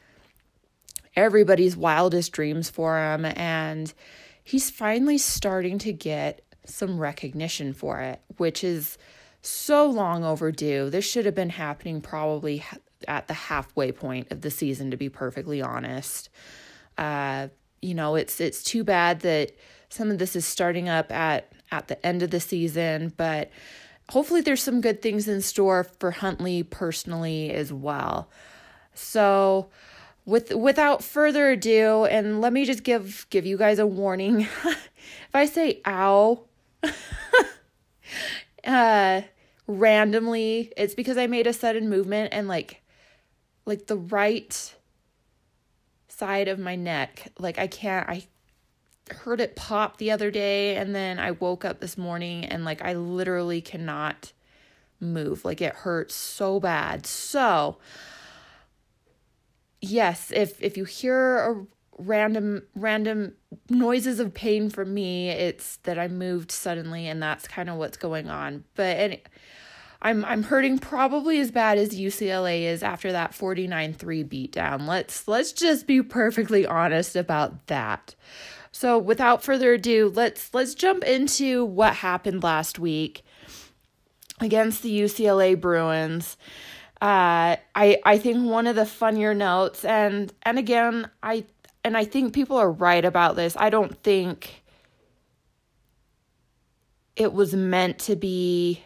everybody's 1.16 1.76
wildest 1.76 2.32
dreams 2.32 2.70
for 2.70 2.98
him. 2.98 3.26
And 3.26 3.94
he's 4.44 4.70
finally 4.70 5.18
starting 5.18 5.78
to 5.80 5.92
get 5.92 6.42
some 6.66 7.00
recognition 7.00 7.74
for 7.74 8.00
it, 8.00 8.22
which 8.38 8.64
is 8.64 8.98
so 9.48 9.86
long 9.86 10.24
overdue. 10.24 10.90
This 10.90 11.06
should 11.06 11.26
have 11.26 11.36
been 11.36 11.50
happening 11.50 12.02
probably 12.02 12.64
at 13.08 13.28
the 13.28 13.34
halfway 13.34 13.92
point 13.92 14.32
of 14.32 14.42
the 14.42 14.52
season, 14.52 14.92
to 14.92 14.98
be 14.98 15.10
perfectly 15.10 15.62
honest. 15.62 16.30
Uh, 16.98 17.50
you 17.82 17.94
know, 17.94 18.16
it's 18.16 18.40
it's 18.40 18.64
too 18.64 18.84
bad 18.84 19.22
that 19.22 19.52
some 19.90 20.10
of 20.12 20.18
this 20.18 20.36
is 20.36 20.46
starting 20.46 20.90
up 20.90 21.12
at 21.12 21.52
at 21.72 21.88
the 21.88 22.06
end 22.06 22.24
of 22.24 22.32
the 22.32 22.40
season, 22.40 23.14
but 23.18 23.52
hopefully 24.10 24.42
there's 24.42 24.62
some 24.62 24.82
good 24.82 25.02
things 25.02 25.28
in 25.28 25.42
store 25.42 25.84
for 25.84 26.12
Huntley 26.12 26.64
personally 26.64 27.52
as 27.52 27.72
well. 27.74 28.30
So, 28.94 29.70
with 30.26 30.54
without 30.54 31.04
further 31.04 31.52
ado, 31.52 32.06
and 32.06 32.42
let 32.42 32.54
me 32.54 32.66
just 32.66 32.84
give 32.84 33.28
give 33.30 33.46
you 33.46 33.58
guys 33.58 33.80
a 33.80 33.86
warning. 33.86 34.42
if 34.64 35.34
I 35.34 35.46
say 35.46 35.82
ow, 35.86 36.46
uh 38.64 39.22
randomly 39.68 40.72
it's 40.78 40.94
because 40.94 41.18
I 41.18 41.28
made 41.28 41.48
a 41.48 41.54
sudden 41.54 41.90
movement 41.90 42.34
and 42.34 42.48
like 42.48 42.82
like 43.66 43.88
the 43.88 43.98
right 43.98 44.76
side 46.08 46.48
of 46.48 46.60
my 46.60 46.76
neck 46.76 47.32
like 47.40 47.58
I 47.58 47.68
can't 47.68 48.08
I 48.08 48.26
heard 49.12 49.40
it 49.40 49.56
pop 49.56 49.98
the 49.98 50.12
other 50.12 50.32
day 50.32 50.76
and 50.76 50.96
then 50.96 51.20
I 51.20 51.32
woke 51.32 51.64
up 51.64 51.80
this 51.80 51.98
morning 51.98 52.46
and 52.46 52.66
like 52.66 52.82
I 52.82 52.94
literally 52.94 53.62
cannot 53.62 54.34
move. 55.00 55.46
Like 55.46 55.62
it 55.62 55.74
hurts 55.74 56.16
so 56.16 56.60
bad. 56.60 57.06
So 57.06 57.78
yes 59.82 60.32
if 60.34 60.62
if 60.64 60.78
you 60.78 60.86
hear 60.86 61.38
a 61.38 61.66
random 61.98 62.64
random 62.76 63.34
noises 63.70 64.20
of 64.20 64.34
pain 64.34 64.70
from 64.70 64.94
me 64.94 65.30
it's 65.30 65.78
that 65.78 65.98
I 65.98 66.08
moved 66.08 66.52
suddenly 66.52 67.08
and 67.08 67.24
that's 67.24 67.48
kind 67.48 67.70
of 67.70 67.78
what's 67.78 67.98
going 67.98 68.30
on 68.30 68.66
but 68.76 68.98
and 68.98 69.18
I'm 70.02 70.24
I'm 70.26 70.44
hurting 70.44 70.80
probably 70.80 71.40
as 71.40 71.52
bad 71.52 71.78
as 71.78 72.00
UCLA 72.00 72.64
is 72.64 72.84
after 72.84 73.12
that 73.12 73.32
49-3 73.32 73.98
beatdown. 74.28 74.88
Let's 74.88 75.28
let's 75.28 75.52
just 75.52 75.88
be 75.88 76.04
perfectly 76.04 76.66
honest 76.66 77.16
about 77.16 77.66
that. 77.68 78.14
So 78.72 79.00
without 79.00 79.42
further 79.42 79.74
ado, 79.74 80.12
let's 80.14 80.54
let's 80.54 80.76
jump 80.76 81.04
into 81.06 81.66
what 81.66 81.96
happened 81.96 82.44
last 82.44 82.78
week 82.78 83.24
against 84.40 84.84
the 84.84 85.00
UCLA 85.00 85.60
Bruins. 85.60 86.38
Uh, 87.02 87.56
I 87.74 88.00
I 88.04 88.18
think 88.18 88.46
one 88.46 88.68
of 88.68 88.76
the 88.76 88.86
funnier 88.86 89.34
notes, 89.34 89.84
and 89.86 90.34
and 90.44 90.60
again, 90.60 91.10
I 91.24 91.46
and 91.86 91.96
I 91.96 92.04
think 92.04 92.34
people 92.34 92.58
are 92.58 92.72
right 92.72 93.06
about 93.06 93.36
this. 93.36 93.56
I 93.56 93.70
don't 93.70 93.96
think 94.02 94.64
it 97.16 97.32
was 97.32 97.54
meant 97.54 98.00
to 98.00 98.16
be 98.16 98.84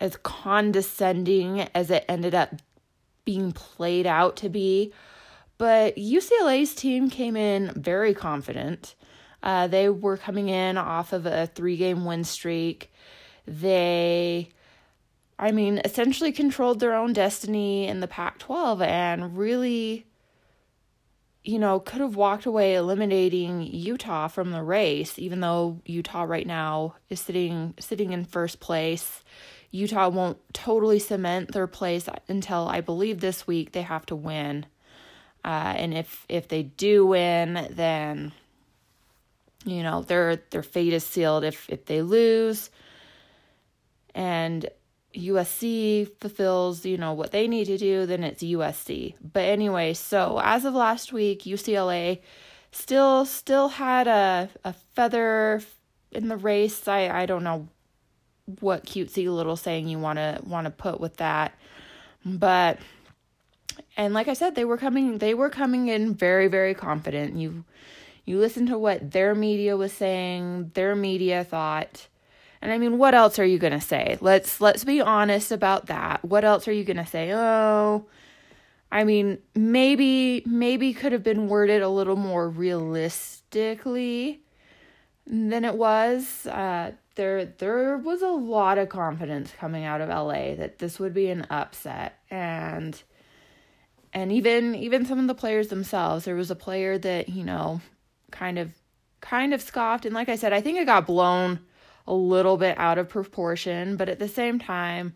as 0.00 0.16
condescending 0.22 1.60
as 1.74 1.90
it 1.90 2.06
ended 2.08 2.34
up 2.34 2.54
being 3.26 3.52
played 3.52 4.06
out 4.06 4.36
to 4.38 4.48
be. 4.48 4.94
but 5.58 5.94
UCLA's 5.96 6.74
team 6.74 7.10
came 7.10 7.36
in 7.36 7.70
very 7.76 8.14
confident. 8.14 8.94
Uh, 9.42 9.66
they 9.66 9.90
were 9.90 10.16
coming 10.16 10.48
in 10.48 10.78
off 10.78 11.12
of 11.12 11.26
a 11.26 11.48
three 11.48 11.76
game 11.76 12.06
win 12.06 12.24
streak. 12.24 12.90
They, 13.46 14.48
I 15.38 15.52
mean, 15.52 15.82
essentially 15.84 16.32
controlled 16.32 16.80
their 16.80 16.94
own 16.94 17.12
destiny 17.12 17.86
in 17.86 18.00
the 18.00 18.08
Pac 18.08 18.38
12 18.38 18.80
and 18.80 19.36
really, 19.36 20.06
you 21.44 21.58
know, 21.58 21.80
could 21.80 22.00
have 22.00 22.14
walked 22.14 22.46
away 22.46 22.74
eliminating 22.74 23.62
Utah 23.62 24.28
from 24.28 24.52
the 24.52 24.62
race, 24.62 25.18
even 25.18 25.40
though 25.40 25.80
Utah 25.84 26.22
right 26.22 26.46
now 26.46 26.94
is 27.10 27.20
sitting 27.20 27.74
sitting 27.78 28.12
in 28.12 28.24
first 28.24 28.60
place. 28.60 29.22
Utah 29.70 30.08
won't 30.08 30.38
totally 30.52 30.98
cement 30.98 31.52
their 31.52 31.66
place 31.66 32.08
until 32.28 32.68
I 32.68 32.80
believe 32.80 33.20
this 33.20 33.46
week 33.46 33.72
they 33.72 33.82
have 33.82 34.06
to 34.06 34.16
win. 34.16 34.66
Uh, 35.44 35.74
and 35.76 35.94
if 35.94 36.24
if 36.28 36.46
they 36.46 36.62
do 36.62 37.06
win, 37.06 37.66
then 37.70 38.32
you 39.64 39.82
know 39.82 40.02
their 40.02 40.36
their 40.50 40.62
fate 40.62 40.92
is 40.92 41.04
sealed 41.04 41.42
if 41.42 41.68
if 41.68 41.86
they 41.86 42.02
lose 42.02 42.70
and 44.14 44.68
USC 45.14 46.08
fulfills, 46.20 46.84
you 46.84 46.96
know, 46.96 47.12
what 47.12 47.32
they 47.32 47.46
need 47.46 47.66
to 47.66 47.78
do, 47.78 48.06
then 48.06 48.24
it's 48.24 48.42
USC. 48.42 49.14
But 49.20 49.44
anyway, 49.44 49.94
so 49.94 50.40
as 50.42 50.64
of 50.64 50.74
last 50.74 51.12
week, 51.12 51.42
UCLA 51.42 52.20
still 52.70 53.24
still 53.24 53.68
had 53.68 54.06
a 54.06 54.48
a 54.64 54.72
feather 54.94 55.62
in 56.10 56.28
the 56.28 56.36
race. 56.36 56.88
I 56.88 57.08
I 57.08 57.26
don't 57.26 57.44
know 57.44 57.68
what 58.60 58.84
cutesy 58.84 59.32
little 59.32 59.56
saying 59.56 59.88
you 59.88 59.98
want 59.98 60.18
to 60.18 60.40
want 60.44 60.64
to 60.64 60.70
put 60.70 61.00
with 61.00 61.18
that. 61.18 61.54
But 62.24 62.78
and 63.96 64.14
like 64.14 64.28
I 64.28 64.34
said, 64.34 64.54
they 64.54 64.64
were 64.64 64.78
coming 64.78 65.18
they 65.18 65.34
were 65.34 65.50
coming 65.50 65.88
in 65.88 66.14
very 66.14 66.48
very 66.48 66.74
confident. 66.74 67.36
You 67.36 67.64
you 68.24 68.38
listen 68.38 68.66
to 68.66 68.78
what 68.78 69.10
their 69.10 69.34
media 69.34 69.76
was 69.76 69.92
saying, 69.92 70.72
their 70.74 70.94
media 70.94 71.44
thought. 71.44 72.06
And 72.62 72.70
I 72.70 72.78
mean, 72.78 72.96
what 72.96 73.14
else 73.14 73.40
are 73.40 73.44
you 73.44 73.58
going 73.58 73.72
to 73.72 73.80
say? 73.80 74.16
Let's 74.20 74.60
let's 74.60 74.84
be 74.84 75.00
honest 75.00 75.50
about 75.50 75.86
that. 75.86 76.24
What 76.24 76.44
else 76.44 76.68
are 76.68 76.72
you 76.72 76.84
going 76.84 76.96
to 76.96 77.06
say? 77.06 77.32
Oh, 77.34 78.06
I 78.90 79.02
mean, 79.02 79.38
maybe 79.54 80.44
maybe 80.46 80.94
could 80.94 81.10
have 81.12 81.24
been 81.24 81.48
worded 81.48 81.82
a 81.82 81.88
little 81.88 82.16
more 82.16 82.48
realistically 82.48 84.42
than 85.26 85.64
it 85.64 85.74
was. 85.74 86.46
Uh, 86.46 86.92
there 87.16 87.44
there 87.44 87.98
was 87.98 88.22
a 88.22 88.28
lot 88.28 88.78
of 88.78 88.88
confidence 88.88 89.52
coming 89.58 89.84
out 89.84 90.00
of 90.00 90.08
LA 90.08 90.54
that 90.54 90.78
this 90.78 90.98
would 91.00 91.12
be 91.12 91.28
an 91.28 91.46
upset 91.50 92.18
and 92.30 93.02
and 94.12 94.32
even 94.32 94.74
even 94.74 95.04
some 95.04 95.18
of 95.18 95.26
the 95.26 95.34
players 95.34 95.68
themselves 95.68 96.24
there 96.24 96.34
was 96.34 96.50
a 96.50 96.56
player 96.56 96.96
that 96.96 97.28
you 97.28 97.44
know 97.44 97.80
kind 98.30 98.58
of 98.58 98.72
kind 99.20 99.52
of 99.52 99.60
scoffed 99.60 100.06
and 100.06 100.14
like 100.14 100.28
I 100.28 100.36
said 100.36 100.52
I 100.52 100.60
think 100.60 100.78
it 100.78 100.86
got 100.86 101.06
blown 101.06 101.60
a 102.06 102.14
little 102.14 102.56
bit 102.56 102.76
out 102.78 102.98
of 102.98 103.08
proportion 103.08 103.96
but 103.96 104.08
at 104.08 104.18
the 104.18 104.28
same 104.28 104.58
time 104.58 105.12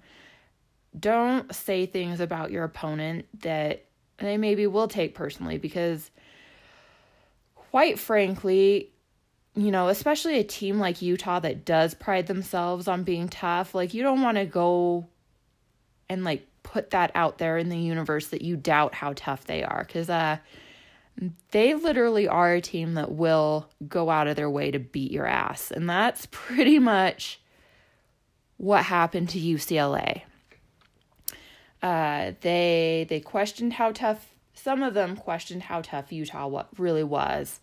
don't 0.98 1.54
say 1.54 1.86
things 1.86 2.20
about 2.20 2.50
your 2.50 2.64
opponent 2.64 3.26
that 3.40 3.84
they 4.18 4.36
maybe 4.36 4.66
will 4.66 4.88
take 4.88 5.14
personally 5.14 5.58
because 5.58 6.10
quite 7.54 7.98
frankly 7.98 8.90
you 9.56 9.70
know, 9.70 9.88
especially 9.88 10.38
a 10.38 10.44
team 10.44 10.78
like 10.78 11.00
Utah 11.00 11.40
that 11.40 11.64
does 11.64 11.94
pride 11.94 12.26
themselves 12.26 12.86
on 12.86 13.04
being 13.04 13.26
tough, 13.26 13.74
like 13.74 13.94
you 13.94 14.02
don't 14.02 14.20
want 14.20 14.36
to 14.36 14.44
go 14.44 15.08
and 16.10 16.24
like 16.24 16.46
put 16.62 16.90
that 16.90 17.10
out 17.14 17.38
there 17.38 17.56
in 17.56 17.68
the 17.70 17.78
universe 17.78 18.28
that 18.28 18.42
you 18.42 18.56
doubt 18.56 18.94
how 18.94 19.12
tough 19.16 19.44
they 19.44 19.62
are 19.62 19.84
cuz 19.84 20.10
uh 20.10 20.36
they 21.50 21.74
literally 21.74 22.28
are 22.28 22.54
a 22.54 22.60
team 22.60 22.94
that 22.94 23.12
will 23.12 23.68
go 23.88 24.10
out 24.10 24.26
of 24.26 24.36
their 24.36 24.50
way 24.50 24.70
to 24.70 24.78
beat 24.78 25.10
your 25.10 25.26
ass. 25.26 25.70
And 25.70 25.88
that's 25.88 26.26
pretty 26.30 26.78
much 26.78 27.40
what 28.58 28.84
happened 28.84 29.30
to 29.30 29.40
UCLA. 29.40 30.22
Uh, 31.82 32.32
they 32.40 33.06
they 33.08 33.20
questioned 33.20 33.74
how 33.74 33.92
tough 33.92 34.32
some 34.54 34.82
of 34.82 34.94
them 34.94 35.16
questioned 35.16 35.64
how 35.64 35.82
tough 35.82 36.10
Utah 36.10 36.46
what 36.46 36.68
really 36.78 37.04
was. 37.04 37.60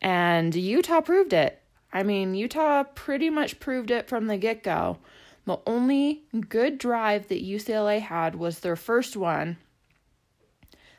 And 0.00 0.54
Utah 0.54 1.00
proved 1.00 1.32
it. 1.32 1.60
I 1.92 2.02
mean, 2.02 2.34
Utah 2.34 2.84
pretty 2.94 3.30
much 3.30 3.58
proved 3.58 3.90
it 3.90 4.08
from 4.08 4.26
the 4.26 4.36
get 4.36 4.62
go. 4.62 4.98
The 5.46 5.58
only 5.66 6.24
good 6.48 6.76
drive 6.76 7.28
that 7.28 7.42
UCLA 7.42 8.00
had 8.00 8.34
was 8.34 8.60
their 8.60 8.76
first 8.76 9.16
one 9.16 9.56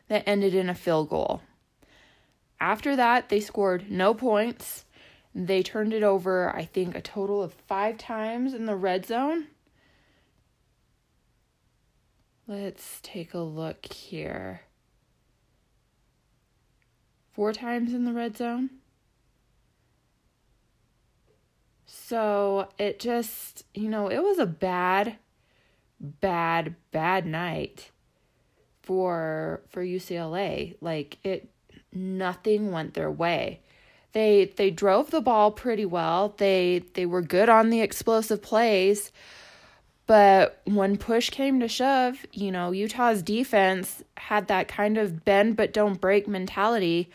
that 0.07 0.23
ended 0.27 0.55
in 0.55 0.69
a 0.69 0.75
field 0.75 1.09
goal. 1.09 1.41
After 2.61 2.95
that, 2.95 3.29
they 3.29 3.39
scored 3.39 3.89
no 3.89 4.13
points. 4.13 4.85
They 5.33 5.63
turned 5.63 5.93
it 5.93 6.03
over, 6.03 6.53
I 6.55 6.65
think, 6.65 6.95
a 6.95 7.01
total 7.01 7.41
of 7.41 7.53
five 7.53 7.97
times 7.97 8.53
in 8.53 8.65
the 8.65 8.75
red 8.75 9.05
zone. 9.05 9.47
Let's 12.47 12.99
take 13.03 13.33
a 13.33 13.39
look 13.39 13.85
here. 13.85 14.61
Four 17.31 17.53
times 17.53 17.93
in 17.93 18.05
the 18.05 18.13
red 18.13 18.35
zone. 18.35 18.71
So 21.85 22.69
it 22.77 22.99
just, 22.99 23.65
you 23.73 23.87
know, 23.87 24.07
it 24.07 24.23
was 24.23 24.39
a 24.39 24.45
bad, 24.47 25.17
bad, 25.99 26.75
bad 26.91 27.25
night 27.25 27.91
for 28.81 29.61
for 29.69 29.85
UCLA. 29.85 30.75
Like 30.81 31.19
it 31.23 31.51
nothing 31.93 32.71
went 32.71 32.93
their 32.93 33.11
way. 33.11 33.61
They 34.11 34.53
they 34.55 34.71
drove 34.71 35.11
the 35.11 35.21
ball 35.21 35.51
pretty 35.51 35.85
well. 35.85 36.33
They 36.37 36.83
they 36.93 37.05
were 37.05 37.21
good 37.21 37.49
on 37.49 37.69
the 37.69 37.81
explosive 37.81 38.41
plays. 38.41 39.11
But 40.07 40.59
when 40.65 40.97
push 40.97 41.29
came 41.29 41.59
to 41.59 41.67
shove, 41.67 42.25
you 42.31 42.51
know, 42.51 42.71
Utah's 42.71 43.21
defense 43.21 44.01
had 44.17 44.47
that 44.47 44.67
kind 44.67 44.97
of 44.97 45.23
bend 45.23 45.55
but 45.55 45.73
don't 45.73 46.01
break 46.01 46.27
mentality 46.27 47.11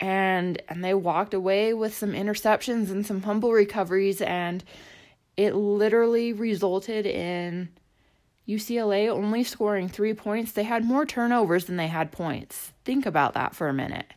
and 0.00 0.60
and 0.68 0.82
they 0.82 0.94
walked 0.94 1.34
away 1.34 1.74
with 1.74 1.94
some 1.94 2.12
interceptions 2.12 2.90
and 2.90 3.06
some 3.06 3.20
fumble 3.20 3.52
recoveries 3.52 4.20
and 4.20 4.64
it 5.36 5.54
literally 5.54 6.32
resulted 6.32 7.06
in 7.06 7.68
UCLA 8.50 9.08
only 9.08 9.44
scoring 9.44 9.88
3 9.88 10.12
points. 10.14 10.52
They 10.52 10.64
had 10.64 10.84
more 10.84 11.06
turnovers 11.06 11.66
than 11.66 11.76
they 11.76 11.86
had 11.86 12.10
points. 12.10 12.72
Think 12.84 13.06
about 13.06 13.34
that 13.34 13.54
for 13.54 13.68
a 13.68 13.74
minute. 13.74 14.12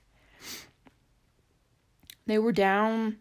They 2.26 2.39
were 2.39 2.51
down 2.51 3.18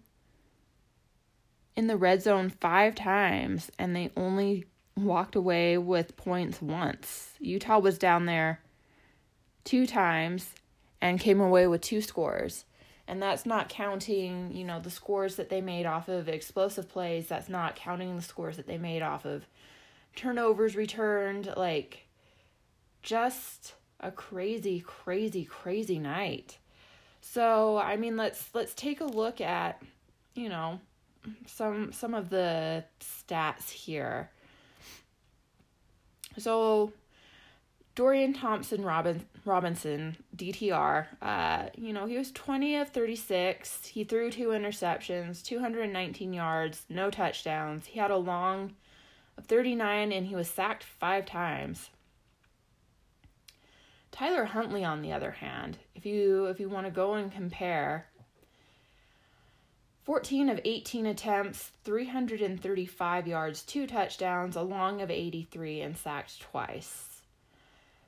in 1.76 1.86
the 1.86 1.96
red 1.96 2.22
zone 2.22 2.48
5 2.48 2.94
times 2.94 3.70
and 3.78 3.94
they 3.94 4.10
only 4.16 4.64
walked 4.96 5.34
away 5.34 5.76
with 5.76 6.16
points 6.16 6.62
once. 6.62 7.32
Utah 7.40 7.78
was 7.78 7.98
down 7.98 8.26
there 8.26 8.60
2 9.64 9.86
times 9.86 10.54
and 11.00 11.20
came 11.20 11.40
away 11.40 11.66
with 11.66 11.80
two 11.80 12.00
scores. 12.00 12.64
And 13.08 13.20
that's 13.20 13.44
not 13.44 13.68
counting, 13.68 14.52
you 14.52 14.64
know, 14.64 14.78
the 14.80 14.90
scores 14.90 15.36
that 15.36 15.48
they 15.48 15.60
made 15.60 15.84
off 15.84 16.08
of 16.08 16.28
explosive 16.28 16.88
plays. 16.88 17.26
That's 17.26 17.48
not 17.48 17.74
counting 17.74 18.14
the 18.14 18.22
scores 18.22 18.56
that 18.56 18.66
they 18.68 18.78
made 18.78 19.02
off 19.02 19.24
of 19.24 19.44
turnovers 20.16 20.76
returned. 20.76 21.52
Like, 21.56 22.06
just 23.02 23.74
a 24.00 24.10
crazy, 24.10 24.80
crazy, 24.80 25.44
crazy 25.44 25.98
night. 25.98 26.58
So, 27.20 27.78
I 27.78 27.96
mean, 27.96 28.16
let's 28.16 28.50
let's 28.54 28.74
take 28.74 29.00
a 29.00 29.04
look 29.04 29.40
at, 29.40 29.82
you 30.34 30.48
know, 30.48 30.80
some 31.46 31.92
some 31.92 32.14
of 32.14 32.30
the 32.30 32.84
stats 33.00 33.70
here. 33.70 34.30
So, 36.38 36.92
Dorian 37.94 38.32
Thompson 38.32 38.82
Robin, 38.82 39.24
Robinson, 39.44 40.16
DTR, 40.34 41.06
uh, 41.20 41.64
you 41.76 41.92
know, 41.92 42.06
he 42.06 42.16
was 42.16 42.32
20 42.32 42.76
of 42.76 42.88
36. 42.88 43.86
He 43.86 44.04
threw 44.04 44.30
two 44.30 44.48
interceptions, 44.48 45.44
219 45.44 46.32
yards, 46.32 46.86
no 46.88 47.10
touchdowns. 47.10 47.86
He 47.86 47.98
had 47.98 48.10
a 48.10 48.16
long 48.16 48.72
of 49.36 49.46
39 49.46 50.12
and 50.12 50.26
he 50.26 50.34
was 50.34 50.48
sacked 50.48 50.84
five 50.84 51.26
times. 51.26 51.90
Tyler 54.10 54.44
Huntley 54.44 54.84
on 54.84 55.00
the 55.00 55.12
other 55.12 55.30
hand, 55.32 55.78
if 55.94 56.04
you 56.04 56.46
if 56.46 56.60
you 56.60 56.68
want 56.68 56.86
to 56.86 56.92
go 56.92 57.14
and 57.14 57.32
compare 57.32 58.06
14 60.04 60.48
of 60.48 60.60
18 60.64 61.06
attempts, 61.06 61.70
335 61.84 63.26
yards, 63.26 63.62
two 63.62 63.86
touchdowns, 63.86 64.56
a 64.56 64.62
long 64.62 65.00
of 65.00 65.10
83 65.10 65.80
and 65.80 65.96
sacked 65.96 66.40
twice. 66.40 67.22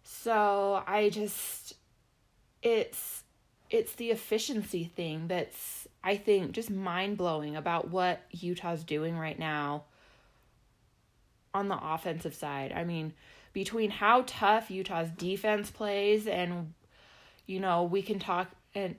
So 0.03 0.83
I 0.87 1.09
just 1.09 1.75
it's 2.63 3.23
it's 3.71 3.95
the 3.95 4.11
efficiency 4.11 4.85
thing 4.85 5.29
that's 5.29 5.89
I 6.03 6.17
think 6.17 6.53
just 6.53 6.71
mind-blowing 6.71 7.57
about 7.57 7.91
what 7.91 8.21
Utah's 8.31 8.85
doing 8.85 9.17
right 9.17 9.39
now 9.39 9.85
on 11.55 11.69
the 11.69 11.79
offensive 11.81 12.35
side. 12.35 12.73
I 12.73 12.85
mean, 12.85 13.15
between 13.53 13.91
how 13.91 14.25
tough 14.27 14.71
Utah's 14.71 15.11
defense 15.11 15.71
plays 15.71 16.27
and 16.27 16.75
you 17.47 17.61
know, 17.61 17.85
we 17.85 18.03
can 18.03 18.19
talk 18.19 18.51
and 18.75 18.97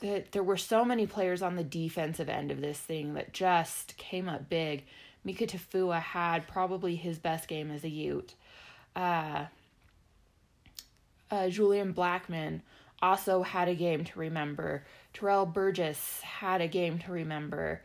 that 0.00 0.32
there 0.32 0.42
were 0.42 0.56
so 0.56 0.84
many 0.84 1.06
players 1.06 1.42
on 1.42 1.56
the 1.56 1.64
defensive 1.64 2.28
end 2.28 2.50
of 2.50 2.60
this 2.60 2.78
thing 2.78 3.14
that 3.14 3.32
just 3.32 3.96
came 3.96 4.28
up 4.28 4.48
big. 4.48 4.84
Mika 5.24 5.46
Tafua 5.46 6.00
had 6.00 6.46
probably 6.46 6.96
his 6.96 7.18
best 7.18 7.48
game 7.48 7.70
as 7.70 7.84
a 7.84 7.88
Ute. 7.88 8.34
Uh, 8.96 9.46
uh, 11.30 11.48
Julian 11.48 11.92
Blackmon 11.92 12.62
also 13.02 13.42
had 13.42 13.68
a 13.68 13.74
game 13.74 14.04
to 14.04 14.18
remember. 14.18 14.84
Terrell 15.12 15.46
Burgess 15.46 16.20
had 16.22 16.60
a 16.60 16.68
game 16.68 16.98
to 17.00 17.12
remember. 17.12 17.82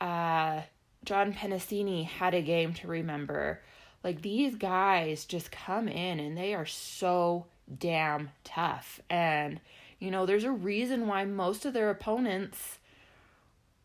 Uh, 0.00 0.60
John 1.06 1.32
Penisini 1.32 2.04
had 2.04 2.34
a 2.34 2.42
game 2.42 2.74
to 2.74 2.88
remember. 2.88 3.62
Like 4.04 4.22
these 4.22 4.56
guys 4.56 5.24
just 5.24 5.50
come 5.50 5.88
in 5.88 6.20
and 6.20 6.36
they 6.36 6.52
are 6.52 6.66
so 6.66 7.46
damn 7.78 8.30
tough. 8.44 9.00
And, 9.08 9.60
you 9.98 10.10
know, 10.10 10.26
there's 10.26 10.44
a 10.44 10.50
reason 10.50 11.06
why 11.06 11.24
most 11.24 11.64
of 11.64 11.72
their 11.72 11.90
opponents 11.90 12.78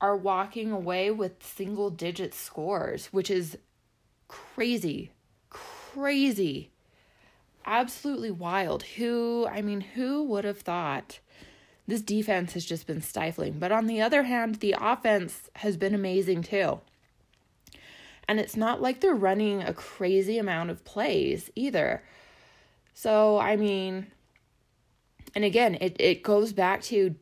are 0.02 0.18
walking 0.18 0.72
away 0.72 1.12
with 1.12 1.44
single 1.44 1.92
digit 1.92 2.34
scores, 2.34 3.08
which 3.08 3.30
is 3.30 3.58
crazy. 4.28 5.12
Crazy. 5.50 6.72
Absolutely 7.66 8.32
wild. 8.32 8.84
Who, 8.84 9.48
I 9.50 9.62
mean, 9.62 9.82
who 9.82 10.24
would 10.24 10.44
have 10.44 10.60
thought 10.60 11.20
this 11.88 12.02
defense 12.02 12.54
has 12.54 12.66
just 12.66 12.88
been 12.88 13.02
stifling? 13.02 13.60
But 13.60 13.72
on 13.72 13.86
the 13.86 14.02
other 14.02 14.24
hand, 14.24 14.56
the 14.56 14.76
offense 14.80 15.50
has 15.58 15.78
been 15.78 15.94
amazing 15.94 16.42
too. 16.44 16.82
And 18.32 18.40
it's 18.40 18.56
not 18.56 18.82
like 18.82 19.02
they're 19.02 19.14
running 19.14 19.62
a 19.62 19.74
crazy 19.74 20.38
amount 20.38 20.70
of 20.70 20.86
plays 20.86 21.50
either. 21.54 22.02
So, 22.94 23.38
I 23.38 23.58
mean, 23.58 24.08
and 25.36 25.44
again, 25.44 25.76
it, 25.82 25.98
it 26.00 26.24
goes 26.24 26.54
back 26.54 26.82
to 26.84 27.16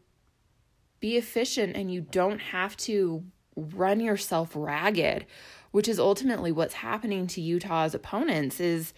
be 0.99 1.17
efficient 1.17 1.75
and 1.75 1.91
you 1.91 2.01
don't 2.01 2.37
have 2.37 2.77
to 2.77 3.23
run 3.55 3.99
yourself 3.99 4.51
ragged, 4.53 5.25
which 5.71 5.87
is 5.87 5.99
ultimately 5.99 6.51
what's 6.51 6.75
happening 6.75 7.25
to 7.25 7.41
Utah's 7.41 7.95
opponents 7.95 8.59
is 8.59 8.93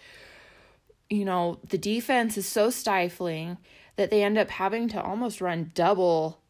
you 1.08 1.24
know, 1.24 1.60
the 1.66 1.78
defense 1.78 2.36
is 2.36 2.46
so 2.46 2.68
stifling 2.68 3.56
that 3.96 4.10
they 4.10 4.22
end 4.22 4.36
up 4.36 4.50
having 4.50 4.86
to 4.88 5.02
almost 5.02 5.40
run 5.40 5.70
double 5.74 6.42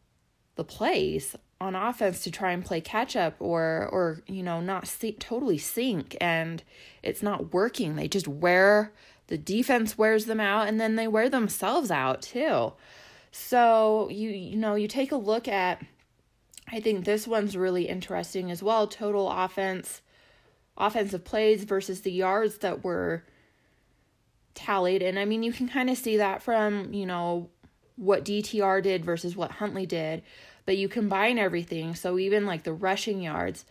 the 0.55 0.65
plays 0.65 1.37
on 1.63 1.75
offense 1.75 2.21
to 2.23 2.29
try 2.29 2.51
and 2.51 2.63
play 2.63 2.81
catch 2.81 3.15
up 3.15 3.35
or 3.39 3.87
or 3.91 4.21
you 4.27 4.43
know 4.43 4.59
not 4.59 4.85
see, 4.85 5.13
totally 5.13 5.57
sink 5.57 6.17
and 6.19 6.61
it's 7.01 7.23
not 7.23 7.53
working. 7.53 7.95
They 7.95 8.09
just 8.09 8.27
wear 8.27 8.91
the 9.27 9.37
defense 9.37 9.97
wears 9.97 10.25
them 10.25 10.41
out 10.41 10.67
and 10.67 10.79
then 10.79 10.97
they 10.97 11.07
wear 11.07 11.29
themselves 11.29 11.89
out 11.89 12.21
too. 12.21 12.73
So 13.31 14.09
you 14.11 14.29
you 14.29 14.57
know 14.57 14.75
you 14.75 14.89
take 14.89 15.13
a 15.13 15.17
look 15.17 15.47
at 15.47 15.81
I 16.69 16.81
think 16.81 17.05
this 17.05 17.27
one's 17.27 17.55
really 17.55 17.87
interesting 17.87 18.51
as 18.51 18.61
well. 18.61 18.85
Total 18.85 19.29
offense 19.29 20.01
offensive 20.77 21.23
plays 21.23 21.63
versus 21.63 22.01
the 22.01 22.11
yards 22.11 22.57
that 22.57 22.83
were 22.83 23.23
tallied 24.53 25.01
and 25.01 25.17
I 25.17 25.25
mean 25.25 25.43
you 25.43 25.53
can 25.53 25.69
kind 25.69 25.89
of 25.89 25.97
see 25.97 26.17
that 26.17 26.43
from 26.43 26.93
you 26.93 27.05
know 27.05 27.49
what 27.95 28.25
DTR 28.25 28.83
did 28.83 29.05
versus 29.05 29.35
what 29.35 29.51
Huntley 29.51 29.85
did 29.85 30.23
but 30.65 30.77
you 30.77 30.87
combine 30.87 31.37
everything. 31.37 31.95
So 31.95 32.17
even 32.17 32.45
like 32.45 32.63
the 32.63 32.73
rushing 32.73 33.21
yards, 33.21 33.65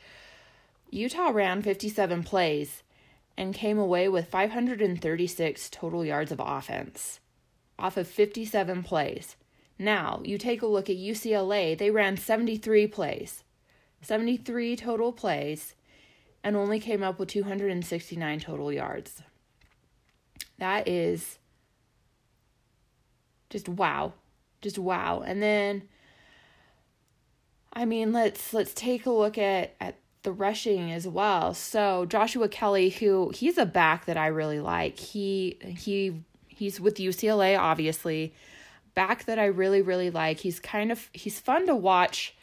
Utah 0.90 1.30
ran 1.30 1.62
57 1.62 2.22
plays 2.22 2.82
and 3.36 3.54
came 3.54 3.78
away 3.78 4.08
with 4.08 4.28
536 4.28 5.70
total 5.70 6.04
yards 6.04 6.32
of 6.32 6.40
offense 6.40 7.20
off 7.78 7.96
of 7.96 8.06
57 8.06 8.82
plays. 8.82 9.36
Now, 9.78 10.20
you 10.24 10.38
take 10.38 10.62
a 10.62 10.66
look 10.66 10.88
at 10.88 10.96
UCLA, 10.96 11.76
they 11.76 11.90
ran 11.90 12.16
73 12.16 12.86
plays, 12.86 13.42
73 14.02 14.76
total 14.76 15.12
plays, 15.12 15.74
and 16.44 16.56
only 16.56 16.78
came 16.78 17.02
up 17.02 17.18
with 17.18 17.28
269 17.30 18.40
total 18.40 18.72
yards. 18.72 19.22
That 20.58 20.86
is 20.86 21.38
just 23.50 23.68
wow. 23.68 24.12
Just 24.60 24.78
wow. 24.78 25.22
And 25.26 25.42
then 25.42 25.88
I 27.72 27.84
mean, 27.84 28.12
let's 28.12 28.52
let's 28.52 28.74
take 28.74 29.06
a 29.06 29.10
look 29.10 29.38
at 29.38 29.74
at 29.80 29.96
the 30.22 30.32
rushing 30.32 30.92
as 30.92 31.08
well. 31.08 31.54
So 31.54 32.06
Joshua 32.06 32.48
Kelly, 32.48 32.90
who 32.90 33.32
he's 33.34 33.58
a 33.58 33.66
back 33.66 34.04
that 34.06 34.16
I 34.16 34.28
really 34.28 34.60
like. 34.60 34.98
He 34.98 35.58
he 35.60 36.22
he's 36.48 36.80
with 36.80 36.96
UCLA, 36.96 37.58
obviously. 37.58 38.34
Back 38.94 39.24
that 39.24 39.38
I 39.38 39.46
really 39.46 39.80
really 39.80 40.10
like. 40.10 40.40
He's 40.40 40.60
kind 40.60 40.92
of 40.92 41.08
he's 41.12 41.40
fun 41.40 41.66
to 41.66 41.74
watch, 41.74 42.34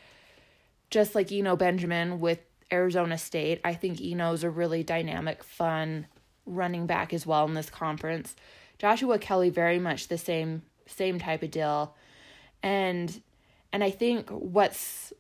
just 0.90 1.14
like 1.14 1.32
Eno 1.32 1.56
Benjamin 1.56 2.20
with 2.20 2.40
Arizona 2.72 3.18
State. 3.18 3.62
I 3.64 3.76
think 3.76 4.02
Eno's 4.02 4.44
a 4.44 4.50
really 4.50 4.84
dynamic, 4.84 5.44
fun 5.44 6.08
running 6.46 6.88
back 6.88 7.14
as 7.14 7.26
well 7.26 7.46
in 7.46 7.54
this 7.54 7.70
conference. 7.70 8.36
Joshua 8.80 9.20
Kelly, 9.20 9.50
very 9.50 9.78
much 9.78 10.08
the 10.08 10.18
same 10.18 10.64
same 10.88 11.20
type 11.20 11.44
of 11.44 11.52
deal, 11.52 11.96
and 12.64 13.22
and 13.72 13.84
I 13.84 13.92
think 13.92 14.30
what's 14.30 15.14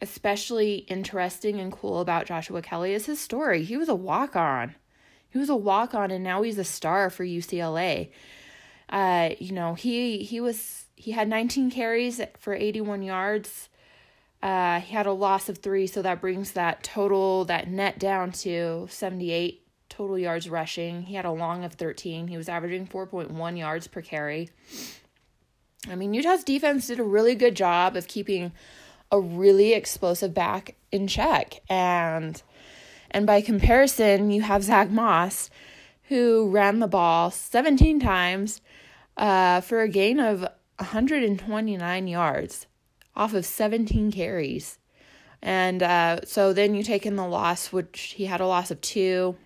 especially 0.00 0.76
interesting 0.88 1.60
and 1.60 1.72
cool 1.72 2.00
about 2.00 2.26
Joshua 2.26 2.62
Kelly 2.62 2.94
is 2.94 3.06
his 3.06 3.20
story. 3.20 3.64
He 3.64 3.76
was 3.76 3.88
a 3.88 3.94
walk 3.94 4.36
on. 4.36 4.74
He 5.28 5.38
was 5.38 5.48
a 5.48 5.56
walk 5.56 5.94
on 5.94 6.10
and 6.10 6.22
now 6.22 6.42
he's 6.42 6.58
a 6.58 6.64
star 6.64 7.10
for 7.10 7.24
UCLA. 7.24 8.10
Uh, 8.88 9.30
you 9.38 9.52
know, 9.52 9.74
he 9.74 10.18
he 10.18 10.40
was 10.40 10.86
he 10.96 11.12
had 11.12 11.28
19 11.28 11.70
carries 11.70 12.20
for 12.38 12.54
81 12.54 13.02
yards. 13.02 13.68
Uh, 14.42 14.80
he 14.80 14.94
had 14.94 15.06
a 15.06 15.12
loss 15.12 15.48
of 15.48 15.58
3, 15.58 15.86
so 15.86 16.02
that 16.02 16.20
brings 16.20 16.52
that 16.52 16.82
total 16.82 17.44
that 17.46 17.68
net 17.68 17.98
down 17.98 18.30
to 18.30 18.86
78 18.90 19.66
total 19.88 20.18
yards 20.18 20.50
rushing. 20.50 21.02
He 21.02 21.14
had 21.14 21.24
a 21.24 21.30
long 21.30 21.64
of 21.64 21.74
13. 21.74 22.28
He 22.28 22.36
was 22.36 22.48
averaging 22.48 22.86
4.1 22.86 23.58
yards 23.58 23.86
per 23.86 24.02
carry. 24.02 24.50
I 25.88 25.94
mean, 25.94 26.14
Utah's 26.14 26.44
defense 26.44 26.86
did 26.86 26.98
a 26.98 27.04
really 27.04 27.34
good 27.34 27.54
job 27.54 27.96
of 27.96 28.08
keeping 28.08 28.52
a 29.14 29.20
really 29.20 29.72
explosive 29.72 30.34
back 30.34 30.74
in 30.90 31.06
check. 31.06 31.60
And 31.70 32.42
and 33.12 33.26
by 33.26 33.42
comparison, 33.42 34.32
you 34.32 34.42
have 34.42 34.64
Zach 34.64 34.90
Moss, 34.90 35.48
who 36.08 36.50
ran 36.50 36.80
the 36.80 36.88
ball 36.88 37.30
17 37.30 38.00
times 38.00 38.60
uh, 39.16 39.60
for 39.60 39.82
a 39.82 39.88
gain 39.88 40.18
of 40.18 40.40
129 40.78 42.08
yards 42.08 42.66
off 43.14 43.32
of 43.32 43.46
17 43.46 44.10
carries. 44.10 44.80
And 45.40 45.80
uh, 45.80 46.20
so 46.24 46.52
then 46.52 46.74
you 46.74 46.82
take 46.82 47.06
in 47.06 47.14
the 47.14 47.26
loss, 47.26 47.72
which 47.72 48.14
he 48.16 48.26
had 48.26 48.40
a 48.40 48.46
loss 48.48 48.72
of 48.72 48.80
two. 48.80 49.36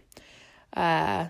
Uh, 0.75 1.27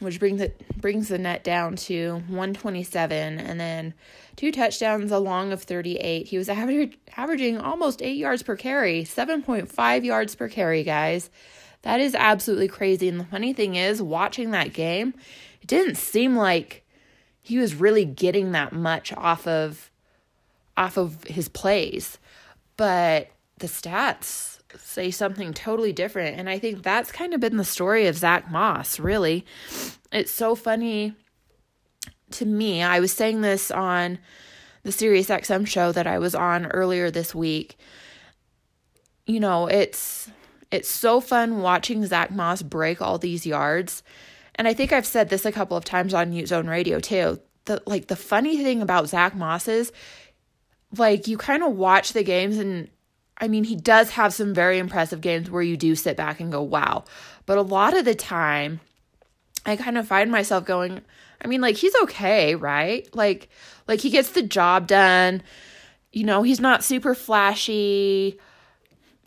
which 0.00 0.18
brings 0.18 0.40
it 0.40 0.62
brings 0.80 1.08
the 1.08 1.18
net 1.18 1.42
down 1.42 1.76
to 1.76 2.14
127 2.28 3.38
and 3.38 3.60
then 3.60 3.94
two 4.36 4.52
touchdowns 4.52 5.10
a 5.10 5.18
long 5.18 5.52
of 5.52 5.62
38 5.62 6.28
he 6.28 6.38
was 6.38 6.48
average, 6.48 6.96
averaging 7.16 7.58
almost 7.58 8.02
8 8.02 8.12
yards 8.16 8.42
per 8.42 8.56
carry 8.56 9.04
7.5 9.04 10.04
yards 10.04 10.34
per 10.34 10.48
carry 10.48 10.84
guys. 10.84 11.30
That 11.82 12.00
is 12.00 12.14
absolutely 12.14 12.68
crazy. 12.68 13.08
And 13.08 13.20
the 13.20 13.24
funny 13.24 13.52
thing 13.52 13.76
is 13.76 14.02
watching 14.02 14.50
that 14.50 14.72
game 14.72 15.14
it 15.60 15.66
didn't 15.66 15.96
seem 15.96 16.36
like 16.36 16.84
he 17.40 17.58
was 17.58 17.74
really 17.74 18.04
getting 18.04 18.52
that 18.52 18.72
much 18.72 19.12
off 19.12 19.46
of 19.46 19.90
off 20.76 20.96
of 20.96 21.24
his 21.24 21.48
plays. 21.48 22.18
But 22.76 23.30
the 23.58 23.66
stats 23.66 24.57
say 24.76 25.10
something 25.10 25.54
totally 25.54 25.92
different. 25.92 26.38
And 26.38 26.48
I 26.48 26.58
think 26.58 26.82
that's 26.82 27.12
kind 27.12 27.34
of 27.34 27.40
been 27.40 27.56
the 27.56 27.64
story 27.64 28.06
of 28.06 28.16
Zach 28.16 28.50
Moss, 28.50 29.00
really. 29.00 29.44
It's 30.12 30.30
so 30.30 30.54
funny 30.54 31.14
to 32.32 32.44
me. 32.44 32.82
I 32.82 33.00
was 33.00 33.12
saying 33.12 33.40
this 33.40 33.70
on 33.70 34.18
the 34.82 34.92
Sirius 34.92 35.28
XM 35.28 35.66
show 35.66 35.92
that 35.92 36.06
I 36.06 36.18
was 36.18 36.34
on 36.34 36.66
earlier 36.66 37.10
this 37.10 37.34
week. 37.34 37.78
You 39.26 39.40
know, 39.40 39.66
it's 39.66 40.30
it's 40.70 40.90
so 40.90 41.20
fun 41.20 41.60
watching 41.60 42.04
Zach 42.06 42.30
Moss 42.30 42.62
break 42.62 43.00
all 43.00 43.18
these 43.18 43.46
yards. 43.46 44.02
And 44.54 44.68
I 44.68 44.74
think 44.74 44.92
I've 44.92 45.06
said 45.06 45.28
this 45.28 45.46
a 45.46 45.52
couple 45.52 45.76
of 45.76 45.84
times 45.84 46.12
on 46.12 46.32
Ute 46.32 46.48
Zone 46.48 46.66
Radio 46.66 47.00
too. 47.00 47.40
The 47.64 47.82
like 47.86 48.08
the 48.08 48.16
funny 48.16 48.62
thing 48.62 48.82
about 48.82 49.08
Zach 49.08 49.34
Moss 49.34 49.68
is 49.68 49.92
like 50.96 51.28
you 51.28 51.36
kind 51.36 51.62
of 51.62 51.72
watch 51.72 52.12
the 52.12 52.22
games 52.22 52.58
and 52.58 52.88
I 53.38 53.48
mean, 53.48 53.64
he 53.64 53.76
does 53.76 54.10
have 54.10 54.34
some 54.34 54.52
very 54.52 54.78
impressive 54.78 55.20
games 55.20 55.50
where 55.50 55.62
you 55.62 55.76
do 55.76 55.94
sit 55.94 56.16
back 56.16 56.40
and 56.40 56.50
go, 56.50 56.60
wow. 56.62 57.04
But 57.46 57.58
a 57.58 57.62
lot 57.62 57.96
of 57.96 58.04
the 58.04 58.14
time, 58.14 58.80
I 59.64 59.76
kind 59.76 59.96
of 59.96 60.08
find 60.08 60.30
myself 60.30 60.64
going, 60.64 61.02
I 61.42 61.46
mean, 61.46 61.60
like, 61.60 61.76
he's 61.76 61.94
okay, 62.02 62.56
right? 62.56 63.08
Like, 63.14 63.48
like 63.86 64.00
he 64.00 64.10
gets 64.10 64.30
the 64.30 64.42
job 64.42 64.88
done. 64.88 65.42
You 66.12 66.24
know, 66.24 66.42
he's 66.42 66.60
not 66.60 66.82
super 66.84 67.14
flashy. 67.14 68.38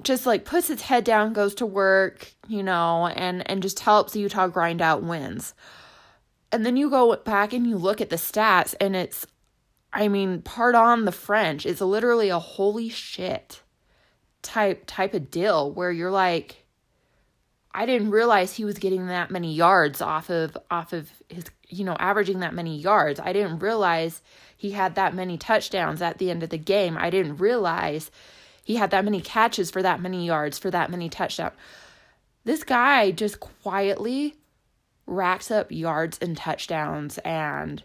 Just 0.03 0.25
like 0.25 0.45
puts 0.45 0.67
his 0.67 0.81
head 0.81 1.03
down, 1.03 1.31
goes 1.31 1.55
to 1.55 1.65
work, 1.65 2.33
you 2.47 2.63
know, 2.63 3.07
and 3.07 3.47
and 3.49 3.61
just 3.61 3.79
helps 3.81 4.15
Utah 4.15 4.47
grind 4.47 4.81
out 4.81 5.03
wins. 5.03 5.53
and 6.51 6.65
then 6.65 6.75
you 6.77 6.89
go 6.89 7.15
back 7.15 7.53
and 7.53 7.65
you 7.67 7.77
look 7.77 8.01
at 8.01 8.09
the 8.09 8.15
stats 8.17 8.75
and 8.81 8.95
it's 8.95 9.25
I 9.93 10.07
mean, 10.07 10.41
pardon 10.41 11.05
the 11.05 11.11
French, 11.11 11.65
it's 11.65 11.81
literally 11.81 12.29
a 12.29 12.39
holy 12.39 12.89
shit 12.89 13.61
type 14.41 14.83
type 14.87 15.13
of 15.13 15.29
deal 15.29 15.71
where 15.71 15.91
you're 15.91 16.11
like 16.11 16.61
I 17.73 17.85
didn't 17.85 18.11
realize 18.11 18.53
he 18.53 18.65
was 18.65 18.77
getting 18.77 19.07
that 19.07 19.31
many 19.31 19.53
yards 19.53 20.01
off 20.01 20.29
of 20.29 20.57
off 20.69 20.93
of 20.93 21.09
his 21.29 21.45
you 21.69 21.85
know 21.85 21.95
averaging 21.99 22.39
that 22.41 22.53
many 22.53 22.77
yards. 22.77 23.19
I 23.19 23.33
didn't 23.33 23.59
realize 23.59 24.21
he 24.55 24.71
had 24.71 24.95
that 24.95 25.15
many 25.15 25.37
touchdowns 25.37 26.01
at 26.01 26.17
the 26.17 26.29
end 26.29 26.43
of 26.43 26.49
the 26.49 26.57
game. 26.57 26.97
I 26.97 27.09
didn't 27.09 27.37
realize 27.37 28.11
he 28.63 28.75
had 28.75 28.91
that 28.91 29.05
many 29.05 29.21
catches 29.21 29.71
for 29.71 29.81
that 29.81 30.01
many 30.01 30.25
yards 30.25 30.57
for 30.57 30.69
that 30.71 30.91
many 30.91 31.09
touchdowns. 31.09 31.53
This 32.43 32.63
guy 32.63 33.11
just 33.11 33.39
quietly 33.39 34.35
racks 35.07 35.49
up 35.49 35.71
yards 35.71 36.17
and 36.21 36.35
touchdowns 36.37 37.17
and 37.19 37.83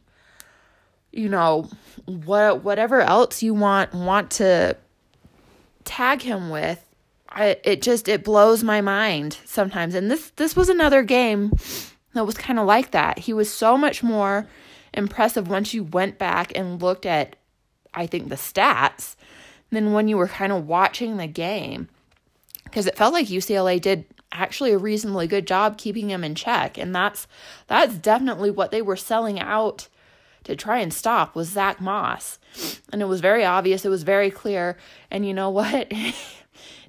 you 1.12 1.28
know 1.28 1.68
what 2.04 2.62
whatever 2.62 3.00
else 3.00 3.42
you 3.42 3.54
want 3.54 3.92
want 3.94 4.30
to 4.30 4.76
tag 5.86 6.20
him 6.20 6.50
with 6.50 6.84
I, 7.28 7.56
it 7.64 7.82
just 7.82 8.08
it 8.08 8.24
blows 8.24 8.62
my 8.62 8.80
mind 8.80 9.38
sometimes. 9.44 9.94
And 9.94 10.10
this 10.10 10.30
this 10.36 10.56
was 10.56 10.68
another 10.68 11.02
game 11.02 11.52
that 12.14 12.24
was 12.24 12.36
kind 12.36 12.58
of 12.58 12.66
like 12.66 12.92
that. 12.92 13.18
He 13.18 13.32
was 13.32 13.52
so 13.52 13.76
much 13.76 14.02
more 14.02 14.48
impressive 14.94 15.48
once 15.48 15.74
you 15.74 15.84
went 15.84 16.18
back 16.18 16.56
and 16.56 16.80
looked 16.80 17.04
at 17.04 17.36
i 17.92 18.06
think 18.06 18.30
the 18.30 18.34
stats 18.34 19.14
than 19.70 19.92
when 19.92 20.08
you 20.08 20.16
were 20.16 20.28
kind 20.28 20.52
of 20.52 20.66
watching 20.66 21.16
the 21.16 21.26
game. 21.26 21.88
Because 22.64 22.86
it 22.86 22.96
felt 22.96 23.12
like 23.12 23.26
ucla 23.26 23.80
did 23.80 24.06
actually 24.32 24.72
a 24.72 24.78
reasonably 24.78 25.26
good 25.26 25.46
job 25.46 25.78
keeping 25.78 26.10
him 26.10 26.24
in 26.24 26.34
check. 26.34 26.78
And 26.78 26.94
that's 26.94 27.26
that's 27.66 27.94
definitely 27.96 28.50
what 28.50 28.70
they 28.70 28.82
were 28.82 28.96
selling 28.96 29.38
out 29.38 29.88
to 30.44 30.56
try 30.56 30.78
and 30.78 30.94
stop 30.94 31.34
was 31.34 31.48
Zach 31.48 31.80
Moss. 31.80 32.38
And 32.92 33.02
it 33.02 33.06
was 33.06 33.20
very 33.20 33.44
obvious, 33.44 33.84
it 33.84 33.90
was 33.90 34.02
very 34.02 34.30
clear. 34.30 34.76
And 35.10 35.26
you 35.26 35.34
know 35.34 35.50
what? 35.50 35.88
it 35.90 36.14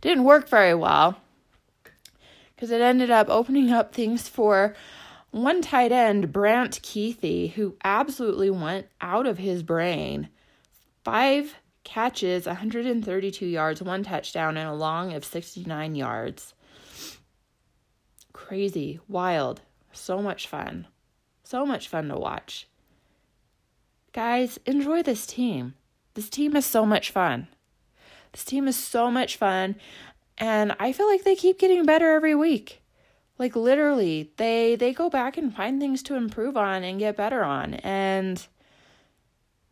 didn't 0.01 0.23
work 0.23 0.49
very 0.49 0.73
well 0.73 1.17
because 2.55 2.71
it 2.71 2.81
ended 2.81 3.11
up 3.11 3.29
opening 3.29 3.71
up 3.71 3.93
things 3.93 4.27
for 4.27 4.75
one 5.31 5.61
tight 5.61 5.91
end, 5.91 6.31
Brant 6.31 6.81
Kuithe, 6.81 7.51
who 7.51 7.75
absolutely 7.83 8.49
went 8.49 8.87
out 9.01 9.27
of 9.27 9.37
his 9.37 9.61
brain. 9.61 10.29
Five 11.03 11.55
catches, 11.83 12.47
132 12.47 13.45
yards, 13.45 13.81
one 13.81 14.03
touchdown, 14.03 14.57
and 14.57 14.67
a 14.67 14.73
long 14.73 15.13
of 15.13 15.23
69 15.23 15.95
yards. 15.95 16.53
Crazy, 18.33 18.99
wild, 19.07 19.61
so 19.91 20.21
much 20.21 20.47
fun. 20.47 20.87
So 21.43 21.65
much 21.65 21.87
fun 21.87 22.09
to 22.09 22.17
watch. 22.17 22.67
Guys, 24.13 24.59
enjoy 24.65 25.03
this 25.03 25.25
team. 25.25 25.75
This 26.13 26.29
team 26.29 26.55
is 26.55 26.65
so 26.65 26.85
much 26.85 27.11
fun. 27.11 27.47
This 28.31 28.43
team 28.43 28.67
is 28.67 28.75
so 28.75 29.11
much 29.11 29.37
fun. 29.37 29.75
And 30.37 30.75
I 30.79 30.91
feel 30.91 31.07
like 31.07 31.23
they 31.23 31.35
keep 31.35 31.59
getting 31.59 31.85
better 31.85 32.11
every 32.11 32.35
week. 32.35 32.81
Like 33.39 33.55
literally, 33.55 34.31
they 34.37 34.75
they 34.75 34.93
go 34.93 35.09
back 35.09 35.37
and 35.37 35.55
find 35.55 35.79
things 35.79 36.01
to 36.03 36.15
improve 36.15 36.57
on 36.57 36.83
and 36.83 36.99
get 36.99 37.15
better 37.15 37.43
on. 37.43 37.75
And 37.75 38.45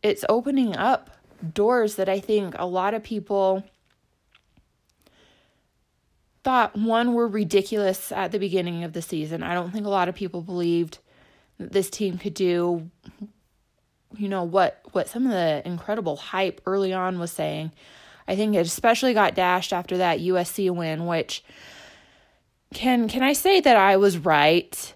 it's 0.02 0.24
opening 0.28 0.76
up 0.76 1.10
doors 1.52 1.96
that 1.96 2.08
I 2.08 2.20
think 2.20 2.54
a 2.58 2.66
lot 2.66 2.94
of 2.94 3.02
people 3.02 3.64
thought 6.44 6.76
one 6.76 7.12
were 7.12 7.26
ridiculous 7.26 8.12
at 8.12 8.30
the 8.30 8.38
beginning 8.38 8.84
of 8.84 8.92
the 8.92 9.02
season. 9.02 9.42
I 9.42 9.52
don't 9.52 9.72
think 9.72 9.84
a 9.84 9.90
lot 9.90 10.08
of 10.08 10.14
people 10.14 10.42
believed 10.42 10.98
that 11.58 11.72
this 11.72 11.90
team 11.90 12.18
could 12.18 12.34
do 12.34 12.88
you 14.16 14.28
know 14.28 14.44
what 14.44 14.80
what 14.92 15.08
some 15.08 15.26
of 15.26 15.32
the 15.32 15.62
incredible 15.64 16.16
hype 16.16 16.60
early 16.66 16.92
on 16.92 17.18
was 17.18 17.30
saying. 17.30 17.72
I 18.28 18.36
think 18.36 18.54
it 18.54 18.66
especially 18.66 19.14
got 19.14 19.34
dashed 19.34 19.72
after 19.72 19.98
that 19.98 20.20
USC 20.20 20.70
win, 20.70 21.06
which 21.06 21.44
can 22.74 23.08
can 23.08 23.22
I 23.22 23.32
say 23.32 23.60
that 23.60 23.76
I 23.76 23.96
was 23.96 24.18
right? 24.18 24.94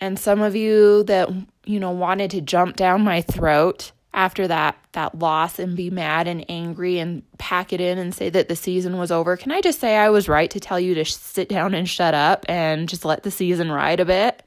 And 0.00 0.18
some 0.18 0.40
of 0.40 0.56
you 0.56 1.04
that 1.04 1.30
you 1.64 1.80
know 1.80 1.90
wanted 1.90 2.30
to 2.32 2.40
jump 2.40 2.76
down 2.76 3.02
my 3.02 3.22
throat 3.22 3.92
after 4.12 4.48
that 4.48 4.76
that 4.92 5.18
loss 5.18 5.58
and 5.58 5.76
be 5.76 5.90
mad 5.90 6.26
and 6.26 6.44
angry 6.48 6.98
and 6.98 7.22
pack 7.38 7.72
it 7.72 7.80
in 7.80 7.98
and 7.98 8.14
say 8.14 8.28
that 8.30 8.48
the 8.48 8.56
season 8.56 8.98
was 8.98 9.12
over. 9.12 9.36
Can 9.36 9.52
I 9.52 9.60
just 9.60 9.78
say 9.78 9.96
I 9.96 10.10
was 10.10 10.28
right 10.28 10.50
to 10.50 10.60
tell 10.60 10.80
you 10.80 10.94
to 10.94 11.04
sit 11.04 11.48
down 11.48 11.74
and 11.74 11.88
shut 11.88 12.14
up 12.14 12.44
and 12.48 12.88
just 12.88 13.04
let 13.04 13.22
the 13.22 13.30
season 13.30 13.70
ride 13.70 14.00
a 14.00 14.04
bit? 14.04 14.42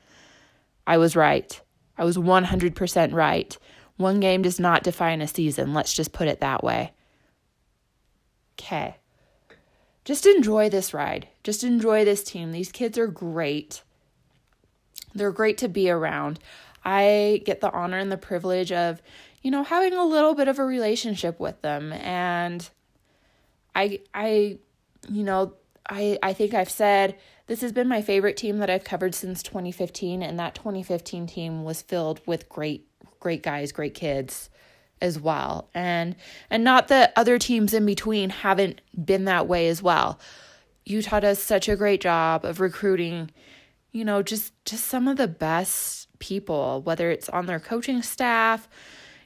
I 0.85 0.97
was 0.97 1.15
right. 1.15 1.59
I 1.97 2.03
was 2.03 2.17
100% 2.17 3.13
right. 3.13 3.57
One 3.97 4.19
game 4.19 4.41
does 4.41 4.59
not 4.59 4.83
define 4.83 5.21
a 5.21 5.27
season. 5.27 5.73
Let's 5.73 5.93
just 5.93 6.13
put 6.13 6.27
it 6.27 6.39
that 6.39 6.63
way. 6.63 6.93
Okay. 8.59 8.97
Just 10.03 10.25
enjoy 10.25 10.69
this 10.69 10.93
ride. 10.93 11.27
Just 11.43 11.63
enjoy 11.63 12.03
this 12.03 12.23
team. 12.23 12.51
These 12.51 12.71
kids 12.71 12.97
are 12.97 13.07
great. 13.07 13.83
They're 15.13 15.31
great 15.31 15.57
to 15.59 15.67
be 15.67 15.89
around. 15.89 16.39
I 16.83 17.41
get 17.45 17.61
the 17.61 17.71
honor 17.71 17.97
and 17.97 18.11
the 18.11 18.17
privilege 18.17 18.71
of, 18.71 19.01
you 19.41 19.51
know, 19.51 19.63
having 19.63 19.93
a 19.93 20.05
little 20.05 20.35
bit 20.35 20.47
of 20.47 20.59
a 20.59 20.65
relationship 20.65 21.39
with 21.39 21.61
them 21.61 21.93
and 21.93 22.69
I 23.75 23.99
I 24.13 24.57
you 25.09 25.23
know, 25.23 25.53
I 25.89 26.17
I 26.21 26.33
think 26.33 26.53
I've 26.53 26.69
said 26.69 27.17
this 27.47 27.61
has 27.61 27.71
been 27.71 27.87
my 27.87 28.01
favorite 28.01 28.37
team 28.37 28.59
that 28.59 28.69
I've 28.69 28.83
covered 28.83 29.15
since 29.15 29.43
2015 29.43 30.21
and 30.21 30.39
that 30.39 30.55
2015 30.55 31.27
team 31.27 31.63
was 31.63 31.81
filled 31.81 32.21
with 32.25 32.49
great 32.49 32.87
great 33.23 33.41
guys, 33.41 33.71
great 33.71 33.93
kids 33.95 34.49
as 35.01 35.19
well. 35.19 35.69
And 35.73 36.15
and 36.49 36.63
not 36.63 36.89
that 36.89 37.13
other 37.15 37.39
teams 37.39 37.73
in 37.73 37.85
between 37.85 38.29
haven't 38.29 38.81
been 39.03 39.25
that 39.25 39.47
way 39.47 39.69
as 39.69 39.81
well. 39.81 40.19
Utah 40.85 41.21
does 41.21 41.41
such 41.41 41.69
a 41.69 41.77
great 41.77 42.01
job 42.01 42.43
of 42.43 42.59
recruiting, 42.59 43.31
you 43.93 44.03
know, 44.03 44.21
just 44.21 44.53
just 44.65 44.85
some 44.85 45.07
of 45.07 45.17
the 45.17 45.27
best 45.27 46.07
people, 46.19 46.81
whether 46.83 47.09
it's 47.09 47.29
on 47.29 47.45
their 47.45 47.59
coaching 47.59 48.01
staff, 48.01 48.67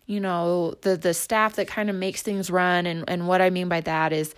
you 0.06 0.20
know, 0.20 0.76
the 0.84 0.96
the 0.96 1.14
staff 1.14 1.56
that 1.56 1.68
kind 1.68 1.90
of 1.90 1.96
makes 1.96 2.22
things 2.22 2.52
run 2.52 2.86
and 2.86 3.04
and 3.08 3.28
what 3.28 3.42
I 3.42 3.50
mean 3.50 3.68
by 3.68 3.82
that 3.82 4.14
is 4.14 4.36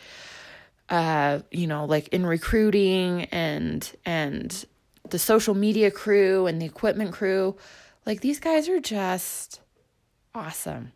uh, 0.87 1.39
you 1.51 1.67
know, 1.67 1.85
like 1.85 2.07
in 2.07 2.25
recruiting 2.25 3.25
and 3.25 3.91
and 4.05 4.65
the 5.09 5.19
social 5.19 5.53
media 5.53 5.91
crew 5.91 6.47
and 6.47 6.61
the 6.61 6.65
equipment 6.65 7.11
crew 7.13 7.55
like 8.09 8.21
these 8.21 8.39
guys 8.39 8.67
are 8.67 8.79
just 8.79 9.61
awesome. 10.33 10.93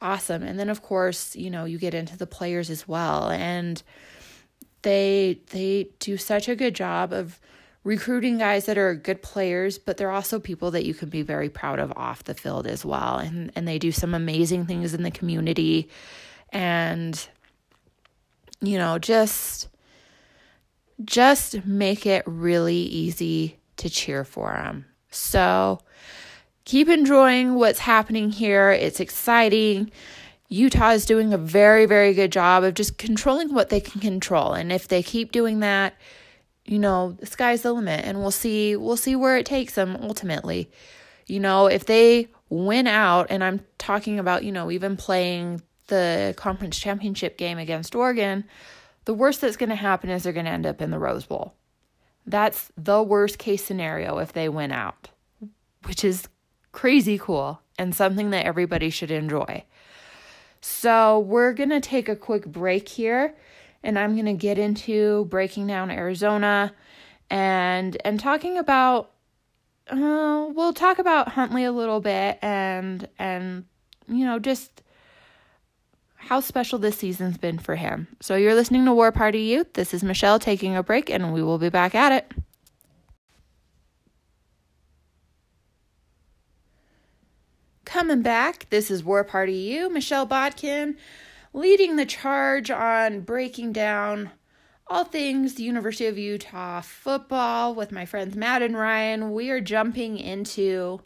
Awesome. 0.00 0.42
And 0.42 0.58
then 0.58 0.70
of 0.70 0.80
course, 0.80 1.36
you 1.36 1.50
know, 1.50 1.66
you 1.66 1.76
get 1.78 1.92
into 1.92 2.16
the 2.16 2.26
players 2.26 2.70
as 2.70 2.88
well 2.88 3.28
and 3.28 3.82
they 4.80 5.42
they 5.50 5.90
do 5.98 6.16
such 6.16 6.48
a 6.48 6.56
good 6.56 6.74
job 6.74 7.12
of 7.12 7.38
recruiting 7.84 8.38
guys 8.38 8.64
that 8.64 8.78
are 8.78 8.94
good 8.94 9.20
players, 9.20 9.76
but 9.76 9.98
they're 9.98 10.10
also 10.10 10.40
people 10.40 10.70
that 10.70 10.86
you 10.86 10.94
can 10.94 11.10
be 11.10 11.20
very 11.20 11.50
proud 11.50 11.78
of 11.78 11.92
off 11.96 12.24
the 12.24 12.32
field 12.32 12.66
as 12.66 12.82
well. 12.82 13.18
And 13.18 13.52
and 13.54 13.68
they 13.68 13.78
do 13.78 13.92
some 13.92 14.14
amazing 14.14 14.64
things 14.64 14.94
in 14.94 15.02
the 15.02 15.10
community 15.10 15.90
and 16.48 17.28
you 18.62 18.78
know, 18.78 18.98
just 18.98 19.68
just 21.04 21.66
make 21.66 22.06
it 22.06 22.22
really 22.24 22.78
easy 22.78 23.58
to 23.76 23.90
cheer 23.90 24.24
for 24.24 24.50
them. 24.52 24.86
So, 25.10 25.80
keep 26.68 26.86
enjoying 26.86 27.54
what's 27.54 27.78
happening 27.78 28.30
here. 28.30 28.70
It's 28.70 29.00
exciting. 29.00 29.90
Utah 30.50 30.90
is 30.90 31.06
doing 31.06 31.32
a 31.32 31.38
very, 31.38 31.86
very 31.86 32.12
good 32.12 32.30
job 32.30 32.62
of 32.62 32.74
just 32.74 32.98
controlling 32.98 33.54
what 33.54 33.70
they 33.70 33.80
can 33.80 34.02
control. 34.02 34.52
And 34.52 34.70
if 34.70 34.86
they 34.86 35.02
keep 35.02 35.32
doing 35.32 35.60
that, 35.60 35.94
you 36.66 36.78
know, 36.78 37.12
the 37.12 37.24
sky's 37.24 37.62
the 37.62 37.72
limit 37.72 38.04
and 38.04 38.18
we'll 38.18 38.30
see 38.30 38.76
we'll 38.76 38.98
see 38.98 39.16
where 39.16 39.38
it 39.38 39.46
takes 39.46 39.76
them 39.76 39.96
ultimately. 40.02 40.70
You 41.26 41.40
know, 41.40 41.68
if 41.68 41.86
they 41.86 42.28
win 42.50 42.86
out 42.86 43.28
and 43.30 43.42
I'm 43.42 43.64
talking 43.78 44.18
about, 44.18 44.44
you 44.44 44.52
know, 44.52 44.70
even 44.70 44.98
playing 44.98 45.62
the 45.86 46.34
conference 46.36 46.78
championship 46.78 47.38
game 47.38 47.56
against 47.56 47.94
Oregon, 47.94 48.44
the 49.06 49.14
worst 49.14 49.40
that's 49.40 49.56
going 49.56 49.70
to 49.70 49.74
happen 49.74 50.10
is 50.10 50.22
they're 50.22 50.34
going 50.34 50.44
to 50.44 50.52
end 50.52 50.66
up 50.66 50.82
in 50.82 50.90
the 50.90 50.98
Rose 50.98 51.24
Bowl. 51.24 51.54
That's 52.26 52.70
the 52.76 53.02
worst 53.02 53.38
case 53.38 53.64
scenario 53.64 54.18
if 54.18 54.34
they 54.34 54.50
win 54.50 54.70
out, 54.70 55.08
which 55.86 56.04
is 56.04 56.28
crazy 56.78 57.18
cool 57.18 57.60
and 57.76 57.92
something 57.92 58.30
that 58.30 58.46
everybody 58.46 58.88
should 58.88 59.10
enjoy. 59.10 59.64
So, 60.60 61.18
we're 61.18 61.52
going 61.52 61.70
to 61.70 61.80
take 61.80 62.08
a 62.08 62.14
quick 62.14 62.46
break 62.46 62.88
here 62.88 63.34
and 63.82 63.98
I'm 63.98 64.14
going 64.14 64.26
to 64.26 64.32
get 64.32 64.58
into 64.58 65.24
breaking 65.24 65.66
down 65.66 65.90
Arizona 65.90 66.72
and 67.30 67.96
and 68.04 68.20
talking 68.20 68.58
about 68.58 69.10
uh, 69.90 70.46
we'll 70.54 70.72
talk 70.72 71.00
about 71.00 71.28
Huntley 71.28 71.64
a 71.64 71.72
little 71.72 72.00
bit 72.00 72.38
and 72.42 73.08
and 73.18 73.64
you 74.06 74.24
know 74.24 74.38
just 74.38 74.82
how 76.14 76.38
special 76.38 76.78
this 76.78 76.98
season's 76.98 77.38
been 77.38 77.58
for 77.58 77.74
him. 77.74 78.06
So 78.20 78.36
you're 78.36 78.54
listening 78.54 78.84
to 78.84 78.92
War 78.92 79.10
Party 79.10 79.40
U. 79.42 79.66
This 79.74 79.92
is 79.92 80.04
Michelle 80.04 80.38
taking 80.38 80.76
a 80.76 80.84
break 80.84 81.10
and 81.10 81.32
we 81.32 81.42
will 81.42 81.58
be 81.58 81.70
back 81.70 81.96
at 81.96 82.12
it. 82.12 82.32
Coming 87.88 88.20
back. 88.20 88.66
This 88.68 88.90
is 88.90 89.02
War 89.02 89.24
Party 89.24 89.54
U, 89.54 89.88
Michelle 89.88 90.26
Bodkin, 90.26 90.98
leading 91.54 91.96
the 91.96 92.04
charge 92.04 92.70
on 92.70 93.22
breaking 93.22 93.72
down 93.72 94.30
all 94.86 95.04
things 95.04 95.54
the 95.54 95.62
University 95.62 96.04
of 96.04 96.18
Utah 96.18 96.82
football 96.82 97.74
with 97.74 97.90
my 97.90 98.04
friends 98.04 98.36
Matt 98.36 98.60
and 98.60 98.76
Ryan. 98.76 99.32
We 99.32 99.48
are 99.48 99.62
jumping 99.62 100.18
into 100.18 101.00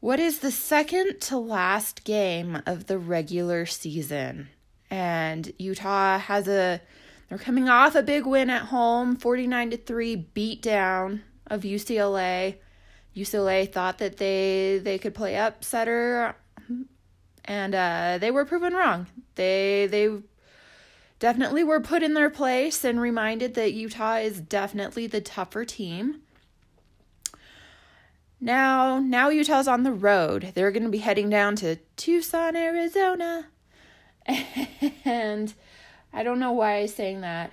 what 0.00 0.20
is 0.20 0.40
the 0.40 0.50
second 0.50 1.20
to 1.22 1.38
last 1.38 2.04
game 2.04 2.60
of 2.66 2.84
the 2.84 2.98
regular 2.98 3.64
season. 3.64 4.50
And 4.90 5.50
Utah 5.58 6.18
has 6.18 6.46
a 6.46 6.82
they're 7.30 7.38
coming 7.38 7.70
off 7.70 7.94
a 7.94 8.02
big 8.02 8.26
win 8.26 8.50
at 8.50 8.66
home, 8.66 9.16
49 9.16 9.70
to 9.70 9.76
3 9.78 10.16
beat 10.16 10.60
down 10.60 11.22
of 11.46 11.62
UCLA. 11.62 12.56
UCLA 13.16 13.70
thought 13.70 13.98
that 13.98 14.16
they 14.16 14.80
they 14.82 14.98
could 14.98 15.14
play 15.14 15.34
upsetter 15.34 16.34
and 17.44 17.74
uh, 17.74 18.18
they 18.18 18.30
were 18.30 18.44
proven 18.44 18.74
wrong. 18.74 19.06
They 19.34 19.86
they 19.90 20.10
definitely 21.18 21.64
were 21.64 21.80
put 21.80 22.02
in 22.02 22.14
their 22.14 22.30
place 22.30 22.84
and 22.84 23.00
reminded 23.00 23.54
that 23.54 23.72
Utah 23.72 24.16
is 24.16 24.40
definitely 24.40 25.06
the 25.06 25.20
tougher 25.20 25.64
team. 25.64 26.20
Now, 28.40 28.98
now 28.98 29.30
Utah's 29.30 29.68
on 29.68 29.84
the 29.84 29.92
road. 29.92 30.52
They're 30.54 30.70
going 30.70 30.82
to 30.82 30.90
be 30.90 30.98
heading 30.98 31.30
down 31.30 31.56
to 31.56 31.76
Tucson, 31.96 32.56
Arizona. 32.56 33.46
and 35.04 35.54
I 36.12 36.22
don't 36.22 36.40
know 36.40 36.52
why 36.52 36.80
I'm 36.80 36.88
saying 36.88 37.20
that. 37.22 37.52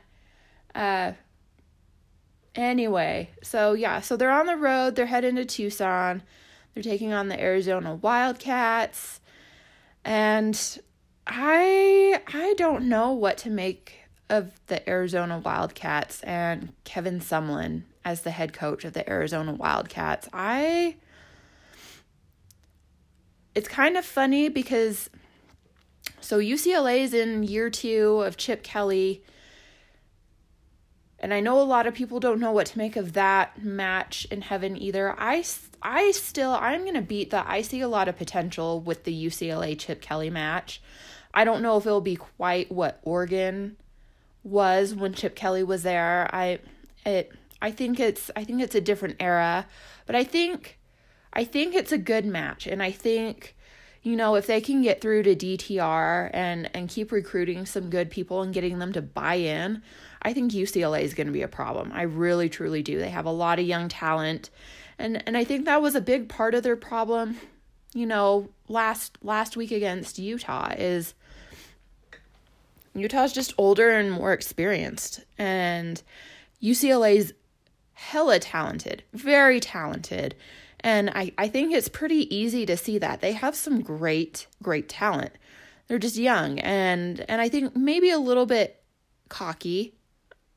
Uh 0.74 1.14
anyway, 2.56 3.30
so 3.44 3.74
yeah, 3.74 4.02
so 4.02 4.18
they're 4.18 4.32
on 4.32 4.46
the 4.46 4.58
road, 4.58 4.96
they're 4.96 5.06
heading 5.06 5.36
to 5.36 5.46
Tucson. 5.46 6.24
They're 6.74 6.84
taking 6.84 7.12
on 7.12 7.28
the 7.28 7.40
Arizona 7.40 7.96
Wildcats. 7.96 9.20
And 10.06 10.80
I 11.28 12.22
I 12.28 12.54
don't 12.58 12.90
know 12.90 13.12
what 13.12 13.38
to 13.40 13.50
make 13.50 14.02
of 14.30 14.52
the 14.68 14.88
Arizona 14.90 15.40
Wildcats 15.40 16.22
and 16.24 16.74
Kevin 16.84 17.20
Sumlin 17.20 17.84
as 18.04 18.22
the 18.22 18.32
head 18.32 18.54
coach 18.54 18.86
of 18.86 18.94
the 18.94 19.08
Arizona 19.10 19.54
Wildcats. 19.54 20.28
I 20.34 20.96
it's 23.54 23.68
kind 23.68 23.98
of 23.98 24.06
funny 24.06 24.48
because 24.50 25.10
so 26.22 26.40
UCLA 26.40 27.00
is 27.00 27.14
in 27.14 27.44
year 27.44 27.70
2 27.70 28.22
of 28.22 28.38
Chip 28.38 28.64
Kelly. 28.64 29.24
And 31.22 31.36
I 31.36 31.40
know 31.40 31.62
a 31.62 31.64
lot 31.64 31.86
of 31.86 31.94
people 31.94 32.20
don't 32.20 32.40
know 32.40 32.52
what 32.52 32.66
to 32.68 32.78
make 32.80 32.96
of 32.96 33.14
that 33.14 33.64
match 33.64 34.28
in 34.32 34.42
heaven 34.42 34.76
either. 34.76 35.16
I 35.18 35.46
I 35.82 36.12
still 36.12 36.52
I'm 36.52 36.82
going 36.82 36.96
to 36.96 37.02
beat 37.02 37.30
that. 37.30 37.46
I 37.48 37.62
see 37.62 37.80
a 37.82 37.88
lot 37.88 38.08
of 38.08 38.18
potential 38.18 38.82
with 38.82 39.04
the 39.04 39.26
UCLA 39.28 39.78
Chip 39.78 40.02
Kelly 40.02 40.32
match. 40.32 40.82
I 41.34 41.44
don't 41.44 41.62
know 41.62 41.78
if 41.78 41.86
it'll 41.86 42.02
be 42.02 42.16
quite 42.16 42.72
what 42.72 43.00
Oregon 43.04 43.78
was 44.44 44.96
when 44.96 45.14
Chip 45.14 45.36
Kelly 45.36 45.64
was 45.64 45.84
there. 45.84 46.28
I 46.34 46.60
it 47.06 47.32
I 47.62 47.70
think 47.70 48.00
it's 48.00 48.32
I 48.36 48.44
think 48.44 48.62
it's 48.62 48.76
a 48.76 48.82
different 48.82 49.18
era, 49.20 49.68
but 50.08 50.16
I 50.16 50.24
think 50.24 50.80
I 51.34 51.44
think 51.44 51.76
it's 51.76 51.92
a 51.92 52.00
good 52.00 52.26
match 52.26 52.66
and 52.66 52.82
I 52.82 52.92
think 52.92 53.56
you 54.02 54.16
know 54.16 54.34
if 54.34 54.48
they 54.48 54.60
can 54.60 54.82
get 54.82 55.02
through 55.02 55.22
to 55.24 55.36
DTR 55.36 56.32
and 56.34 56.70
and 56.74 56.90
keep 56.90 57.12
recruiting 57.12 57.68
some 57.68 57.92
good 57.92 58.10
people 58.10 58.42
and 58.42 58.54
getting 58.54 58.80
them 58.80 58.92
to 58.94 59.02
buy 59.04 59.36
in, 59.36 59.84
I 60.22 60.34
think 60.34 60.52
UCLA 60.52 61.02
is 61.02 61.14
going 61.14 61.28
to 61.28 61.34
be 61.34 61.42
a 61.42 61.48
problem. 61.48 61.92
I 61.94 62.04
really 62.04 62.50
truly 62.50 62.84
do. 62.84 63.00
They 63.00 63.10
have 63.10 63.26
a 63.26 63.32
lot 63.32 63.60
of 63.60 63.66
young 63.66 63.90
talent 63.90 64.50
and 65.02 65.24
and 65.26 65.36
I 65.36 65.44
think 65.44 65.66
that 65.66 65.82
was 65.82 65.96
a 65.96 66.02
big 66.02 66.30
part 66.30 66.54
of 66.54 66.64
their 66.64 66.76
problem, 66.76 67.38
you 67.94 68.06
know, 68.06 68.50
last 68.68 69.18
last 69.24 69.58
week 69.58 69.72
against 69.72 70.20
Utah 70.20 70.74
is 70.78 71.14
Utah's 72.94 73.34
just 73.34 73.54
older 73.58 73.90
and 73.90 74.12
more 74.12 74.32
experienced 74.32 75.22
and 75.38 76.02
UCLA's 76.62 77.34
hella 77.94 78.40
talented, 78.40 79.04
very 79.14 79.60
talented. 79.60 80.36
And 80.82 81.10
I, 81.12 81.32
I 81.38 81.48
think 81.48 81.74
it's 81.74 81.88
pretty 81.88 82.34
easy 82.36 82.66
to 82.66 82.76
see 82.76 82.98
that. 82.98 83.22
They 83.22 83.34
have 83.34 83.56
some 83.56 83.82
great, 83.82 84.48
great 84.62 84.90
talent. 84.90 85.32
They're 85.88 86.00
just 86.00 86.18
young 86.18 86.60
and 86.60 87.26
and 87.28 87.42
I 87.42 87.50
think 87.50 87.76
maybe 87.76 88.12
a 88.12 88.20
little 88.20 88.46
bit 88.46 88.84
cocky 89.30 89.96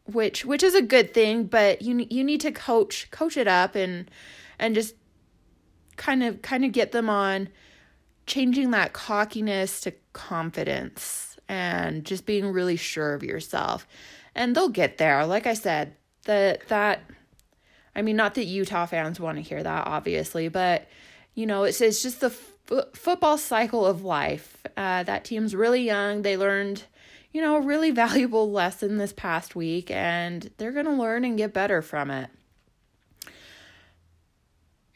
which 0.04 0.44
which 0.44 0.62
is 0.62 0.74
a 0.74 0.82
good 0.82 1.14
thing, 1.14 1.44
but 1.44 1.82
you 1.82 2.06
you 2.10 2.24
need 2.24 2.40
to 2.42 2.52
coach 2.52 3.10
coach 3.10 3.36
it 3.36 3.48
up 3.48 3.74
and 3.74 4.10
and 4.58 4.74
just 4.74 4.94
kind 5.96 6.22
of 6.22 6.42
kind 6.42 6.64
of 6.64 6.72
get 6.72 6.92
them 6.92 7.08
on 7.08 7.48
changing 8.26 8.70
that 8.70 8.92
cockiness 8.92 9.80
to 9.82 9.92
confidence 10.12 11.36
and 11.48 12.04
just 12.04 12.26
being 12.26 12.50
really 12.50 12.76
sure 12.76 13.14
of 13.14 13.22
yourself. 13.22 13.86
And 14.34 14.54
they'll 14.54 14.68
get 14.68 14.98
there. 14.98 15.26
Like 15.26 15.46
I 15.46 15.54
said, 15.54 15.96
that 16.24 16.68
that 16.68 17.00
I 17.94 18.02
mean 18.02 18.16
not 18.16 18.34
that 18.34 18.44
Utah 18.44 18.86
fans 18.86 19.20
want 19.20 19.36
to 19.38 19.42
hear 19.42 19.62
that 19.62 19.86
obviously, 19.86 20.48
but 20.48 20.86
you 21.34 21.46
know, 21.46 21.64
it's 21.64 21.80
it's 21.80 22.02
just 22.02 22.20
the 22.20 22.26
f- 22.26 22.94
football 22.94 23.38
cycle 23.38 23.84
of 23.84 24.04
life. 24.04 24.64
Uh, 24.76 25.02
that 25.02 25.24
team's 25.24 25.54
really 25.54 25.82
young. 25.82 26.22
They 26.22 26.36
learned 26.36 26.84
you 27.34 27.42
know, 27.42 27.56
a 27.56 27.60
really 27.60 27.90
valuable 27.90 28.50
lesson 28.50 28.96
this 28.96 29.12
past 29.12 29.54
week, 29.54 29.90
and 29.90 30.50
they're 30.56 30.72
going 30.72 30.86
to 30.86 30.92
learn 30.92 31.26
and 31.26 31.36
get 31.36 31.52
better 31.52 31.82
from 31.82 32.10
it. 32.10 32.30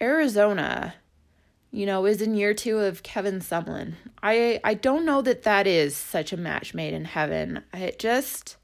Arizona, 0.01 0.95
you 1.73 1.85
know, 1.85 2.07
is 2.07 2.23
in 2.23 2.37
year 2.37 2.55
two 2.55 2.79
of 2.79 3.03
Kevin 3.03 3.41
Sumlin. 3.41 3.95
I 4.23 4.61
I 4.63 4.75
don't 4.75 5.05
know 5.05 5.21
that 5.23 5.43
that 5.43 5.67
is 5.67 5.97
such 5.97 6.33
a 6.33 6.37
match 6.37 6.73
made 6.73 6.95
in 6.95 7.05
heaven. 7.05 7.65
It 7.75 7.99
just 7.99 8.57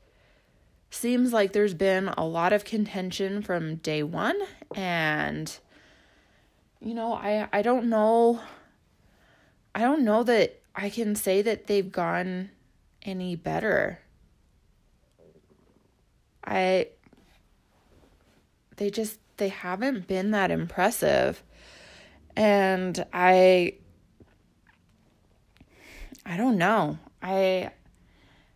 seems 0.91 1.33
like 1.33 1.53
there's 1.53 1.75
been 1.75 2.09
a 2.17 2.25
lot 2.25 2.53
of 2.53 2.65
contention 2.65 3.43
from 3.43 3.77
day 3.77 4.05
one, 4.05 4.41
and 4.77 5.59
you 6.81 6.95
know, 6.95 7.15
I 7.15 7.49
I 7.53 7.63
don't 7.63 7.87
know. 7.87 8.41
I 9.75 9.81
don't 9.81 10.05
know 10.05 10.23
that 10.23 10.61
I 10.77 10.89
can 10.89 11.17
say 11.17 11.43
that 11.43 11.67
they've 11.67 11.91
gone 11.91 12.51
any 13.05 13.37
better. 13.37 14.01
I 16.45 16.89
they 18.77 18.91
just 18.91 19.19
they 19.37 19.49
haven't 19.49 20.07
been 20.07 20.31
that 20.33 20.51
impressive. 20.51 21.43
And 22.37 23.05
I 23.13 23.75
I 26.27 26.37
don't 26.37 26.59
know. 26.59 26.99
I 27.23 27.71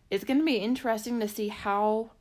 it's 0.09 0.23
going 0.23 0.39
to 0.39 0.45
be 0.45 0.57
interesting 0.57 1.19
to 1.19 1.27
see 1.27 1.49
how 1.49 2.11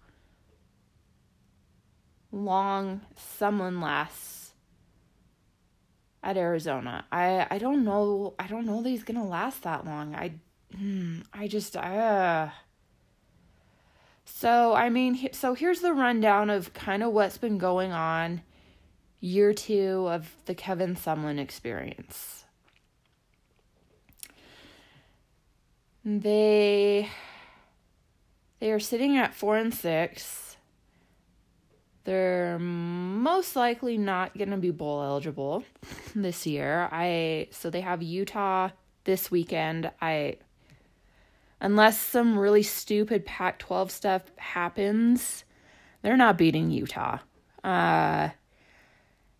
long 2.30 3.00
Sumlin 3.16 3.82
lasts 3.82 4.52
at 6.22 6.36
Arizona. 6.36 7.06
I 7.10 7.46
I 7.50 7.58
don't 7.58 7.84
know. 7.84 8.34
I 8.38 8.46
don't 8.46 8.66
know 8.66 8.82
that 8.82 8.88
he's 8.88 9.04
going 9.04 9.20
to 9.20 9.26
last 9.26 9.62
that 9.62 9.84
long. 9.84 10.14
I 10.14 10.34
I 11.32 11.48
just, 11.48 11.76
uh. 11.76 12.48
So, 14.24 14.74
I 14.74 14.90
mean, 14.90 15.30
so 15.32 15.54
here's 15.54 15.80
the 15.80 15.94
rundown 15.94 16.50
of 16.50 16.74
kind 16.74 17.02
of 17.02 17.12
what's 17.12 17.38
been 17.38 17.58
going 17.58 17.92
on 17.92 18.42
year 19.20 19.52
two 19.52 20.06
of 20.08 20.34
the 20.46 20.54
Kevin 20.54 20.94
Sumlin 20.94 21.38
experience. 21.38 22.44
They 26.04 27.08
they 28.60 28.72
are 28.72 28.80
sitting 28.80 29.16
at 29.16 29.34
four 29.34 29.56
and 29.56 29.74
six. 29.74 30.56
They're 32.04 32.58
most 32.58 33.56
likely 33.56 33.98
not 33.98 34.36
going 34.36 34.50
to 34.50 34.56
be 34.56 34.70
bowl 34.70 35.02
eligible 35.02 35.64
this 36.14 36.46
year. 36.46 36.88
I 36.90 37.48
so 37.50 37.68
they 37.68 37.82
have 37.82 38.02
Utah 38.02 38.70
this 39.04 39.30
weekend. 39.30 39.90
I 40.00 40.36
unless 41.60 41.98
some 41.98 42.38
really 42.38 42.62
stupid 42.62 43.26
Pac 43.26 43.58
12 43.58 43.90
stuff 43.90 44.22
happens, 44.36 45.44
they're 46.02 46.16
not 46.16 46.38
beating 46.38 46.70
Utah. 46.70 47.18
Uh, 47.64 48.30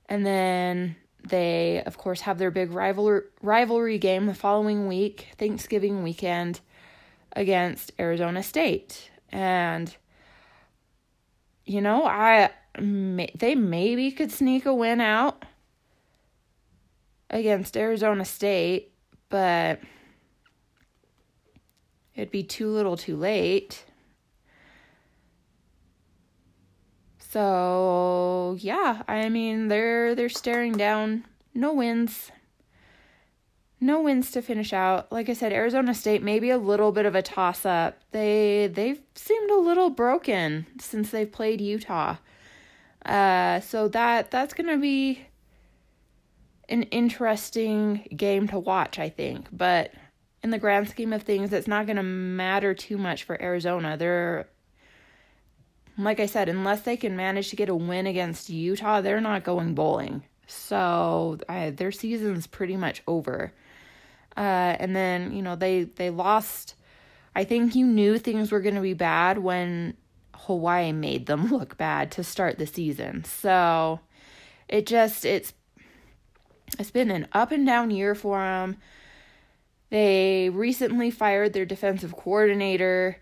and 0.09 0.27
then 0.27 0.97
they, 1.29 1.83
of 1.85 1.99
course, 1.99 2.23
have 2.23 2.39
their 2.39 2.51
big 2.51 2.73
rivalry, 2.73 3.23
rivalry 3.43 3.99
game 3.99 4.27
the 4.27 4.35
following 4.35 4.87
week, 4.87 5.29
Thanksgiving 5.39 6.03
weekend, 6.03 6.61
against 7.35 7.93
Arizona 8.01 8.43
State. 8.43 9.11
And, 9.31 9.95
you 11.65 11.81
know, 11.81 12.07
I 12.07 12.51
may, 12.81 13.31
they 13.35 13.55
maybe 13.55 14.11
could 14.11 14.33
sneak 14.33 14.67
a 14.67 14.75
win 14.75 15.01
out 15.01 15.45
against 17.31 17.77
Arizona 17.77 18.25
State, 18.25 18.93
but 19.29 19.81
it'd 22.19 22.31
be 22.33 22.43
too 22.43 22.69
little 22.69 22.97
too 22.97 23.17
late. 23.17 23.85
So, 27.19 28.57
yeah, 28.61 29.03
I 29.07 29.29
mean, 29.29 29.69
they're 29.69 30.15
they're 30.15 30.29
staring 30.29 30.73
down 30.73 31.25
no 31.55 31.73
wins. 31.75 32.31
no 33.81 34.03
wins 34.03 34.31
to 34.33 34.43
finish 34.43 34.73
out. 34.73 35.13
Like 35.13 35.29
I 35.29 35.35
said, 35.35 35.53
Arizona 35.53 35.95
State 35.95 36.23
maybe 36.23 36.51
a 36.51 36.59
little 36.59 36.91
bit 36.93 37.07
of 37.07 37.15
a 37.15 37.23
toss 37.23 37.65
up. 37.65 38.01
They 38.13 38.67
they've 38.73 39.01
seemed 39.15 39.51
a 39.51 39.57
little 39.59 39.91
broken 39.91 40.67
since 40.81 41.11
they've 41.11 41.31
played 41.31 41.61
Utah. 41.61 42.17
Uh, 43.05 43.61
so 43.61 43.89
that 43.89 44.31
that's 44.31 44.55
gonna 44.55 44.79
be 44.79 45.27
an 46.69 46.83
interesting 46.85 48.07
game 48.17 48.49
to 48.49 48.59
watch, 48.59 48.99
I 48.99 49.09
think. 49.09 49.47
But 49.53 49.93
in 50.43 50.51
the 50.51 50.59
grand 50.59 50.89
scheme 50.89 51.13
of 51.13 51.23
things, 51.23 51.53
it's 51.53 51.69
not 51.69 51.87
gonna 51.87 52.03
matter 52.03 52.75
too 52.75 52.99
much 52.99 53.25
for 53.25 53.41
Arizona. 53.41 53.97
They're 53.97 54.49
like 55.99 56.21
I 56.21 56.27
said, 56.27 56.49
unless 56.49 56.83
they 56.83 56.97
can 56.97 57.17
manage 57.17 57.51
to 57.51 57.57
get 57.57 57.69
a 57.69 57.75
win 57.75 58.07
against 58.07 58.49
Utah, 58.49 59.01
they're 59.01 59.21
not 59.21 59.43
going 59.43 59.75
bowling. 59.75 60.23
So 60.47 61.39
uh, 61.49 61.73
their 61.73 61.91
season's 61.93 62.47
pretty 62.47 62.77
much 62.77 63.03
over. 63.07 63.53
Uh, 64.37 64.77
and 64.79 64.95
then 64.95 65.35
you 65.35 65.43
know 65.43 65.57
they 65.57 65.85
they 65.85 66.11
lost. 66.11 66.75
I 67.35 67.45
think 67.45 67.75
you 67.75 67.87
knew 67.87 68.19
things 68.19 68.51
were 68.51 68.61
going 68.61 68.75
to 68.77 68.81
be 68.81 68.95
bad 68.95 69.39
when 69.39 69.97
Hawaii 70.35 70.93
made 70.93 71.27
them 71.27 71.47
look 71.51 71.77
bad 71.77 72.11
to 72.13 72.25
start 72.25 72.59
the 72.59 72.67
season. 72.67 73.25
So 73.25 74.01
it 74.69 74.87
just 74.87 75.25
it's 75.25 75.53
it's 76.79 76.91
been 76.91 77.11
an 77.11 77.27
up 77.33 77.51
and 77.51 77.67
down 77.67 77.91
year 77.91 78.15
for 78.15 78.39
them. 78.39 78.77
They 79.91 80.51
recently 80.51 81.11
fired 81.11 81.53
their 81.53 81.65
defensive 81.65 82.15
coordinator 82.15 83.19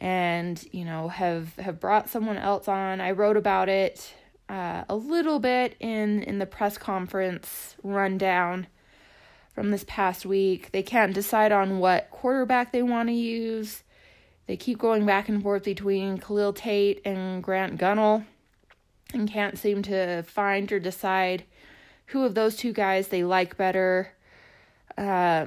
and 0.00 0.62
you 0.72 0.84
know 0.84 1.08
have 1.08 1.54
have 1.56 1.80
brought 1.80 2.08
someone 2.08 2.36
else 2.36 2.68
on. 2.68 3.00
I 3.00 3.12
wrote 3.12 3.36
about 3.36 3.68
it 3.68 4.14
uh, 4.48 4.84
a 4.88 4.96
little 4.96 5.38
bit 5.38 5.76
in 5.80 6.22
in 6.22 6.38
the 6.38 6.46
press 6.46 6.78
conference 6.78 7.76
rundown 7.82 8.66
from 9.54 9.70
this 9.70 9.84
past 9.86 10.26
week. 10.26 10.72
They 10.72 10.82
can't 10.82 11.14
decide 11.14 11.52
on 11.52 11.78
what 11.78 12.10
quarterback 12.10 12.72
they 12.72 12.82
want 12.82 13.08
to 13.08 13.14
use. 13.14 13.82
They 14.46 14.56
keep 14.56 14.78
going 14.78 15.06
back 15.06 15.28
and 15.28 15.42
forth 15.42 15.64
between 15.64 16.18
Khalil 16.18 16.52
Tate 16.52 17.00
and 17.04 17.42
Grant 17.42 17.78
Gunnell 17.78 18.26
and 19.14 19.30
can't 19.30 19.56
seem 19.56 19.82
to 19.82 20.22
find 20.24 20.70
or 20.70 20.80
decide 20.80 21.44
who 22.06 22.24
of 22.24 22.34
those 22.34 22.56
two 22.56 22.72
guys 22.72 23.08
they 23.08 23.24
like 23.24 23.56
better. 23.56 24.12
Uh, 24.98 25.46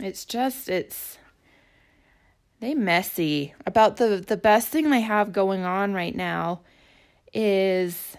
it's 0.00 0.24
just, 0.24 0.68
it's, 0.68 1.18
they 2.60 2.74
messy. 2.74 3.54
About 3.66 3.96
the, 3.96 4.22
the 4.26 4.36
best 4.36 4.68
thing 4.68 4.90
they 4.90 5.00
have 5.00 5.32
going 5.32 5.64
on 5.64 5.94
right 5.94 6.14
now 6.14 6.60
is, 7.32 8.16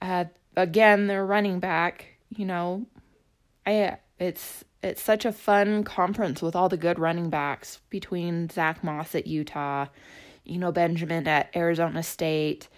uh, 0.00 0.24
again, 0.56 1.06
their 1.06 1.24
running 1.24 1.58
back 1.58 2.10
you 2.36 2.44
know, 2.46 2.86
I 3.66 3.98
it's 4.18 4.64
it's 4.82 5.02
such 5.02 5.24
a 5.24 5.32
fun 5.32 5.84
conference 5.84 6.40
with 6.40 6.56
all 6.56 6.68
the 6.68 6.76
good 6.76 6.98
running 6.98 7.28
backs 7.28 7.80
between 7.90 8.48
Zach 8.48 8.82
Moss 8.82 9.14
at 9.14 9.26
Utah, 9.26 9.86
Eno 10.48 10.72
Benjamin 10.72 11.26
at 11.28 11.54
Arizona 11.54 12.02
State, 12.02 12.68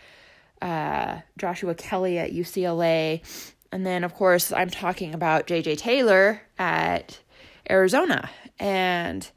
uh, 0.60 1.20
Joshua 1.38 1.74
Kelly 1.74 2.18
at 2.18 2.32
UCLA, 2.32 3.22
and 3.70 3.86
then 3.86 4.04
of 4.04 4.14
course 4.14 4.52
I'm 4.52 4.70
talking 4.70 5.14
about 5.14 5.46
JJ 5.46 5.78
Taylor 5.78 6.42
at 6.58 7.20
Arizona. 7.70 8.30
And 8.58 9.28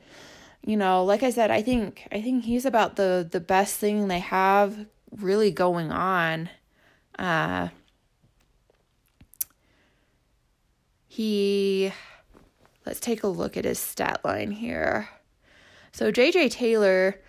you 0.61 0.77
know, 0.77 1.03
like 1.03 1.21
I 1.21 1.29
said, 1.29 1.51
I 1.51 1.61
think 1.61 2.07
I 2.11 2.21
think 2.21 2.43
he's 2.45 2.65
about 2.65 2.95
the 2.95 3.27
the 3.29 3.39
best 3.39 3.77
thing 3.77 4.07
they 4.07 4.19
have 4.19 4.85
really 5.11 5.51
going 5.51 5.91
on. 5.91 6.49
Uh 7.17 7.69
he 11.07 11.93
let's 12.85 12.99
take 12.99 13.23
a 13.23 13.27
look 13.27 13.55
at 13.55 13.65
his 13.65 13.79
stat 13.79 14.21
line 14.23 14.51
here. 14.51 15.09
So 15.91 16.11
JJ 16.11 16.51
Taylor 16.51 17.21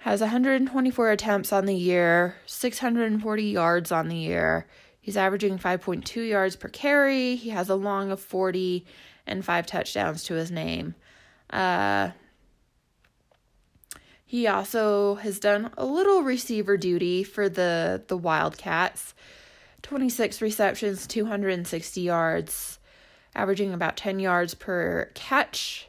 has 0.00 0.20
124 0.20 1.10
attempts 1.10 1.52
on 1.52 1.66
the 1.66 1.74
year, 1.74 2.36
640 2.46 3.42
yards 3.44 3.92
on 3.92 4.08
the 4.08 4.16
year. 4.16 4.66
He's 5.00 5.16
averaging 5.16 5.58
5.2 5.58 6.28
yards 6.28 6.56
per 6.56 6.68
carry. 6.68 7.36
He 7.36 7.50
has 7.50 7.68
a 7.68 7.74
long 7.74 8.10
of 8.10 8.20
40 8.20 8.84
and 9.28 9.44
five 9.44 9.66
touchdowns 9.66 10.24
to 10.24 10.34
his 10.34 10.50
name. 10.50 10.94
Uh, 11.50 12.10
he 14.24 14.46
also 14.46 15.14
has 15.16 15.38
done 15.38 15.70
a 15.78 15.86
little 15.86 16.22
receiver 16.22 16.76
duty 16.76 17.24
for 17.24 17.48
the 17.48 18.02
the 18.08 18.16
Wildcats. 18.16 19.14
26 19.82 20.42
receptions, 20.42 21.06
260 21.06 22.00
yards 22.00 22.78
averaging 23.34 23.72
about 23.72 23.96
10 23.96 24.18
yards 24.18 24.52
per 24.54 25.10
catch, 25.14 25.88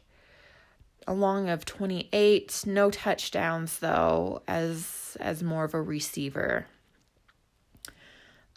a 1.08 1.14
long 1.14 1.50
of 1.50 1.66
28, 1.66 2.64
no 2.66 2.92
touchdowns 2.92 3.80
though 3.80 4.42
as 4.48 5.18
as 5.20 5.44
more 5.44 5.64
of 5.64 5.74
a 5.74 5.82
receiver. 5.82 6.68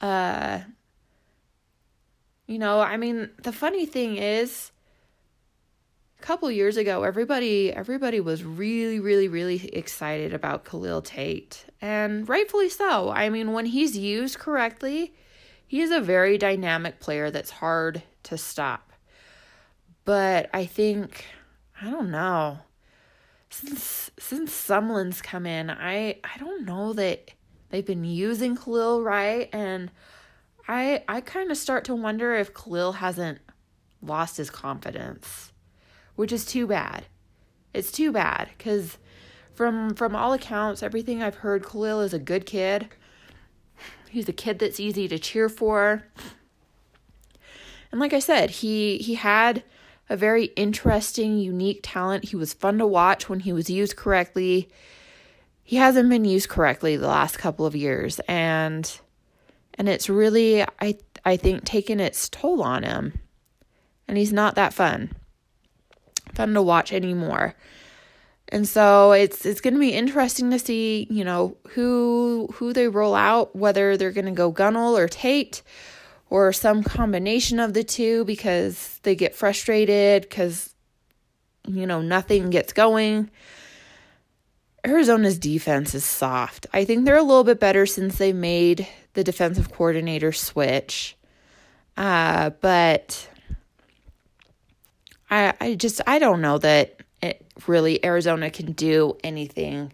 Uh 0.01 0.61
you 2.53 2.59
know, 2.59 2.81
I 2.81 2.99
mean, 2.99 3.31
the 3.43 3.53
funny 3.53 3.87
thing 3.87 4.19
is 4.19 4.73
a 6.21 6.23
couple 6.23 6.51
years 6.51 6.77
ago 6.77 7.03
everybody 7.03 7.73
everybody 7.73 8.21
was 8.21 8.45
really 8.45 9.01
really 9.01 9.27
really 9.27 9.69
excited 9.75 10.33
about 10.33 10.65
Khalil 10.65 11.01
Tate 11.01 11.65
and 11.81 12.29
rightfully 12.29 12.69
so. 12.69 13.09
I 13.09 13.31
mean, 13.31 13.53
when 13.53 13.65
he's 13.65 13.97
used 13.97 14.39
correctly, 14.39 15.15
he 15.67 15.81
is 15.81 15.91
a 15.91 16.01
very 16.01 16.37
dynamic 16.37 17.01
player 17.01 17.31
that's 17.31 17.51
hard 17.51 18.03
to 18.25 18.37
stop. 18.37 18.93
But 20.05 20.51
I 20.53 20.67
think 20.67 21.25
I 21.81 21.91
don't 21.91 22.11
know. 22.11 22.59
Since 23.49 24.11
since 24.19 24.53
Sumlin's 24.53 25.23
come 25.23 25.47
in, 25.47 25.71
I 25.71 26.21
I 26.23 26.39
don't 26.39 26.67
know 26.67 26.93
that 26.93 27.31
they've 27.71 27.87
been 27.87 28.05
using 28.05 28.57
Khalil 28.57 29.03
right 29.03 29.49
and 29.55 29.91
I 30.69 31.03
I 31.09 31.21
kind 31.21 31.51
of 31.51 31.57
start 31.57 31.85
to 31.85 31.95
wonder 31.95 32.35
if 32.35 32.55
Khalil 32.55 32.93
hasn't 32.93 33.39
lost 34.01 34.37
his 34.37 34.51
confidence, 34.51 35.53
which 36.17 36.33
is 36.33 36.45
too 36.45 36.67
bad. 36.67 37.07
It's 37.75 37.93
too 37.93 38.13
bad 38.13 38.51
cuz 38.59 38.99
from 39.55 39.95
from 39.95 40.17
all 40.17 40.33
accounts, 40.33 40.83
everything 40.83 41.23
I've 41.23 41.37
heard, 41.37 41.65
Khalil 41.65 42.01
is 42.01 42.15
a 42.15 42.19
good 42.19 42.47
kid. 42.47 42.89
He's 44.11 44.29
a 44.29 44.33
kid 44.33 44.59
that's 44.59 44.81
easy 44.81 45.09
to 45.09 45.19
cheer 45.19 45.49
for. 45.49 46.05
And 47.91 48.01
like 48.01 48.13
I 48.13 48.19
said, 48.19 48.51
he 48.51 48.99
he 48.99 49.15
had 49.15 49.63
a 50.09 50.17
very 50.17 50.47
interesting, 50.57 51.39
unique 51.39 51.81
talent. 51.83 52.27
He 52.27 52.37
was 52.37 52.53
fun 52.53 52.79
to 52.79 52.87
watch 52.87 53.29
when 53.29 53.41
he 53.41 53.53
was 53.53 53.71
used 53.71 53.97
correctly. 53.97 54.69
He 55.63 55.77
hasn't 55.77 56.09
been 56.09 56.25
used 56.25 56.49
correctly 56.49 56.97
the 56.97 57.09
last 57.09 57.39
couple 57.39 57.65
of 57.65 57.77
years 57.77 58.21
and 58.29 59.01
and 59.79 59.89
it's 59.89 60.09
really 60.09 60.63
I 60.63 60.99
I 61.25 61.37
think 61.37 61.65
taken 61.65 62.01
its 62.01 62.29
toll 62.29 62.63
on 62.63 62.83
him. 62.83 63.19
And 64.09 64.19
he's 64.19 64.33
not 64.33 64.57
that 64.57 64.75
fun. 64.75 65.15
Fun 66.35 66.55
to 66.55 66.63
watch 66.63 66.93
anymore. 66.93 67.55
And 68.49 68.69
so 68.69 69.13
it's 69.13 69.47
it's 69.47 69.61
going 69.61 69.75
to 69.75 69.81
be 69.81 69.95
interesting 69.95 70.51
to 70.51 70.59
see, 70.59 71.07
you 71.11 71.25
know, 71.25 71.57
who 71.71 72.49
who 72.55 72.73
they 72.73 72.89
roll 72.89 73.15
out, 73.15 73.57
whether 73.57 73.97
they're 73.97 74.11
going 74.11 74.27
to 74.27 74.33
go 74.33 74.53
Gunnell 74.53 74.99
or 74.99 75.09
Tate 75.09 75.63
or 76.29 76.53
some 76.53 76.83
combination 76.83 77.61
of 77.61 77.73
the 77.73 77.85
two 77.85 78.25
because 78.25 78.99
they 79.05 79.15
get 79.15 79.35
frustrated 79.35 80.23
because, 80.23 80.75
you 81.67 81.87
know, 81.87 82.03
nothing 82.03 82.51
gets 82.51 82.73
going. 82.73 83.31
Arizona's 84.85 85.39
defense 85.39 85.95
is 85.95 86.05
soft. 86.05 86.67
I 86.73 86.85
think 86.85 87.05
they're 87.05 87.17
a 87.17 87.23
little 87.23 87.45
bit 87.45 87.61
better 87.61 87.87
since 87.87 88.19
they 88.19 88.33
made 88.33 88.87
the 89.15 89.25
defensive 89.25 89.71
coordinator 89.73 90.33
switch. 90.33 91.17
Uh, 91.97 92.51
but 92.61 93.29
I 95.31 95.55
I 95.61 95.75
just 95.75 96.01
I 96.07 96.19
don't 96.19 96.41
know 96.41 96.59
that 96.59 96.97
it 97.23 97.47
really 97.67 98.05
Arizona 98.05 98.51
can 98.51 98.73
do 98.73 99.17
anything 99.23 99.93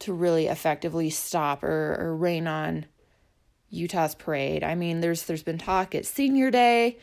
to 0.00 0.12
really 0.12 0.46
effectively 0.46 1.10
stop 1.10 1.64
or, 1.64 1.96
or 1.98 2.16
rain 2.16 2.46
on 2.46 2.86
Utah's 3.70 4.14
parade. 4.14 4.62
I 4.62 4.74
mean, 4.74 5.00
there's 5.00 5.24
there's 5.24 5.42
been 5.42 5.58
talk 5.58 5.94
at 5.94 6.06
senior 6.06 6.50
day, 6.50 6.98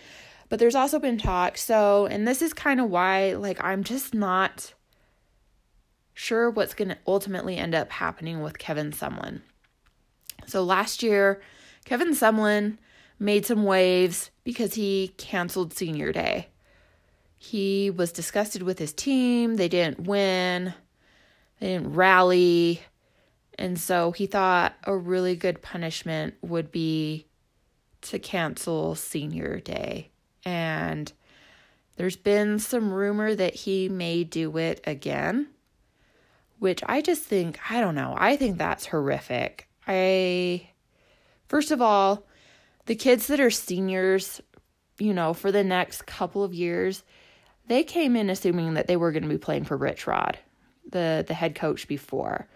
but 0.50 0.60
there's 0.60 0.76
also 0.76 1.00
been 1.00 1.18
talk. 1.18 1.58
So, 1.58 2.06
and 2.06 2.28
this 2.28 2.42
is 2.42 2.54
kind 2.54 2.80
of 2.80 2.90
why 2.90 3.34
like 3.34 3.64
I'm 3.64 3.84
just 3.84 4.14
not 4.14 4.74
sure 6.14 6.50
what's 6.50 6.74
going 6.74 6.90
to 6.90 6.98
ultimately 7.08 7.58
end 7.58 7.74
up 7.74 7.92
happening 7.92 8.42
with 8.42 8.58
Kevin 8.60 8.92
Sumlin. 8.92 9.42
So 10.48 10.64
last 10.64 11.04
year, 11.04 11.42
Kevin 11.86 12.12
Sumlin 12.12 12.78
made 13.20 13.46
some 13.46 13.64
waves 13.64 14.32
because 14.44 14.74
he 14.74 15.14
canceled 15.18 15.74
senior 15.74 16.12
day. 16.12 16.50
He 17.38 17.90
was 17.90 18.12
disgusted 18.12 18.64
with 18.64 18.80
his 18.80 18.94
team. 18.94 19.56
They 19.56 19.68
didn't 19.68 20.02
win. 20.02 20.74
They 21.60 21.68
didn't 21.68 21.94
rally. 21.94 22.82
And 23.60 23.80
so 23.80 24.12
he 24.12 24.26
thought 24.28 24.74
a 24.84 24.96
really 24.96 25.36
good 25.36 25.62
punishment 25.62 26.36
would 26.42 26.72
be 26.72 27.28
to 28.02 28.20
cancel 28.20 28.96
senior 28.96 29.60
day 29.60 30.10
And 30.46 31.12
there's 31.96 32.18
been 32.18 32.60
some 32.60 32.92
rumor 32.92 33.36
that 33.36 33.54
he 33.54 33.88
may 33.88 34.24
do 34.24 34.58
it 34.58 34.82
again, 34.86 35.48
which 36.60 36.82
I 36.86 37.02
just 37.02 37.24
think, 37.24 37.60
I 37.70 37.80
don't 37.80 37.96
know, 37.96 38.16
I 38.18 38.36
think 38.36 38.58
that's 38.58 38.88
horrific. 38.88 39.70
I, 39.88 40.70
first 41.48 41.72
of 41.72 41.82
all, 41.82 42.26
the 42.86 42.96
kids 42.96 43.28
that 43.28 43.40
are 43.40 43.52
seniors, 43.52 44.42
you 45.00 45.14
know, 45.14 45.34
for 45.34 45.52
the 45.52 45.64
next 45.64 46.06
couple 46.06 46.44
of 46.44 46.54
years, 46.54 47.04
they 47.68 47.84
came 47.84 48.16
in 48.16 48.30
assuming 48.30 48.74
that 48.74 48.88
they 48.88 48.98
were 48.98 49.12
going 49.12 49.24
to 49.24 49.30
be 49.30 49.38
playing 49.38 49.64
for 49.64 49.78
Rich 49.78 50.08
Rod, 50.08 50.38
the 50.90 51.24
the 51.28 51.34
head 51.34 51.56
coach 51.56 51.88
before. 51.88 52.48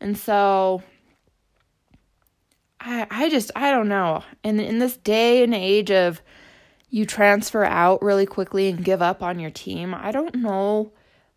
And 0.00 0.16
so 0.16 0.82
I 2.80 3.06
I 3.10 3.28
just 3.28 3.50
I 3.54 3.70
don't 3.70 3.88
know. 3.88 4.22
And 4.42 4.60
in 4.60 4.78
this 4.78 4.96
day 4.96 5.42
and 5.42 5.54
age 5.54 5.90
of 5.90 6.22
you 6.90 7.04
transfer 7.04 7.64
out 7.64 8.02
really 8.02 8.26
quickly 8.26 8.68
and 8.70 8.84
give 8.84 9.02
up 9.02 9.22
on 9.22 9.38
your 9.38 9.50
team, 9.50 9.94
I 9.94 10.10
don't 10.10 10.36
know 10.36 10.92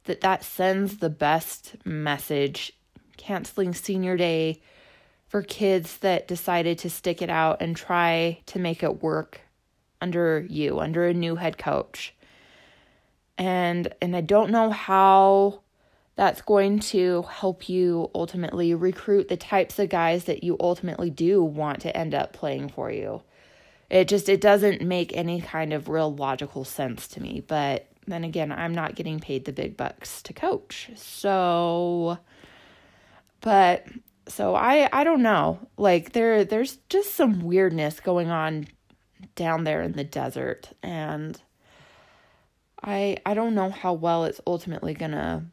that 0.05 0.21
that 0.21 0.43
sends 0.43 0.97
the 0.97 1.09
best 1.09 1.75
message 1.85 2.73
canceling 3.17 3.73
senior 3.73 4.17
day 4.17 4.61
for 5.31 5.41
kids 5.41 5.99
that 5.99 6.27
decided 6.27 6.77
to 6.77 6.89
stick 6.89 7.21
it 7.21 7.29
out 7.29 7.61
and 7.61 7.73
try 7.73 8.37
to 8.45 8.59
make 8.59 8.83
it 8.83 9.01
work 9.01 9.39
under 10.01 10.45
you, 10.49 10.81
under 10.81 11.05
a 11.05 11.13
new 11.13 11.37
head 11.37 11.57
coach. 11.57 12.13
And 13.37 13.95
and 14.01 14.13
I 14.13 14.19
don't 14.19 14.51
know 14.51 14.71
how 14.71 15.61
that's 16.17 16.41
going 16.41 16.79
to 16.79 17.21
help 17.21 17.69
you 17.69 18.11
ultimately 18.13 18.73
recruit 18.73 19.29
the 19.29 19.37
types 19.37 19.79
of 19.79 19.87
guys 19.87 20.25
that 20.25 20.43
you 20.43 20.57
ultimately 20.59 21.09
do 21.09 21.41
want 21.41 21.79
to 21.83 21.95
end 21.95 22.13
up 22.13 22.33
playing 22.33 22.67
for 22.67 22.91
you. 22.91 23.21
It 23.89 24.09
just 24.09 24.27
it 24.27 24.41
doesn't 24.41 24.81
make 24.81 25.15
any 25.15 25.39
kind 25.39 25.71
of 25.71 25.87
real 25.87 26.13
logical 26.13 26.65
sense 26.65 27.07
to 27.07 27.21
me, 27.21 27.41
but 27.47 27.87
then 28.05 28.25
again, 28.25 28.51
I'm 28.51 28.75
not 28.75 28.95
getting 28.95 29.21
paid 29.21 29.45
the 29.45 29.53
big 29.53 29.77
bucks 29.77 30.21
to 30.23 30.33
coach. 30.33 30.89
So 30.97 32.17
but 33.39 33.85
so 34.31 34.55
I 34.55 34.89
I 34.91 35.03
don't 35.03 35.21
know. 35.21 35.59
Like 35.77 36.13
there 36.13 36.43
there's 36.43 36.77
just 36.89 37.15
some 37.15 37.41
weirdness 37.41 37.99
going 37.99 38.29
on 38.29 38.67
down 39.35 39.63
there 39.63 39.81
in 39.81 39.93
the 39.93 40.03
desert 40.03 40.69
and 40.81 41.39
I 42.83 43.17
I 43.25 43.33
don't 43.33 43.55
know 43.55 43.69
how 43.69 43.93
well 43.93 44.25
it's 44.25 44.41
ultimately 44.47 44.93
going 44.93 45.11
to 45.11 45.43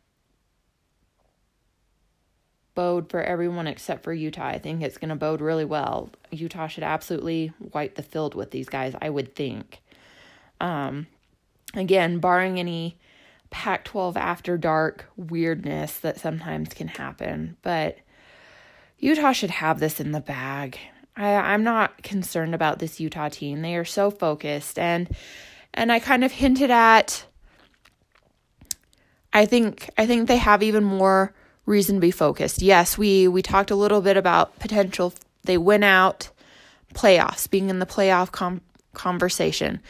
bode 2.75 3.11
for 3.11 3.21
everyone 3.21 3.67
except 3.67 4.05
for 4.05 4.13
Utah. 4.13 4.47
I 4.47 4.59
think 4.59 4.83
it's 4.83 4.99
going 4.99 5.09
to 5.09 5.17
bode 5.17 5.41
really 5.41 5.65
well. 5.65 6.11
Utah 6.31 6.69
should 6.69 6.85
absolutely 6.85 7.53
wipe 7.73 7.97
the 7.97 8.05
field 8.05 8.35
with 8.37 8.53
these 8.53 8.69
guys, 8.69 8.95
I 9.03 9.11
would 9.11 9.35
think. 9.35 9.83
Um, 10.61 11.09
again, 11.75 12.21
barring 12.21 12.61
any 12.61 12.97
Pac 13.51 13.85
12 13.85 14.17
after 14.17 14.57
dark 14.57 15.07
weirdness 15.17 15.99
that 15.99 16.21
sometimes 16.21 16.69
can 16.69 16.87
happen, 16.87 17.57
but 17.63 17.99
Utah 18.99 19.33
should 19.33 19.51
have 19.51 19.81
this 19.81 20.01
in 20.01 20.13
the 20.13 20.21
bag. 20.21 20.79
I, 21.17 21.35
I'm 21.35 21.65
not 21.65 22.03
concerned 22.03 22.55
about 22.55 22.79
this 22.79 23.01
Utah 23.01 23.29
team. 23.29 23.63
They 23.63 23.77
are 23.77 23.85
so 23.85 24.11
focused 24.11 24.79
and 24.79 25.09
and 25.75 25.93
I 25.93 26.01
kind 26.01 26.25
of 26.25 26.33
hinted 26.33 26.71
at 26.71 27.25
I 29.33 29.47
think 29.47 29.91
I 29.99 30.07
think 30.07 30.27
they 30.27 30.37
have 30.37 30.63
even 30.63 30.85
more 30.85 31.35
reason 31.67 31.97
to 31.97 32.01
be 32.01 32.11
focused. 32.11 32.63
Yes, 32.63 32.97
we 32.97 33.29
we 33.29 33.43
talked 33.43 33.71
a 33.71 33.77
little 33.77 34.01
bit 34.01 34.17
about 34.17 34.59
potential 34.59 35.13
they 35.45 35.59
win 35.59 35.83
out 35.83 36.31
playoffs, 36.95 37.49
being 37.49 37.71
in 37.71 37.79
the 37.79 37.87
playoff 37.87 38.33
com- 38.33 38.61
conversation. 38.95 39.81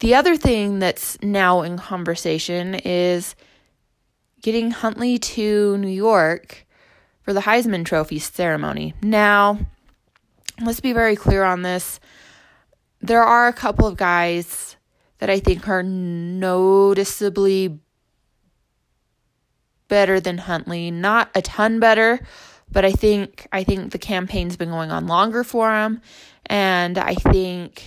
The 0.00 0.14
other 0.14 0.36
thing 0.36 0.78
that's 0.78 1.20
now 1.22 1.62
in 1.62 1.78
conversation 1.78 2.74
is 2.74 3.34
getting 4.40 4.72
Huntley 4.72 5.18
to 5.18 5.78
New 5.78 5.88
York 5.88 6.66
for 7.22 7.32
the 7.32 7.40
Heisman 7.40 7.84
Trophy 7.84 8.18
ceremony. 8.18 8.94
Now, 9.02 9.58
let's 10.60 10.80
be 10.80 10.92
very 10.92 11.16
clear 11.16 11.44
on 11.44 11.62
this. 11.62 12.00
There 13.00 13.22
are 13.22 13.48
a 13.48 13.52
couple 13.52 13.86
of 13.86 13.96
guys 13.96 14.76
that 15.18 15.30
I 15.30 15.40
think 15.40 15.68
are 15.68 15.82
noticeably 15.82 17.78
better 19.88 20.20
than 20.20 20.38
Huntley. 20.38 20.90
Not 20.90 21.30
a 21.34 21.42
ton 21.42 21.78
better, 21.78 22.20
but 22.70 22.84
I 22.84 22.92
think 22.92 23.46
I 23.52 23.62
think 23.62 23.92
the 23.92 23.98
campaign's 23.98 24.56
been 24.56 24.70
going 24.70 24.90
on 24.90 25.06
longer 25.06 25.44
for 25.44 25.72
him 25.72 26.00
and 26.46 26.98
I 26.98 27.14
think 27.14 27.84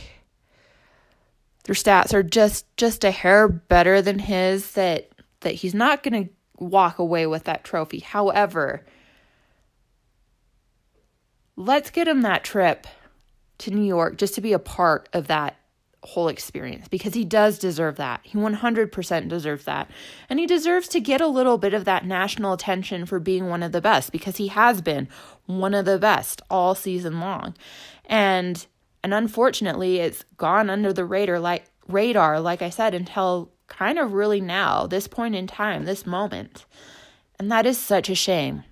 their 1.63 1.75
stats 1.75 2.13
are 2.13 2.23
just 2.23 2.65
just 2.77 3.03
a 3.03 3.11
hair 3.11 3.47
better 3.47 4.01
than 4.01 4.19
his 4.19 4.73
that 4.73 5.09
that 5.41 5.55
he's 5.55 5.73
not 5.73 6.03
going 6.03 6.25
to 6.25 6.33
walk 6.57 6.99
away 6.99 7.27
with 7.27 7.43
that 7.45 7.63
trophy. 7.63 7.99
However, 7.99 8.85
let's 11.55 11.89
get 11.89 12.07
him 12.07 12.21
that 12.21 12.43
trip 12.43 12.87
to 13.59 13.71
New 13.71 13.85
York 13.85 14.17
just 14.17 14.35
to 14.35 14.41
be 14.41 14.53
a 14.53 14.59
part 14.59 15.07
of 15.13 15.27
that 15.27 15.55
whole 16.05 16.27
experience 16.27 16.87
because 16.87 17.13
he 17.13 17.25
does 17.25 17.57
deserve 17.57 17.95
that. 17.95 18.21
He 18.23 18.37
100% 18.37 19.27
deserves 19.27 19.65
that. 19.65 19.89
And 20.29 20.39
he 20.39 20.45
deserves 20.45 20.87
to 20.89 20.99
get 20.99 21.19
a 21.19 21.27
little 21.27 21.57
bit 21.57 21.73
of 21.73 21.85
that 21.85 22.05
national 22.05 22.53
attention 22.53 23.05
for 23.05 23.19
being 23.19 23.49
one 23.49 23.63
of 23.63 23.71
the 23.71 23.81
best 23.81 24.11
because 24.11 24.37
he 24.37 24.47
has 24.49 24.81
been 24.81 25.07
one 25.45 25.73
of 25.73 25.85
the 25.85 25.97
best 25.97 26.41
all 26.49 26.75
season 26.75 27.19
long. 27.19 27.55
And 28.05 28.65
and 29.03 29.13
unfortunately, 29.13 29.99
it's 29.99 30.25
gone 30.37 30.67
under 30.69 30.91
the 30.91 31.05
radar 31.05 31.39
like 31.39 31.65
radar 31.87 32.39
like 32.39 32.61
I 32.61 32.69
said 32.69 32.93
until 32.95 33.51
kind 33.67 33.99
of 33.99 34.13
really 34.13 34.41
now, 34.41 34.87
this 34.87 35.07
point 35.07 35.35
in 35.35 35.47
time, 35.47 35.85
this 35.85 36.05
moment. 36.05 36.65
And 37.39 37.51
that 37.51 37.65
is 37.65 37.77
such 37.77 38.09
a 38.09 38.15
shame. 38.15 38.63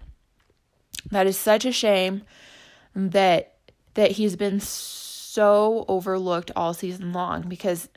That 1.12 1.28
is 1.28 1.38
such 1.38 1.66
a 1.66 1.72
shame 1.72 2.24
that 2.96 3.56
that 3.96 4.12
he's 4.12 4.36
been 4.36 4.60
so 4.60 5.86
overlooked 5.88 6.52
all 6.56 6.74
season 6.74 7.14
long 7.14 7.44
because 7.48 7.90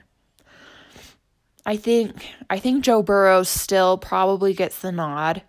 I 1.64 1.76
think 1.76 2.26
I 2.48 2.58
think 2.58 2.84
Joe 2.84 3.02
Burrow 3.02 3.42
still 3.42 3.98
probably 3.98 4.54
gets 4.54 4.80
the 4.80 4.92
nod 4.92 5.42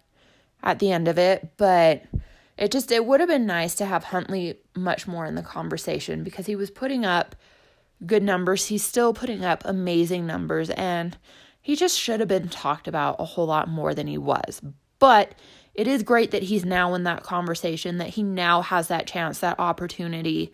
at 0.63 0.79
the 0.79 0.91
end 0.91 1.07
of 1.07 1.17
it, 1.17 1.53
but 1.57 2.03
it 2.57 2.71
just 2.71 2.91
it 2.91 3.05
would 3.05 3.19
have 3.19 3.29
been 3.29 3.45
nice 3.45 3.75
to 3.75 3.85
have 3.85 4.05
Huntley 4.05 4.59
much 4.75 5.07
more 5.07 5.25
in 5.25 5.35
the 5.35 5.43
conversation 5.43 6.23
because 6.23 6.47
he 6.47 6.55
was 6.55 6.71
putting 6.71 7.05
up 7.05 7.35
good 8.05 8.23
numbers. 8.23 8.65
He's 8.65 8.83
still 8.83 9.13
putting 9.13 9.45
up 9.45 9.61
amazing 9.65 10.25
numbers 10.25 10.69
and 10.71 11.17
he 11.61 11.75
just 11.75 11.99
should 11.99 12.19
have 12.19 12.29
been 12.29 12.49
talked 12.49 12.87
about 12.87 13.17
a 13.19 13.25
whole 13.25 13.45
lot 13.45 13.67
more 13.67 13.93
than 13.93 14.07
he 14.07 14.17
was. 14.17 14.61
But 14.99 15.35
it 15.77 15.87
is 15.87 16.01
great 16.01 16.31
that 16.31 16.41
he's 16.41 16.65
now 16.65 16.95
in 16.95 17.03
that 17.03 17.21
conversation, 17.21 17.99
that 17.99 18.09
he 18.09 18.23
now 18.23 18.63
has 18.63 18.87
that 18.87 19.05
chance, 19.05 19.39
that 19.39 19.59
opportunity 19.59 20.51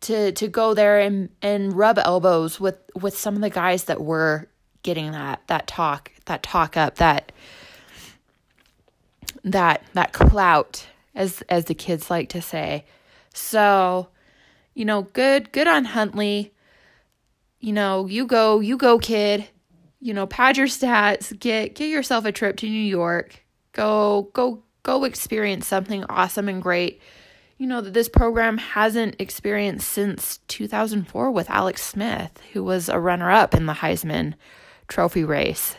to 0.00 0.32
to 0.32 0.48
go 0.48 0.74
there 0.74 0.98
and 0.98 1.28
and 1.42 1.76
rub 1.76 1.98
elbows 1.98 2.58
with 2.58 2.78
with 3.00 3.16
some 3.16 3.36
of 3.36 3.42
the 3.42 3.50
guys 3.50 3.84
that 3.84 4.00
were 4.00 4.48
getting 4.82 5.12
that 5.12 5.42
that 5.46 5.66
talk 5.66 6.10
that 6.24 6.42
talk 6.42 6.76
up 6.76 6.96
that 6.96 7.30
that 9.44 9.82
that 9.92 10.12
clout 10.12 10.86
as 11.14 11.42
as 11.50 11.66
the 11.66 11.74
kids 11.74 12.10
like 12.10 12.30
to 12.30 12.40
say. 12.40 12.86
So 13.34 14.08
you 14.74 14.86
know 14.86 15.02
good 15.02 15.52
good 15.52 15.68
on 15.68 15.84
huntley. 15.84 16.54
You 17.60 17.74
know 17.74 18.06
you 18.06 18.26
go 18.26 18.60
you 18.60 18.78
go 18.78 18.98
kid. 18.98 19.46
You 20.00 20.14
know 20.14 20.26
pad 20.26 20.56
your 20.56 20.68
stats. 20.68 21.38
Get 21.38 21.74
get 21.74 21.90
yourself 21.90 22.24
a 22.24 22.32
trip 22.32 22.56
to 22.56 22.66
new 22.66 22.72
york 22.72 23.41
go 23.72 24.30
go 24.32 24.62
go 24.82 25.04
experience 25.04 25.66
something 25.66 26.04
awesome 26.04 26.48
and 26.48 26.62
great. 26.62 27.00
You 27.58 27.66
know, 27.68 27.80
that 27.80 27.94
this 27.94 28.08
program 28.08 28.58
hasn't 28.58 29.20
experienced 29.20 29.88
since 29.88 30.38
2004 30.48 31.30
with 31.30 31.48
Alex 31.48 31.82
Smith, 31.82 32.40
who 32.52 32.64
was 32.64 32.88
a 32.88 32.98
runner 32.98 33.30
up 33.30 33.54
in 33.54 33.66
the 33.66 33.74
Heisman 33.74 34.34
Trophy 34.88 35.22
race. 35.22 35.76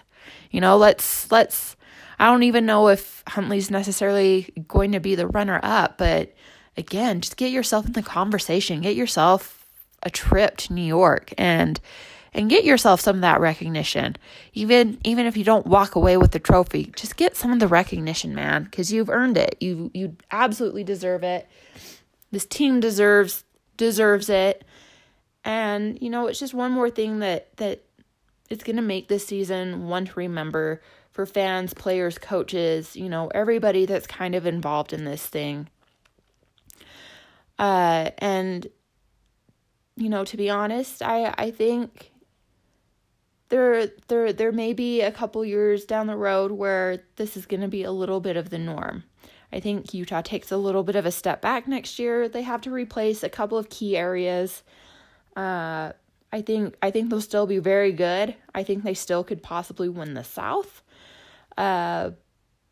You 0.50 0.62
know, 0.62 0.78
let's, 0.78 1.30
let's, 1.30 1.76
I 2.20 2.28
don't 2.28 2.44
even 2.44 2.66
know 2.66 2.88
if 2.88 3.22
Huntley's 3.28 3.70
necessarily 3.70 4.54
going 4.68 4.94
to 4.94 5.02
be 5.02 5.16
the 5.16 5.28
runner 5.28 5.60
up, 5.62 5.98
but 5.98 6.34
again, 6.78 7.20
just 7.20 7.36
get 7.36 7.52
yourself 7.52 7.86
in 7.86 7.94
the 7.94 8.04
conversation, 8.04 8.80
get 8.80 8.96
yourself 8.96 9.68
a 10.04 10.10
trip 10.10 10.56
to 10.58 10.74
New 10.74 10.84
York. 10.84 11.34
And, 11.38 11.82
and 12.34 12.50
get 12.50 12.64
yourself 12.64 13.00
some 13.00 13.18
of 13.18 13.22
that 13.22 13.40
recognition. 13.40 14.16
Even 14.54 14.98
even 15.04 15.26
if 15.26 15.38
you 15.38 15.44
don't 15.44 15.68
walk 15.68 15.96
away 15.96 16.18
with 16.18 16.32
the 16.32 16.40
trophy, 16.40 16.92
just 16.96 17.16
get 17.16 17.36
some 17.36 17.52
of 17.52 17.60
the 17.60 17.68
recognition, 17.68 18.34
man, 18.34 18.68
cuz 18.72 18.92
you've 18.92 19.10
earned 19.10 19.38
it. 19.38 19.58
You 19.60 19.92
you 19.94 20.18
absolutely 20.32 20.84
deserve 20.84 21.24
it. 21.24 21.48
This 22.32 22.46
team 22.46 22.80
deserves 22.80 23.44
deserves 23.78 24.30
it. 24.30 24.64
And 25.44 26.02
you 26.02 26.10
know, 26.10 26.28
it's 26.28 26.40
just 26.40 26.54
one 26.54 26.72
more 26.72 26.90
thing 26.90 27.20
that 27.20 27.56
that 27.58 27.84
it's 28.50 28.64
going 28.64 28.76
to 28.76 28.82
make 28.82 29.08
this 29.08 29.26
season 29.26 29.88
one 29.88 30.06
to 30.06 30.14
remember 30.16 30.82
for 31.12 31.26
fans, 31.26 31.74
players, 31.74 32.18
coaches, 32.18 32.96
you 32.96 33.10
know, 33.10 33.30
everybody 33.34 33.86
that's 33.86 34.08
kind 34.08 34.36
of 34.36 34.46
involved 34.46 34.94
in 34.94 35.06
this 35.06 35.26
thing. 35.26 35.70
Uh 37.60 38.10
and 38.18 38.68
you 39.96 40.10
know, 40.10 40.26
to 40.26 40.38
be 40.38 40.50
honest, 40.50 41.04
I 41.04 41.34
I 41.38 41.52
think 41.52 42.13
there 43.54 43.86
there 44.08 44.34
there 44.34 44.52
may 44.52 44.74
be 44.74 45.02
a 45.02 45.12
couple 45.12 45.46
years 45.46 45.86
down 45.86 46.08
the 46.08 46.18
road 46.18 46.52
where 46.52 47.04
this 47.18 47.38
is 47.38 47.46
going 47.46 47.62
to 47.62 47.68
be 47.68 47.84
a 47.84 47.92
little 47.92 48.20
bit 48.20 48.36
of 48.36 48.50
the 48.50 48.58
norm. 48.58 49.04
I 49.52 49.60
think 49.60 49.94
Utah 49.94 50.24
takes 50.24 50.52
a 50.52 50.58
little 50.58 50.82
bit 50.82 50.96
of 50.96 51.06
a 51.06 51.12
step 51.12 51.40
back 51.40 51.68
next 51.68 52.00
year. 52.00 52.28
They 52.28 52.42
have 52.42 52.62
to 52.62 52.72
replace 52.72 53.22
a 53.22 53.30
couple 53.30 53.60
of 53.60 53.70
key 53.70 53.96
areas. 53.96 54.64
Uh, 55.38 55.92
I 56.32 56.42
think 56.42 56.76
I 56.82 56.90
think 56.90 57.12
they'll 57.12 57.22
still 57.22 57.46
be 57.46 57.60
very 57.60 57.92
good. 57.92 58.34
I 58.56 58.64
think 58.64 58.84
they 58.84 58.96
still 58.96 59.24
could 59.24 59.44
possibly 59.44 59.88
win 59.88 60.16
the 60.16 60.24
South. 60.24 60.82
Uh, 61.56 62.10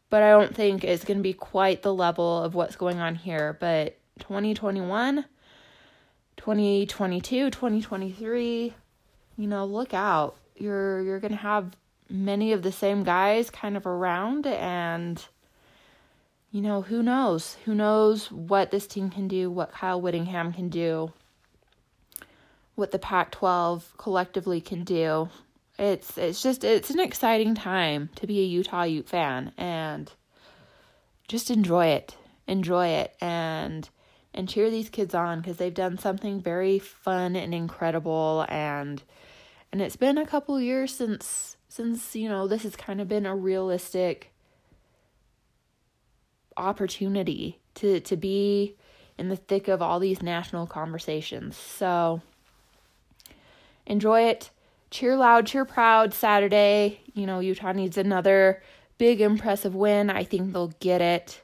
but 0.09 0.23
I 0.23 0.31
don't 0.31 0.55
think 0.55 0.83
it's 0.83 1.05
going 1.05 1.19
to 1.19 1.23
be 1.23 1.33
quite 1.33 1.83
the 1.83 1.93
level 1.93 2.43
of 2.43 2.55
what's 2.55 2.75
going 2.75 2.99
on 2.99 3.13
here. 3.13 3.55
But 3.59 3.99
2021, 4.17 5.25
2022, 6.37 7.51
2023, 7.51 8.73
you 9.37 9.47
know, 9.47 9.63
look 9.63 9.93
out. 9.93 10.37
You're 10.55 11.01
you're 11.01 11.19
going 11.19 11.31
to 11.31 11.37
have 11.37 11.75
many 12.09 12.51
of 12.51 12.61
the 12.61 12.71
same 12.71 13.03
guys 13.03 13.49
kind 13.49 13.77
of 13.77 13.85
around 13.85 14.45
and 14.45 15.23
you 16.51 16.61
know, 16.61 16.81
who 16.81 17.01
knows? 17.01 17.55
Who 17.63 17.73
knows 17.73 18.29
what 18.29 18.71
this 18.71 18.85
team 18.85 19.09
can 19.09 19.29
do, 19.29 19.49
what 19.49 19.71
Kyle 19.71 20.01
Whittingham 20.01 20.51
can 20.51 20.67
do, 20.67 21.13
what 22.75 22.91
the 22.91 22.99
Pac 22.99 23.31
12 23.31 23.93
collectively 23.97 24.59
can 24.59 24.83
do. 24.83 25.29
It's 25.79 26.17
it's 26.17 26.43
just 26.43 26.63
it's 26.63 26.89
an 26.89 26.99
exciting 26.99 27.55
time 27.55 28.09
to 28.15 28.27
be 28.27 28.41
a 28.41 28.45
Utah 28.45 28.83
Ute 28.83 29.07
fan 29.07 29.53
and 29.57 30.11
just 31.27 31.49
enjoy 31.49 31.87
it. 31.87 32.17
Enjoy 32.47 32.87
it 32.87 33.15
and 33.21 33.87
and 34.33 34.49
cheer 34.49 34.69
these 34.69 34.89
kids 34.89 35.15
on 35.15 35.39
because 35.39 35.57
they've 35.57 35.73
done 35.73 35.97
something 35.97 36.41
very 36.41 36.79
fun 36.79 37.35
and 37.37 37.53
incredible 37.53 38.45
and 38.49 39.01
and 39.71 39.81
it's 39.81 39.95
been 39.95 40.17
a 40.17 40.25
couple 40.25 40.59
years 40.59 40.93
since 40.93 41.57
since 41.67 42.15
you 42.15 42.27
know 42.27 42.47
this 42.47 42.63
has 42.63 42.75
kind 42.75 42.99
of 42.99 43.07
been 43.07 43.25
a 43.25 43.35
realistic 43.35 44.31
opportunity 46.57 47.59
to 47.75 47.99
to 48.01 48.15
be 48.15 48.75
in 49.17 49.29
the 49.29 49.35
thick 49.35 49.67
of 49.67 49.81
all 49.81 49.99
these 49.99 50.21
national 50.21 50.65
conversations. 50.65 51.55
So 51.55 52.21
enjoy 53.85 54.23
it. 54.23 54.49
Cheer 54.89 55.15
loud, 55.15 55.45
cheer 55.45 55.63
proud 55.63 56.13
Saturday. 56.13 56.99
You 57.13 57.25
know, 57.25 57.39
Utah 57.39 57.71
needs 57.71 57.97
another 57.97 58.61
big 58.97 59.21
impressive 59.21 59.75
win. 59.75 60.09
I 60.09 60.23
think 60.23 60.51
they'll 60.51 60.73
get 60.79 61.01
it. 61.01 61.41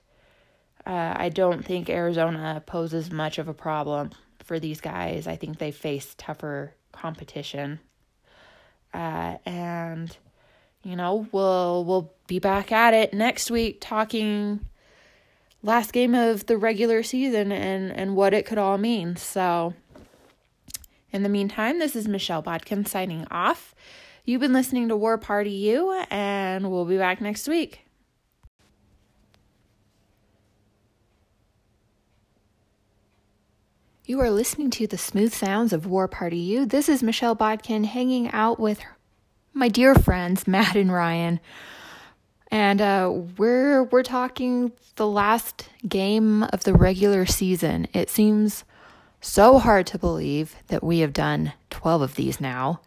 Uh, 0.85 1.13
I 1.17 1.29
don't 1.29 1.63
think 1.63 1.89
Arizona 1.89 2.63
poses 2.65 3.11
much 3.11 3.37
of 3.37 3.47
a 3.47 3.53
problem 3.53 4.11
for 4.39 4.59
these 4.59 4.81
guys. 4.81 5.27
I 5.27 5.35
think 5.35 5.57
they 5.57 5.71
face 5.71 6.15
tougher 6.17 6.73
competition. 6.91 7.79
Uh, 8.97 9.37
and 9.45 10.17
you 10.81 10.95
know, 10.95 11.27
we'll 11.31 11.85
we'll 11.85 12.13
be 12.25 12.39
back 12.39 12.71
at 12.71 12.95
it 12.95 13.13
next 13.13 13.51
week 13.51 13.77
talking 13.79 14.65
last 15.61 15.93
game 15.93 16.15
of 16.15 16.47
the 16.47 16.57
regular 16.57 17.03
season 17.03 17.51
and, 17.51 17.91
and 17.91 18.15
what 18.15 18.33
it 18.33 18.45
could 18.45 18.57
all 18.57 18.77
mean. 18.77 19.15
So, 19.15 19.73
in 21.11 21.21
the 21.21 21.29
meantime, 21.29 21.77
this 21.77 21.95
is 21.95 22.07
Michelle 22.07 22.41
Bodkin 22.41 22.85
signing 22.85 23.27
off. 23.29 23.75
You've 24.25 24.41
been 24.41 24.53
listening 24.53 24.87
to 24.89 24.97
War 24.97 25.17
Party 25.17 25.51
U, 25.51 26.03
and 26.09 26.71
we'll 26.71 26.85
be 26.85 26.97
back 26.97 27.21
next 27.21 27.47
week. 27.47 27.86
You 34.07 34.21
are 34.21 34.31
listening 34.31 34.71
to 34.71 34.87
the 34.87 34.97
smooth 34.97 35.33
sounds 35.33 35.73
of 35.73 35.85
War 35.85 36.07
Party 36.07 36.37
U. 36.37 36.65
This 36.65 36.89
is 36.89 37.03
Michelle 37.03 37.35
Bodkin 37.35 37.83
hanging 37.83 38.31
out 38.31 38.59
with 38.59 38.79
my 39.53 39.67
dear 39.67 39.93
friends, 39.93 40.47
Matt 40.47 40.75
and 40.75 40.91
Ryan 40.91 41.39
and 42.49 42.81
uh, 42.81 43.11
we're 43.37 43.83
we're 43.83 44.03
talking 44.03 44.71
the 44.95 45.07
last 45.07 45.69
game 45.87 46.43
of 46.43 46.63
the 46.63 46.73
regular 46.73 47.25
season. 47.25 47.87
It 47.93 48.09
seems 48.09 48.63
so 49.21 49.59
hard 49.59 49.87
to 49.87 49.97
believe 49.97 50.55
that 50.67 50.83
we 50.83 50.99
have 50.99 51.13
done 51.13 51.53
12 51.69 52.01
of 52.01 52.15
these 52.15 52.39
now. 52.39 52.79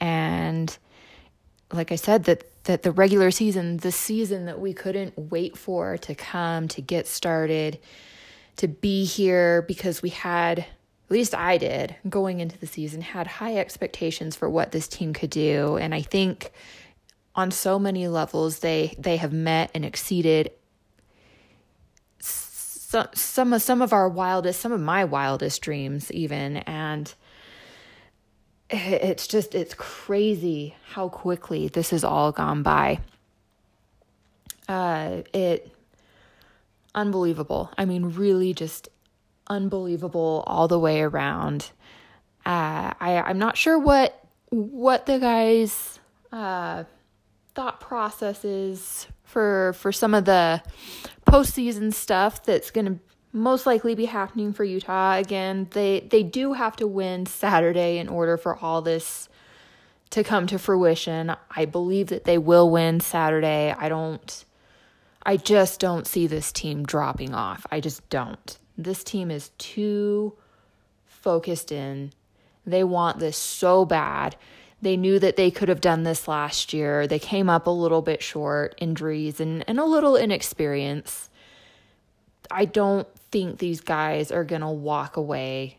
And 0.00 0.76
like 1.72 1.92
I 1.92 1.96
said, 1.96 2.24
that 2.24 2.64
that 2.64 2.82
the 2.82 2.92
regular 2.92 3.30
season, 3.30 3.78
the 3.78 3.92
season 3.92 4.46
that 4.46 4.60
we 4.60 4.72
couldn't 4.72 5.16
wait 5.16 5.56
for 5.56 5.96
to 5.98 6.14
come, 6.14 6.66
to 6.68 6.82
get 6.82 7.06
started, 7.06 7.78
to 8.56 8.68
be 8.68 9.04
here 9.04 9.62
because 9.62 10.02
we 10.02 10.10
had, 10.10 10.60
at 10.60 11.10
least 11.10 11.34
I 11.34 11.58
did, 11.58 11.96
going 12.08 12.40
into 12.40 12.58
the 12.58 12.66
season, 12.66 13.00
had 13.00 13.26
high 13.26 13.56
expectations 13.56 14.36
for 14.36 14.48
what 14.48 14.72
this 14.72 14.88
team 14.88 15.12
could 15.12 15.30
do. 15.30 15.76
And 15.76 15.94
I 15.94 16.02
think 16.02 16.52
on 17.36 17.50
so 17.50 17.78
many 17.78 18.08
levels 18.08 18.60
they 18.60 18.94
they 18.98 19.18
have 19.18 19.32
met 19.32 19.70
and 19.74 19.84
exceeded 19.84 20.50
some 22.18 23.08
some 23.14 23.52
of 23.52 23.62
some 23.62 23.82
of 23.82 23.92
our 23.92 24.08
wildest 24.08 24.60
some 24.60 24.72
of 24.72 24.80
my 24.80 25.04
wildest 25.04 25.60
dreams 25.60 26.10
even 26.12 26.56
and 26.58 27.14
it's 28.70 29.26
just 29.26 29.54
it's 29.54 29.74
crazy 29.74 30.74
how 30.90 31.08
quickly 31.08 31.68
this 31.68 31.90
has 31.90 32.02
all 32.02 32.32
gone 32.32 32.62
by 32.62 32.98
uh 34.68 35.22
it 35.34 35.70
unbelievable 36.96 37.70
i 37.78 37.84
mean 37.84 38.06
really 38.06 38.52
just 38.52 38.88
unbelievable 39.48 40.42
all 40.46 40.66
the 40.66 40.78
way 40.78 41.00
around 41.02 41.70
uh 42.44 42.92
i 43.00 43.22
i'm 43.26 43.38
not 43.38 43.56
sure 43.56 43.78
what 43.78 44.24
what 44.50 45.06
the 45.06 45.18
guys 45.18 46.00
uh 46.32 46.82
thought 47.54 47.80
processes 47.80 49.06
for 49.22 49.72
for 49.74 49.92
some 49.92 50.14
of 50.14 50.24
the 50.24 50.60
postseason 51.26 51.92
stuff 51.92 52.42
that's 52.44 52.70
going 52.70 52.86
to 52.86 52.98
most 53.36 53.66
likely 53.66 53.94
be 53.94 54.06
happening 54.06 54.52
for 54.52 54.64
Utah. 54.64 55.16
Again, 55.16 55.68
they 55.72 56.00
they 56.10 56.22
do 56.22 56.54
have 56.54 56.74
to 56.76 56.86
win 56.86 57.26
Saturday 57.26 57.98
in 57.98 58.08
order 58.08 58.36
for 58.36 58.56
all 58.56 58.80
this 58.82 59.28
to 60.10 60.24
come 60.24 60.46
to 60.46 60.58
fruition. 60.58 61.36
I 61.54 61.66
believe 61.66 62.08
that 62.08 62.24
they 62.24 62.38
will 62.38 62.70
win 62.70 63.00
Saturday. 63.00 63.74
I 63.76 63.88
don't 63.88 64.44
I 65.26 65.36
just 65.36 65.80
don't 65.80 66.06
see 66.06 66.28
this 66.28 66.52
team 66.52 66.84
dropping 66.84 67.34
off. 67.34 67.66
I 67.72 67.80
just 67.80 68.08
don't. 68.10 68.58
This 68.78 69.02
team 69.02 69.32
is 69.32 69.50
too 69.58 70.34
focused 71.04 71.72
in. 71.72 72.12
They 72.64 72.84
want 72.84 73.18
this 73.18 73.36
so 73.36 73.84
bad. 73.84 74.36
They 74.80 74.96
knew 74.96 75.18
that 75.18 75.34
they 75.34 75.50
could 75.50 75.68
have 75.68 75.80
done 75.80 76.04
this 76.04 76.28
last 76.28 76.72
year. 76.72 77.08
They 77.08 77.18
came 77.18 77.50
up 77.50 77.66
a 77.66 77.70
little 77.70 78.02
bit 78.02 78.22
short, 78.22 78.76
injuries 78.78 79.40
and, 79.40 79.64
and 79.66 79.80
a 79.80 79.84
little 79.84 80.16
inexperience. 80.16 81.28
I 82.48 82.64
don't 82.64 83.08
think 83.32 83.58
these 83.58 83.80
guys 83.80 84.30
are 84.30 84.44
going 84.44 84.60
to 84.60 84.68
walk 84.68 85.16
away 85.16 85.78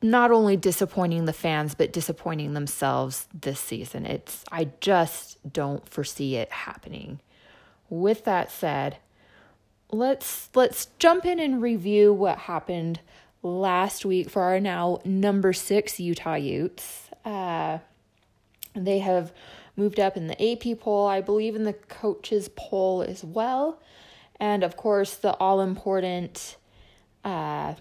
not 0.00 0.30
only 0.30 0.56
disappointing 0.56 1.26
the 1.26 1.32
fans 1.34 1.74
but 1.74 1.92
disappointing 1.92 2.54
themselves 2.54 3.28
this 3.38 3.60
season. 3.60 4.06
It's 4.06 4.46
I 4.50 4.70
just 4.80 5.36
don't 5.52 5.86
foresee 5.86 6.36
it 6.36 6.50
happening. 6.50 7.20
With 7.88 8.24
that 8.24 8.50
said, 8.50 8.98
let's 9.90 10.50
let's 10.54 10.86
jump 10.98 11.24
in 11.24 11.38
and 11.38 11.62
review 11.62 12.12
what 12.12 12.38
happened 12.38 13.00
last 13.42 14.04
week 14.04 14.28
for 14.28 14.42
our 14.42 14.60
now 14.60 15.00
number 15.04 15.52
6 15.52 16.00
Utah 16.00 16.34
Utes. 16.34 17.10
Uh, 17.24 17.78
they 18.74 18.98
have 18.98 19.32
moved 19.76 20.00
up 20.00 20.16
in 20.16 20.26
the 20.26 20.52
AP 20.52 20.80
poll, 20.80 21.06
I 21.06 21.20
believe 21.20 21.54
in 21.54 21.64
the 21.64 21.72
coaches 21.72 22.50
poll 22.56 23.02
as 23.02 23.22
well. 23.22 23.80
And 24.38 24.64
of 24.64 24.76
course, 24.76 25.14
the 25.14 25.32
all 25.34 25.60
important, 25.60 26.56
uh, 27.24 27.74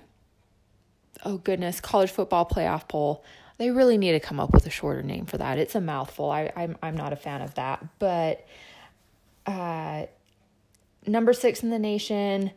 oh 1.23 1.37
goodness, 1.37 1.81
college 1.81 2.11
football 2.11 2.45
playoff 2.45 2.87
poll. 2.87 3.23
They 3.57 3.71
really 3.71 3.97
need 3.97 4.11
to 4.11 4.19
come 4.19 4.39
up 4.39 4.53
with 4.53 4.65
a 4.65 4.69
shorter 4.69 5.01
name 5.01 5.25
for 5.25 5.37
that. 5.37 5.57
It's 5.57 5.75
a 5.75 5.81
mouthful. 5.81 6.29
I, 6.29 6.51
I'm 6.57 6.77
I'm 6.81 6.95
not 6.95 7.13
a 7.13 7.15
fan 7.15 7.41
of 7.41 7.55
that. 7.55 7.85
But 7.99 8.45
uh, 9.45 10.05
number 11.05 11.33
six 11.33 11.63
in 11.63 11.69
the 11.69 11.79
nation, 11.79 12.51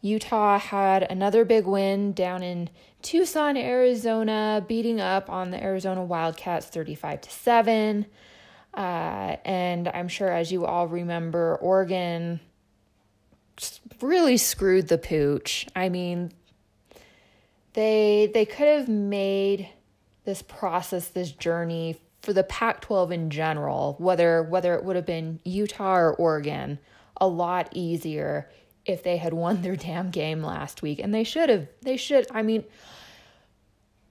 Utah 0.00 0.58
had 0.58 1.04
another 1.04 1.44
big 1.44 1.66
win 1.66 2.12
down 2.12 2.42
in 2.42 2.68
Tucson, 3.02 3.56
Arizona, 3.56 4.64
beating 4.66 5.00
up 5.00 5.30
on 5.30 5.50
the 5.50 5.62
Arizona 5.62 6.04
Wildcats 6.04 6.66
35 6.66 7.20
to 7.22 7.30
7. 7.30 8.06
Uh, 8.74 9.36
and 9.44 9.88
I'm 9.88 10.08
sure, 10.08 10.30
as 10.30 10.50
you 10.50 10.64
all 10.64 10.88
remember, 10.88 11.56
Oregon 11.56 12.40
really 14.00 14.36
screwed 14.36 14.88
the 14.88 14.98
pooch. 14.98 15.66
I 15.76 15.88
mean, 15.88 16.32
they 17.74 18.30
they 18.32 18.44
could 18.44 18.68
have 18.68 18.88
made 18.88 19.68
this 20.24 20.42
process, 20.42 21.08
this 21.08 21.32
journey 21.32 22.00
for 22.22 22.32
the 22.32 22.44
Pac-12 22.44 23.12
in 23.12 23.30
general, 23.30 23.96
whether 23.98 24.42
whether 24.44 24.74
it 24.74 24.84
would 24.84 24.96
have 24.96 25.06
been 25.06 25.40
Utah 25.44 25.96
or 25.96 26.14
Oregon, 26.14 26.78
a 27.16 27.26
lot 27.26 27.68
easier 27.72 28.48
if 28.84 29.02
they 29.02 29.16
had 29.16 29.32
won 29.32 29.62
their 29.62 29.76
damn 29.76 30.10
game 30.10 30.42
last 30.42 30.82
week. 30.82 31.00
And 31.00 31.12
they 31.12 31.24
should 31.24 31.48
have. 31.48 31.66
They 31.82 31.96
should. 31.96 32.26
I 32.30 32.42
mean, 32.42 32.64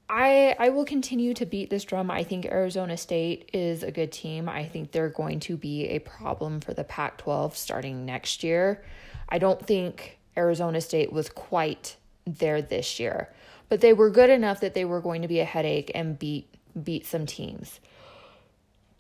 I 0.10 0.56
I 0.60 0.70
will 0.70 0.86
continue 0.86 1.34
to 1.36 1.46
beat 1.46 1.70
this 1.70 1.86
drum. 1.86 2.12
I 2.12 2.24
think 2.24 2.46
Arizona 2.46 2.98
State 2.98 3.50
is 3.54 3.84
a 3.84 3.92
good 3.92 4.12
team. 4.12 4.50
I 4.50 4.66
think 4.66 4.92
they're 4.92 5.10
going 5.10 5.40
to 5.42 5.56
be 5.56 5.88
a 5.88 6.00
problem 6.00 6.60
for 6.60 6.74
the 6.74 6.84
Pac-12 6.84 7.56
starting 7.56 8.06
next 8.06 8.44
year. 8.44 8.84
I 9.30 9.38
don't 9.38 9.66
think 9.66 10.20
Arizona 10.36 10.82
State 10.82 11.14
was 11.14 11.30
quite 11.30 11.96
there 12.26 12.62
this 12.62 13.00
year, 13.00 13.34
but 13.70 13.80
they 13.80 13.94
were 13.94 14.10
good 14.10 14.30
enough 14.30 14.60
that 14.60 14.74
they 14.74 14.86
were 14.86 15.00
going 15.00 15.22
to 15.22 15.30
be 15.30 15.40
a 15.40 15.46
headache 15.46 15.92
and 15.96 16.20
beat 16.20 16.54
beat 16.84 17.06
some 17.06 17.26
teams. 17.26 17.80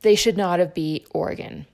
They 0.01 0.15
should 0.15 0.37
not 0.37 0.59
have 0.59 0.73
beat 0.73 1.07
Oregon. 1.13 1.67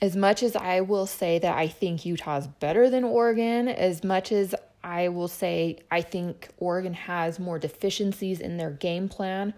As 0.00 0.16
much 0.16 0.42
as 0.42 0.56
I 0.56 0.80
will 0.80 1.06
say 1.06 1.38
that 1.38 1.56
I 1.56 1.68
think 1.68 2.04
Utah's 2.04 2.46
better 2.46 2.90
than 2.90 3.04
Oregon, 3.04 3.68
as 3.68 4.02
much 4.02 4.32
as 4.32 4.54
I 4.82 5.08
will 5.08 5.28
say 5.28 5.78
I 5.90 6.00
think 6.00 6.48
Oregon 6.58 6.94
has 6.94 7.38
more 7.38 7.58
deficiencies 7.58 8.40
in 8.40 8.56
their 8.56 8.70
game 8.70 9.08
plan. 9.08 9.54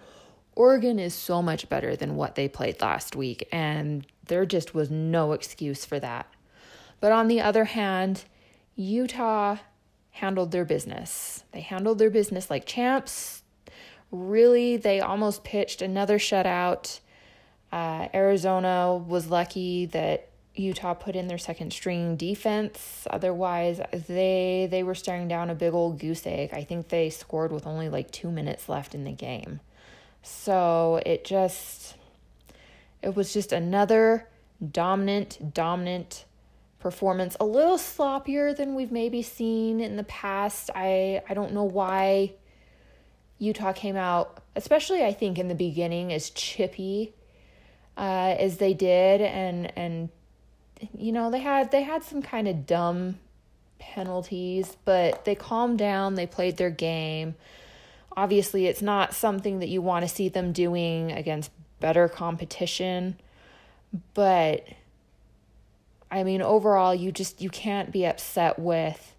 Oregon 0.54 0.98
is 0.98 1.14
so 1.14 1.40
much 1.40 1.68
better 1.68 1.96
than 1.96 2.16
what 2.16 2.34
they 2.34 2.46
played 2.46 2.80
last 2.80 3.16
week, 3.16 3.48
and 3.50 4.06
there 4.26 4.46
just 4.46 4.74
was 4.74 4.90
no 4.90 5.32
excuse 5.32 5.84
for 5.84 5.98
that. 5.98 6.26
But 7.00 7.12
on 7.12 7.28
the 7.28 7.40
other 7.40 7.64
hand, 7.64 8.24
Utah 8.76 9.56
handled 10.10 10.52
their 10.52 10.64
business. 10.64 11.44
They 11.52 11.60
handled 11.60 11.98
their 11.98 12.10
business 12.10 12.50
like 12.50 12.66
champs. 12.66 13.42
Really, 14.12 14.76
they 14.76 15.00
almost 15.00 15.42
pitched 15.42 15.82
another 15.82 16.18
shutout. 16.18 17.00
Uh, 17.74 18.06
Arizona 18.14 18.94
was 18.94 19.26
lucky 19.26 19.86
that 19.86 20.28
Utah 20.54 20.94
put 20.94 21.16
in 21.16 21.26
their 21.26 21.38
second 21.38 21.72
string 21.72 22.14
defense. 22.14 23.04
Otherwise, 23.10 23.80
they 24.06 24.68
they 24.70 24.84
were 24.84 24.94
staring 24.94 25.26
down 25.26 25.50
a 25.50 25.56
big 25.56 25.74
old 25.74 25.98
goose 25.98 26.24
egg. 26.24 26.50
I 26.52 26.62
think 26.62 26.88
they 26.88 27.10
scored 27.10 27.50
with 27.50 27.66
only 27.66 27.88
like 27.88 28.12
2 28.12 28.30
minutes 28.30 28.68
left 28.68 28.94
in 28.94 29.02
the 29.02 29.10
game. 29.10 29.58
So, 30.22 31.02
it 31.04 31.24
just 31.24 31.96
it 33.02 33.16
was 33.16 33.32
just 33.32 33.52
another 33.52 34.28
dominant 34.70 35.52
dominant 35.52 36.26
performance. 36.78 37.36
A 37.40 37.44
little 37.44 37.76
sloppier 37.76 38.56
than 38.56 38.76
we've 38.76 38.92
maybe 38.92 39.20
seen 39.20 39.80
in 39.80 39.96
the 39.96 40.04
past. 40.04 40.70
I 40.76 41.22
I 41.28 41.34
don't 41.34 41.52
know 41.52 41.64
why 41.64 42.34
Utah 43.40 43.72
came 43.72 43.96
out, 43.96 44.44
especially 44.54 45.02
I 45.02 45.12
think 45.12 45.40
in 45.40 45.48
the 45.48 45.56
beginning 45.56 46.12
as 46.12 46.30
chippy 46.30 47.14
uh, 47.96 48.34
as 48.38 48.58
they 48.58 48.74
did 48.74 49.20
and 49.20 49.72
and 49.76 50.08
you 50.92 51.12
know, 51.12 51.30
they 51.30 51.40
had 51.40 51.70
they 51.70 51.82
had 51.82 52.02
some 52.02 52.22
kind 52.22 52.48
of 52.48 52.66
dumb 52.66 53.18
penalties, 53.78 54.76
but 54.84 55.24
they 55.24 55.34
calmed 55.34 55.78
down, 55.78 56.14
they 56.14 56.26
played 56.26 56.56
their 56.56 56.70
game. 56.70 57.34
Obviously, 58.16 58.66
it's 58.66 58.82
not 58.82 59.14
something 59.14 59.58
that 59.58 59.68
you 59.68 59.82
want 59.82 60.04
to 60.04 60.14
see 60.14 60.28
them 60.28 60.52
doing 60.52 61.12
against 61.12 61.50
better 61.80 62.08
competition, 62.08 63.16
but 64.14 64.66
I 66.10 66.22
mean, 66.22 66.42
overall, 66.42 66.94
you 66.94 67.12
just 67.12 67.40
you 67.40 67.50
can't 67.50 67.90
be 67.92 68.04
upset 68.04 68.58
with 68.58 69.14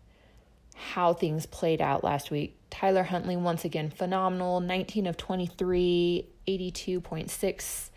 how 0.76 1.14
things 1.14 1.46
played 1.46 1.82
out 1.82 2.04
last 2.04 2.32
week. 2.32 2.58
Tyler 2.70 3.04
Huntley 3.04 3.38
once 3.38 3.64
again 3.64 3.90
phenomenal, 3.90 4.60
19 4.60 5.08
of 5.08 5.16
23, 5.16 6.26
82.6 6.48 7.90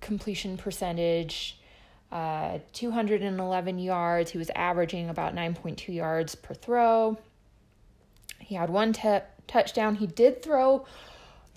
completion 0.00 0.56
percentage 0.56 1.58
uh, 2.10 2.58
211 2.72 3.78
yards. 3.78 4.30
He 4.30 4.38
was 4.38 4.50
averaging 4.54 5.10
about 5.10 5.34
9.2 5.34 5.94
yards 5.94 6.34
per 6.34 6.54
throw. 6.54 7.18
He 8.38 8.54
had 8.54 8.70
one 8.70 8.92
t- 8.92 9.18
touchdown. 9.46 9.96
He 9.96 10.06
did 10.06 10.42
throw, 10.42 10.86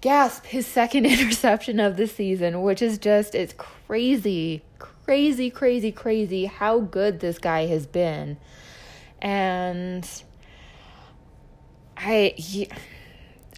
gasp, 0.02 0.46
his 0.46 0.68
second 0.68 1.06
interception 1.08 1.80
of 1.80 1.96
the 1.96 2.08
season, 2.08 2.64
which 2.64 2.82
is 2.82 2.98
just, 2.98 3.34
it's 3.34 3.54
crazy, 3.54 4.64
crazy, 4.78 5.50
crazy, 5.50 5.92
crazy 5.92 6.46
how 6.46 6.80
good 6.80 7.22
this 7.22 7.38
guy 7.38 7.68
has 7.68 7.86
been. 7.86 8.38
And 9.22 10.06
I, 11.96 12.34
he, 12.36 12.68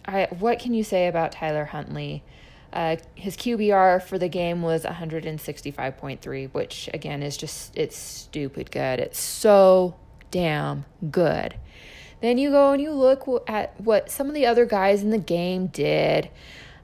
I, 0.06 0.28
what 0.38 0.58
can 0.60 0.74
you 0.74 0.84
say 0.84 1.08
about 1.08 1.32
Tyler 1.32 1.64
Huntley? 1.64 2.22
Uh, 2.74 2.96
his 3.14 3.36
QBR 3.36 4.02
for 4.02 4.18
the 4.18 4.28
game 4.28 4.60
was 4.60 4.82
165.3, 4.82 6.52
which 6.52 6.90
again 6.92 7.22
is 7.22 7.36
just, 7.36 7.76
it's 7.78 7.96
stupid 7.96 8.72
good. 8.72 8.98
It's 8.98 9.20
so 9.20 9.94
damn 10.32 10.84
good. 11.08 11.54
Then 12.20 12.36
you 12.36 12.50
go 12.50 12.72
and 12.72 12.82
you 12.82 12.90
look 12.90 13.28
at 13.46 13.80
what 13.80 14.10
some 14.10 14.26
of 14.28 14.34
the 14.34 14.46
other 14.46 14.66
guys 14.66 15.02
in 15.04 15.10
the 15.10 15.18
game 15.18 15.68
did. 15.68 16.30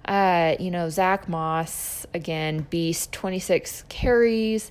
Uh, 0.04 0.54
you 0.60 0.70
know, 0.70 0.88
Zach 0.90 1.28
Moss, 1.28 2.06
again, 2.14 2.66
beast, 2.70 3.10
26 3.12 3.84
carries, 3.88 4.70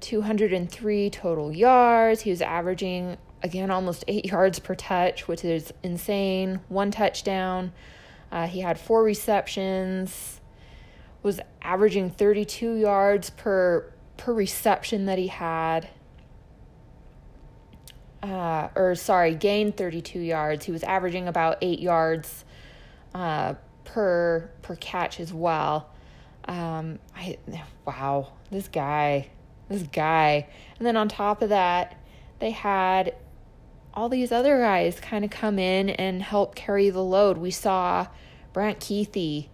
203 0.00 1.10
total 1.10 1.52
yards. 1.52 2.20
He 2.20 2.30
was 2.30 2.42
averaging, 2.42 3.16
again, 3.42 3.72
almost 3.72 4.04
eight 4.06 4.24
yards 4.30 4.60
per 4.60 4.76
touch, 4.76 5.26
which 5.26 5.44
is 5.44 5.72
insane. 5.82 6.60
One 6.68 6.92
touchdown. 6.92 7.72
Uh, 8.30 8.46
he 8.46 8.60
had 8.60 8.78
four 8.78 9.02
receptions, 9.02 10.40
was 11.22 11.40
averaging 11.62 12.10
32 12.10 12.74
yards 12.74 13.30
per 13.30 13.92
per 14.16 14.32
reception 14.32 15.06
that 15.06 15.18
he 15.18 15.28
had. 15.28 15.88
Uh, 18.22 18.68
or 18.74 18.94
sorry, 18.96 19.34
gained 19.34 19.76
32 19.76 20.18
yards. 20.18 20.64
He 20.64 20.72
was 20.72 20.82
averaging 20.82 21.28
about 21.28 21.58
eight 21.62 21.78
yards 21.78 22.44
uh, 23.14 23.54
per 23.84 24.50
per 24.62 24.76
catch 24.76 25.20
as 25.20 25.32
well. 25.32 25.90
Um, 26.46 26.98
I 27.16 27.38
wow, 27.86 28.32
this 28.50 28.68
guy, 28.68 29.28
this 29.68 29.82
guy, 29.82 30.48
and 30.78 30.86
then 30.86 30.96
on 30.96 31.08
top 31.08 31.42
of 31.42 31.50
that, 31.50 31.96
they 32.40 32.50
had 32.50 33.14
all 33.98 34.08
these 34.08 34.30
other 34.30 34.58
guys 34.60 35.00
kind 35.00 35.24
of 35.24 35.30
come 35.32 35.58
in 35.58 35.90
and 35.90 36.22
help 36.22 36.54
carry 36.54 36.88
the 36.88 37.02
load. 37.02 37.36
We 37.36 37.50
saw 37.50 38.06
Brant 38.52 38.78
Kuithe 38.78 39.48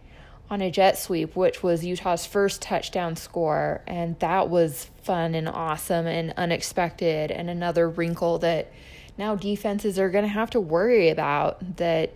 on 0.51 0.61
a 0.61 0.71
jet 0.71 0.99
sweep, 0.99 1.35
which 1.35 1.63
was 1.63 1.83
Utah's 1.83 2.27
first 2.27 2.61
touchdown 2.61 3.17
score, 3.17 3.81
and 3.87 4.19
that 4.19 4.51
was 4.51 4.91
fun 5.03 5.35
and 5.35 5.49
awesome 5.49 6.07
and 6.07 6.35
unexpected, 6.37 7.31
and 7.31 7.49
another 7.49 7.89
wrinkle 7.89 8.39
that 8.41 8.71
now 9.17 9.35
defenses 9.35 9.99
are 9.99 10.11
going 10.11 10.25
to 10.25 10.29
have 10.29 10.51
to 10.51 10.61
worry 10.61 11.09
about 11.09 11.79
that 11.79 12.13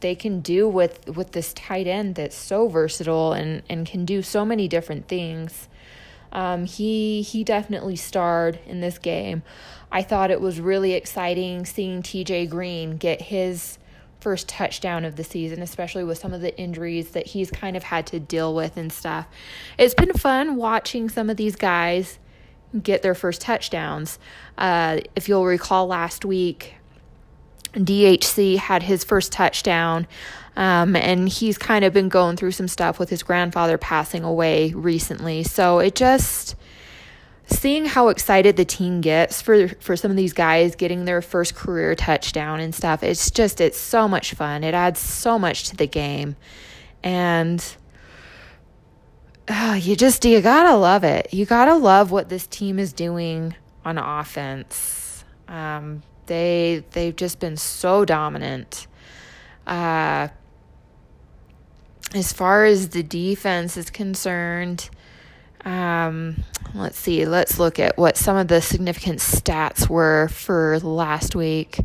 they 0.00 0.16
can 0.16 0.40
do 0.40 0.68
with 0.68 1.06
with 1.06 1.30
this 1.30 1.52
tight 1.52 1.86
end 1.86 2.16
that's 2.16 2.34
so 2.34 2.66
versatile 2.66 3.32
and 3.32 3.62
and 3.70 3.86
can 3.86 4.04
do 4.04 4.20
so 4.20 4.44
many 4.44 4.66
different 4.66 5.06
things. 5.06 5.68
Um, 6.32 6.66
he 6.66 7.22
he 7.22 7.44
definitely 7.44 7.96
starred 7.96 8.58
in 8.66 8.80
this 8.80 8.98
game. 8.98 9.44
I 9.90 10.02
thought 10.02 10.30
it 10.30 10.40
was 10.40 10.60
really 10.60 10.92
exciting 10.92 11.64
seeing 11.64 12.02
TJ 12.02 12.50
Green 12.50 12.96
get 12.96 13.22
his 13.22 13.78
first 14.20 14.48
touchdown 14.48 15.04
of 15.04 15.16
the 15.16 15.24
season, 15.24 15.62
especially 15.62 16.04
with 16.04 16.18
some 16.18 16.34
of 16.34 16.40
the 16.40 16.56
injuries 16.58 17.10
that 17.10 17.28
he's 17.28 17.50
kind 17.50 17.76
of 17.76 17.84
had 17.84 18.06
to 18.08 18.20
deal 18.20 18.54
with 18.54 18.76
and 18.76 18.92
stuff. 18.92 19.26
It's 19.78 19.94
been 19.94 20.12
fun 20.12 20.56
watching 20.56 21.08
some 21.08 21.30
of 21.30 21.36
these 21.36 21.56
guys 21.56 22.18
get 22.82 23.02
their 23.02 23.14
first 23.14 23.40
touchdowns. 23.40 24.18
Uh, 24.56 25.00
if 25.16 25.28
you'll 25.28 25.46
recall 25.46 25.86
last 25.86 26.24
week, 26.24 26.74
DHC 27.72 28.56
had 28.56 28.82
his 28.82 29.04
first 29.04 29.32
touchdown. 29.32 30.06
Um, 30.56 30.96
and 30.96 31.28
he's 31.28 31.56
kind 31.56 31.84
of 31.84 31.92
been 31.92 32.08
going 32.08 32.36
through 32.36 32.50
some 32.50 32.66
stuff 32.66 32.98
with 32.98 33.10
his 33.10 33.22
grandfather 33.22 33.78
passing 33.78 34.24
away 34.24 34.72
recently. 34.72 35.44
So 35.44 35.78
it 35.78 35.94
just 35.94 36.56
seeing 37.48 37.86
how 37.86 38.08
excited 38.08 38.56
the 38.56 38.64
team 38.64 39.00
gets 39.00 39.40
for 39.40 39.68
for 39.68 39.96
some 39.96 40.10
of 40.10 40.16
these 40.16 40.32
guys 40.32 40.76
getting 40.76 41.04
their 41.04 41.22
first 41.22 41.54
career 41.54 41.94
touchdown 41.94 42.60
and 42.60 42.74
stuff 42.74 43.02
it's 43.02 43.30
just 43.30 43.60
it's 43.60 43.78
so 43.78 44.06
much 44.06 44.34
fun. 44.34 44.62
It 44.64 44.74
adds 44.74 45.00
so 45.00 45.38
much 45.38 45.68
to 45.70 45.76
the 45.76 45.86
game. 45.86 46.36
And 47.02 47.64
uh, 49.48 49.78
you 49.80 49.96
just 49.96 50.24
you 50.24 50.40
gotta 50.40 50.76
love 50.76 51.04
it. 51.04 51.32
You 51.32 51.46
gotta 51.46 51.74
love 51.74 52.10
what 52.10 52.28
this 52.28 52.46
team 52.46 52.78
is 52.78 52.92
doing 52.92 53.54
on 53.84 53.98
offense. 53.98 55.24
Um, 55.46 56.02
they 56.26 56.84
they've 56.90 57.16
just 57.16 57.40
been 57.40 57.56
so 57.56 58.04
dominant. 58.04 58.86
Uh, 59.66 60.28
as 62.14 62.32
far 62.32 62.64
as 62.64 62.90
the 62.90 63.02
defense 63.02 63.76
is 63.76 63.90
concerned 63.90 64.88
um, 65.68 66.44
let's 66.74 66.98
see, 66.98 67.26
let's 67.26 67.58
look 67.58 67.78
at 67.78 67.98
what 67.98 68.16
some 68.16 68.38
of 68.38 68.48
the 68.48 68.62
significant 68.62 69.18
stats 69.18 69.86
were 69.86 70.28
for 70.28 70.78
last 70.78 71.36
week. 71.36 71.78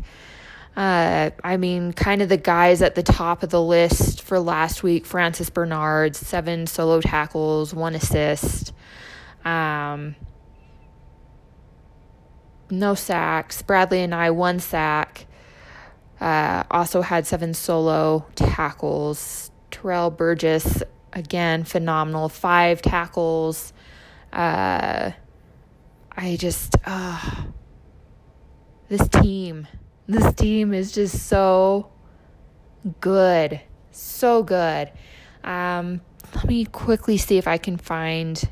Uh, 0.74 1.30
I 1.44 1.58
mean, 1.58 1.92
kind 1.92 2.22
of 2.22 2.30
the 2.30 2.38
guys 2.38 2.80
at 2.80 2.94
the 2.94 3.02
top 3.02 3.42
of 3.42 3.50
the 3.50 3.60
list 3.60 4.22
for 4.22 4.40
last 4.40 4.82
week 4.82 5.04
Francis 5.04 5.50
Bernard, 5.50 6.16
seven 6.16 6.66
solo 6.66 7.02
tackles, 7.02 7.74
one 7.74 7.94
assist. 7.94 8.72
Um, 9.44 10.16
no 12.70 12.94
sacks. 12.94 13.60
Bradlee 13.60 14.08
Anae, 14.08 14.34
one 14.34 14.60
sack. 14.60 15.26
Uh, 16.22 16.62
also 16.70 17.02
had 17.02 17.26
seven 17.26 17.52
solo 17.52 18.24
tackles. 18.34 19.50
Terrell 19.70 20.10
Burgess, 20.10 20.82
again, 21.12 21.64
phenomenal. 21.64 22.30
Five 22.30 22.80
tackles. 22.80 23.73
Uh, 24.34 25.12
I 26.16 26.36
just, 26.36 26.74
uh, 26.84 27.20
this 28.88 29.06
team, 29.08 29.68
this 30.08 30.34
team 30.34 30.74
is 30.74 30.92
just 30.92 31.26
so 31.28 31.92
good. 33.00 33.60
So 33.92 34.42
good. 34.42 34.90
Um, 35.44 36.00
let 36.34 36.46
me 36.46 36.64
quickly 36.64 37.16
see 37.16 37.38
if 37.38 37.46
I 37.46 37.58
can 37.58 37.76
find 37.76 38.42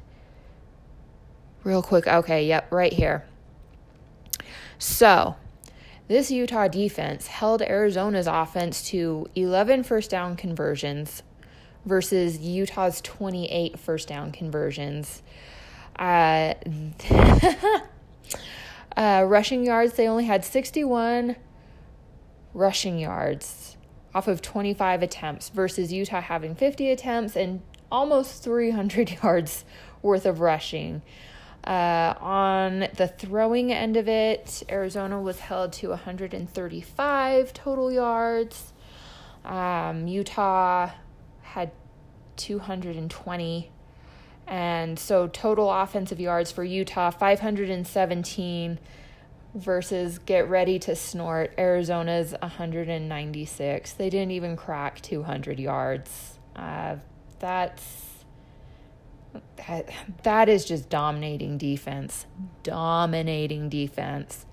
real 1.65 1.83
quick. 1.83 2.07
Okay, 2.07 2.47
yep, 2.47 2.71
right 2.71 2.93
here. 2.93 3.25
So, 4.79 5.37
this 6.09 6.31
Utah 6.31 6.69
defense 6.69 7.27
held 7.27 7.63
Arizona's 7.63 8.27
offense 8.27 8.83
to 8.91 9.27
11 9.35 9.83
first 9.83 10.11
down 10.11 10.37
conversions 10.37 11.23
versus 11.85 12.39
Utah's 12.39 13.01
28 13.01 13.79
first 13.79 14.09
down 14.09 14.31
conversions. 14.31 15.23
Uh, 15.97 16.55
uh, 18.97 19.25
rushing 19.27 19.65
yards, 19.65 19.95
they 19.95 20.09
only 20.09 20.25
had 20.25 20.45
61 20.45 21.37
rushing 22.55 22.99
yards 22.99 23.77
off 24.15 24.29
of 24.29 24.43
25 24.43 25.03
attempts 25.03 25.49
versus 25.49 25.93
Utah 25.93 26.21
having 26.21 26.55
50 26.55 26.91
attempts 26.91 27.37
and 27.37 27.63
almost 27.91 28.43
300 28.43 29.11
yards 29.23 29.65
worth 30.03 30.27
of 30.27 30.41
rushing. 30.41 31.03
Uh, 31.65 32.15
on 32.19 32.89
the 32.97 33.07
throwing 33.07 33.73
end 33.73 33.97
of 33.97 34.09
it, 34.09 34.65
Arizona 34.69 35.21
was 35.21 35.39
held 35.39 35.73
to 35.75 35.91
135 35.91 37.53
total 37.53 37.93
yards. 37.93 38.73
Um, 39.45 40.09
Utah 40.09 40.91
had 41.43 41.71
220. 42.37 43.72
And 44.47 44.99
so 44.99 45.29
total 45.29 45.71
offensive 45.71 46.21
yards 46.21 46.53
for 46.53 46.65
Utah 46.65 47.11
517 47.11 48.79
versus 49.55 50.19
get 50.19 50.49
ready 50.49 50.79
to 50.81 50.97
snort 50.97 51.55
Arizona's 51.59 52.35
196. 52.41 53.93
They 53.93 54.11
didn't 54.11 54.33
even 54.33 54.57
crack 54.57 55.01
200 55.01 55.61
yards. 55.61 56.39
Uh, 56.57 56.97
that's 57.39 58.13
that 59.57 59.89
that 60.23 60.49
is 60.49 60.65
just 60.65 60.89
dominating 60.89 61.59
defense, 61.59 62.27
dominating 62.63 63.69
defense. 63.69 64.47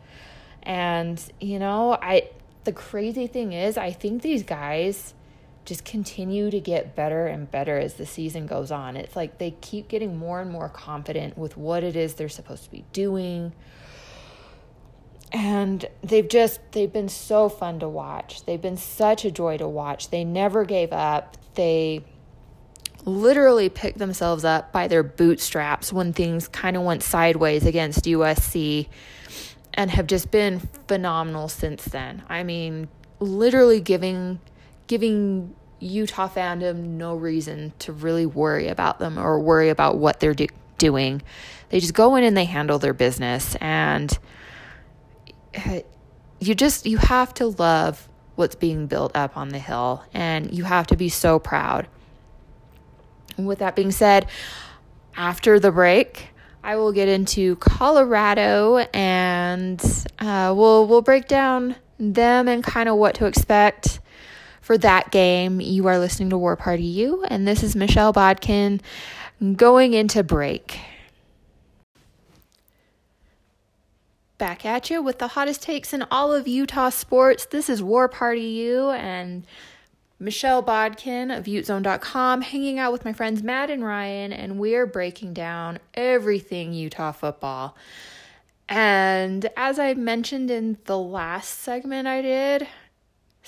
And 0.64 1.22
you 1.40 1.60
know, 1.60 1.98
I 2.02 2.30
the 2.64 2.72
crazy 2.72 3.28
thing 3.28 3.54
is 3.54 3.78
I 3.78 3.92
think 3.92 4.22
these 4.22 4.44
guys 4.44 5.14
just 5.66 5.86
continue 5.86 6.50
to 6.50 6.60
get 6.60 6.96
better 6.96 7.28
and 7.28 7.50
better 7.50 7.78
as 7.78 7.96
the 7.96 8.06
season 8.06 8.48
goes 8.48 8.72
on. 8.72 8.96
It's 8.96 9.16
like 9.16 9.38
they 9.38 9.52
keep 9.62 9.88
getting 9.88 10.18
more 10.18 10.42
and 10.42 10.50
more 10.52 10.70
confident 10.70 11.38
with 11.38 11.58
what 11.58 11.84
it 11.84 11.96
is 11.96 12.16
they're 12.16 12.30
supposed 12.30 12.64
to 12.64 12.72
be 12.72 12.86
doing. 12.94 13.54
And 15.32 15.86
they've 16.02 16.28
just 16.28 16.60
they've 16.72 16.92
been 16.92 17.10
so 17.10 17.50
fun 17.50 17.80
to 17.80 17.88
watch. 17.88 18.46
They've 18.46 18.62
been 18.62 18.78
such 18.78 19.26
a 19.26 19.32
joy 19.32 19.58
to 19.58 19.68
watch. 19.68 20.10
They 20.10 20.24
never 20.24 20.66
gave 20.66 20.92
up. 20.92 21.38
They 21.54 22.04
literally 23.06 23.70
picked 23.70 24.00
themselves 24.00 24.44
up 24.44 24.72
by 24.72 24.88
their 24.88 25.04
bootstraps 25.04 25.94
when 25.94 26.14
things 26.14 26.48
kind 26.48 26.76
of 26.76 26.84
went 26.84 27.04
sideways 27.04 27.66
against 27.66 28.06
USC 28.06 28.88
and 29.74 29.92
have 29.92 30.08
just 30.08 30.32
been 30.32 30.60
phenomenal 30.88 31.48
since 31.48 31.86
then. 31.86 32.24
I 32.28 32.44
mean, 32.44 32.90
literally 33.20 33.82
giving 33.82 34.40
giving 34.90 35.56
Utah 35.80 36.28
fandom 36.28 36.98
no 36.98 37.16
reason 37.16 37.72
to 37.80 37.94
really 37.94 38.26
worry 38.26 38.68
about 38.68 39.00
them 39.00 39.18
or 39.18 39.40
worry 39.40 39.70
about 39.70 39.98
what 39.98 40.20
they're 40.20 40.34
do- 40.34 40.48
doing. 40.78 41.22
They 41.70 41.80
just 41.80 41.94
go 41.94 42.18
in 42.18 42.26
and 42.26 42.36
they 42.36 42.44
handle 42.44 42.80
their 42.80 42.94
business 42.94 43.56
and 43.62 44.20
you 46.42 46.56
just 46.56 46.86
you 46.86 46.98
have 46.98 47.34
to 47.36 47.48
love 47.48 48.10
what's 48.36 48.56
being 48.56 48.88
built 48.88 49.16
up 49.16 49.38
on 49.38 49.50
the 49.50 49.60
hill 49.60 50.04
and 50.14 50.54
you 50.54 50.66
have 50.66 50.88
to 50.88 50.98
be 50.98 51.08
so 51.08 51.40
proud 51.40 51.88
with 53.46 53.60
that 53.60 53.76
being 53.76 53.92
said, 53.92 54.28
after 55.16 55.60
the 55.60 55.72
break, 55.72 56.30
I 56.64 56.76
will 56.76 56.92
get 56.92 57.08
into 57.08 57.56
Colorado 57.58 58.78
and 58.94 59.82
uh, 60.20 60.54
we'll 60.56 60.88
we'll 60.88 61.02
break 61.02 61.28
down 61.28 61.76
them 61.98 62.48
and 62.48 62.64
kind 62.64 62.90
of 62.90 62.98
what 62.98 63.16
to 63.16 63.26
expect 63.26 64.00
for 64.70 64.78
that 64.78 65.10
game. 65.10 65.60
You 65.60 65.88
are 65.88 65.98
listening 65.98 66.30
to 66.30 66.38
War 66.38 66.56
Party 66.56 66.84
U, 66.84 67.24
and 67.28 67.48
this 67.48 67.64
is 67.64 67.76
Michelle 67.76 68.14
Bodkin 68.14 68.82
going 69.56 69.96
into 69.96 70.22
break. 70.22 70.80
Back 74.38 74.68
at 74.68 74.92
you 74.92 75.02
with 75.02 75.18
the 75.18 75.30
hottest 75.30 75.64
takes 75.64 75.92
in 75.92 76.06
all 76.12 76.32
of 76.32 76.48
Utah 76.48 76.92
sports. 76.92 77.48
This 77.48 77.68
is 77.68 77.82
War 77.82 78.08
Party 78.08 78.46
U, 78.46 78.92
and 78.92 79.44
Michelle 80.20 80.62
Bodkin 80.62 81.36
of 81.36 81.46
UteZone.com, 81.46 82.42
hanging 82.44 82.78
out 82.78 82.92
with 82.92 83.04
my 83.04 83.12
friends 83.12 83.42
Matt 83.42 83.72
and 83.72 83.84
Ryan, 83.84 84.32
and 84.32 84.60
we're 84.60 84.86
breaking 84.86 85.34
down 85.34 85.80
everything 85.96 86.74
Utah 86.74 87.12
football. 87.12 87.76
And 88.70 89.50
as 89.58 89.80
I 89.80 89.96
mentioned 89.96 90.52
in 90.52 90.78
the 90.86 91.00
last 91.00 91.58
segment 91.58 92.08
I 92.08 92.22
did, 92.22 92.68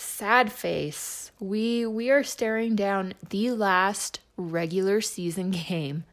sad 0.02 0.52
face. 0.52 1.32
We 1.40 1.86
we 1.86 2.10
are 2.10 2.24
staring 2.24 2.76
down 2.76 3.14
the 3.30 3.52
last 3.52 4.20
regular 4.38 5.02
season 5.02 5.52
game 5.70 6.04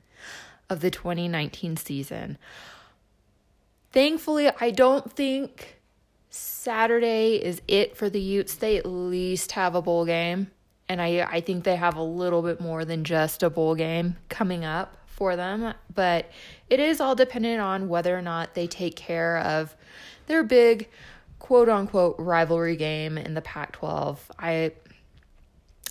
of 0.71 0.81
the 0.81 0.91
2019 0.91 1.77
season. 1.77 2.39
Thankfully, 3.91 4.51
I 4.61 4.71
don't 4.71 5.11
think 5.13 5.79
Saturday 6.31 7.37
is 7.37 7.63
it 7.67 7.97
for 7.97 8.11
the 8.11 8.21
Utes. 8.21 8.55
They 8.55 8.77
at 8.77 8.87
least 8.87 9.53
have 9.53 9.75
a 9.75 9.83
bowl 9.83 10.05
game. 10.05 10.51
And 10.91 11.03
I, 11.03 11.21
I 11.31 11.41
think 11.41 11.65
they 11.65 11.77
have 11.77 11.97
a 11.97 12.03
little 12.03 12.43
bit 12.43 12.61
more 12.61 12.85
than 12.85 13.05
just 13.05 13.43
a 13.43 13.51
bowl 13.51 13.75
game 13.75 14.17
coming 14.29 14.65
up 14.65 14.97
for 15.07 15.37
them. 15.37 15.75
But 15.95 16.31
it 16.71 16.81
is 16.81 17.01
all 17.01 17.15
dependent 17.15 17.61
on 17.61 17.89
whether 17.89 18.17
or 18.17 18.23
not 18.23 18.55
they 18.55 18.67
take 18.67 18.97
care 18.97 19.39
of 19.39 19.75
their 20.27 20.43
big 20.43 20.89
quote 21.49 21.71
unquote 21.71 22.15
rivalry 22.19 22.77
game 22.77 23.17
in 23.17 23.33
the 23.33 23.41
Pac 23.41 23.73
12. 23.73 24.31
I 24.39 24.73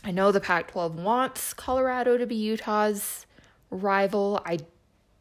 I 0.04 0.12
know 0.12 0.32
the 0.32 0.40
Pac 0.40 0.68
12 0.68 1.00
wants 1.00 1.56
Colorado 1.56 2.16
to 2.16 2.28
be 2.28 2.36
Utah's 2.36 3.26
rival. 3.72 4.40
I 4.46 4.60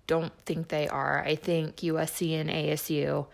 don't 0.07 0.39
think 0.45 0.69
they 0.69 0.89
are. 0.89 1.25
I 1.25 1.37
think 1.37 1.77
USC 1.77 2.39
and 2.39 2.51
ASU 2.51 3.29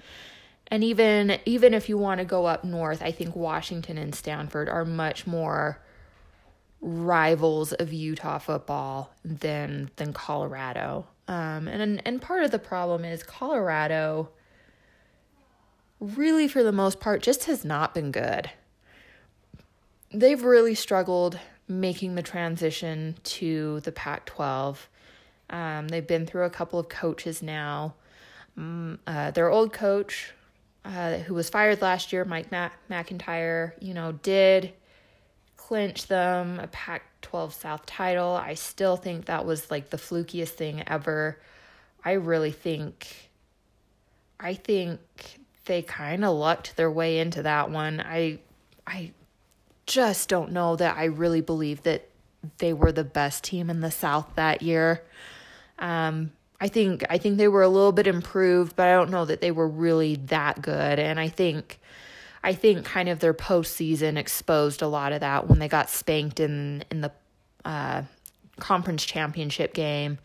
and 0.68 0.84
even 0.84 1.40
even 1.44 1.74
if 1.74 1.88
you 1.88 1.98
want 1.98 2.20
to 2.20 2.24
go 2.24 2.46
up 2.46 2.62
north, 2.62 3.02
I 3.02 3.10
think 3.10 3.34
Washington 3.34 3.98
and 3.98 4.14
Stanford 4.14 4.68
are 4.68 4.84
much 4.84 5.26
more 5.26 5.82
rivals 6.80 7.72
of 7.72 7.92
Utah 7.92 8.38
football 8.38 9.12
than 9.24 9.90
than 9.96 10.12
Colorado. 10.12 11.08
Um, 11.26 11.66
and 11.66 12.00
and 12.06 12.22
part 12.22 12.44
of 12.44 12.52
the 12.52 12.60
problem 12.60 13.04
is 13.04 13.24
Colorado 13.24 14.28
really 16.02 16.48
for 16.48 16.62
the 16.62 16.72
most 16.72 16.98
part 16.98 17.22
just 17.22 17.44
has 17.44 17.64
not 17.64 17.94
been 17.94 18.10
good. 18.10 18.50
They've 20.12 20.42
really 20.42 20.74
struggled 20.74 21.38
making 21.68 22.16
the 22.16 22.22
transition 22.22 23.16
to 23.22 23.80
the 23.80 23.92
Pac-12. 23.92 24.76
Um, 25.48 25.88
they've 25.88 26.06
been 26.06 26.26
through 26.26 26.44
a 26.44 26.50
couple 26.50 26.78
of 26.78 26.88
coaches 26.88 27.40
now. 27.40 27.94
Um, 28.56 28.98
uh, 29.06 29.30
their 29.30 29.48
old 29.48 29.72
coach 29.72 30.32
uh, 30.84 31.18
who 31.18 31.34
was 31.34 31.48
fired 31.48 31.80
last 31.80 32.12
year, 32.12 32.24
Mike 32.24 32.50
Ma- 32.50 32.70
MacIntyre, 32.88 33.74
you 33.80 33.94
know, 33.94 34.12
did 34.12 34.72
clinch 35.56 36.08
them 36.08 36.58
a 36.58 36.66
Pac 36.66 37.04
12 37.22 37.54
South 37.54 37.86
title. 37.86 38.32
I 38.32 38.54
still 38.54 38.96
think 38.96 39.26
that 39.26 39.46
was 39.46 39.70
like 39.70 39.90
the 39.90 39.96
flukiest 39.96 40.50
thing 40.50 40.82
ever. 40.86 41.38
I 42.04 42.12
really 42.12 42.50
think, 42.50 43.30
I 44.40 44.54
think 44.54 45.00
they 45.64 45.82
kind 45.82 46.24
of 46.24 46.36
lucked 46.36 46.76
their 46.76 46.90
way 46.90 47.18
into 47.18 47.42
that 47.42 47.70
one. 47.70 48.00
I, 48.00 48.38
I 48.86 49.12
just 49.86 50.28
don't 50.28 50.52
know 50.52 50.76
that 50.76 50.96
I 50.96 51.04
really 51.04 51.40
believe 51.40 51.82
that 51.84 52.08
they 52.58 52.72
were 52.72 52.92
the 52.92 53.04
best 53.04 53.44
team 53.44 53.70
in 53.70 53.80
the 53.80 53.90
South 53.90 54.28
that 54.34 54.62
year. 54.62 55.02
Um, 55.78 56.32
I 56.60 56.68
think 56.68 57.04
I 57.10 57.18
think 57.18 57.38
they 57.38 57.48
were 57.48 57.62
a 57.62 57.68
little 57.68 57.92
bit 57.92 58.06
improved, 58.06 58.76
but 58.76 58.86
I 58.86 58.92
don't 58.92 59.10
know 59.10 59.24
that 59.24 59.40
they 59.40 59.50
were 59.50 59.66
really 59.66 60.16
that 60.26 60.62
good. 60.62 60.98
And 60.98 61.18
I 61.18 61.28
think 61.28 61.80
I 62.44 62.54
think 62.54 62.84
kind 62.84 63.08
of 63.08 63.18
their 63.18 63.34
postseason 63.34 64.16
exposed 64.16 64.82
a 64.82 64.86
lot 64.86 65.12
of 65.12 65.20
that 65.20 65.48
when 65.48 65.58
they 65.58 65.68
got 65.68 65.90
spanked 65.90 66.40
in 66.40 66.84
in 66.90 67.00
the 67.00 67.12
uh, 67.64 68.02
conference 68.60 69.04
championship 69.04 69.74
game, 69.74 70.18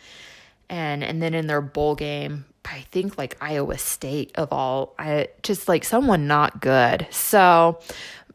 and 0.70 1.04
and 1.04 1.22
then 1.22 1.34
in 1.34 1.48
their 1.48 1.62
bowl 1.62 1.96
game. 1.96 2.46
I 2.70 2.82
think 2.92 3.18
like 3.18 3.38
Iowa 3.42 3.78
State 3.78 4.32
of 4.36 4.52
all, 4.52 4.94
I 5.00 5.30
just 5.44 5.68
like 5.68 5.84
someone 5.84 6.28
not 6.28 6.62
good. 6.62 7.08
So 7.12 7.80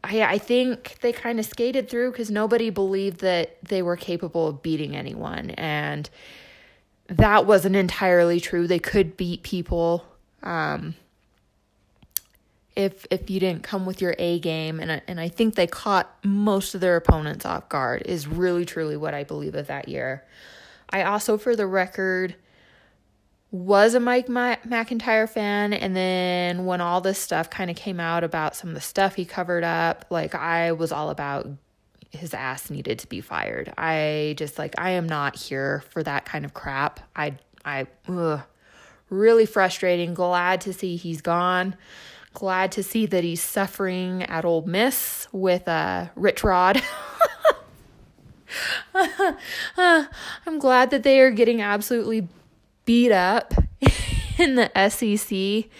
I, 0.03 0.23
I 0.23 0.39
think 0.39 0.99
they 1.01 1.13
kind 1.13 1.39
of 1.39 1.47
skated 1.47 1.89
through 1.89 2.13
because 2.13 2.31
nobody 2.31 2.71
believed 2.71 3.21
that 3.21 3.57
they 3.63 3.83
were 3.83 3.97
capable 3.97 4.49
of 4.49 4.63
beating 4.63 4.97
anyone. 4.97 5.51
And 5.51 6.09
that 7.09 7.47
wasn't 7.47 7.77
entirely 7.77 8.41
true. 8.41 8.67
They 8.67 8.79
could 8.79 9.17
beat 9.17 9.43
people 9.43 10.05
um, 10.43 10.95
if 12.75 13.07
if 13.11 13.29
you 13.29 13.39
didn't 13.39 13.63
come 13.63 13.85
with 13.85 14.01
your 14.01 14.15
A 14.19 14.39
game. 14.41 14.81
And 14.81 14.93
I, 14.93 15.03
and 15.07 15.21
I 15.21 15.29
think 15.29 15.55
they 15.55 15.67
caught 15.67 16.11
most 16.25 16.75
of 16.75 16.81
their 16.81 16.97
opponents 16.97 17.45
off 17.45 17.69
guard. 17.69 18.03
Is 18.07 18.27
really 18.27 18.65
truly 18.65 18.97
what 18.97 19.15
I 19.15 19.25
believe 19.25 19.55
of 19.55 19.67
that 19.67 19.89
year. 19.89 20.25
I 20.91 21.05
also, 21.05 21.39
for 21.39 21.57
the 21.57 21.67
record, 21.67 22.35
was 23.53 23.95
a 23.95 24.01
Mike 24.01 24.31
MacIntyre 24.31 25.27
fan, 25.27 25.75
and 25.75 25.95
then 25.95 26.65
when 26.65 26.81
all 26.81 27.03
this 27.03 27.19
stuff 27.19 27.51
kind 27.51 27.71
of 27.71 27.77
came 27.77 28.01
out 28.01 28.25
about 28.25 28.57
some 28.57 28.71
of 28.71 28.75
the 28.75 28.81
stuff 28.81 29.15
he 29.15 29.27
covered 29.27 29.63
up, 29.63 30.07
like 30.09 30.35
I 30.35 30.73
was 30.73 30.91
all 30.91 31.11
about 31.11 31.47
his 32.11 32.33
ass 32.33 32.71
needed 32.71 32.99
to 33.01 33.07
be 33.07 33.21
fired. 33.21 33.73
I 33.77 34.35
just 34.39 34.59
like 34.59 34.75
I 34.79 34.91
am 34.93 35.07
not 35.07 35.37
here 35.37 35.85
for 35.91 36.03
that 36.03 36.25
kind 36.25 36.47
of 36.47 36.55
crap. 36.55 37.01
I 37.15 37.37
I 37.63 37.87
ugh, 38.09 38.41
really 39.11 39.45
frustrating. 39.45 40.15
Glad 40.15 40.63
to 40.63 40.73
see 40.73 40.97
he's 40.97 41.21
gone. 41.21 41.77
Glad 42.33 42.73
to 42.73 42.83
see 42.83 43.05
that 43.05 43.23
he's 43.23 43.43
suffering 43.43 44.23
at 44.23 44.47
Ole 44.47 44.63
Miss 44.63 45.29
with 45.31 45.69
uh, 45.69 46.07
Rich 46.17 46.43
Rod. 46.43 46.83
I'm 48.95 50.59
glad 50.59 50.91
that 50.91 51.03
they 51.03 51.21
are 51.21 51.31
getting 51.31 51.61
absolutely 51.61 52.29
beat 52.93 53.11
up 53.11 53.55
in 54.39 54.55
the 54.55 54.71
SEC 54.91 55.71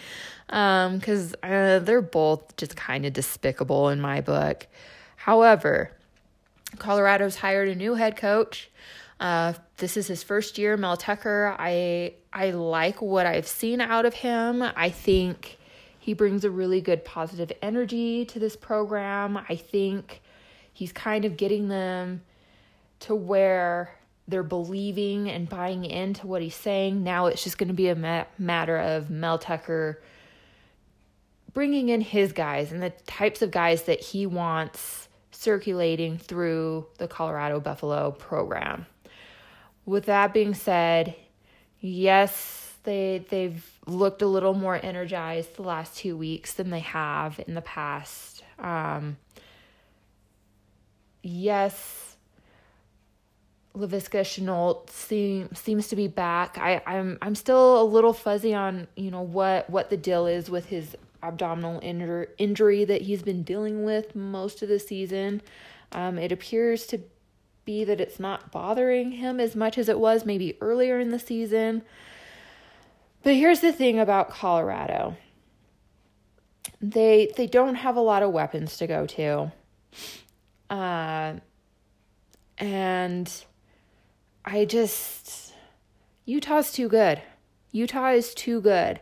because 0.47 1.35
um, 1.43 1.51
uh, 1.51 1.77
they're 1.77 2.01
both 2.01 2.57
just 2.57 2.75
kind 2.75 3.05
of 3.05 3.13
despicable 3.13 3.89
in 3.89 4.01
my 4.01 4.19
book. 4.19 4.65
However, 5.15 5.91
Colorado's 6.79 7.35
hired 7.35 7.69
a 7.69 7.75
new 7.75 7.93
head 7.93 8.17
coach. 8.17 8.71
Uh, 9.19 9.53
this 9.77 9.95
is 9.95 10.07
his 10.07 10.23
first 10.23 10.57
year, 10.57 10.75
Mel 10.75 10.97
Tucker. 10.97 11.55
I 11.59 12.15
I 12.33 12.49
like 12.49 12.99
what 12.99 13.27
I've 13.27 13.47
seen 13.47 13.79
out 13.79 14.07
of 14.07 14.15
him. 14.15 14.63
I 14.63 14.89
think 14.89 15.59
he 15.99 16.15
brings 16.15 16.43
a 16.43 16.49
really 16.49 16.81
good 16.81 17.05
positive 17.05 17.51
energy 17.61 18.25
to 18.25 18.39
this 18.39 18.55
program. 18.55 19.37
I 19.37 19.55
think 19.55 20.19
he's 20.73 20.91
kind 20.91 21.25
of 21.25 21.37
getting 21.37 21.67
them 21.67 22.23
to 23.01 23.13
where 23.13 23.99
they're 24.27 24.43
believing 24.43 25.29
and 25.29 25.49
buying 25.49 25.85
into 25.85 26.27
what 26.27 26.41
he's 26.41 26.55
saying. 26.55 27.03
Now 27.03 27.25
it's 27.27 27.43
just 27.43 27.57
going 27.57 27.67
to 27.67 27.73
be 27.73 27.89
a 27.89 27.95
ma- 27.95 28.25
matter 28.37 28.77
of 28.77 29.09
Mel 29.09 29.37
Tucker 29.37 30.01
bringing 31.53 31.89
in 31.89 32.01
his 32.01 32.31
guys 32.31 32.71
and 32.71 32.81
the 32.81 32.89
types 33.05 33.41
of 33.41 33.51
guys 33.51 33.83
that 33.83 33.99
he 33.99 34.25
wants 34.25 35.07
circulating 35.31 36.17
through 36.17 36.87
the 36.97 37.07
Colorado 37.07 37.59
Buffalo 37.59 38.11
program. 38.11 38.85
With 39.85 40.05
that 40.05 40.33
being 40.33 40.53
said, 40.53 41.15
yes, 41.79 42.73
they 42.83 43.25
they've 43.29 43.65
looked 43.85 44.21
a 44.21 44.27
little 44.27 44.53
more 44.53 44.79
energized 44.81 45.55
the 45.55 45.63
last 45.63 45.97
two 45.97 46.15
weeks 46.15 46.53
than 46.53 46.69
they 46.69 46.79
have 46.79 47.39
in 47.47 47.55
the 47.55 47.61
past. 47.61 48.43
Um, 48.59 49.17
yes, 51.21 52.12
Laviska 53.75 54.21
Shenault 54.21 54.89
seem, 54.89 55.53
seems 55.55 55.87
to 55.87 55.95
be 55.95 56.07
back. 56.07 56.57
I, 56.59 56.81
I'm 56.85 57.17
I'm 57.21 57.35
still 57.35 57.81
a 57.81 57.83
little 57.83 58.13
fuzzy 58.13 58.53
on 58.53 58.87
you 58.95 59.09
know 59.09 59.21
what 59.21 59.69
what 59.69 59.89
the 59.89 59.97
deal 59.97 60.27
is 60.27 60.49
with 60.49 60.67
his 60.67 60.95
abdominal 61.23 61.79
injur- 61.81 62.27
injury 62.37 62.85
that 62.85 63.01
he's 63.01 63.23
been 63.23 63.41
dealing 63.43 63.83
with 63.83 64.15
most 64.15 64.61
of 64.61 64.69
the 64.69 64.79
season. 64.79 65.41
Um, 65.91 66.17
it 66.19 66.31
appears 66.31 66.85
to 66.87 66.99
be 67.65 67.83
that 67.85 67.99
it's 67.99 68.19
not 68.19 68.51
bothering 68.51 69.13
him 69.13 69.39
as 69.39 69.55
much 69.55 69.77
as 69.77 69.89
it 69.89 69.97
was 69.97 70.25
maybe 70.25 70.57
earlier 70.61 70.99
in 70.99 71.09
the 71.09 71.19
season. 71.19 71.81
But 73.23 73.35
here's 73.35 73.61
the 73.61 73.71
thing 73.71 73.99
about 73.99 74.29
Colorado. 74.29 75.15
They 76.81 77.31
they 77.37 77.47
don't 77.47 77.75
have 77.75 77.95
a 77.95 78.01
lot 78.01 78.21
of 78.21 78.31
weapons 78.31 78.77
to 78.77 78.87
go 78.87 79.07
to. 79.07 79.51
Uh, 80.69 81.35
and 82.57 83.45
I 84.45 84.65
just 84.65 85.53
Utah's 86.25 86.71
too 86.71 86.89
good. 86.89 87.21
Utah 87.71 88.11
is 88.11 88.33
too 88.33 88.61
good. 88.61 88.99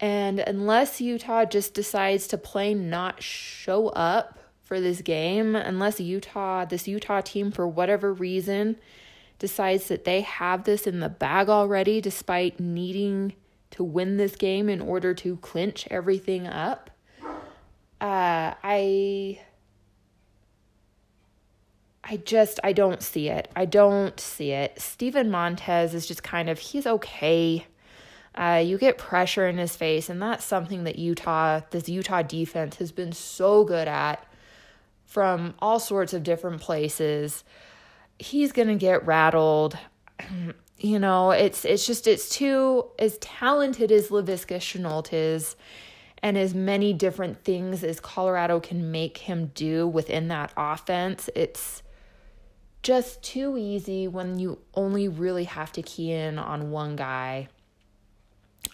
And 0.00 0.40
unless 0.40 1.00
Utah 1.00 1.44
just 1.44 1.74
decides 1.74 2.26
to 2.28 2.38
plain 2.38 2.90
not 2.90 3.22
show 3.22 3.88
up 3.88 4.38
for 4.62 4.80
this 4.80 5.02
game, 5.02 5.54
unless 5.54 6.00
Utah, 6.00 6.64
this 6.64 6.88
Utah 6.88 7.20
team, 7.20 7.52
for 7.52 7.68
whatever 7.68 8.12
reason, 8.12 8.76
decides 9.38 9.88
that 9.88 10.04
they 10.04 10.22
have 10.22 10.64
this 10.64 10.86
in 10.86 11.00
the 11.00 11.08
bag 11.08 11.48
already, 11.48 12.00
despite 12.00 12.58
needing 12.58 13.34
to 13.70 13.84
win 13.84 14.16
this 14.16 14.34
game 14.34 14.68
in 14.68 14.80
order 14.80 15.14
to 15.14 15.36
clinch 15.36 15.86
everything 15.90 16.46
up, 16.46 16.90
uh, 18.00 18.54
I 18.62 19.40
I 22.04 22.16
just 22.16 22.58
I 22.64 22.72
don't 22.72 23.02
see 23.02 23.28
it. 23.28 23.48
I 23.54 23.64
don't 23.64 24.18
see 24.18 24.50
it. 24.50 24.80
Steven 24.80 25.30
Montez 25.30 25.94
is 25.94 26.06
just 26.06 26.22
kind 26.22 26.48
of 26.48 26.58
he's 26.58 26.86
okay. 26.86 27.66
Uh, 28.34 28.62
you 28.64 28.78
get 28.78 28.96
pressure 28.98 29.46
in 29.46 29.58
his 29.58 29.76
face, 29.76 30.08
and 30.08 30.20
that's 30.20 30.44
something 30.44 30.84
that 30.84 30.98
Utah, 30.98 31.60
this 31.70 31.88
Utah 31.88 32.22
defense, 32.22 32.76
has 32.76 32.90
been 32.90 33.12
so 33.12 33.62
good 33.62 33.86
at 33.88 34.26
from 35.04 35.54
all 35.58 35.78
sorts 35.78 36.14
of 36.14 36.22
different 36.22 36.60
places. 36.60 37.44
He's 38.18 38.52
gonna 38.52 38.76
get 38.76 39.06
rattled. 39.06 39.76
You 40.78 40.98
know, 40.98 41.30
it's 41.30 41.64
it's 41.64 41.86
just 41.86 42.08
it's 42.08 42.28
too 42.28 42.86
as 42.98 43.16
talented 43.18 43.92
as 43.92 44.08
Laviska 44.08 44.56
Shenault 44.56 45.12
is, 45.12 45.54
and 46.20 46.36
as 46.36 46.54
many 46.54 46.92
different 46.92 47.44
things 47.44 47.84
as 47.84 48.00
Colorado 48.00 48.58
can 48.58 48.90
make 48.90 49.18
him 49.18 49.52
do 49.54 49.86
within 49.86 50.26
that 50.28 50.52
offense. 50.56 51.30
It's 51.36 51.84
just 52.82 53.22
too 53.22 53.56
easy 53.56 54.08
when 54.08 54.38
you 54.38 54.58
only 54.74 55.08
really 55.08 55.44
have 55.44 55.72
to 55.72 55.82
key 55.82 56.12
in 56.12 56.38
on 56.38 56.70
one 56.70 56.96
guy. 56.96 57.48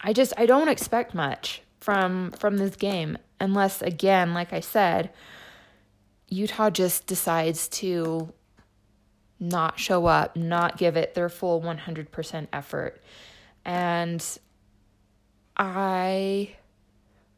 I 0.02 0.12
just 0.12 0.32
I 0.36 0.46
don't 0.46 0.68
expect 0.68 1.14
much 1.14 1.62
from 1.80 2.32
from 2.32 2.58
this 2.58 2.76
game 2.76 3.18
unless 3.40 3.82
again, 3.82 4.34
like 4.34 4.52
I 4.52 4.60
said, 4.60 5.10
Utah 6.28 6.70
just 6.70 7.06
decides 7.06 7.68
to 7.68 8.32
not 9.40 9.78
show 9.78 10.06
up, 10.06 10.36
not 10.36 10.78
give 10.78 10.96
it 10.96 11.14
their 11.14 11.28
full 11.28 11.60
100% 11.60 12.48
effort. 12.52 13.00
And 13.64 14.24
I 15.56 16.56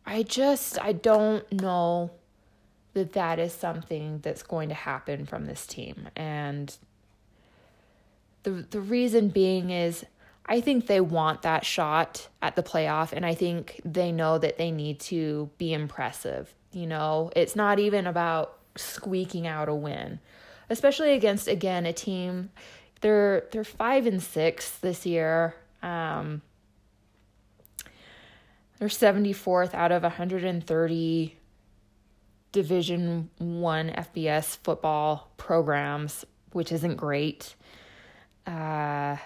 I 0.07 0.23
just 0.23 0.81
I 0.81 0.93
don't 0.93 1.51
know 1.53 2.11
that 2.95 3.13
that 3.13 3.39
is 3.39 3.53
something 3.53 4.19
that's 4.21 4.43
going 4.43 4.69
to 4.69 4.75
happen 4.75 5.27
from 5.27 5.47
this 5.47 5.67
team. 5.67 6.09
And 6.17 6.75
the 8.43 8.67
the 8.71 8.81
reason 8.81 9.29
being 9.29 9.71
is 9.71 10.05
I 10.47 10.61
think 10.61 10.87
they 10.87 11.01
want 11.01 11.43
that 11.43 11.65
shot 11.65 12.29
at 12.43 12.57
the 12.57 12.63
playoff 12.63 13.13
and 13.13 13.25
I 13.25 13.35
think 13.35 13.81
they 13.85 14.11
know 14.11 14.39
that 14.39 14.59
they 14.59 14.71
need 14.71 15.01
to 15.01 15.51
be 15.59 15.73
impressive. 15.73 16.53
You 16.73 16.87
know, 16.87 17.31
it's 17.37 17.55
not 17.55 17.79
even 17.79 18.07
about 18.07 18.59
squeaking 18.77 19.47
out 19.47 19.69
a 19.69 19.75
win, 19.75 20.21
especially 20.69 21.13
against 21.13 21.49
again 21.49 21.87
a 21.87 21.93
team 21.93 22.51
they're 23.01 23.45
they're 23.51 23.65
5 23.65 24.07
and 24.07 24.23
6 24.23 24.79
this 24.79 25.07
year. 25.07 25.55
Um 25.83 26.43
they're 28.79 28.89
74th 28.89 29.75
out 29.75 29.93
of 29.93 30.03
130 30.03 31.37
division 32.53 33.31
1 33.39 33.91
FBS 33.91 34.59
football 34.59 35.31
programs, 35.37 36.25
which 36.53 36.73
isn't 36.73 36.97
great. 36.97 37.55
Uh 38.47 39.17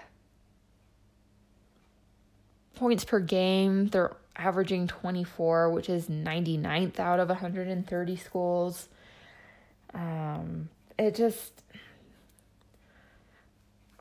points 2.75 3.05
per 3.05 3.21
game, 3.21 3.87
they're 3.89 4.17
averaging 4.37 4.87
24, 4.87 5.71
which 5.71 5.89
is 5.89 6.09
99th 6.09 6.99
out 6.99 7.21
of 7.21 7.29
130 7.29 8.17
schools. 8.17 8.89
Um, 9.93 10.69
it 10.99 11.15
just, 11.15 11.63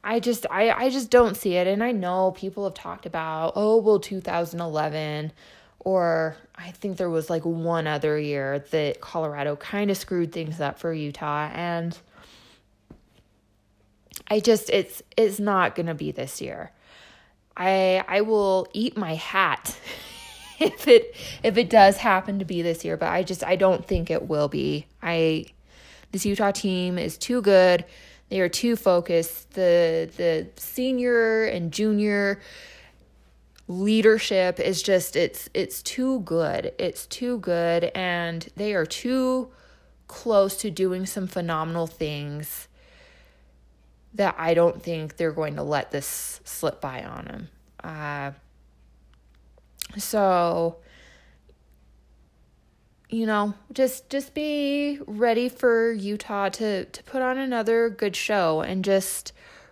I 0.04 0.20
just, 0.20 0.46
I, 0.50 0.72
I 0.72 0.90
just 0.90 1.10
don't 1.10 1.38
see 1.38 1.56
it. 1.56 1.68
And 1.68 1.84
I 1.84 1.92
know 1.92 2.32
people 2.32 2.64
have 2.64 2.74
talked 2.74 3.06
about, 3.06 3.54
oh, 3.56 3.78
well, 3.78 4.00
2011, 4.00 5.32
or 5.84 6.38
I 6.56 6.72
think 6.72 6.98
there 6.98 7.10
was 7.10 7.30
like 7.30 7.44
one 7.44 7.88
other 7.88 8.18
year 8.18 8.60
that 8.72 9.02
Colorado 9.02 9.56
kind 9.56 9.92
of 9.92 9.98
screwed 9.98 10.32
things 10.32 10.60
up 10.60 10.80
for 10.80 10.94
Utah. 10.94 11.50
And 11.54 11.98
I 14.30 14.40
just, 14.40 14.70
it's, 14.70 15.02
it's 15.18 15.40
not 15.40 15.76
going 15.76 15.88
to 15.88 15.94
be 15.94 16.12
this 16.12 16.42
year. 16.42 16.72
I 17.56 18.04
I 18.08 18.22
will 18.22 18.68
eat 18.74 18.98
my 18.98 19.16
hat 19.16 19.78
if 20.60 20.88
it 20.88 21.16
if 21.44 21.58
it 21.58 21.70
does 21.70 21.98
happen 21.98 22.40
to 22.40 22.46
be 22.46 22.62
this 22.62 22.84
year, 22.84 22.98
but 22.98 23.10
I 23.10 23.24
just 23.24 23.44
I 23.44 23.56
don't 23.56 23.86
think 23.86 24.10
it 24.10 24.28
will 24.28 24.48
be. 24.48 24.88
I 25.02 25.46
this 26.12 26.26
Utah 26.26 26.52
team 26.52 26.98
is 26.98 27.18
too 27.18 27.42
good. 27.42 27.86
They 28.30 28.40
are 28.40 28.50
too 28.50 28.76
focused. 28.76 29.52
The 29.52 30.10
the 30.18 30.48
senior 30.56 31.46
and 31.46 31.72
junior 31.72 32.40
leadership 33.68 34.60
is 34.60 34.84
just 34.84 35.16
it's 35.16 35.50
it's 35.54 35.82
too 35.82 36.20
good. 36.22 36.74
It's 36.78 37.06
too 37.06 37.38
good 37.40 37.86
and 37.96 38.48
they 38.56 38.74
are 38.74 38.86
too 38.86 39.50
close 40.08 40.58
to 40.58 40.70
doing 40.70 41.06
some 41.06 41.28
phenomenal 41.28 41.88
things 41.88 42.68
that 44.14 44.36
I 44.38 44.54
don't 44.54 44.82
think 44.84 45.18
they're 45.18 45.32
going 45.32 45.56
to 45.56 45.64
let 45.64 45.92
this 45.92 46.42
slip 46.44 46.82
by 46.82 47.04
on 47.04 47.26
them. 47.26 47.50
Uh, 47.84 48.32
so 49.98 50.78
you 53.10 53.28
know, 53.28 53.54
just 53.72 54.10
just 54.10 54.34
be 54.34 55.00
ready 55.06 55.48
for 55.48 55.92
Utah 55.92 56.50
to 56.50 56.86
to 56.86 57.04
put 57.04 57.22
on 57.22 57.38
another 57.38 57.90
good 57.90 58.16
show 58.16 58.62
and 58.62 58.84
just 58.84 59.32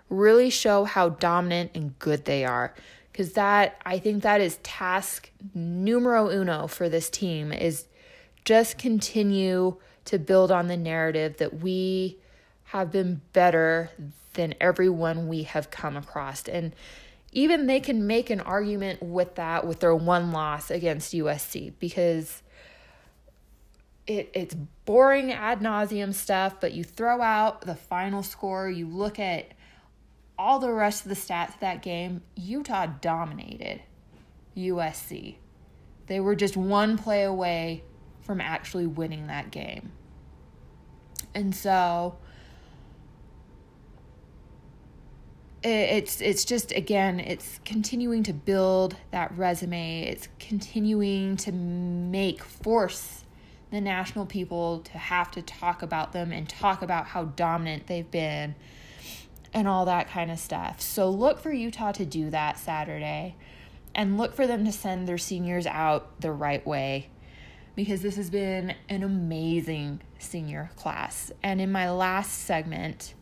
really 0.10 0.50
show 0.50 0.84
how 0.84 1.10
dominant 1.10 1.72
and 1.74 1.98
good 2.00 2.26
they 2.26 2.46
are 2.46 2.74
because 3.12 3.34
that 3.34 3.82
I 3.86 4.00
think 4.00 4.24
that 4.24 4.42
is 4.42 4.58
task 4.64 5.32
numero 5.54 6.30
uno 6.30 6.68
for 6.68 6.90
this 6.90 7.10
team 7.10 7.52
is 7.52 7.86
just 8.46 8.78
continue 8.78 9.78
to 10.06 10.18
build 10.18 10.52
on 10.52 10.68
the 10.68 10.78
narrative 10.78 11.38
that 11.38 11.60
we 11.60 12.18
have 12.66 12.92
been 12.92 13.22
better 13.34 13.92
than 14.34 14.56
everyone 14.62 15.28
we 15.28 15.44
have 15.44 15.70
come 15.70 15.98
across. 15.98 16.48
And 16.48 16.74
even 17.32 17.68
they 17.68 17.80
can 17.80 18.08
make 18.08 18.30
an 18.30 18.40
argument 18.40 19.02
with 19.02 19.36
that 19.36 19.68
with 19.68 19.80
their 19.80 19.96
one 19.96 20.32
loss 20.32 20.72
against 20.72 21.14
USC 21.14 21.74
because 21.80 22.42
it, 24.08 24.30
it's 24.34 24.56
boring 24.86 25.32
ad 25.32 25.60
nauseum 25.60 26.14
stuff, 26.14 26.60
but 26.60 26.74
you 26.74 26.84
throw 26.84 27.22
out 27.22 27.62
the 27.62 27.76
final 27.76 28.24
score, 28.24 28.70
you 28.70 28.88
look 28.88 29.20
at 29.20 29.52
all 30.42 30.58
the 30.58 30.74
rest 30.74 31.06
of 31.06 31.10
the 31.10 31.16
stats 31.16 31.60
that 31.60 31.84
game, 31.84 32.22
Utah 32.36 32.88
dominated 33.00 33.80
USC. 34.58 35.36
They 36.08 36.20
were 36.20 36.36
just 36.36 36.58
one 36.58 36.98
play 36.98 37.24
away 37.24 37.84
from 38.22 38.42
actually 38.42 38.88
winning 38.88 39.28
that 39.28 39.52
game. 39.52 39.92
And 41.36 41.56
so 41.56 42.18
it's 45.64 46.22
it's 46.22 46.44
just 46.44 46.72
again 46.72 47.20
it's 47.20 47.60
continuing 47.64 48.24
to 48.24 48.34
build 48.34 48.96
that 49.12 49.32
resume 49.38 50.02
it's 50.02 50.28
continuing 50.40 51.38
to 51.38 51.52
make 51.52 52.44
force 52.44 53.26
the 53.70 53.80
national 53.80 54.26
people 54.26 54.80
to 54.80 54.98
have 54.98 55.30
to 55.30 55.40
talk 55.44 55.84
about 55.84 56.14
them 56.14 56.32
and 56.32 56.50
talk 56.50 56.82
about 56.82 57.06
how 57.06 57.26
dominant 57.26 57.86
they've 57.86 58.10
been 58.10 58.56
and 59.54 59.68
all 59.68 59.86
that 59.86 60.10
kind 60.10 60.32
of 60.32 60.40
stuff 60.40 60.80
so 60.82 61.10
look 61.10 61.40
for 61.40 61.52
utah 61.52 61.92
to 61.92 62.06
do 62.06 62.30
that 62.30 62.58
saturday 62.58 63.36
and 63.94 64.18
look 64.18 64.34
for 64.34 64.48
them 64.48 64.64
to 64.66 64.72
send 64.72 65.08
their 65.08 65.18
seniors 65.18 65.66
out 65.68 66.22
the 66.22 66.32
right 66.32 66.66
way 66.66 67.10
because 67.76 68.02
this 68.02 68.16
has 68.16 68.30
been 68.30 68.74
an 68.90 69.04
amazing 69.04 70.02
senior 70.20 70.72
class 70.76 71.32
and 71.44 71.60
in 71.60 71.72
my 71.72 71.90
last 71.90 72.32
segment 72.32 73.14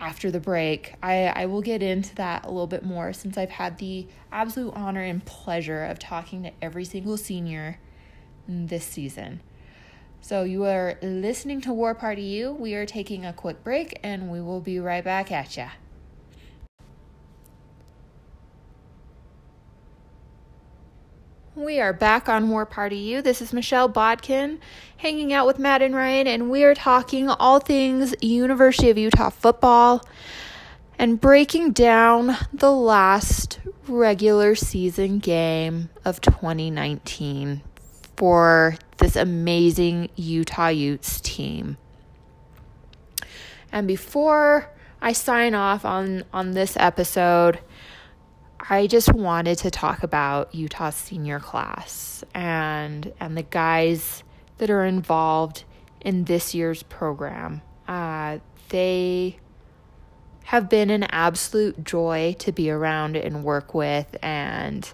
after 0.00 0.30
the 0.30 0.40
break. 0.40 0.94
I, 1.02 1.26
I 1.26 1.46
will 1.46 1.60
get 1.60 1.82
into 1.82 2.14
that 2.16 2.44
a 2.44 2.48
little 2.48 2.66
bit 2.66 2.84
more 2.84 3.12
since 3.12 3.36
I've 3.36 3.50
had 3.50 3.78
the 3.78 4.08
absolute 4.32 4.72
honor 4.74 5.02
and 5.02 5.24
pleasure 5.24 5.84
of 5.84 5.98
talking 5.98 6.42
to 6.44 6.52
every 6.62 6.84
single 6.84 7.16
senior 7.16 7.78
this 8.48 8.84
season. 8.84 9.42
So, 10.22 10.44
you 10.44 10.64
are 10.64 10.98
listening 11.02 11.60
to 11.62 11.72
War 11.72 11.94
Party 11.94 12.22
U. 12.22 12.52
We 12.52 12.74
are 12.74 12.84
taking 12.84 13.24
a 13.24 13.32
quick 13.32 13.64
break 13.64 13.98
and 14.02 14.30
we 14.30 14.40
will 14.40 14.60
be 14.60 14.78
right 14.78 15.02
back 15.02 15.32
at 15.32 15.56
ya. 15.56 15.70
We 21.56 21.80
are 21.80 21.92
back 21.92 22.28
on 22.28 22.50
War 22.50 22.64
Party 22.64 22.98
U. 22.98 23.22
This 23.22 23.42
is 23.42 23.52
Michelle 23.52 23.88
Bodkin 23.88 24.60
hanging 24.98 25.32
out 25.32 25.46
with 25.46 25.58
Matt 25.58 25.82
and 25.82 25.94
Ryan, 25.94 26.26
and 26.26 26.50
we 26.50 26.64
are 26.64 26.74
talking 26.74 27.28
all 27.28 27.58
things 27.58 28.14
University 28.20 28.90
of 28.90 28.98
Utah 28.98 29.30
football 29.30 30.06
and 30.98 31.20
breaking 31.20 31.72
down 31.72 32.36
the 32.52 32.70
last 32.70 33.58
regular 33.88 34.54
season 34.54 35.18
game 35.18 35.88
of 36.04 36.20
2019 36.20 37.62
for 38.20 38.76
this 38.98 39.16
amazing 39.16 40.10
Utah 40.14 40.68
Utes 40.68 41.22
team. 41.22 41.78
And 43.72 43.88
before 43.88 44.70
I 45.00 45.14
sign 45.14 45.54
off 45.54 45.86
on, 45.86 46.24
on 46.30 46.50
this 46.50 46.76
episode, 46.78 47.60
I 48.68 48.88
just 48.88 49.10
wanted 49.10 49.56
to 49.60 49.70
talk 49.70 50.02
about 50.02 50.54
Utah's 50.54 50.96
senior 50.96 51.40
class 51.40 52.22
and 52.34 53.10
and 53.18 53.38
the 53.38 53.42
guys 53.42 54.22
that 54.58 54.68
are 54.68 54.84
involved 54.84 55.64
in 56.02 56.24
this 56.24 56.54
year's 56.54 56.82
program. 56.82 57.62
Uh, 57.88 58.40
they 58.68 59.38
have 60.44 60.68
been 60.68 60.90
an 60.90 61.04
absolute 61.04 61.82
joy 61.84 62.36
to 62.40 62.52
be 62.52 62.70
around 62.70 63.16
and 63.16 63.44
work 63.44 63.72
with, 63.72 64.14
and 64.22 64.92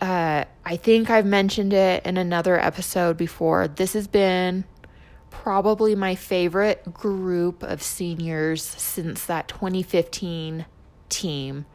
uh, 0.00 0.44
I 0.64 0.76
think 0.76 1.10
I've 1.10 1.26
mentioned 1.26 1.72
it 1.72 2.04
in 2.06 2.16
another 2.16 2.58
episode 2.58 3.16
before. 3.16 3.68
This 3.68 3.92
has 3.92 4.06
been 4.08 4.64
probably 5.30 5.94
my 5.94 6.14
favorite 6.14 6.92
group 6.92 7.62
of 7.62 7.82
seniors 7.82 8.62
since 8.62 9.26
that 9.26 9.48
2015 9.48 10.66
team 11.08 11.66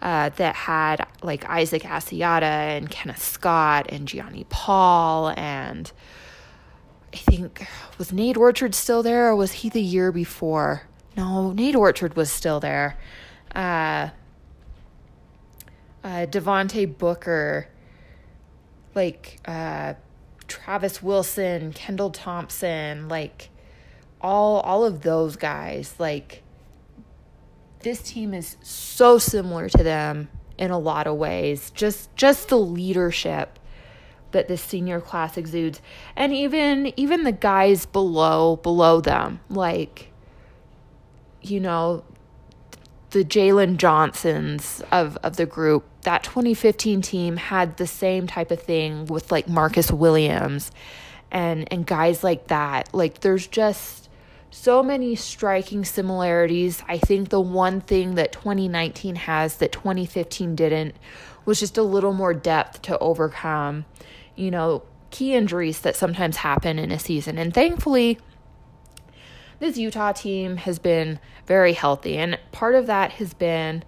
uh, 0.00 0.28
that 0.30 0.54
had 0.54 1.06
like 1.22 1.48
Isaac 1.48 1.82
Asiata 1.82 2.42
and 2.42 2.90
Kenneth 2.90 3.22
Scott 3.22 3.86
and 3.88 4.06
Gionni 4.06 4.48
Paul 4.48 5.32
and 5.36 5.90
I 7.12 7.16
think 7.16 7.66
was 7.96 8.12
Nate 8.12 8.36
Orchard 8.36 8.74
still 8.74 9.02
there 9.02 9.28
or 9.28 9.36
was 9.36 9.52
he 9.52 9.68
the 9.68 9.82
year 9.82 10.12
before? 10.12 10.82
No, 11.16 11.52
Nate 11.52 11.74
Orchard 11.74 12.14
was 12.16 12.30
still 12.30 12.60
there. 12.60 12.98
Uh, 13.54 14.10
uh, 16.04 16.26
Devontae 16.26 16.96
Booker, 16.96 17.68
like 18.94 19.38
uh, 19.46 19.94
Travis 20.46 21.02
Wilson, 21.02 21.72
Kendal 21.72 22.10
Thompson, 22.10 23.08
like 23.08 23.50
all 24.20 24.60
all 24.60 24.84
of 24.84 25.02
those 25.02 25.36
guys, 25.36 25.94
like 25.98 26.42
this 27.80 28.02
team 28.02 28.34
is 28.34 28.56
so 28.60 29.18
similar 29.18 29.68
to 29.68 29.82
them 29.82 30.28
in 30.56 30.70
a 30.70 30.78
lot 30.78 31.06
of 31.06 31.16
ways. 31.16 31.70
Just 31.70 32.14
just 32.16 32.48
the 32.48 32.58
leadership 32.58 33.58
that 34.32 34.48
this 34.48 34.60
senior 34.60 35.00
class 35.00 35.36
exudes, 35.36 35.80
and 36.16 36.32
even 36.32 36.92
even 36.96 37.24
the 37.24 37.32
guys 37.32 37.86
below 37.86 38.56
below 38.56 39.00
them, 39.00 39.40
like 39.48 40.10
you 41.40 41.60
know 41.60 42.04
the 43.10 43.24
Jaylon 43.24 43.76
Johnsons 43.76 44.82
of 44.92 45.16
of 45.22 45.36
the 45.36 45.46
group. 45.46 45.84
That 46.02 46.22
2015 46.22 47.02
team 47.02 47.36
had 47.36 47.76
the 47.76 47.86
same 47.86 48.26
type 48.26 48.50
of 48.50 48.62
thing 48.62 49.06
with 49.06 49.30
like 49.30 49.48
Marcus 49.48 49.90
Williams 49.90 50.70
and 51.30 51.70
and 51.72 51.86
guys 51.86 52.22
like 52.24 52.48
that. 52.48 52.92
Like 52.94 53.20
there's 53.20 53.46
just 53.46 54.08
so 54.50 54.82
many 54.82 55.14
striking 55.14 55.84
similarities. 55.84 56.82
I 56.88 56.98
think 56.98 57.28
the 57.28 57.40
one 57.40 57.80
thing 57.80 58.14
that 58.14 58.32
2019 58.32 59.16
has 59.16 59.56
that 59.56 59.72
2015 59.72 60.56
didn't 60.56 60.94
was 61.44 61.60
just 61.60 61.78
a 61.78 61.82
little 61.82 62.12
more 62.12 62.34
depth 62.34 62.82
to 62.82 62.98
overcome, 62.98 63.84
you 64.36 64.50
know, 64.50 64.82
key 65.10 65.34
injuries 65.34 65.80
that 65.80 65.96
sometimes 65.96 66.36
happen 66.36 66.78
in 66.78 66.90
a 66.90 66.98
season. 66.98 67.38
And 67.38 67.52
thankfully, 67.52 68.18
this 69.58 69.76
Utah 69.76 70.12
team 70.12 70.56
has 70.58 70.78
been 70.78 71.18
very 71.46 71.72
healthy. 71.72 72.16
And 72.16 72.38
part 72.52 72.74
of 72.74 72.86
that 72.86 73.12
has 73.12 73.34
been, 73.34 73.84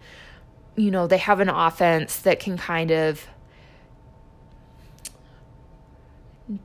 you 0.77 0.91
know, 0.91 1.07
they 1.07 1.19
have 1.19 1.41
an 1.41 1.49
offense 1.49 2.17
that 2.19 2.41
can 2.41 2.57
kind 2.57 2.91
of 2.91 3.27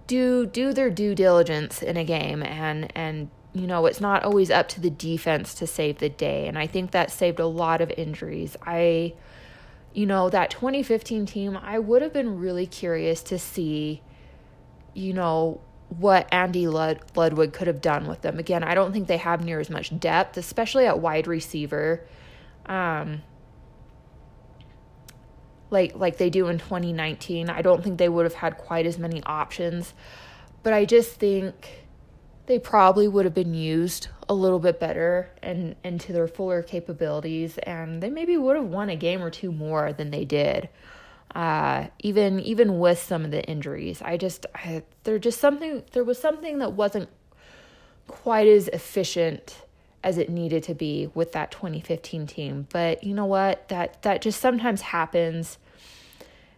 do 0.08 0.48
do 0.48 0.74
their 0.74 0.90
due 0.90 1.14
diligence 1.14 1.84
in 1.84 1.96
a 1.96 2.04
game 2.04 2.42
and 2.42 2.92
and 2.96 3.30
you 3.56 3.68
know, 3.68 3.86
it's 3.86 4.02
not 4.02 4.26
always 4.26 4.52
up 4.52 4.68
to 4.68 4.82
the 4.82 4.90
defense 4.90 5.54
to 5.56 5.66
save 5.66 6.00
the 6.00 6.10
day. 6.10 6.46
And 6.46 6.60
I 6.60 6.68
think 6.68 6.92
that 6.92 7.10
saved 7.10 7.40
a 7.40 7.48
lot 7.48 7.80
of 7.80 7.90
injuries. 7.92 8.58
I, 8.62 9.14
you 9.94 10.06
know, 10.06 10.30
that 10.30 10.50
2015 10.50 11.26
team, 11.26 11.56
I 11.56 11.80
would 11.80 12.02
have 12.02 12.12
been 12.12 12.38
really 12.38 12.68
curious 12.68 13.24
to 13.24 13.40
see, 13.40 14.02
you 14.94 15.14
know, 15.14 15.62
what 15.90 16.28
Andy 16.34 16.68
Lud- 16.68 17.02
Ludwig 17.16 17.54
could 17.54 17.68
have 17.68 17.82
done 17.82 18.08
with 18.08 18.22
them. 18.22 18.40
Again, 18.40 18.64
I 18.64 18.74
don't 18.74 18.92
think 18.92 19.08
they 19.08 19.18
have 19.18 19.44
near 19.44 19.60
as 19.60 19.70
much 19.70 19.98
depth, 20.00 20.38
especially 20.38 20.86
at 20.86 21.00
wide 21.00 21.28
receiver. 21.28 22.06
Um, 22.66 23.22
like 25.70 25.96
like 25.96 26.18
they 26.18 26.30
do 26.30 26.48
in 26.48 26.58
2019. 26.58 27.50
I 27.50 27.62
don't 27.62 27.84
think 27.84 27.98
they 27.98 28.10
would 28.10 28.26
have 28.26 28.36
had 28.36 28.58
quite 28.58 28.86
as 28.86 28.98
many 28.98 29.22
options, 29.24 29.94
but 30.64 30.74
I 30.74 30.86
just 30.86 31.14
think 31.14 31.86
they 32.46 32.60
probably 32.60 33.08
would 33.08 33.26
have 33.26 33.34
been 33.34 33.54
used 33.54 34.08
a 34.30 34.34
little 34.34 34.60
bit 34.60 34.80
better 34.80 35.32
and 35.42 35.76
into 35.84 36.14
their 36.14 36.28
fuller 36.28 36.62
capabilities 36.62 37.58
and 37.60 38.02
they 38.02 38.10
maybe 38.10 38.38
would 38.38 38.56
have 38.56 38.66
won 38.66 38.90
a 38.90 38.96
game 38.96 39.22
or 39.22 39.30
two 39.30 39.52
more 39.52 39.94
than 39.94 40.12
they 40.12 40.26
did 40.26 40.70
uh, 41.36 41.88
even 42.00 42.40
even 42.40 42.80
with 42.80 42.98
some 42.98 43.26
of 43.26 43.32
the 43.32 43.44
injuries 43.44 44.02
i 44.02 44.18
just 44.18 44.46
I, 44.56 44.84
there 45.04 45.20
just 45.20 45.40
something 45.40 45.84
there 45.92 46.04
was 46.04 46.18
something 46.18 46.60
that 46.60 46.74
wasn't 46.74 47.10
quite 48.08 48.48
as 48.48 48.68
efficient 48.70 49.66
as 50.06 50.20
it 50.20 50.30
needed 50.30 50.62
to 50.62 50.76
be 50.76 51.10
with 51.16 51.32
that 51.32 51.50
2015 51.50 52.28
team. 52.28 52.68
But 52.72 53.04
you 53.04 53.16
know 53.16 53.26
what? 53.26 53.68
That 53.70 54.04
that 54.04 54.22
just 54.22 54.40
sometimes 54.40 54.82
happens. 54.82 55.58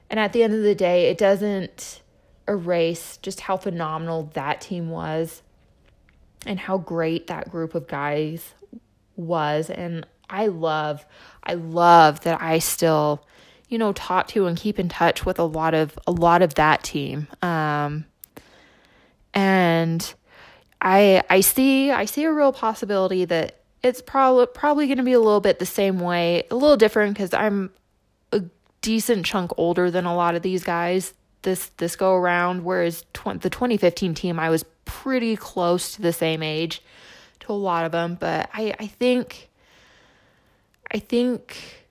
And 0.10 0.20
at 0.20 0.34
the 0.34 0.44
end 0.44 0.54
of 0.54 0.64
the 0.64 0.76
day 0.76 1.10
it 1.10 1.18
doesn't 1.18 2.02
erase 2.48 3.18
just 3.18 3.42
how 3.42 3.58
phenomenal 3.58 4.30
that 4.34 4.62
team 4.62 4.90
was 4.90 5.42
and 6.46 6.60
how 6.60 6.78
great 6.78 7.28
that 7.28 7.50
group 7.50 7.74
of 7.74 7.88
guys 7.88 8.54
was. 9.16 9.70
And 9.70 10.06
I 10.30 10.48
love 10.48 11.06
I 11.42 11.54
love 11.54 12.22
that 12.22 12.42
I 12.42 12.60
still 12.60 13.26
you 13.68 13.78
know 13.78 13.94
talk 13.94 14.28
to 14.30 14.46
and 14.46 14.58
keep 14.58 14.80
in 14.80 14.90
touch 14.90 15.26
with 15.26 15.40
a 15.40 15.44
lot 15.44 15.74
of 15.74 15.98
a 16.08 16.12
lot 16.12 16.42
of 16.42 16.56
that 16.56 16.84
team. 16.84 17.28
Um 17.42 18.06
and 19.34 20.14
I 20.82 21.24
I 21.30 21.42
see 21.42 21.92
I 21.92 22.06
see 22.06 22.24
a 22.24 22.32
real 22.32 22.54
possibility 22.54 23.26
that 23.26 23.62
it's 23.84 24.02
probably 24.02 24.48
probably 24.48 24.88
going 24.88 24.98
to 24.98 25.04
be 25.04 25.14
a 25.14 25.20
little 25.20 25.40
bit 25.40 25.60
the 25.60 25.66
same 25.66 26.00
way 26.00 26.44
a 26.50 26.56
little 26.56 26.78
different 26.78 27.18
cuz 27.18 27.34
I'm 27.34 27.72
a 28.32 28.44
decent 28.82 29.26
chunk 29.26 29.52
older 29.58 29.92
than 29.92 30.06
a 30.06 30.16
lot 30.16 30.36
of 30.36 30.42
these 30.42 30.64
guys 30.64 31.14
this 31.44 31.68
this 31.78 31.96
go 31.96 32.16
around 32.16 32.64
whereas 32.64 33.04
tw- 33.14 33.40
the 33.40 33.50
2015 33.50 34.14
team 34.14 34.40
I 34.40 34.50
was 34.50 34.66
pretty 34.86 35.36
close 35.36 35.94
to 35.94 36.02
the 36.02 36.14
same 36.14 36.42
age 36.42 36.82
to 37.42 37.52
a 37.52 37.54
lot 37.54 37.86
of 37.86 37.92
them, 37.92 38.18
but 38.20 38.50
I, 38.54 38.74
I 38.80 38.88
think 38.88 39.50
I 40.92 41.00
think 41.00 41.87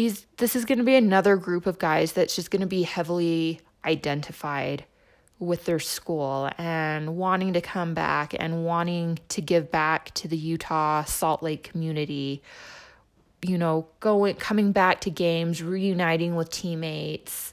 these 0.00 0.26
this 0.38 0.56
is 0.56 0.64
going 0.64 0.78
to 0.78 0.84
be 0.84 0.94
another 0.94 1.36
group 1.36 1.66
of 1.66 1.78
guys 1.78 2.12
that's 2.12 2.34
just 2.34 2.50
going 2.50 2.62
to 2.62 2.66
be 2.66 2.84
heavily 2.84 3.60
identified 3.84 4.86
with 5.38 5.66
their 5.66 5.78
school 5.78 6.50
and 6.56 7.18
wanting 7.18 7.52
to 7.52 7.60
come 7.60 7.92
back 7.92 8.34
and 8.38 8.64
wanting 8.64 9.18
to 9.28 9.42
give 9.42 9.70
back 9.70 10.10
to 10.14 10.26
the 10.26 10.38
Utah 10.38 11.04
Salt 11.04 11.42
Lake 11.42 11.64
community 11.64 12.42
you 13.42 13.58
know 13.58 13.88
going 14.00 14.36
coming 14.36 14.72
back 14.72 15.02
to 15.02 15.10
games 15.10 15.62
reuniting 15.62 16.34
with 16.34 16.48
teammates 16.48 17.52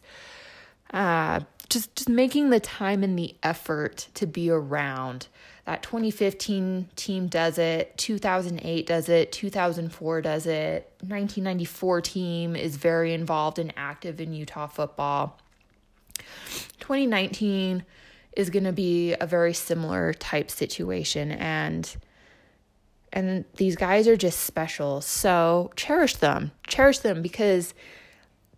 uh 0.93 1.42
just 1.67 1.93
just 1.95 2.08
making 2.08 2.50
the 2.50 2.61
time 2.61 3.03
and 3.03 3.19
the 3.19 3.35
effort 3.43 4.08
to 4.14 4.26
be 4.26 4.50
around. 4.50 5.27
That 5.68 5.84
2015 5.84 6.88
team 6.96 7.28
does 7.28 7.58
it, 7.58 7.98
2008 7.98 8.88
does 8.88 9.10
it, 9.10 9.34
2004 9.34 10.22
does 10.22 10.48
it. 10.48 10.90
1994 11.02 12.00
team 12.00 12.56
is 12.56 12.78
very 12.78 13.14
involved 13.14 13.60
and 13.60 13.74
active 13.76 14.22
in 14.22 14.32
Utah 14.32 14.68
football. 14.68 15.38
2019 16.80 17.84
is 18.38 18.50
going 18.50 18.64
to 18.64 18.72
be 18.72 19.14
a 19.20 19.28
very 19.28 19.54
similar 19.54 20.14
type 20.14 20.50
situation 20.50 21.34
and 21.34 21.98
and 23.12 23.44
these 23.58 23.76
guys 23.76 24.08
are 24.08 24.16
just 24.16 24.44
special. 24.44 25.02
So 25.02 25.72
cherish 25.76 26.16
them. 26.16 26.52
Cherish 26.66 27.00
them 27.00 27.22
because 27.22 27.74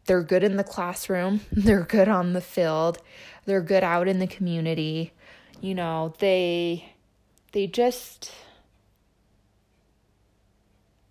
they're 0.05 0.21
good 0.21 0.43
in 0.43 0.57
the 0.57 0.63
classroom, 0.63 1.41
they're 1.51 1.85
good 1.85 2.07
on 2.07 2.33
the 2.33 2.41
field, 2.41 2.99
they're 3.45 3.61
good 3.61 3.83
out 3.83 4.07
in 4.07 4.19
the 4.19 4.27
community. 4.27 5.11
You 5.59 5.73
know, 5.73 6.13
they 6.19 6.93
they 7.51 7.67
just 7.67 8.31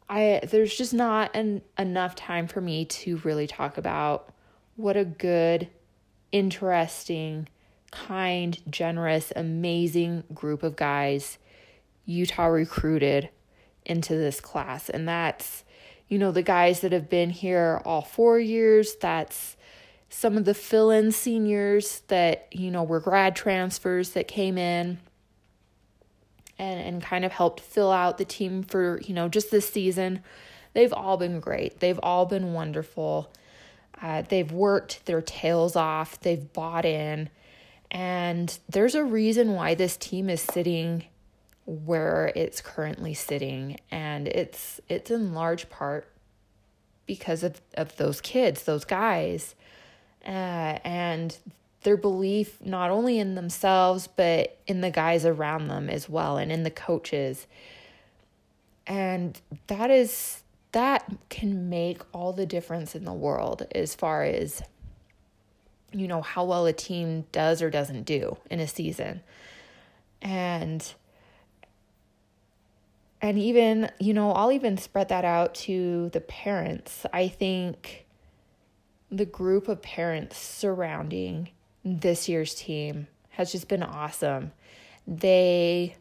I 0.09 0.41
there's 0.49 0.77
just 0.77 0.95
not 0.95 1.35
an, 1.35 1.63
enough 1.79 2.15
time 2.15 2.47
for 2.47 2.61
me 2.61 2.85
to 2.87 3.19
really 3.19 3.47
talk 3.47 3.77
about 3.77 4.33
what 4.77 4.97
a 4.97 5.05
good, 5.05 5.69
interesting, 6.33 7.49
kind, 7.91 8.59
generous, 8.71 9.33
amazing 9.37 10.25
group 10.33 10.63
of 10.63 10.77
guys 10.77 11.39
Utah 12.07 12.47
recruited 12.47 13.29
into 13.85 14.15
this 14.15 14.41
class. 14.41 14.89
And 14.89 15.07
that's 15.07 15.65
you 16.09 16.19
know, 16.19 16.33
the 16.33 16.43
guys 16.43 16.81
that 16.81 16.93
have 16.93 17.09
been 17.09 17.31
here 17.31 17.83
all 17.85 18.03
four 18.03 18.41
years. 18.41 18.97
That's 18.97 19.57
some 20.09 20.37
of 20.37 20.47
the 20.47 20.55
fill 20.55 20.91
in 20.91 21.13
seniors 21.13 22.01
that, 22.09 22.49
you 22.51 22.71
know, 22.71 22.83
were 22.83 23.01
grad 23.01 23.37
transfers 23.37 24.11
that 24.11 24.27
came 24.27 24.57
in 24.57 24.99
and, 26.59 26.81
and 26.81 27.03
kind 27.03 27.25
of 27.25 27.33
helped 27.33 27.61
fill 27.61 27.93
out 27.93 28.19
the 28.19 28.25
team 28.25 28.63
for, 28.63 29.01
you 29.03 29.15
know, 29.15 29.29
just 29.29 29.51
this 29.51 29.69
season. 29.69 30.23
They've 30.75 30.93
all 30.93 31.17
been 31.17 31.41
great. 31.41 31.81
They've 31.81 32.01
all 32.03 32.27
been 32.27 32.53
wonderful. 32.53 33.33
Uh, 34.01 34.23
they've 34.23 34.51
worked 34.51 35.07
their 35.07 35.23
tails 35.23 35.75
off, 35.75 36.21
they've 36.21 36.53
bought 36.53 36.85
in. 36.85 37.31
And 37.91 38.57
there's 38.69 38.95
a 38.95 39.05
reason 39.05 39.55
why 39.55 39.75
this 39.75 39.97
team 39.97 40.29
is 40.29 40.41
sitting 40.41 41.05
where 41.69 42.33
it's 42.35 42.63
currently 42.63 43.13
sitting 43.13 43.79
and 43.91 44.27
it's 44.27 44.81
it's 44.89 45.11
in 45.11 45.35
large 45.35 45.69
part 45.69 46.11
because 47.05 47.43
of, 47.43 47.61
of 47.75 47.95
those 47.99 48.23
kids 48.23 48.63
those 48.63 48.87
guys 48.87 49.55
uh, 50.27 50.79
and 50.83 51.37
their 51.83 51.97
belief 51.97 52.61
not 52.65 52.91
only 52.91 53.19
in 53.19 53.35
themselves 53.35 54.09
but 54.17 54.59
in 54.67 54.81
the 54.81 54.91
guys 54.91 55.25
around 55.25 55.69
them 55.69 55.89
as 55.89 56.09
well 56.09 56.37
and 56.37 56.51
in 56.51 56.63
the 56.63 56.71
coaches 56.71 57.47
and 58.87 59.41
that 59.67 59.91
is 59.91 60.43
that 60.73 61.11
can 61.29 61.69
make 61.69 62.03
all 62.13 62.33
the 62.33 62.47
difference 62.47 62.95
in 62.95 63.05
the 63.05 63.13
world 63.13 63.67
as 63.75 63.95
far 63.95 64.25
as 64.25 64.63
you 65.93 66.09
know 66.09 66.21
how 66.21 66.45
well 66.45 66.67
a 66.67 66.73
team 66.73 67.25
does 67.33 67.63
or 67.63 67.71
doesn't 67.71 68.03
do 68.03 68.37
in 68.51 68.61
a 68.61 68.69
season 68.69 69.23
and 70.21 70.95
and 73.21 73.39
even, 73.39 73.91
you 73.99 74.15
know, 74.15 74.33
I'll 74.33 74.53
even 74.53 74.79
spread 74.79 75.09
that 75.09 75.25
out 75.25 75.55
to 75.57 76.09
the 76.11 76.21
parents. 76.21 77.05
I 77.13 77.29
think 77.29 78.07
the 79.11 79.27
group 79.27 79.69
of 79.69 79.83
parents 79.83 80.37
surrounding 80.37 81.49
this 81.97 82.29
year's 82.29 82.55
team 82.55 83.07
has 83.31 83.53
just 83.53 83.69
been 83.69 83.83
awesome. 83.83 84.53
They 85.07 85.97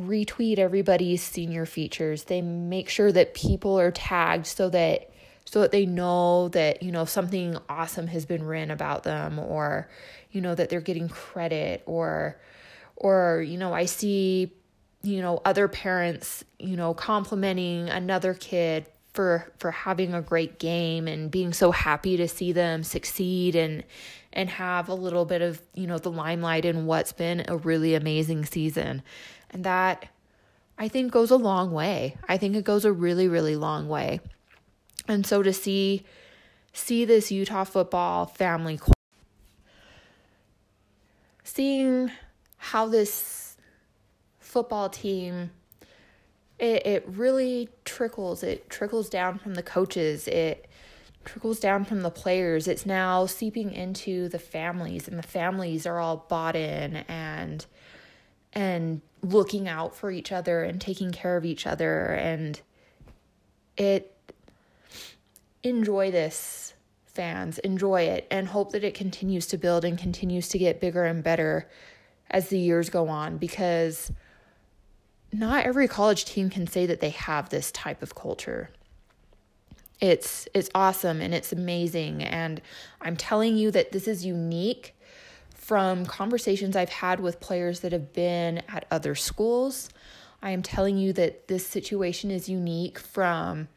retweet 0.00 0.58
everybody's 0.58 1.22
senior 1.22 1.66
features. 1.66 2.24
They 2.24 2.42
make 2.42 2.88
sure 2.88 3.12
that 3.12 3.34
people 3.34 3.78
are 3.78 3.90
tagged 3.90 4.46
so 4.46 4.68
that 4.70 5.10
so 5.44 5.60
that 5.60 5.72
they 5.72 5.86
know 5.86 6.48
that, 6.50 6.84
you 6.84 6.92
know, 6.92 7.04
something 7.04 7.56
awesome 7.68 8.06
has 8.06 8.24
been 8.24 8.44
written 8.44 8.70
about 8.70 9.02
them 9.02 9.38
or 9.38 9.88
you 10.30 10.40
know 10.40 10.54
that 10.54 10.68
they're 10.68 10.80
getting 10.80 11.08
credit 11.08 11.82
or 11.86 12.40
or 12.96 13.42
you 13.42 13.58
know, 13.58 13.72
I 13.72 13.86
see 13.86 14.52
you 15.02 15.20
know 15.20 15.40
other 15.44 15.66
parents 15.66 16.44
you 16.58 16.76
know 16.76 16.94
complimenting 16.94 17.88
another 17.88 18.34
kid 18.34 18.86
for 19.12 19.52
for 19.58 19.70
having 19.70 20.14
a 20.14 20.22
great 20.22 20.58
game 20.58 21.06
and 21.06 21.30
being 21.30 21.52
so 21.52 21.70
happy 21.70 22.16
to 22.16 22.26
see 22.26 22.52
them 22.52 22.82
succeed 22.82 23.54
and 23.54 23.84
and 24.32 24.48
have 24.48 24.88
a 24.88 24.94
little 24.94 25.24
bit 25.24 25.42
of 25.42 25.60
you 25.74 25.86
know 25.86 25.98
the 25.98 26.10
limelight 26.10 26.64
in 26.64 26.86
what's 26.86 27.12
been 27.12 27.44
a 27.48 27.56
really 27.56 27.94
amazing 27.94 28.44
season. 28.44 29.02
And 29.50 29.64
that 29.64 30.08
i 30.78 30.88
think 30.88 31.12
goes 31.12 31.30
a 31.30 31.36
long 31.36 31.72
way. 31.72 32.16
I 32.28 32.38
think 32.38 32.56
it 32.56 32.64
goes 32.64 32.84
a 32.84 32.92
really 32.92 33.28
really 33.28 33.56
long 33.56 33.88
way. 33.88 34.20
And 35.06 35.26
so 35.26 35.42
to 35.42 35.52
see 35.52 36.04
see 36.72 37.04
this 37.04 37.30
utah 37.30 37.64
football 37.64 38.24
family 38.24 38.80
seeing 41.44 42.10
how 42.56 42.86
this 42.86 43.56
football 44.38 44.88
team 44.88 45.50
it, 46.62 46.86
it 46.86 47.04
really 47.06 47.68
trickles 47.84 48.42
it 48.42 48.70
trickles 48.70 49.10
down 49.10 49.38
from 49.38 49.54
the 49.54 49.62
coaches 49.62 50.26
it 50.28 50.66
trickles 51.24 51.60
down 51.60 51.84
from 51.84 52.02
the 52.02 52.10
players. 52.10 52.66
It's 52.66 52.86
now 52.86 53.26
seeping 53.26 53.72
into 53.72 54.28
the 54.28 54.38
families 54.38 55.08
and 55.08 55.18
the 55.18 55.22
families 55.22 55.86
are 55.86 55.98
all 55.98 56.26
bought 56.28 56.56
in 56.56 56.96
and 57.08 57.64
and 58.52 59.00
looking 59.22 59.68
out 59.68 59.94
for 59.94 60.10
each 60.10 60.32
other 60.32 60.62
and 60.62 60.80
taking 60.80 61.10
care 61.12 61.36
of 61.36 61.44
each 61.44 61.66
other. 61.66 62.06
And 62.08 62.60
it 63.76 64.14
enjoy 65.62 66.10
this 66.10 66.74
fans. 67.06 67.58
Enjoy 67.58 68.02
it 68.02 68.26
and 68.30 68.48
hope 68.48 68.72
that 68.72 68.84
it 68.84 68.94
continues 68.94 69.46
to 69.48 69.58
build 69.58 69.84
and 69.84 69.96
continues 69.98 70.48
to 70.48 70.58
get 70.58 70.80
bigger 70.80 71.04
and 71.04 71.22
better 71.22 71.68
as 72.30 72.48
the 72.48 72.58
years 72.58 72.90
go 72.90 73.08
on 73.08 73.36
because 73.36 74.10
not 75.32 75.64
every 75.64 75.88
college 75.88 76.24
team 76.24 76.50
can 76.50 76.66
say 76.66 76.86
that 76.86 77.00
they 77.00 77.10
have 77.10 77.48
this 77.48 77.72
type 77.72 78.02
of 78.02 78.14
culture. 78.14 78.70
It's 80.00 80.48
it's 80.52 80.68
awesome 80.74 81.20
and 81.20 81.32
it's 81.32 81.52
amazing 81.52 82.22
and 82.22 82.60
I'm 83.00 83.16
telling 83.16 83.56
you 83.56 83.70
that 83.70 83.92
this 83.92 84.08
is 84.08 84.26
unique 84.26 84.94
from 85.54 86.04
conversations 86.04 86.74
I've 86.74 86.88
had 86.88 87.20
with 87.20 87.40
players 87.40 87.80
that 87.80 87.92
have 87.92 88.12
been 88.12 88.62
at 88.68 88.84
other 88.90 89.14
schools. 89.14 89.90
I 90.42 90.50
am 90.50 90.62
telling 90.62 90.98
you 90.98 91.12
that 91.12 91.46
this 91.46 91.64
situation 91.64 92.32
is 92.32 92.48
unique 92.48 92.98
from 92.98 93.68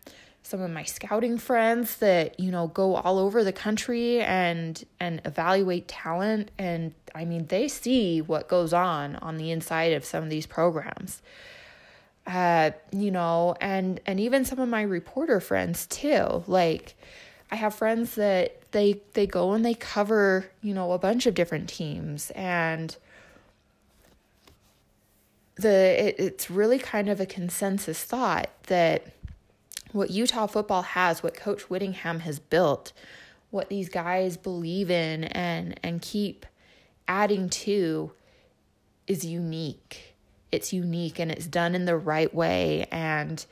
some 0.45 0.61
of 0.61 0.69
my 0.69 0.83
scouting 0.83 1.39
friends 1.39 1.97
that 1.97 2.39
you 2.39 2.51
know 2.51 2.67
go 2.67 2.93
all 2.97 3.17
over 3.17 3.43
the 3.43 3.51
country 3.51 4.21
and 4.21 4.85
and 4.99 5.19
evaluate 5.25 5.87
talent. 5.87 6.51
And 6.59 6.93
I 7.15 7.25
mean 7.25 7.47
they 7.47 7.67
see 7.67 8.21
what 8.21 8.47
goes 8.47 8.71
on 8.71 9.15
on 9.15 9.37
the 9.37 9.49
inside 9.49 9.93
of 9.93 10.05
some 10.05 10.23
of 10.23 10.29
these 10.29 10.45
programs. 10.45 11.23
Uh 12.27 12.71
you 12.91 13.09
know 13.09 13.55
and 13.59 13.99
and 14.05 14.19
even 14.19 14.45
some 14.45 14.59
of 14.59 14.69
my 14.69 14.83
reporter 14.83 15.39
friends 15.39 15.87
too. 15.87 16.43
Like 16.45 16.93
I 17.49 17.55
have 17.55 17.73
friends 17.73 18.13
that 18.13 18.71
they 18.71 19.01
they 19.13 19.25
go 19.25 19.53
and 19.53 19.65
they 19.65 19.73
cover 19.73 20.45
you 20.61 20.75
know 20.75 20.91
a 20.91 20.99
bunch 20.99 21.25
of 21.25 21.33
different 21.33 21.69
teams. 21.69 22.29
And 22.35 22.95
the 25.55 26.07
it, 26.07 26.15
it's 26.19 26.51
really 26.51 26.77
kind 26.77 27.09
of 27.09 27.19
a 27.19 27.25
consensus 27.25 28.03
thought 28.03 28.51
that 28.67 29.07
what 29.95 30.11
Utah 30.11 30.45
football 30.45 30.81
has, 30.81 31.23
what 31.23 31.35
Coach 31.35 31.69
Whittingham 31.69 32.19
has 32.19 32.37
built, 32.37 32.91
what 33.49 33.69
these 33.69 33.87
guys 33.87 34.35
believe 34.35 34.91
in 34.91 35.23
and 35.25 35.79
and 35.81 36.01
keep 36.01 36.45
adding 37.07 37.49
to 37.49 38.11
is 39.07 39.23
unique. 39.23 40.15
It's 40.51 40.73
unique 40.73 41.19
and 41.19 41.31
it's 41.31 41.47
done 41.47 41.75
in 41.75 41.85
the 41.85 41.95
right 41.95 42.33
way 42.33 42.87
and 42.91 43.45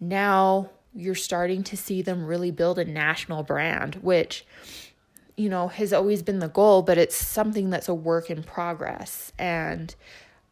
now 0.00 0.70
you're 0.94 1.14
starting 1.14 1.62
to 1.64 1.76
see 1.76 2.02
them 2.02 2.24
really 2.24 2.50
build 2.50 2.78
a 2.78 2.84
national 2.84 3.42
brand, 3.42 3.96
which 3.96 4.46
you 5.36 5.48
know 5.48 5.66
has 5.68 5.92
always 5.92 6.22
been 6.22 6.38
the 6.38 6.48
goal, 6.48 6.82
but 6.82 6.96
it's 6.96 7.16
something 7.16 7.70
that's 7.70 7.88
a 7.88 7.94
work 7.94 8.30
in 8.30 8.44
progress. 8.44 9.32
And 9.36 9.94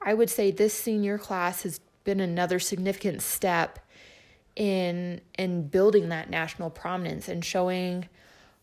I 0.02 0.14
would 0.14 0.30
say 0.30 0.50
this 0.50 0.74
senior 0.74 1.18
class 1.18 1.62
has 1.62 1.80
been 2.02 2.20
another 2.20 2.58
significant 2.58 3.22
step 3.22 3.78
in 4.56 5.20
in 5.38 5.68
building 5.68 6.08
that 6.08 6.30
national 6.30 6.70
prominence 6.70 7.28
and 7.28 7.44
showing 7.44 8.08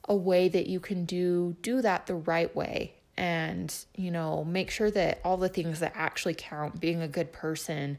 a 0.10 0.16
way 0.16 0.50
that 0.50 0.68
you 0.68 0.80
can 0.80 1.06
do 1.06 1.56
do 1.62 1.82
that 1.82 2.08
the 2.08 2.16
right 2.16 2.54
way 2.56 2.94
and 3.16 3.86
you 3.96 4.10
know 4.10 4.44
make 4.44 4.72
sure 4.72 4.90
that 4.90 5.20
all 5.24 5.38
the 5.38 5.48
things 5.48 5.80
that 5.80 5.94
actually 5.96 6.34
count 6.36 6.80
being 6.80 7.02
a 7.02 7.08
good 7.08 7.32
person 7.32 7.98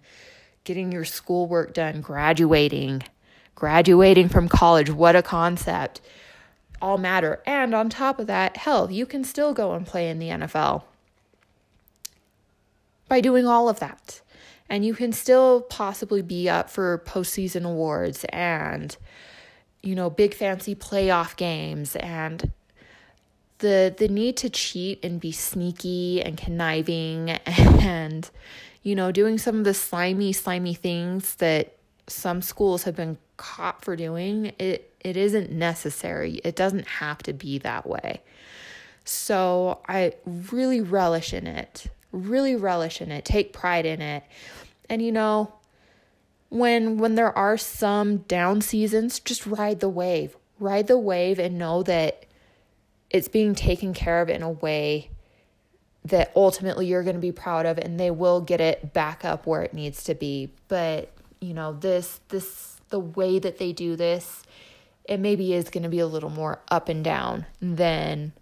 getting 0.64 0.90
your 0.90 1.04
schoolwork 1.04 1.72
done 1.72 2.00
graduating 2.00 3.02
graduating 3.54 4.28
from 4.28 4.48
college 4.48 4.90
what 4.90 5.14
a 5.14 5.22
concept 5.22 6.00
all 6.84 6.98
matter. 6.98 7.42
And 7.46 7.74
on 7.74 7.88
top 7.88 8.18
of 8.18 8.26
that 8.26 8.58
hell 8.58 8.90
you 8.90 9.06
can 9.06 9.24
still 9.24 9.54
go 9.54 9.72
and 9.72 9.86
play 9.86 10.10
in 10.10 10.18
the 10.18 10.28
NFL 10.28 10.82
by 13.08 13.20
doing 13.20 13.46
all 13.46 13.68
of 13.68 13.80
that 13.80 14.20
and 14.74 14.84
you 14.84 14.92
can 14.92 15.12
still 15.12 15.60
possibly 15.60 16.20
be 16.20 16.48
up 16.48 16.68
for 16.68 16.98
postseason 17.06 17.64
awards 17.64 18.24
and 18.30 18.96
you 19.84 19.94
know 19.94 20.10
big 20.10 20.34
fancy 20.34 20.74
playoff 20.74 21.36
games. 21.36 21.94
And 21.94 22.50
the 23.58 23.94
the 23.96 24.08
need 24.08 24.36
to 24.38 24.50
cheat 24.50 25.04
and 25.04 25.20
be 25.20 25.30
sneaky 25.30 26.20
and 26.20 26.36
conniving 26.36 27.30
and 27.46 28.28
you 28.82 28.96
know 28.96 29.12
doing 29.12 29.38
some 29.38 29.58
of 29.58 29.64
the 29.64 29.74
slimy 29.74 30.32
slimy 30.32 30.74
things 30.74 31.36
that 31.36 31.76
some 32.08 32.42
schools 32.42 32.82
have 32.82 32.96
been 32.96 33.16
caught 33.36 33.84
for 33.84 33.94
doing 33.94 34.52
it 34.58 34.90
it 35.04 35.16
isn't 35.16 35.52
necessary. 35.52 36.40
It 36.42 36.56
doesn't 36.56 36.88
have 36.88 37.18
to 37.24 37.32
be 37.32 37.58
that 37.58 37.86
way. 37.86 38.22
So 39.04 39.82
i 39.86 40.14
really 40.24 40.80
relish 40.80 41.32
in 41.32 41.46
it. 41.46 41.86
Really 42.10 42.56
relish 42.56 43.00
in 43.00 43.12
it, 43.12 43.24
take 43.24 43.52
pride 43.52 43.86
in 43.86 44.00
it. 44.00 44.24
And 44.88 45.02
you 45.02 45.12
know, 45.12 45.54
when 46.48 46.98
when 46.98 47.14
there 47.14 47.36
are 47.36 47.56
some 47.56 48.18
down 48.18 48.60
seasons, 48.60 49.20
just 49.20 49.46
ride 49.46 49.80
the 49.80 49.88
wave. 49.88 50.36
Ride 50.58 50.86
the 50.86 50.98
wave 50.98 51.38
and 51.38 51.58
know 51.58 51.82
that 51.82 52.26
it's 53.10 53.28
being 53.28 53.54
taken 53.54 53.94
care 53.94 54.22
of 54.22 54.28
in 54.28 54.42
a 54.42 54.50
way 54.50 55.10
that 56.04 56.30
ultimately 56.36 56.86
you're 56.86 57.02
going 57.02 57.16
to 57.16 57.20
be 57.20 57.32
proud 57.32 57.64
of 57.64 57.78
and 57.78 57.98
they 57.98 58.10
will 58.10 58.40
get 58.40 58.60
it 58.60 58.92
back 58.92 59.24
up 59.24 59.46
where 59.46 59.62
it 59.62 59.72
needs 59.72 60.04
to 60.04 60.14
be. 60.14 60.52
But, 60.68 61.10
you 61.40 61.54
know, 61.54 61.72
this 61.72 62.20
this 62.28 62.80
the 62.90 63.00
way 63.00 63.38
that 63.38 63.58
they 63.58 63.72
do 63.72 63.96
this, 63.96 64.42
it 65.04 65.18
maybe 65.18 65.54
is 65.54 65.70
going 65.70 65.82
to 65.82 65.88
be 65.88 65.98
a 65.98 66.06
little 66.06 66.30
more 66.30 66.60
up 66.70 66.88
and 66.88 67.02
down 67.02 67.46
than 67.60 68.32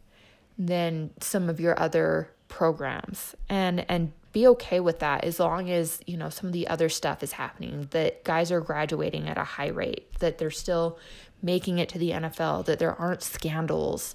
than 0.59 1.11
some 1.21 1.49
of 1.49 1.61
your 1.61 1.79
other 1.79 2.31
programs 2.49 3.35
and 3.49 3.85
and 3.89 4.13
be 4.33 4.47
okay 4.47 4.81
with 4.81 5.01
that 5.01 5.25
as 5.25 5.39
long 5.39 5.71
as 5.71 6.01
you 6.07 6.17
know 6.17 6.31
some 6.31 6.47
of 6.47 6.53
the 6.53 6.69
other 6.69 6.89
stuff 6.89 7.23
is 7.23 7.33
happening 7.33 7.89
that 7.91 8.25
guys 8.25 8.51
are 8.51 8.61
graduating 8.61 9.29
at 9.29 9.39
a 9.39 9.45
high 9.45 9.69
rate 9.69 10.13
that 10.19 10.39
they're 10.39 10.51
still 10.51 10.99
making 11.43 11.79
it 11.79 11.89
to 11.89 11.99
the 11.99 12.11
NFL 12.11 12.65
that 12.67 12.79
there 12.79 12.95
aren't 12.95 13.23
scandals 13.23 14.15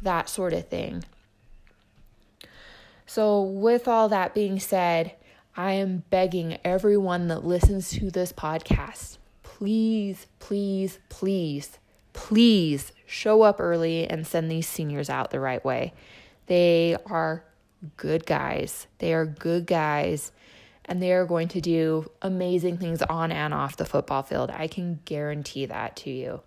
that 0.00 0.28
sort 0.28 0.52
of 0.52 0.68
thing. 0.68 1.04
So 3.06 3.42
with 3.42 3.88
all 3.88 4.08
that 4.08 4.34
being 4.34 4.60
said 4.60 5.14
i 5.56 5.72
am 5.72 6.04
begging 6.10 6.58
everyone 6.64 7.26
that 7.28 7.44
listens 7.44 7.90
to 7.90 8.10
this 8.10 8.32
podcast 8.32 9.18
please 9.42 10.26
please 10.38 11.00
please 11.08 11.78
please 12.12 12.92
show 13.06 13.42
up 13.42 13.60
early 13.60 14.08
and 14.08 14.26
send 14.26 14.50
these 14.50 14.66
seniors 14.66 15.08
out 15.08 15.30
the 15.30 15.40
right 15.40 15.64
way. 15.64 15.94
They 16.46 16.96
are 17.06 17.44
good 17.96 18.26
guys. 18.26 18.86
They 18.98 19.12
are 19.12 19.26
good 19.26 19.66
guys 19.66 20.32
and 20.88 21.02
they 21.02 21.12
are 21.12 21.26
going 21.26 21.48
to 21.48 21.60
do 21.60 22.10
amazing 22.22 22.78
things 22.78 23.02
on 23.02 23.30
and 23.30 23.52
off 23.52 23.76
the 23.76 23.84
football 23.84 24.22
field. 24.22 24.50
I 24.50 24.66
can 24.66 25.00
guarantee 25.04 25.66
that 25.66 25.96
to 25.96 26.10
you. 26.10 26.40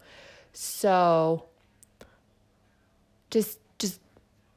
So 0.52 1.46
just 3.30 3.60
just 3.78 4.00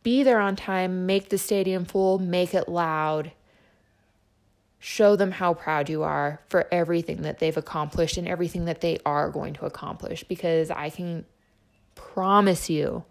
be 0.02 0.22
there 0.22 0.40
on 0.40 0.56
time, 0.56 1.06
make 1.06 1.28
the 1.28 1.38
stadium 1.38 1.84
full, 1.84 2.18
make 2.18 2.54
it 2.54 2.68
loud. 2.68 3.32
Show 4.78 5.16
them 5.16 5.30
how 5.30 5.54
proud 5.54 5.88
you 5.88 6.02
are 6.02 6.40
for 6.46 6.66
everything 6.72 7.22
that 7.22 7.38
they've 7.38 7.56
accomplished 7.56 8.16
and 8.16 8.28
everything 8.28 8.66
that 8.66 8.80
they 8.80 8.98
are 9.06 9.30
going 9.30 9.54
to 9.54 9.66
accomplish 9.66 10.24
because 10.24 10.70
I 10.70 10.90
can 10.90 11.24
promise 11.94 12.68
you, 12.68 13.04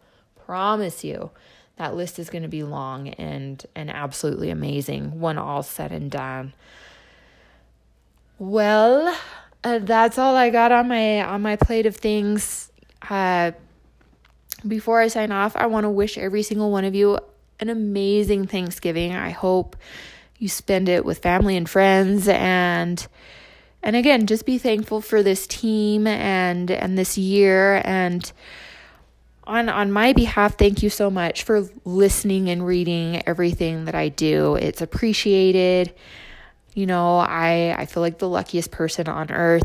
promise 0.45 1.03
you 1.03 1.31
that 1.77 1.95
list 1.95 2.19
is 2.19 2.29
going 2.29 2.43
to 2.43 2.49
be 2.49 2.63
long 2.63 3.09
and 3.09 3.65
and 3.75 3.89
absolutely 3.89 4.49
amazing 4.49 5.19
when 5.19 5.37
all's 5.37 5.69
said 5.69 5.91
and 5.91 6.11
done. 6.11 6.53
Well, 8.37 9.17
uh, 9.63 9.79
that's 9.79 10.17
all 10.17 10.35
I 10.35 10.49
got 10.49 10.71
on 10.71 10.87
my 10.87 11.21
on 11.23 11.41
my 11.41 11.55
plate 11.55 11.85
of 11.85 11.95
things. 11.95 12.71
Uh, 13.09 13.51
before 14.67 15.01
I 15.01 15.07
sign 15.07 15.31
off, 15.31 15.55
I 15.55 15.65
want 15.65 15.83
to 15.85 15.89
wish 15.89 16.17
every 16.17 16.43
single 16.43 16.71
one 16.71 16.85
of 16.85 16.95
you 16.95 17.19
an 17.59 17.69
amazing 17.69 18.47
Thanksgiving. 18.47 19.13
I 19.13 19.29
hope 19.31 19.75
you 20.37 20.49
spend 20.49 20.89
it 20.89 21.05
with 21.05 21.19
family 21.19 21.55
and 21.55 21.69
friends 21.69 22.27
and 22.27 23.05
and 23.81 23.97
again, 23.97 24.27
just 24.27 24.45
be 24.45 24.57
thankful 24.57 25.01
for 25.01 25.21
this 25.23 25.45
team 25.47 26.07
and 26.07 26.71
and 26.71 26.97
this 26.97 27.17
year 27.17 27.81
and 27.83 28.31
on 29.45 29.69
on 29.69 29.91
my 29.91 30.13
behalf 30.13 30.57
thank 30.57 30.83
you 30.83 30.89
so 30.89 31.09
much 31.09 31.43
for 31.43 31.67
listening 31.85 32.49
and 32.49 32.65
reading 32.65 33.21
everything 33.27 33.85
that 33.85 33.95
i 33.95 34.09
do. 34.09 34.55
It's 34.55 34.81
appreciated. 34.81 35.93
You 36.73 36.85
know 36.85 37.17
i 37.19 37.75
i 37.77 37.85
feel 37.85 38.01
like 38.01 38.19
the 38.19 38.29
luckiest 38.29 38.71
person 38.71 39.07
on 39.07 39.31
earth 39.31 39.63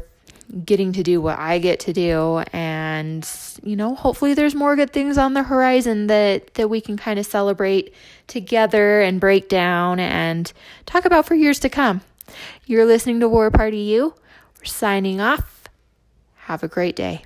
getting 0.65 0.95
to 0.95 1.03
do 1.03 1.21
what 1.21 1.39
i 1.39 1.59
get 1.59 1.81
to 1.81 1.93
do. 1.93 2.43
And 2.53 3.29
you 3.63 3.77
know 3.77 3.95
hopefully 3.95 4.35
there's 4.35 4.55
more 4.55 4.77
good 4.77 4.93
things 4.93 5.17
on 5.19 5.35
the 5.35 5.43
horizon 5.45 6.09
that 6.09 6.55
that 6.55 6.69
we 6.69 6.81
can 6.81 6.97
kind 6.97 7.19
of 7.19 7.27
celebrate 7.27 7.95
together 8.27 9.01
and 9.01 9.21
break 9.21 9.49
down 9.49 10.01
and 10.01 10.53
talk 10.87 11.05
about 11.05 11.27
for 11.27 11.35
years 11.35 11.61
to 11.61 11.69
come. 11.69 12.01
You're 12.67 12.85
listening 12.85 13.21
to 13.21 13.29
war 13.29 13.51
party 13.51 13.79
u. 13.79 14.15
We're 14.59 14.65
signing 14.65 15.21
off. 15.21 15.55
Have 16.35 16.63
a 16.63 16.69
great 16.69 16.97
day 16.97 17.25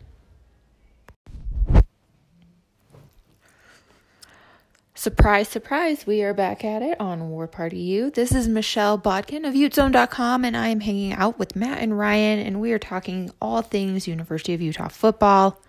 Surprise, 5.03 5.49
surprise, 5.49 6.07
we 6.07 6.23
are 6.23 6.33
back 6.33 6.65
at 6.65 6.81
it 6.81 7.01
on 7.01 7.29
War 7.29 7.49
Party 7.49 7.81
U. 7.81 8.13
This 8.13 8.31
is 8.31 8.47
Michelle 8.47 8.97
Bodkin 8.97 9.45
of 9.45 9.53
UteZone.com, 9.53 10.45
and 10.45 10.57
I 10.57 10.69
am 10.69 10.79
hanging 10.79 11.13
out 11.13 11.41
with 11.41 11.57
Matt 11.57 11.83
and 11.83 11.99
Ryan, 11.99 12.39
and 12.39 12.61
we 12.61 12.71
are 12.71 12.79
talking 12.79 13.33
all 13.43 13.63
things 13.63 14.07
University 14.07 14.55
of 14.55 14.63
Utah 14.63 14.87
football. 14.87 15.61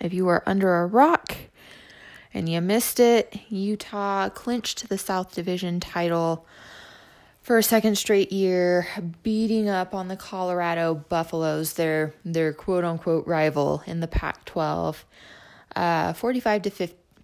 If 0.00 0.14
you 0.14 0.28
are 0.28 0.44
under 0.46 0.82
a 0.82 0.86
rock 0.86 1.34
and 2.32 2.48
you 2.48 2.60
missed 2.60 3.00
it, 3.00 3.40
Utah 3.48 4.28
clinched 4.28 4.88
the 4.88 4.98
South 4.98 5.34
Division 5.34 5.80
title 5.80 6.46
for 7.40 7.58
a 7.58 7.62
second 7.64 7.98
straight 7.98 8.30
year, 8.30 8.86
beating 9.24 9.68
up 9.68 9.96
on 9.96 10.06
the 10.06 10.16
Colorado 10.16 10.94
Buffaloes, 10.94 11.72
their 11.72 12.14
their 12.24 12.52
quote 12.52 12.84
unquote 12.84 13.26
rival 13.26 13.82
in 13.84 13.98
the 13.98 14.06
Pac-12, 14.06 14.98
uh, 15.74 16.12
45 16.12 16.62
to 16.62 16.70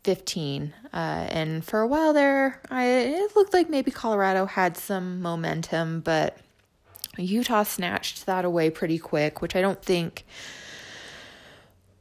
15. 0.05 0.75
Uh, 0.93 0.97
and 0.97 1.65
for 1.65 1.81
a 1.81 1.87
while 1.87 2.13
there, 2.13 2.61
I, 2.71 2.85
it 2.85 3.37
looked 3.37 3.53
like 3.53 3.69
maybe 3.69 3.91
Colorado 3.91 4.47
had 4.47 4.77
some 4.77 5.21
momentum, 5.21 6.01
but 6.01 6.39
Utah 7.17 7.65
snatched 7.65 8.27
that 8.27 8.45
away 8.45 8.71
pretty 8.71 8.99
quick, 8.99 9.43
which 9.43 9.57
I 9.57 9.61
don't 9.61 9.83
think 9.83 10.25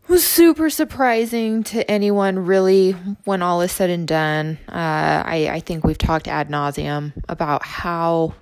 was 0.07 0.25
super 0.25 0.69
surprising 0.69 1.63
to 1.63 1.89
anyone 1.89 2.45
really 2.45 2.91
when 3.25 3.41
all 3.41 3.61
is 3.61 3.71
said 3.71 3.89
and 3.89 4.07
done. 4.07 4.57
Uh, 4.69 5.23
I, 5.25 5.49
I 5.51 5.59
think 5.59 5.83
we've 5.83 5.97
talked 5.97 6.27
ad 6.27 6.49
nauseum 6.49 7.11
about 7.27 7.65
how 7.65 8.33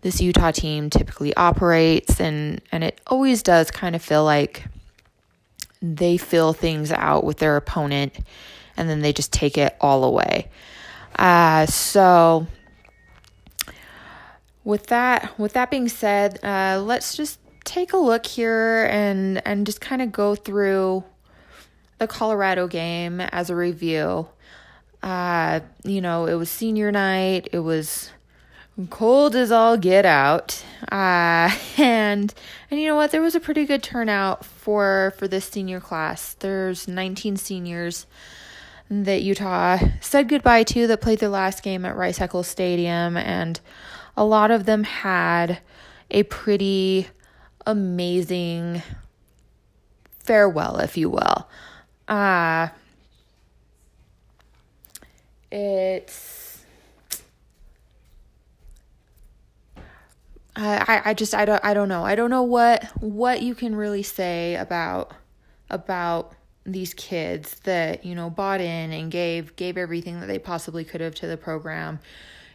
this 0.00 0.20
Utah 0.20 0.52
team 0.52 0.88
typically 0.88 1.34
operates, 1.34 2.20
and, 2.20 2.62
and 2.72 2.84
it 2.84 3.00
always 3.06 3.42
does 3.42 3.70
kind 3.70 3.94
of 3.96 4.02
feel 4.02 4.24
like 4.24 4.64
they 5.82 6.16
fill 6.16 6.52
things 6.52 6.90
out 6.92 7.24
with 7.24 7.38
their 7.38 7.56
opponent 7.56 8.18
and 8.76 8.88
then 8.88 9.00
they 9.00 9.12
just 9.12 9.32
take 9.32 9.58
it 9.58 9.76
all 9.80 10.04
away. 10.04 10.48
Uh, 11.18 11.66
so 11.66 12.46
with 14.64 14.88
that 14.88 15.38
with 15.38 15.54
that 15.54 15.70
being 15.70 15.88
said, 15.88 16.38
uh, 16.44 16.82
let's 16.84 17.16
just 17.16 17.38
take 17.64 17.92
a 17.92 17.96
look 17.96 18.26
here 18.26 18.88
and 18.90 19.44
and 19.46 19.66
just 19.66 19.80
kind 19.80 20.02
of 20.02 20.12
go 20.12 20.34
through 20.34 21.04
the 21.98 22.06
Colorado 22.06 22.66
game 22.66 23.20
as 23.20 23.50
a 23.50 23.56
review. 23.56 24.28
Uh, 25.02 25.60
you 25.84 26.00
know, 26.00 26.26
it 26.26 26.34
was 26.34 26.50
senior 26.50 26.90
night. 26.90 27.48
It 27.52 27.60
was 27.60 28.10
cold 28.90 29.34
as 29.34 29.50
all 29.50 29.76
get 29.76 30.04
out. 30.04 30.62
Uh, 30.90 31.50
and 31.78 32.34
and 32.70 32.80
you 32.80 32.86
know 32.86 32.96
what? 32.96 33.10
There 33.10 33.22
was 33.22 33.34
a 33.34 33.40
pretty 33.40 33.64
good 33.64 33.82
turnout 33.82 34.44
for 34.44 35.14
for 35.16 35.28
this 35.28 35.46
senior 35.46 35.80
class. 35.80 36.34
There's 36.34 36.88
19 36.88 37.36
seniors 37.36 38.06
that 38.88 39.22
Utah 39.22 39.78
said 40.00 40.28
goodbye 40.28 40.62
to 40.64 40.86
that 40.86 41.00
played 41.00 41.18
their 41.18 41.28
last 41.28 41.62
game 41.62 41.84
at 41.84 41.96
Rice 41.96 42.20
Eccles 42.20 42.46
Stadium, 42.46 43.16
and 43.16 43.60
a 44.16 44.24
lot 44.24 44.50
of 44.50 44.64
them 44.64 44.84
had 44.84 45.60
a 46.10 46.22
pretty 46.24 47.08
amazing 47.66 48.82
farewell, 50.20 50.78
if 50.78 50.96
you 50.96 51.10
will. 51.10 51.48
Uh, 52.08 52.68
it's 55.50 56.46
I, 60.58 61.02
I 61.06 61.14
just 61.14 61.34
I 61.34 61.44
don't 61.44 61.62
I 61.64 61.74
don't 61.74 61.88
know. 61.88 62.04
I 62.04 62.14
don't 62.14 62.30
know 62.30 62.42
what 62.42 62.84
what 63.00 63.42
you 63.42 63.54
can 63.54 63.76
really 63.76 64.02
say 64.02 64.56
about 64.56 65.12
about 65.68 66.32
these 66.66 66.94
kids 66.94 67.60
that, 67.60 68.04
you 68.04 68.14
know, 68.14 68.28
bought 68.28 68.60
in 68.60 68.92
and 68.92 69.10
gave 69.10 69.56
gave 69.56 69.76
everything 69.78 70.20
that 70.20 70.26
they 70.26 70.38
possibly 70.38 70.84
could 70.84 71.00
have 71.00 71.14
to 71.16 71.26
the 71.26 71.36
program. 71.36 72.00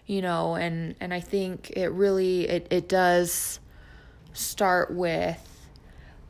You 0.06 0.22
know, 0.22 0.56
and 0.56 0.96
and 1.00 1.14
I 1.14 1.20
think 1.20 1.72
it 1.72 1.90
really 1.90 2.48
it, 2.48 2.68
it 2.70 2.90
does 2.90 3.60
start 4.34 4.94
with 4.94 5.40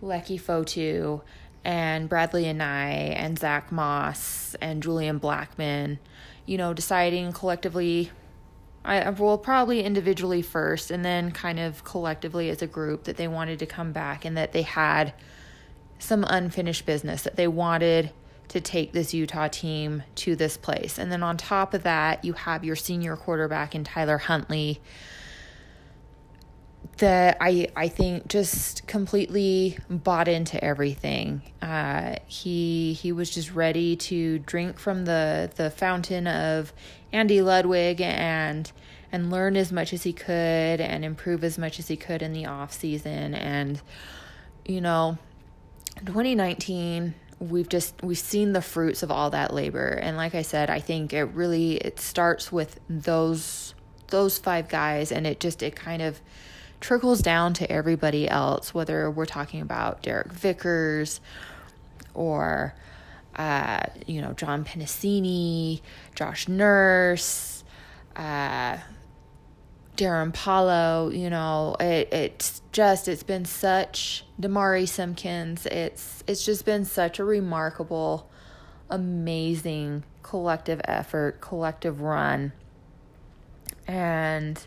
Leki 0.01 0.40
Fotu 0.40 1.22
and 1.64 2.10
Bradlee 2.10 2.45
Anae 2.45 3.16
and 3.16 3.38
Zach 3.38 3.72
Moss 3.72 4.56
and 4.61 4.82
Julian 4.82 5.19
Blackmon 5.19 6.00
you 6.45 6.58
know, 6.58 6.74
deciding 6.74 7.32
collectively, 7.32 8.11
I 8.84 9.10
will 9.11 9.38
probably 9.38 9.84
individually 9.84 10.42
first 10.42 10.92
and 10.92 11.06
then 11.06 11.32
kind 11.32 11.60
of 11.60 11.84
collectively 11.84 12.50
as 12.50 12.61
a 12.61 12.68
group 12.68 13.06
that 13.06 13.18
they 13.18 13.27
wanted 13.27 13.60
to 13.60 13.66
come 13.66 13.92
back 13.92 14.26
and 14.26 14.35
that 14.38 14.51
they 14.51 14.64
had 14.64 15.14
some 16.02 16.26
unfinished 16.28 16.86
business, 16.86 17.24
that 17.24 17.36
they 17.36 17.48
wanted 17.48 18.12
to 18.50 18.60
take 18.60 18.92
this 18.92 19.14
Utah 19.14 19.48
team 19.48 20.04
to 20.16 20.36
this 20.36 20.58
place. 20.58 20.98
And 21.00 21.12
then 21.12 21.24
on 21.24 21.38
top 21.38 21.74
of 21.74 21.84
that, 21.84 22.26
you 22.26 22.34
have 22.34 22.66
your 22.66 22.76
senior 22.76 23.16
quarterback 23.16 23.74
in 23.74 23.86
Tyler 23.86 24.18
Huntley 24.18 24.82
that 26.98 27.38
I 27.40 27.70
I 27.76 27.88
think 27.88 28.28
just 28.28 28.86
completely 28.88 29.78
bought 29.90 30.28
into 30.28 30.62
everything. 30.64 31.42
Uh, 31.62 32.16
he 32.28 32.94
he 32.94 33.12
was 33.12 33.30
just 33.30 33.54
ready 33.54 33.96
to 33.96 34.40
drink 34.40 34.78
from 34.78 35.06
the 35.06 35.50
the 35.56 35.72
fountain 35.72 36.28
of 36.28 36.74
Andy 37.14 37.42
Ludwig 37.42 38.02
and 38.02 38.72
and 39.12 39.32
learn 39.32 39.58
as 39.58 39.72
much 39.72 39.94
as 39.94 40.04
he 40.04 40.14
could 40.14 40.32
and 40.82 41.04
improve 41.04 41.44
as 41.44 41.58
much 41.58 41.80
as 41.80 41.88
he 41.88 41.98
could 41.98 42.22
in 42.22 42.34
the 42.34 42.46
off 42.46 42.72
season 42.72 43.34
and 43.34 43.82
you 44.66 44.80
know 44.80 45.18
2019 46.06 47.14
we've 47.40 47.70
just 47.70 48.02
we've 48.04 48.20
seen 48.20 48.54
the 48.54 48.62
fruits 48.62 49.02
of 49.02 49.10
all 49.10 49.32
that 49.32 49.54
labor. 49.54 49.88
And 49.88 50.16
like 50.16 50.36
I 50.36 50.44
said 50.44 50.70
I 50.70 50.80
think 50.80 51.12
it 51.14 51.26
really 51.26 51.78
it 51.78 52.00
starts 52.00 52.52
with 52.52 52.80
those 52.90 53.74
those 54.10 54.38
five 54.38 54.70
guys 54.70 55.12
and 55.12 55.26
it 55.26 55.40
just 55.40 55.64
it 55.64 55.76
kind 55.76 56.02
of 56.02 56.22
trickles 56.82 57.22
down 57.22 57.54
to 57.54 57.72
everybody 57.72 58.28
else, 58.28 58.74
whether 58.74 59.10
we're 59.10 59.26
talking 59.26 59.62
about 59.62 60.02
Derrick 60.02 60.34
Vickers 60.34 61.22
or, 62.14 62.74
uh, 63.36 63.84
you 64.08 64.22
know, 64.22 64.34
John 64.34 64.66
Penisini, 64.66 65.82
Josh 66.16 66.48
Nurse, 66.48 67.64
uh, 68.16 68.78
Darrin 69.95 70.32
Paulo, 70.32 71.10
you 71.10 71.30
know, 71.30 71.76
it, 71.80 72.11
it's 72.11 72.61
just, 72.72 73.08
it's 73.08 73.24
been 73.24 73.45
such, 73.45 74.26
Demari 74.40 74.88
Simpkins, 74.88 75.66
it's, 75.66 76.24
it's 76.28 76.44
just 76.44 76.66
been 76.66 76.86
such 76.86 77.20
a 77.20 77.24
remarkable, 77.24 78.30
amazing 78.90 80.03
collective 80.24 80.82
effort, 80.86 81.42
collective 81.42 82.02
run. 82.02 82.53
And, 83.88 84.64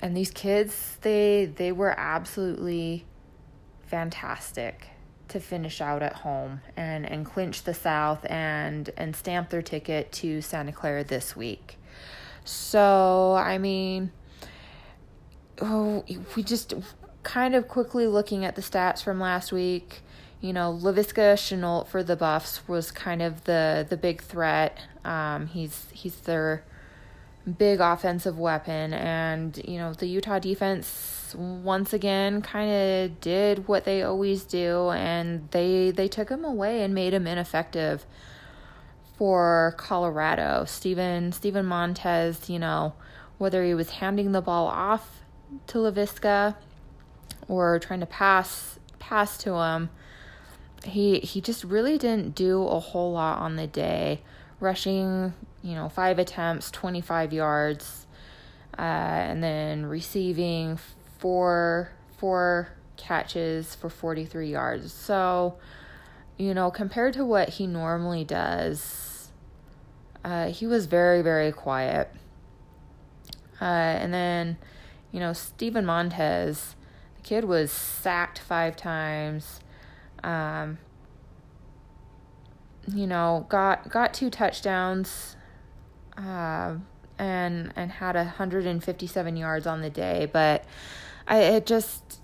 and 0.00 0.16
these 0.16 0.30
kids 0.30 0.96
they 1.02 1.46
they 1.46 1.72
were 1.72 1.94
absolutely 1.98 3.04
fantastic 3.86 4.88
to 5.28 5.40
finish 5.40 5.80
out 5.80 6.02
at 6.02 6.12
home 6.14 6.60
and 6.76 7.04
and 7.06 7.26
clinch 7.26 7.64
the 7.64 7.74
south 7.74 8.24
and 8.30 8.90
and 8.96 9.14
stamp 9.14 9.50
their 9.50 9.62
ticket 9.62 10.10
to 10.12 10.40
Santa 10.40 10.72
Clara 10.72 11.04
this 11.04 11.36
week. 11.36 11.77
So, 12.48 13.34
I 13.34 13.58
mean, 13.58 14.10
oh, 15.60 16.04
we 16.34 16.42
just 16.42 16.72
kind 17.22 17.54
of 17.54 17.68
quickly 17.68 18.06
looking 18.06 18.44
at 18.44 18.56
the 18.56 18.62
stats 18.62 19.02
from 19.02 19.20
last 19.20 19.52
week, 19.52 20.00
you 20.40 20.54
know, 20.54 20.72
Laviska 20.72 21.34
Shenault 21.34 21.88
for 21.88 22.02
the 22.02 22.16
Buffs 22.16 22.66
was 22.66 22.90
kind 22.90 23.20
of 23.20 23.44
the 23.44 23.86
the 23.88 23.96
big 23.96 24.22
threat. 24.22 24.78
Um, 25.04 25.48
he's 25.48 25.88
he's 25.92 26.16
their 26.20 26.64
big 27.58 27.80
offensive 27.80 28.38
weapon. 28.38 28.94
And, 28.94 29.60
you 29.66 29.76
know, 29.76 29.92
the 29.92 30.06
Utah 30.06 30.38
defense 30.38 31.34
once 31.36 31.92
again 31.92 32.40
kind 32.40 32.70
of 32.70 33.20
did 33.20 33.68
what 33.68 33.84
they 33.84 34.02
always 34.02 34.44
do 34.44 34.88
and 34.90 35.50
they 35.50 35.90
they 35.90 36.08
took 36.08 36.30
him 36.30 36.44
away 36.44 36.82
and 36.82 36.94
made 36.94 37.12
him 37.12 37.26
ineffective 37.26 38.06
for 39.18 39.74
Colorado. 39.76 40.64
Steven 40.66 41.32
Steven 41.32 41.66
Montez, 41.66 42.48
you 42.48 42.58
know, 42.58 42.94
whether 43.36 43.64
he 43.64 43.74
was 43.74 43.90
handing 43.90 44.32
the 44.32 44.40
ball 44.40 44.66
off 44.66 45.22
to 45.66 45.78
Laviska 45.78 46.54
or 47.48 47.78
trying 47.78 48.00
to 48.00 48.06
pass 48.06 48.78
pass 48.98 49.36
to 49.38 49.54
him, 49.56 49.90
he 50.84 51.18
he 51.18 51.40
just 51.40 51.64
really 51.64 51.98
didn't 51.98 52.34
do 52.34 52.62
a 52.66 52.80
whole 52.80 53.12
lot 53.12 53.40
on 53.40 53.56
the 53.56 53.66
day. 53.66 54.22
Rushing 54.60 55.34
you 55.62 55.74
know, 55.74 55.88
five 55.88 56.18
attempts, 56.18 56.70
25 56.70 57.32
yards, 57.32 58.06
uh, 58.78 58.82
and 58.82 59.42
then 59.42 59.86
receiving 59.86 60.78
four 61.18 61.90
four 62.16 62.68
catches 62.96 63.74
for 63.74 63.88
43 63.88 64.50
yards. 64.50 64.92
So, 64.92 65.56
you 66.36 66.54
know, 66.54 66.70
compared 66.70 67.14
to 67.14 67.24
what 67.24 67.48
he 67.50 67.66
normally 67.66 68.24
does, 68.24 69.07
uh, 70.24 70.48
he 70.48 70.66
was 70.66 70.86
very 70.86 71.22
very 71.22 71.52
quiet. 71.52 72.10
Uh, 73.60 73.64
and 73.64 74.12
then, 74.14 74.56
you 75.10 75.20
know, 75.20 75.32
Steven 75.32 75.84
Montez, 75.84 76.76
the 77.16 77.22
kid 77.22 77.44
was 77.44 77.72
sacked 77.72 78.38
five 78.38 78.76
times. 78.76 79.60
Um, 80.22 80.78
you 82.86 83.06
know, 83.06 83.46
got 83.48 83.90
got 83.90 84.14
two 84.14 84.30
touchdowns 84.30 85.36
uh, 86.16 86.76
and 87.18 87.72
and 87.76 87.90
had 87.92 88.14
157 88.14 89.36
yards 89.36 89.66
on 89.66 89.82
the 89.82 89.90
day. 89.90 90.28
But 90.32 90.64
I 91.26 91.40
it 91.40 91.66
just 91.66 92.17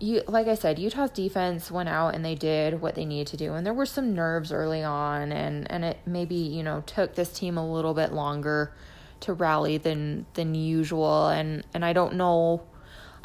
you 0.00 0.22
like 0.26 0.48
I 0.48 0.54
said, 0.54 0.78
Utah's 0.78 1.10
defense 1.10 1.70
went 1.70 1.88
out 1.88 2.14
and 2.14 2.24
they 2.24 2.34
did 2.34 2.80
what 2.80 2.94
they 2.94 3.04
needed 3.04 3.28
to 3.28 3.36
do, 3.36 3.54
and 3.54 3.66
there 3.66 3.74
were 3.74 3.86
some 3.86 4.14
nerves 4.14 4.52
early 4.52 4.82
on, 4.82 5.30
and 5.32 5.70
and 5.70 5.84
it 5.84 5.98
maybe 6.06 6.34
you 6.34 6.62
know 6.62 6.82
took 6.86 7.14
this 7.14 7.32
team 7.32 7.56
a 7.56 7.72
little 7.72 7.94
bit 7.94 8.12
longer 8.12 8.72
to 9.20 9.32
rally 9.32 9.76
than 9.76 10.26
than 10.34 10.54
usual 10.54 11.28
and 11.28 11.64
and 11.74 11.84
I 11.84 11.92
don't 11.92 12.14
know 12.14 12.62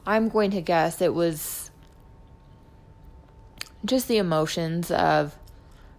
I'm 0.06 0.30
going 0.30 0.52
to 0.52 0.62
guess 0.62 1.02
it 1.02 1.14
was 1.14 1.72
just 3.84 4.08
the 4.08 4.18
emotions 4.18 4.92
of 4.92 5.36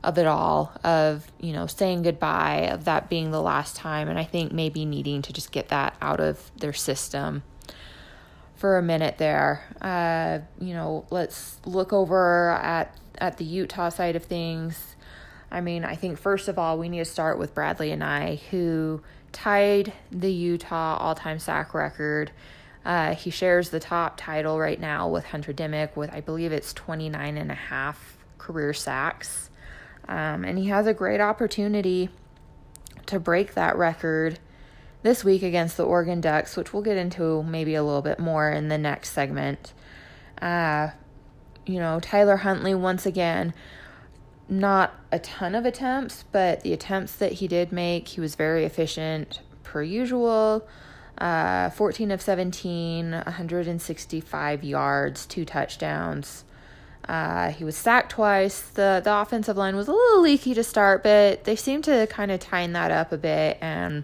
of 0.05 0.19
it 0.19 0.27
all 0.27 0.73
of 0.85 1.27
you 1.41 1.53
know 1.53 1.67
saying 1.67 2.03
goodbye 2.03 2.69
of 2.71 2.85
that 2.85 3.09
being 3.09 3.31
the 3.31 3.41
last 3.41 3.75
time 3.75 4.09
and 4.09 4.19
i 4.19 4.25
think 4.25 4.53
maybe 4.53 4.85
needing 4.85 5.21
to 5.21 5.33
just 5.33 5.51
get 5.51 5.69
that 5.69 5.97
out 6.01 6.21
of 6.21 6.51
their 6.57 6.73
system 6.73 7.43
for 8.67 8.79
a 8.79 8.83
minute 8.83 9.17
there. 9.19 9.63
Uh, 9.81 10.41
you 10.59 10.75
know 10.75 11.07
let's 11.11 11.61
look 11.65 11.93
over 11.93 12.51
at 12.51 12.93
at 13.17 13.37
the 13.37 13.45
utah 13.45 13.91
side 13.91 14.17
of 14.17 14.25
things. 14.25 14.97
I 15.53 15.61
mean 15.61 15.85
i 15.85 15.95
think 15.95 16.19
first 16.19 16.49
of 16.49 16.59
all 16.59 16.77
we 16.77 16.89
need 16.89 16.99
to 16.99 17.05
start 17.05 17.39
with 17.39 17.55
Bradlee 17.55 17.97
Anae, 17.97 18.41
who 18.51 19.03
tied 19.31 19.93
the 20.11 20.33
utah 20.33 20.97
all-time 20.97 21.39
sack 21.39 21.75
record. 21.75 22.33
Uh, 22.85 23.15
he 23.15 23.31
shares 23.31 23.71
the 23.71 23.79
top 23.79 24.17
title 24.17 24.59
right 24.59 24.81
now 24.81 25.09
with 25.09 25.27
Hunter 25.27 25.53
Dimick 25.53 25.95
with, 25.95 26.13
I 26.13 26.21
believe 26.21 26.51
it's 26.51 26.73
29 26.73 27.37
and 27.37 27.53
a 27.53 27.55
half 27.55 28.19
career 28.39 28.73
sacks. 28.73 29.49
Um, 30.09 30.45
and 30.45 30.59
he 30.59 30.67
has 30.67 30.89
a 30.89 30.95
great 30.95 31.21
opportunity 31.21 32.09
to 33.07 33.21
break 33.21 33.55
that 33.55 33.77
record 33.77 34.41
this 35.07 35.25
week 35.25 35.45
against 35.45 35.77
the 35.77 35.85
Oregon 35.85 36.21
Ducks, 36.21 36.57
which 36.57 36.73
we'll 36.73 36.83
get 36.83 36.97
into 36.97 37.45
maybe 37.45 37.77
a 37.77 37.85
little 37.85 38.03
bit 38.03 38.19
more 38.19 38.51
in 38.51 38.67
the 38.67 38.77
next 38.77 39.11
segment. 39.11 39.73
Uh, 40.43 40.89
you 41.65 41.79
know, 41.79 42.01
Tyler 42.01 42.39
Huntley, 42.39 42.75
once 42.75 43.07
again, 43.07 43.55
not 44.49 44.95
a 45.13 45.21
ton 45.21 45.55
of 45.55 45.65
attempts, 45.65 46.25
but 46.33 46.63
the 46.63 46.73
attempts 46.73 47.15
that 47.17 47.35
he 47.35 47.47
did 47.47 47.71
make, 47.71 48.09
he 48.09 48.21
was 48.21 48.35
very 48.35 48.65
efficient 48.65 49.43
per 49.63 49.81
usual. 49.81 50.67
Uh, 51.19 51.71
14 51.71 52.11
of 52.11 52.21
17, 52.21 53.13
165 53.13 54.65
yards, 54.65 55.25
two 55.25 55.45
touchdowns. 55.45 56.45
Uh, 57.09 57.53
he 57.53 57.63
was 57.63 57.77
sacked 57.77 58.11
twice. 58.11 58.61
The 58.61 59.01
the 59.05 59.17
offensive 59.17 59.57
line 59.57 59.77
was 59.77 59.87
a 59.87 59.93
little 59.93 60.21
leaky 60.21 60.53
to 60.55 60.65
start, 60.65 61.05
but 61.05 61.45
they 61.45 61.55
seemed 61.55 61.85
to 61.85 62.09
kind 62.09 62.33
of 62.33 62.41
tighten 62.41 62.73
that 62.73 62.91
up 62.91 63.13
a 63.13 63.17
bit, 63.17 63.59
and 63.61 64.03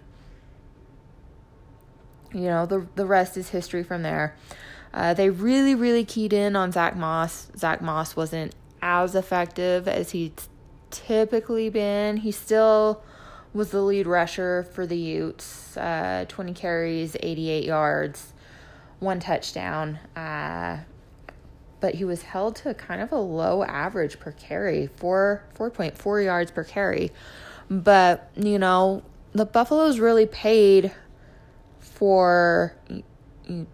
you 2.33 2.43
know 2.43 2.67
the 2.67 2.87
the 2.95 3.07
rest 3.07 3.37
is 3.37 3.51
history 3.51 3.83
from 3.83 4.03
there. 4.03 4.37
Uh, 4.95 5.15
they 5.15 5.31
really 5.31 5.75
really 5.75 6.05
keyed 6.05 6.33
in 6.33 6.57
on 6.57 6.73
Zach 6.73 6.97
Moss. 6.97 7.51
Zach 7.57 7.81
Moss 7.81 8.17
wasn't 8.17 8.55
as 8.83 9.15
effective 9.15 9.87
as 9.87 10.11
he's 10.11 10.33
typically 10.91 11.71
been. 11.71 12.19
He 12.19 12.33
still 12.33 13.03
was 13.55 13.71
the 13.71 13.81
lead 13.81 14.07
rusher 14.07 14.67
for 14.73 14.87
the 14.87 14.97
Utes. 14.97 15.77
Uh, 15.77 16.25
20 16.29 16.55
carries, 16.55 17.17
88 17.21 17.65
yards, 17.65 18.33
one 18.99 19.21
touchdown. 19.21 19.99
Uh, 20.17 20.79
but 21.81 21.97
he 21.97 22.05
was 22.05 22.23
held 22.23 22.57
to 22.57 22.73
kind 22.75 23.03
of 23.03 23.11
a 23.13 23.19
low 23.19 23.65
average 23.65 24.21
per 24.21 24.33
carry, 24.33 24.89
four 24.97 25.43
4.4 25.59 26.25
yards 26.25 26.51
per 26.51 26.65
carry. 26.65 27.11
But, 27.69 28.31
you 28.37 28.59
know, 28.59 29.03
the 29.33 29.47
Buffaloes 29.47 29.99
really 29.99 30.27
paid 30.27 30.93
for 31.95 32.77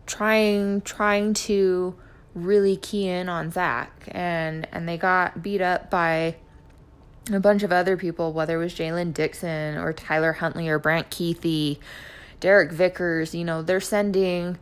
trying 0.06 0.80
trying 0.82 1.34
to 1.34 1.94
really 2.34 2.76
key 2.76 3.08
in 3.08 3.28
on 3.28 3.50
Zach 3.50 4.08
and 4.08 4.66
and 4.72 4.88
they 4.88 4.96
got 4.96 5.42
beat 5.42 5.60
up 5.60 5.90
by 5.90 6.36
a 7.32 7.40
bunch 7.40 7.62
of 7.62 7.72
other 7.72 7.96
people, 7.96 8.32
whether 8.32 8.56
it 8.56 8.64
was 8.64 8.74
Jaylen 8.74 9.12
Dixon 9.12 9.76
or 9.76 9.92
Tyler 9.92 10.32
Huntley 10.32 10.68
or 10.68 10.78
Brant 10.78 11.10
Kuithe, 11.10 11.78
Derrick 12.40 12.72
Vickers, 12.72 13.34
you 13.34 13.44
know, 13.44 13.62
they're 13.62 13.80
sending 13.80 14.58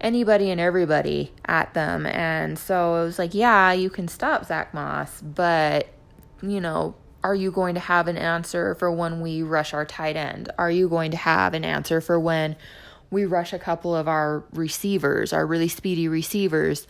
anybody 0.00 0.50
and 0.50 0.60
everybody 0.60 1.32
at 1.44 1.74
them. 1.74 2.06
And 2.06 2.58
so 2.58 3.02
it 3.02 3.04
was 3.04 3.18
like, 3.18 3.34
yeah, 3.34 3.72
you 3.72 3.90
can 3.90 4.08
stop 4.08 4.46
Zach 4.46 4.72
Moss, 4.72 5.20
but, 5.20 5.88
you 6.42 6.60
know, 6.60 6.94
are 7.22 7.34
you 7.34 7.50
going 7.50 7.74
to 7.74 7.80
have 7.80 8.08
an 8.08 8.16
answer 8.16 8.74
for 8.76 8.90
when 8.90 9.20
we 9.20 9.42
rush 9.42 9.74
our 9.74 9.84
tight 9.84 10.16
end? 10.16 10.50
Are 10.58 10.70
you 10.70 10.88
going 10.88 11.10
to 11.10 11.16
have 11.16 11.54
an 11.54 11.64
answer 11.64 12.00
for 12.00 12.20
when 12.20 12.56
we 13.10 13.24
rush 13.24 13.52
a 13.52 13.58
couple 13.58 13.94
of 13.94 14.08
our 14.08 14.44
receivers, 14.52 15.32
our 15.32 15.46
really 15.46 15.68
speedy 15.68 16.08
receivers? 16.08 16.86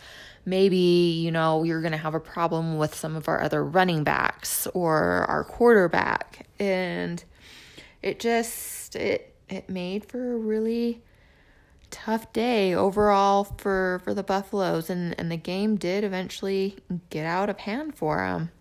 maybe 0.47 0.77
you 0.77 1.29
know 1.29 1.63
you're 1.63 1.81
going 1.81 1.91
to 1.91 1.97
have 1.97 2.15
a 2.15 2.19
problem 2.19 2.77
with 2.77 2.95
some 2.95 3.17
of 3.17 3.27
our 3.27 3.43
other 3.43 3.63
running 3.63 4.03
backs 4.03 4.65
or 4.67 5.25
our 5.27 5.43
quarterback. 5.43 6.47
And 6.57 7.23
it 8.01 8.19
just 8.19 8.95
it 8.95 9.35
it 9.49 9.69
made 9.69 10.05
for 10.05 10.33
a 10.33 10.37
really 10.37 11.03
tough 11.91 12.31
day 12.33 12.73
overall 12.73 13.43
for 13.43 14.01
for 14.03 14.13
the 14.13 14.23
buffaloes. 14.23 14.89
And 14.89 15.13
and 15.19 15.29
the 15.29 15.37
game 15.37 15.75
did 15.75 16.03
eventually 16.03 16.77
get 17.11 17.25
out 17.25 17.49
of 17.49 17.59
hand 17.59 17.95
for 17.95 18.17
them 18.17 18.51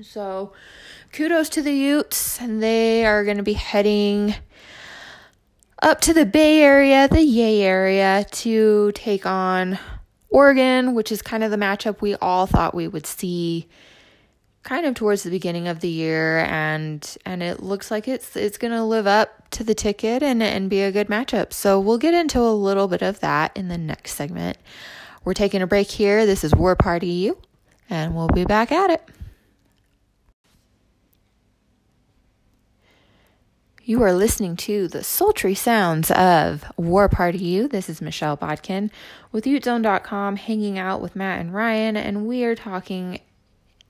so 0.00 0.52
kudos 1.12 1.50
to 1.50 1.60
the 1.60 1.72
utes 1.72 2.40
and 2.40 2.62
they 2.62 3.04
are 3.04 3.24
going 3.24 3.36
to 3.36 3.42
be 3.42 3.52
heading 3.52 4.34
up 5.82 6.00
to 6.00 6.14
the 6.14 6.24
bay 6.24 6.62
area 6.62 7.08
the 7.08 7.22
yay 7.22 7.62
area 7.62 8.24
to 8.30 8.92
take 8.92 9.26
on 9.26 9.78
Oregon, 10.30 10.94
which 10.94 11.12
is 11.12 11.20
kind 11.20 11.44
of 11.44 11.50
the 11.50 11.58
matchup 11.58 12.00
we 12.00 12.14
all 12.16 12.46
thought 12.46 12.74
we 12.74 12.88
would 12.88 13.06
see 13.06 13.68
kind 14.62 14.86
of 14.86 14.94
towards 14.94 15.24
the 15.24 15.30
beginning 15.30 15.66
of 15.68 15.80
the 15.80 15.88
year 15.88 16.38
and 16.38 17.16
and 17.26 17.42
it 17.42 17.62
looks 17.62 17.90
like 17.90 18.06
it's 18.06 18.36
it's 18.36 18.56
going 18.56 18.70
to 18.72 18.82
live 18.82 19.06
up 19.06 19.50
to 19.50 19.64
the 19.64 19.74
ticket 19.74 20.22
and 20.22 20.42
and 20.42 20.70
be 20.70 20.80
a 20.82 20.92
good 20.92 21.08
matchup. 21.08 21.52
So 21.52 21.78
we'll 21.78 21.98
get 21.98 22.14
into 22.14 22.40
a 22.40 22.54
little 22.54 22.88
bit 22.88 23.02
of 23.02 23.20
that 23.20 23.54
in 23.56 23.68
the 23.68 23.76
next 23.76 24.14
segment. 24.14 24.56
We're 25.24 25.34
taking 25.34 25.62
a 25.62 25.66
break 25.66 25.90
here. 25.90 26.24
This 26.26 26.44
is 26.44 26.54
War 26.54 26.76
Party 26.76 27.08
U 27.08 27.38
and 27.90 28.14
we'll 28.14 28.28
be 28.28 28.44
back 28.44 28.72
at 28.72 28.90
it. 28.90 29.02
You 33.92 34.02
are 34.04 34.14
listening 34.14 34.56
to 34.56 34.88
the 34.88 35.04
sultry 35.04 35.54
sounds 35.54 36.10
of 36.12 36.64
War 36.78 37.10
Party 37.10 37.36
U. 37.36 37.68
This 37.68 37.90
is 37.90 38.00
Michelle 38.00 38.38
Bodkin 38.38 38.90
with 39.32 39.44
UteZone.com, 39.44 40.36
hanging 40.36 40.78
out 40.78 41.02
with 41.02 41.14
Matt 41.14 41.40
and 41.40 41.52
Ryan, 41.52 41.98
and 41.98 42.26
we 42.26 42.42
are 42.44 42.54
talking 42.54 43.20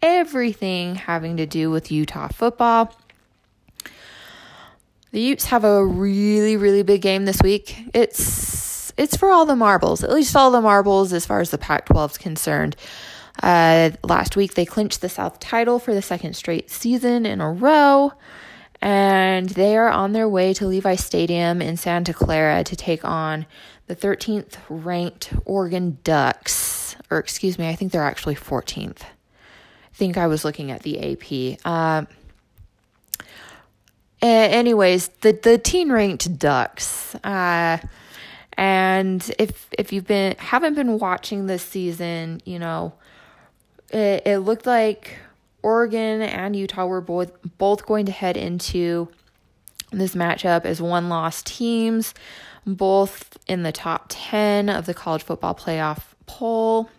everything 0.03 0.97
having 0.97 1.37
to 1.37 1.47
do 1.47 1.71
with 1.71 1.93
Utah 1.93 2.27
football. 2.27 2.93
The 5.13 5.21
Utes 5.21 5.45
have 5.45 5.63
a 5.63 5.87
really, 5.87 6.57
really 6.57 6.83
big 6.83 7.01
game 7.01 7.25
this 7.25 7.41
week. 7.41 7.89
It's 7.95 8.93
it's 8.97 9.17
for 9.17 9.31
all 9.31 9.47
the 9.47 9.55
marbles, 9.55 10.03
at 10.03 10.11
least 10.11 10.35
all 10.35 10.51
the 10.51 10.61
marbles 10.61 11.13
as 11.13 11.25
far 11.25 11.39
as 11.39 11.51
the 11.51 11.59
Pac-12 11.59 12.11
is 12.11 12.19
concerned. 12.19 12.75
Uh, 13.41 13.91
last 14.03 14.35
week 14.35 14.55
they 14.55 14.67
clinched 14.67 15.01
the 15.01 15.09
South 15.09 15.39
title 15.39 15.79
for 15.79 15.95
the 15.95 16.03
second 16.03 16.35
straight 16.35 16.71
season 16.71 17.25
in 17.25 17.41
a 17.41 17.53
row 17.53 18.15
and 18.83 19.49
they 19.51 19.77
are 19.77 19.89
on 19.89 20.13
their 20.13 20.29
way 20.29 20.53
to 20.55 20.67
Levi 20.67 20.97
Stadium 20.97 21.63
in 21.63 21.77
Santa 21.77 22.13
Clara 22.13 22.65
to 22.65 22.75
take 22.75 23.05
on 23.05 23.47
the 23.87 23.95
13th 23.95 24.57
ranked 24.69 25.33
Oregon 25.45 25.99
Ducks. 26.03 26.97
Or, 27.09 27.19
excuse 27.19 27.61
me, 27.61 27.69
I 27.69 27.77
think 27.77 27.93
they're 27.93 28.03
actually 28.03 28.35
14th. 28.35 29.03
I 29.03 29.95
think 29.95 30.17
I 30.17 30.27
was 30.27 30.45
looking 30.45 30.73
at 30.73 30.83
the 30.83 31.13
AP. 31.13 31.61
Uh, 31.65 32.07
anyways, 34.21 35.09
the, 35.21 35.33
the 35.33 35.59
teen 35.59 35.93
ranked 35.93 36.37
Ducks. 36.39 37.15
Uh, 37.17 37.79
and 38.59 39.35
if 39.39 39.69
if 39.79 39.93
you've 39.93 40.07
been 40.07 40.37
haven't 40.39 40.75
been 40.75 40.99
watching 40.99 41.47
this 41.47 41.63
season, 41.63 42.43
you 42.45 42.59
know, 42.59 42.93
it, 43.91 44.27
it 44.27 44.39
looked 44.41 44.67
like 44.67 45.17
Oregon 45.63 46.23
and 46.23 46.55
Utah 46.57 46.87
were 46.87 47.01
both 47.01 47.33
both 47.59 47.87
going 47.87 48.07
to 48.07 48.13
head 48.13 48.37
into 48.37 49.09
this 49.91 50.15
matchup 50.15 50.65
as 50.65 50.81
one 50.81 51.09
loss 51.09 51.43
teams, 51.43 52.15
both 52.67 53.37
in 53.47 53.63
the 53.63 53.73
top 53.73 54.07
10 54.09 54.69
of 54.69 54.87
the 54.87 54.95
college 54.95 55.23
football 55.23 55.55
playoff 55.55 56.03
poll. 56.27 56.91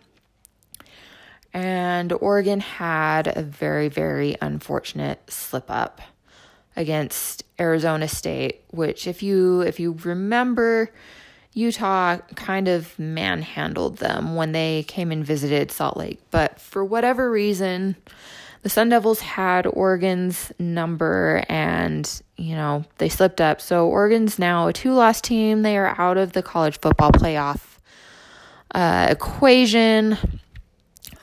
And 1.52 2.12
Oregon 2.12 2.60
had 2.60 3.36
a 3.36 3.42
very, 3.42 3.88
very 3.88 4.36
unfortunate 4.40 5.30
slip 5.30 5.70
up 5.70 6.00
against 6.76 7.44
Arizona 7.60 8.08
State, 8.08 8.64
which 8.70 9.06
if 9.06 9.22
you 9.22 9.60
if 9.60 9.78
you 9.78 9.92
remember 10.04 10.90
Utah 11.52 12.18
kind 12.34 12.66
of 12.66 12.98
manhandled 12.98 13.98
them 13.98 14.34
when 14.34 14.50
they 14.50 14.84
came 14.88 15.12
and 15.12 15.24
visited 15.24 15.70
Salt 15.70 15.96
Lake. 15.96 16.20
But 16.32 16.60
for 16.60 16.84
whatever 16.84 17.30
reason, 17.30 17.94
the 18.64 18.70
Sun 18.70 18.88
Devils 18.88 19.20
had 19.20 19.66
Oregon's 19.66 20.50
number 20.58 21.44
and, 21.50 22.22
you 22.38 22.56
know, 22.56 22.86
they 22.96 23.10
slipped 23.10 23.42
up. 23.42 23.60
So 23.60 23.86
Oregon's 23.88 24.38
now 24.38 24.68
a 24.68 24.72
two 24.72 24.94
loss 24.94 25.20
team. 25.20 25.60
They 25.60 25.76
are 25.76 25.94
out 26.00 26.16
of 26.16 26.32
the 26.32 26.42
college 26.42 26.80
football 26.80 27.12
playoff 27.12 27.60
uh, 28.74 29.08
equation, 29.10 30.16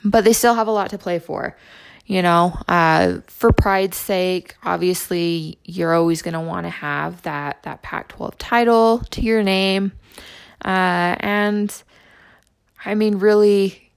but 0.04 0.22
they 0.24 0.32
still 0.32 0.54
have 0.54 0.68
a 0.68 0.70
lot 0.70 0.90
to 0.90 0.98
play 0.98 1.18
for. 1.18 1.56
you 2.06 2.22
know, 2.22 2.56
uh, 2.68 3.18
for 3.26 3.52
pride's 3.52 3.96
sake, 3.96 4.54
obviously 4.62 5.58
you're 5.64 5.94
always 5.94 6.22
going 6.22 6.34
to 6.34 6.40
want 6.40 6.66
to 6.66 6.70
have 6.70 7.22
that 7.22 7.62
that 7.62 7.82
Pac-12 7.82 8.34
title 8.38 8.98
to 9.10 9.20
your 9.20 9.42
name, 9.42 9.92
uh, 10.64 11.16
and 11.18 11.82
I 12.84 12.94
mean, 12.94 13.18
really, 13.18 13.92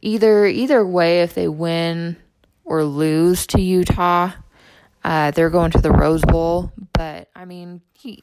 either 0.00 0.46
either 0.46 0.86
way, 0.86 1.22
if 1.22 1.34
they 1.34 1.48
win 1.48 2.16
or 2.70 2.84
lose 2.84 3.48
to 3.48 3.60
Utah, 3.60 4.30
uh, 5.02 5.32
they're 5.32 5.50
going 5.50 5.72
to 5.72 5.80
the 5.80 5.90
Rose 5.90 6.22
Bowl. 6.22 6.72
But 6.92 7.28
I 7.34 7.44
mean, 7.44 7.80
you, 8.00 8.18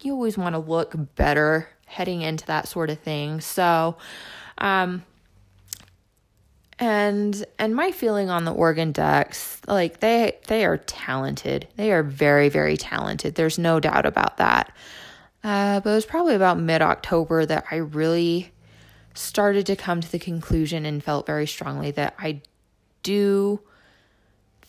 you 0.00 0.14
always 0.14 0.38
want 0.38 0.54
to 0.54 0.58
look 0.58 0.94
better 1.16 1.68
heading 1.84 2.22
into 2.22 2.46
that 2.46 2.66
sort 2.66 2.88
of 2.88 2.98
thing. 3.00 3.42
So, 3.42 3.98
um, 4.56 5.04
and 6.78 7.44
and 7.58 7.76
my 7.76 7.92
feeling 7.92 8.30
on 8.30 8.46
the 8.46 8.54
Oregon 8.54 8.90
Ducks, 8.90 9.60
like 9.68 10.00
they 10.00 10.38
they 10.46 10.64
are 10.64 10.78
talented. 10.78 11.68
They 11.76 11.92
are 11.92 12.02
very 12.02 12.48
very 12.48 12.78
talented. 12.78 13.34
There's 13.34 13.58
no 13.58 13.80
doubt 13.80 14.06
about 14.06 14.38
that. 14.38 14.74
Uh, 15.44 15.80
but 15.80 15.90
it 15.90 15.94
was 15.94 16.06
probably 16.06 16.34
about 16.34 16.58
mid 16.58 16.80
October 16.80 17.44
that 17.44 17.66
I 17.70 17.76
really 17.76 18.52
started 19.12 19.66
to 19.66 19.76
come 19.76 20.00
to 20.00 20.10
the 20.10 20.18
conclusion 20.18 20.86
and 20.86 21.04
felt 21.04 21.26
very 21.26 21.46
strongly 21.46 21.90
that 21.90 22.14
I 22.18 22.40
do 23.02 23.60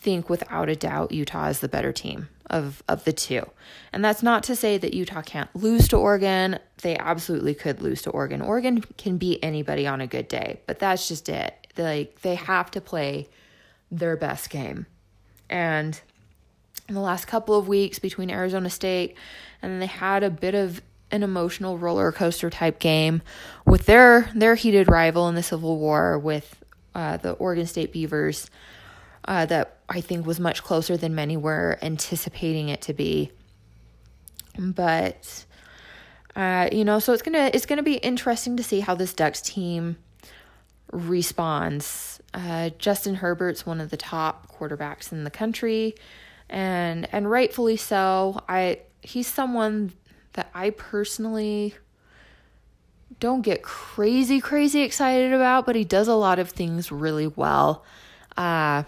think 0.01 0.29
without 0.29 0.67
a 0.67 0.75
doubt 0.75 1.11
Utah 1.11 1.47
is 1.47 1.59
the 1.59 1.69
better 1.69 1.93
team 1.93 2.27
of 2.49 2.83
of 2.87 3.03
the 3.05 3.13
two. 3.13 3.49
And 3.93 4.03
that's 4.03 4.23
not 4.23 4.43
to 4.43 4.55
say 4.55 4.77
that 4.77 4.93
Utah 4.93 5.21
can't 5.21 5.49
lose 5.55 5.87
to 5.89 5.97
Oregon. 5.97 6.59
They 6.81 6.97
absolutely 6.97 7.53
could 7.53 7.81
lose 7.81 8.01
to 8.03 8.09
Oregon. 8.09 8.41
Oregon 8.41 8.81
can 8.97 9.17
beat 9.17 9.39
anybody 9.41 9.87
on 9.87 10.01
a 10.01 10.07
good 10.07 10.27
day, 10.27 10.59
but 10.65 10.79
that's 10.79 11.07
just 11.07 11.29
it 11.29 11.55
like 11.77 12.21
they 12.21 12.35
have 12.35 12.69
to 12.71 12.81
play 12.81 13.29
their 13.89 14.17
best 14.17 14.49
game. 14.49 14.85
And 15.49 15.99
in 16.89 16.95
the 16.95 17.01
last 17.01 17.25
couple 17.25 17.57
of 17.57 17.67
weeks 17.67 17.99
between 17.99 18.29
Arizona 18.29 18.69
State 18.69 19.15
and 19.61 19.81
they 19.81 19.85
had 19.85 20.23
a 20.23 20.29
bit 20.29 20.55
of 20.55 20.81
an 21.11 21.23
emotional 21.23 21.77
roller 21.77 22.11
coaster 22.11 22.49
type 22.49 22.79
game 22.79 23.21
with 23.65 23.85
their 23.85 24.29
their 24.33 24.55
heated 24.55 24.89
rival 24.89 25.27
in 25.27 25.35
the 25.35 25.43
Civil 25.43 25.77
War 25.77 26.17
with 26.17 26.63
uh, 26.95 27.17
the 27.17 27.33
Oregon 27.33 27.67
State 27.67 27.93
Beavers 27.93 28.49
uh, 29.25 29.45
that 29.45 29.77
I 29.89 30.01
think 30.01 30.25
was 30.25 30.39
much 30.39 30.63
closer 30.63 30.97
than 30.97 31.15
many 31.15 31.37
were 31.37 31.77
anticipating 31.81 32.69
it 32.69 32.81
to 32.83 32.93
be. 32.93 33.31
But 34.57 35.45
uh, 36.35 36.69
you 36.71 36.85
know, 36.85 36.99
so 36.99 37.13
it's 37.13 37.21
gonna 37.21 37.51
it's 37.53 37.65
gonna 37.65 37.83
be 37.83 37.95
interesting 37.95 38.57
to 38.57 38.63
see 38.63 38.79
how 38.79 38.95
this 38.95 39.13
Ducks 39.13 39.41
team 39.41 39.97
responds. 40.91 42.21
Uh, 42.33 42.69
Justin 42.77 43.15
Herbert's 43.15 43.65
one 43.65 43.81
of 43.81 43.89
the 43.89 43.97
top 43.97 44.47
quarterbacks 44.47 45.11
in 45.11 45.23
the 45.23 45.31
country, 45.31 45.95
and 46.49 47.07
and 47.11 47.29
rightfully 47.29 47.77
so. 47.77 48.41
I 48.47 48.79
he's 49.01 49.27
someone 49.27 49.93
that 50.33 50.49
I 50.53 50.69
personally 50.69 51.75
don't 53.19 53.41
get 53.41 53.61
crazy 53.61 54.39
crazy 54.39 54.81
excited 54.81 55.33
about, 55.33 55.65
but 55.65 55.75
he 55.75 55.83
does 55.83 56.07
a 56.07 56.15
lot 56.15 56.39
of 56.39 56.49
things 56.49 56.91
really 56.91 57.27
well. 57.27 57.83
Uh, 58.37 58.83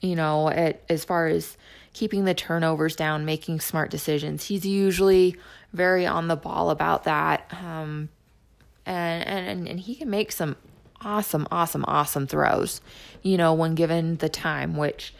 you 0.00 0.16
know, 0.16 0.48
at, 0.48 0.82
as 0.88 1.04
far 1.04 1.26
as 1.26 1.56
keeping 1.92 2.24
the 2.24 2.34
turnovers 2.34 2.96
down, 2.96 3.24
making 3.24 3.60
smart 3.60 3.90
decisions, 3.90 4.44
he's 4.44 4.66
usually 4.66 5.36
very 5.72 6.06
on 6.06 6.28
the 6.28 6.36
ball 6.36 6.70
about 6.70 7.04
that. 7.04 7.50
Um, 7.52 8.08
and, 8.84 9.26
and 9.26 9.68
and 9.68 9.80
he 9.80 9.94
can 9.94 10.10
make 10.10 10.30
some 10.32 10.56
awesome, 11.00 11.46
awesome, 11.50 11.84
awesome 11.86 12.26
throws, 12.26 12.80
you 13.22 13.36
know, 13.36 13.52
when 13.54 13.74
given 13.74 14.16
the 14.16 14.28
time, 14.28 14.76
which 14.76 15.12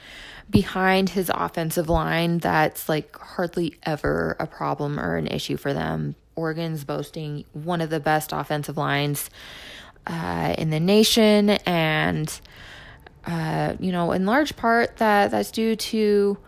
behind 0.49 1.11
his 1.11 1.31
offensive 1.35 1.89
line, 1.89 2.39
that's 2.39 2.89
like 2.89 3.17
hardly 3.19 3.77
ever 3.83 4.37
a 4.39 4.47
problem 4.47 4.99
or 4.99 5.17
an 5.17 5.27
issue 5.27 5.57
for 5.57 5.73
them. 5.73 6.15
Oregon's 6.37 6.85
boasting 6.85 7.45
one 7.53 7.81
of 7.81 7.91
the 7.91 8.01
best 8.01 8.33
offensive 8.33 8.77
lines 8.77 9.31
uh, 10.07 10.55
in 10.57 10.71
the 10.71 10.81
nation, 10.81 11.51
and 11.51 12.41
uh, 13.27 13.75
you 13.81 13.93
know, 13.93 14.13
in 14.13 14.25
large 14.25 14.57
part 14.57 14.97
that 14.99 15.31
that's 15.31 15.51
due 15.51 15.77
to 15.77 16.39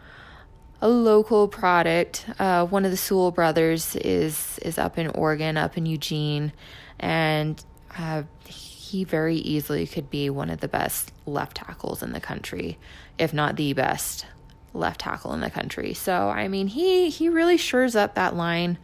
a 0.80 0.88
local 0.88 1.48
product. 1.48 2.24
Uh, 2.38 2.64
one 2.66 2.84
of 2.84 2.90
the 2.90 2.96
Sewell 2.96 3.30
brothers 3.30 3.96
is 3.96 4.58
is 4.62 4.78
up 4.78 4.98
in 4.98 5.08
Oregon, 5.08 5.56
up 5.56 5.76
in 5.76 5.86
Eugene, 5.86 6.52
and 7.00 7.62
uh, 7.98 8.22
he 8.46 9.04
very 9.04 9.36
easily 9.36 9.86
could 9.86 10.08
be 10.08 10.30
one 10.30 10.50
of 10.50 10.60
the 10.60 10.68
best 10.68 11.12
left 11.26 11.56
tackles 11.56 12.02
in 12.02 12.12
the 12.12 12.20
country, 12.20 12.78
if 13.18 13.34
not 13.34 13.56
the 13.56 13.72
best 13.72 14.26
left 14.72 15.00
tackle 15.00 15.32
in 15.32 15.40
the 15.40 15.50
country. 15.50 15.94
So 15.94 16.28
I 16.28 16.46
mean, 16.46 16.68
he 16.68 17.10
he 17.10 17.28
really 17.28 17.56
shores 17.56 17.96
up 17.96 18.14
that 18.14 18.36
line. 18.36 18.78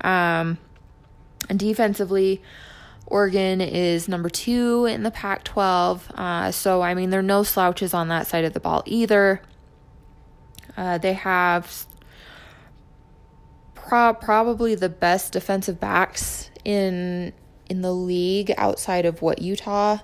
Um, 0.00 0.58
and 1.48 1.58
defensively, 1.58 2.42
Oregon 3.06 3.60
is 3.60 4.08
number 4.08 4.28
two 4.28 4.86
in 4.86 5.02
the 5.02 5.10
Pac 5.10 5.44
12. 5.44 6.10
Uh, 6.14 6.50
so, 6.50 6.82
I 6.82 6.94
mean, 6.94 7.10
there 7.10 7.20
are 7.20 7.22
no 7.22 7.42
slouches 7.42 7.92
on 7.92 8.08
that 8.08 8.26
side 8.26 8.44
of 8.44 8.52
the 8.54 8.60
ball 8.60 8.82
either. 8.86 9.42
Uh, 10.76 10.98
they 10.98 11.12
have 11.12 11.86
pro- 13.74 14.14
probably 14.14 14.74
the 14.74 14.88
best 14.88 15.32
defensive 15.32 15.78
backs 15.78 16.50
in 16.64 17.32
in 17.70 17.80
the 17.80 17.92
league 17.92 18.52
outside 18.58 19.06
of 19.06 19.22
what 19.22 19.40
Utah 19.40 19.98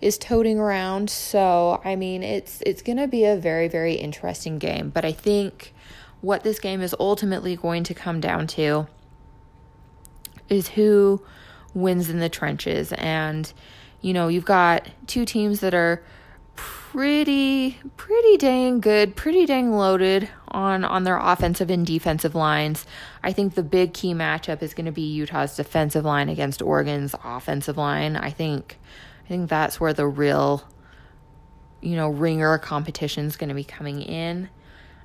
is 0.00 0.18
toting 0.18 0.58
around. 0.58 1.10
So, 1.10 1.80
I 1.84 1.96
mean, 1.96 2.22
it's 2.22 2.62
it's 2.66 2.82
going 2.82 2.98
to 2.98 3.08
be 3.08 3.24
a 3.24 3.36
very 3.36 3.68
very 3.68 3.94
interesting 3.94 4.58
game, 4.58 4.90
but 4.90 5.04
I 5.04 5.12
think 5.12 5.72
what 6.20 6.42
this 6.42 6.58
game 6.58 6.82
is 6.82 6.94
ultimately 7.00 7.56
going 7.56 7.84
to 7.84 7.94
come 7.94 8.20
down 8.20 8.46
to 8.46 8.86
is 10.48 10.68
who 10.68 11.22
wins 11.74 12.10
in 12.10 12.18
the 12.18 12.28
trenches 12.28 12.92
and 12.94 13.52
you 14.02 14.12
know, 14.12 14.28
you've 14.28 14.44
got 14.44 14.88
two 15.06 15.24
teams 15.24 15.60
that 15.60 15.74
are 15.74 16.02
pretty 16.56 17.78
pretty 17.96 18.36
dang 18.36 18.80
good, 18.80 19.16
pretty 19.16 19.46
dang 19.46 19.72
loaded 19.72 20.28
on 20.48 20.84
on 20.84 21.04
their 21.04 21.18
offensive 21.18 21.70
and 21.70 21.86
defensive 21.86 22.34
lines. 22.34 22.84
I 23.22 23.32
think 23.32 23.54
the 23.54 23.62
big 23.62 23.94
key 23.94 24.12
matchup 24.12 24.60
is 24.60 24.74
going 24.74 24.86
to 24.86 24.92
be 24.92 25.02
Utah's 25.02 25.56
defensive 25.56 26.04
line 26.04 26.28
against 26.28 26.60
Oregon's 26.60 27.14
offensive 27.24 27.78
line. 27.78 28.16
I 28.16 28.30
think 28.30 28.76
I 29.24 29.28
think 29.28 29.48
that's 29.48 29.80
where 29.80 29.94
the 29.94 30.06
real 30.06 30.64
you 31.80 31.96
know 31.96 32.08
ringer 32.08 32.58
competition 32.58 33.26
is 33.26 33.36
going 33.36 33.48
to 33.48 33.54
be 33.54 33.64
coming 33.64 34.02
in. 34.02 34.50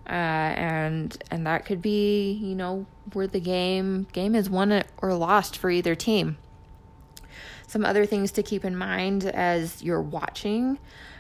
Uh, 0.10 0.56
and 0.56 1.22
and 1.30 1.46
that 1.46 1.66
could 1.66 1.82
be 1.82 2.32
you 2.32 2.56
know 2.56 2.86
where 3.14 3.28
the 3.28 3.40
game 3.40 4.08
game 4.12 4.36
is 4.36 4.50
won 4.50 4.84
or 4.98 5.14
lost 5.14 5.56
for 5.56 5.70
either 5.70 5.96
team. 5.96 6.38
Some 7.68 7.84
other 7.84 8.06
things 8.06 8.32
to 8.32 8.44
keep 8.44 8.64
in 8.64 8.78
mind 8.78 9.26
as 9.26 9.84
you're 9.84 10.02
watching 10.02 10.80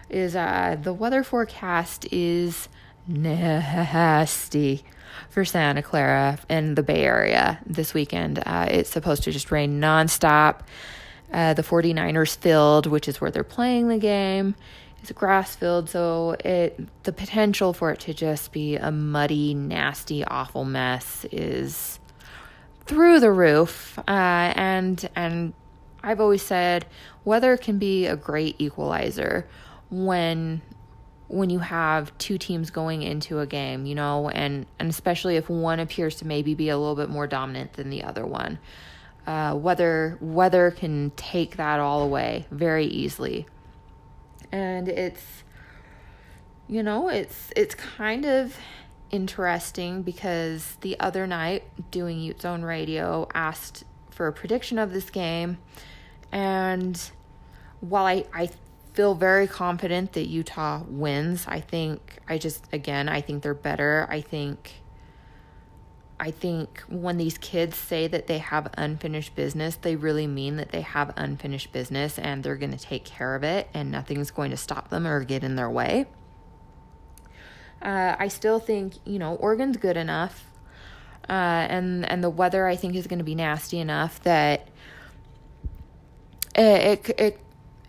is 0.09 0.35
uh, 0.35 0.77
the 0.81 0.93
weather 0.93 1.23
forecast 1.23 2.07
is 2.11 2.69
nasty 3.07 4.83
for 5.29 5.43
Santa 5.45 5.81
Clara 5.81 6.39
and 6.49 6.75
the 6.75 6.83
Bay 6.83 7.03
Area 7.03 7.59
this 7.65 7.93
weekend. 7.93 8.39
Uh, 8.45 8.67
it's 8.69 8.89
supposed 8.89 9.23
to 9.23 9.31
just 9.31 9.51
rain 9.51 9.81
nonstop. 9.81 10.61
Uh, 11.31 11.53
the 11.53 11.63
49ers 11.63 12.37
field, 12.37 12.87
which 12.87 13.09
is 13.09 13.19
where 13.19 13.29
they're 13.29 13.43
playing 13.43 13.89
the 13.89 13.97
game, 13.97 14.55
is 15.03 15.09
a 15.09 15.13
grass 15.13 15.55
field, 15.55 15.89
so 15.89 16.37
it 16.45 16.79
the 17.03 17.11
potential 17.11 17.73
for 17.73 17.91
it 17.91 17.99
to 17.99 18.13
just 18.13 18.53
be 18.53 18.77
a 18.77 18.91
muddy, 18.91 19.53
nasty, 19.53 20.23
awful 20.23 20.63
mess 20.63 21.25
is 21.31 21.99
through 22.85 23.19
the 23.19 23.31
roof. 23.31 23.99
Uh, 23.99 24.53
and 24.55 25.09
and 25.17 25.53
I've 26.07 26.21
always 26.21 26.41
said 26.41 26.85
weather 27.25 27.57
can 27.57 27.79
be 27.79 28.05
a 28.05 28.15
great 28.15 28.55
equalizer 28.59 29.45
when 29.89 30.61
when 31.27 31.49
you 31.49 31.59
have 31.59 32.17
two 32.17 32.37
teams 32.37 32.69
going 32.69 33.03
into 33.03 33.39
a 33.39 33.45
game, 33.45 33.85
you 33.85 33.93
know, 33.93 34.29
and 34.29 34.65
and 34.79 34.89
especially 34.89 35.35
if 35.35 35.49
one 35.49 35.81
appears 35.81 36.15
to 36.15 36.25
maybe 36.25 36.55
be 36.55 36.69
a 36.69 36.77
little 36.77 36.95
bit 36.95 37.09
more 37.09 37.27
dominant 37.27 37.73
than 37.73 37.89
the 37.89 38.03
other 38.03 38.25
one. 38.25 38.57
Uh, 39.25 39.53
weather 39.59 40.17
weather 40.21 40.71
can 40.71 41.11
take 41.17 41.57
that 41.57 41.81
all 41.81 42.01
away 42.01 42.45
very 42.51 42.85
easily, 42.85 43.45
and 44.49 44.87
it's 44.87 45.43
you 46.69 46.81
know 46.81 47.09
it's 47.09 47.51
it's 47.53 47.75
kind 47.75 48.25
of 48.25 48.55
interesting 49.11 50.03
because 50.03 50.77
the 50.79 50.97
other 51.01 51.27
night 51.27 51.65
doing 51.91 52.21
Ute 52.21 52.41
Zone 52.41 52.61
Radio 52.61 53.27
asked 53.33 53.83
for 54.09 54.27
a 54.27 54.33
prediction 54.33 54.79
of 54.79 54.93
this 54.93 55.09
game, 55.09 55.57
and 56.31 57.11
while 57.79 58.05
I 58.05 58.25
I 58.33 58.49
feel 58.93 59.13
very 59.13 59.45
confident 59.47 60.13
that 60.13 60.27
Utah 60.27 60.81
wins. 60.87 61.45
I 61.47 61.59
think 61.59 62.17
I 62.27 62.39
just 62.39 62.65
again 62.73 63.07
I 63.07 63.21
think 63.21 63.43
they're 63.43 63.53
better. 63.53 64.07
I 64.09 64.21
think 64.21 64.81
I 66.19 66.31
think 66.31 66.81
when 66.89 67.17
these 67.17 67.37
kids 67.37 67.77
say 67.77 68.07
that 68.07 68.25
they 68.25 68.39
have 68.39 68.71
unfinished 68.75 69.35
business, 69.35 69.75
they 69.75 69.95
really 69.95 70.25
mean 70.25 70.55
that 70.55 70.71
they 70.71 70.81
have 70.81 71.13
unfinished 71.15 71.71
business 71.71 72.17
and 72.17 72.43
they're 72.43 72.55
going 72.55 72.71
to 72.71 72.79
take 72.79 73.05
care 73.05 73.35
of 73.35 73.43
it 73.43 73.67
and 73.71 73.91
nothing's 73.91 74.31
going 74.31 74.49
to 74.49 74.57
stop 74.57 74.89
them 74.89 75.05
or 75.05 75.23
get 75.23 75.43
in 75.43 75.55
their 75.55 75.69
way. 75.69 76.07
Uh, 77.83 78.15
I 78.17 78.29
still 78.29 78.59
think, 78.59 78.95
you 79.05 79.19
know, 79.19 79.35
Oregon's 79.35 79.77
good 79.77 79.95
enough. 79.95 80.45
Uh, 81.29 81.67
and 81.69 82.09
and 82.09 82.23
the 82.23 82.31
weather 82.31 82.65
I 82.65 82.75
think 82.75 82.95
is 82.95 83.05
going 83.05 83.19
to 83.19 83.25
be 83.25 83.35
nasty 83.35 83.79
enough 83.79 84.23
that 84.23 84.69
it, 86.57 87.07
it 87.07 87.19
it 87.19 87.39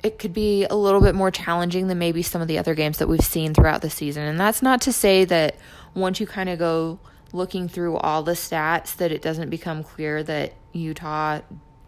it 0.03 0.19
could 0.19 0.33
be 0.33 0.65
a 0.65 0.77
little 0.77 1.01
bit 1.01 1.15
more 1.15 1.31
challenging 1.31 1.89
than 1.89 1.99
maybe 1.99 2.23
some 2.23 2.41
of 2.41 2.49
the 2.49 2.59
other 2.59 2.75
games 2.75 2.99
that 2.99 3.09
we've 3.09 3.21
seen 3.21 3.53
throughout 3.53 3.83
the 3.83 3.91
season. 3.91 4.23
And 4.23 4.39
that's 4.39 4.63
not 4.63 4.81
to 4.83 4.93
say 4.93 5.25
that 5.25 5.57
once 5.95 6.21
you 6.21 6.27
kind 6.27 6.49
of 6.49 6.59
go 6.59 7.01
looking 7.33 7.69
through 7.69 7.97
all 7.97 8.23
the 8.23 8.33
stats 8.33 8.95
that 8.97 9.11
it 9.11 9.21
doesn't 9.21 9.51
become 9.51 9.83
clear 9.83 10.23
that 10.23 10.55
Utah 10.73 11.41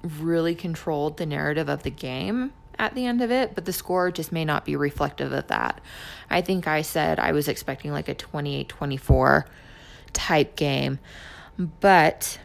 really 0.02 0.54
controlled 0.54 1.18
the 1.18 1.26
narrative 1.26 1.68
of 1.68 1.82
the 1.82 1.90
game 1.90 2.52
at 2.78 2.94
the 2.94 3.06
end 3.06 3.20
of 3.20 3.30
it, 3.30 3.54
but 3.54 3.64
the 3.64 3.72
score 3.72 4.10
just 4.10 4.32
may 4.32 4.44
not 4.44 4.64
be 4.64 4.74
reflective 4.74 5.32
of 5.32 5.46
that. 5.48 5.80
I 6.28 6.40
think 6.40 6.66
I 6.66 6.82
said 6.82 7.20
I 7.20 7.32
was 7.32 7.46
expecting 7.46 7.92
like 7.92 8.08
a 8.08 8.14
28 8.14 8.68
24 8.68 9.46
type 10.12 10.56
game. 10.56 10.98
But 11.58 12.38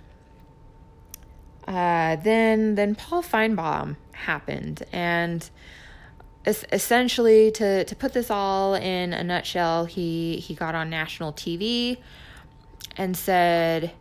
uh, 1.68 2.18
then 2.18 2.76
then 2.76 2.96
Paul 2.96 3.24
Finebaum 3.24 3.96
happened 4.16 4.84
and 4.92 5.50
essentially 6.48 7.52
to 7.52 7.84
to 7.86 7.96
put 7.96 8.14
this 8.14 8.30
all 8.30 8.76
in 8.76 9.14
a 9.14 9.24
nutshell 9.24 9.86
he 9.86 10.38
he 10.38 10.54
got 10.54 10.76
on 10.76 10.90
national 10.90 11.34
TV 11.34 11.98
and 12.98 13.18
said 13.18 13.92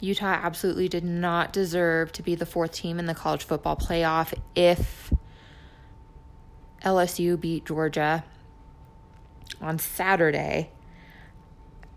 Utah 0.00 0.38
absolutely 0.42 0.88
did 0.88 1.04
not 1.04 1.52
deserve 1.52 2.12
to 2.12 2.22
be 2.22 2.34
the 2.34 2.46
fourth 2.46 2.72
team 2.72 2.98
in 2.98 3.06
the 3.06 3.14
college 3.14 3.44
football 3.44 3.76
playoff 3.76 4.34
if 4.54 5.12
LSU 6.84 7.40
beat 7.40 7.64
Georgia 7.64 8.24
on 9.60 9.78
Saturday. 9.78 10.70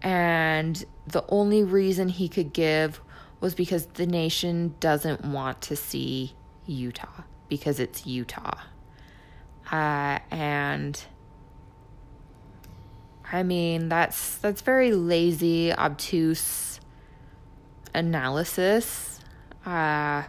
And 0.01 0.83
the 1.05 1.25
only 1.27 1.63
reason 1.63 2.07
he 2.07 2.29
could 2.29 2.53
give 2.53 3.01
was 3.41 3.53
because 3.53 3.85
the 3.87 4.05
nation 4.05 4.75
doesn't 4.79 5.25
want 5.25 5.61
to 5.61 5.75
see 5.75 6.33
Utah 6.65 7.23
because 7.49 7.79
it's 7.79 8.05
Utah. 8.05 8.57
Uh, 9.71 10.19
and 10.31 11.03
I 13.31 13.43
mean 13.43 13.89
that's 13.89 14.37
that's 14.37 14.61
very 14.61 14.91
lazy, 14.91 15.73
obtuse 15.73 16.79
analysis. 17.93 19.19
Uh, 19.65 20.23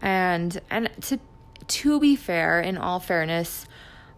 and 0.00 0.60
and 0.70 0.90
to 1.02 1.18
to 1.66 2.00
be 2.00 2.14
fair, 2.14 2.60
in 2.60 2.76
all 2.78 3.00
fairness, 3.00 3.66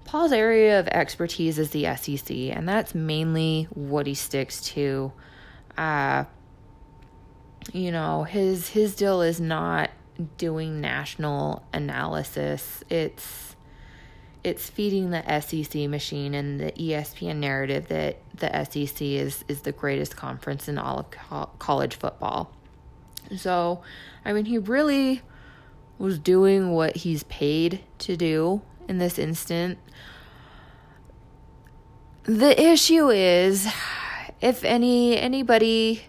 Paul's 0.04 0.32
area 0.32 0.78
of 0.80 0.88
expertise 0.88 1.58
is 1.58 1.70
the 1.70 1.84
SEC, 1.96 2.30
and 2.30 2.68
that's 2.68 2.94
mainly 2.94 3.68
what 3.70 4.06
he 4.06 4.14
sticks 4.14 4.60
to. 4.72 5.12
Uh, 5.76 6.24
you 7.72 7.92
know, 7.92 8.24
his 8.24 8.68
his 8.68 8.94
deal 8.94 9.22
is 9.22 9.40
not 9.40 9.90
doing 10.36 10.80
national 10.80 11.64
analysis. 11.72 12.82
It's 12.88 13.56
it's 14.44 14.70
feeding 14.70 15.10
the 15.10 15.40
SEC 15.40 15.88
machine 15.88 16.32
and 16.34 16.60
the 16.60 16.72
ESPN 16.72 17.36
narrative 17.36 17.88
that 17.88 18.18
the 18.34 18.64
SEC 18.64 19.02
is 19.02 19.44
is 19.48 19.62
the 19.62 19.72
greatest 19.72 20.16
conference 20.16 20.68
in 20.68 20.78
all 20.78 21.00
of 21.00 21.10
co- 21.10 21.50
college 21.58 21.96
football. 21.96 22.50
So, 23.36 23.82
I 24.24 24.32
mean, 24.32 24.46
he 24.46 24.58
really 24.58 25.22
was 25.98 26.18
doing 26.18 26.72
what 26.72 26.96
he's 26.96 27.24
paid 27.24 27.80
to 27.98 28.16
do 28.16 28.62
in 28.88 28.98
this 28.98 29.18
instant. 29.18 29.78
The 32.22 32.60
issue 32.60 33.10
is 33.10 33.66
if 34.40 34.64
any 34.64 35.18
anybody 35.18 36.04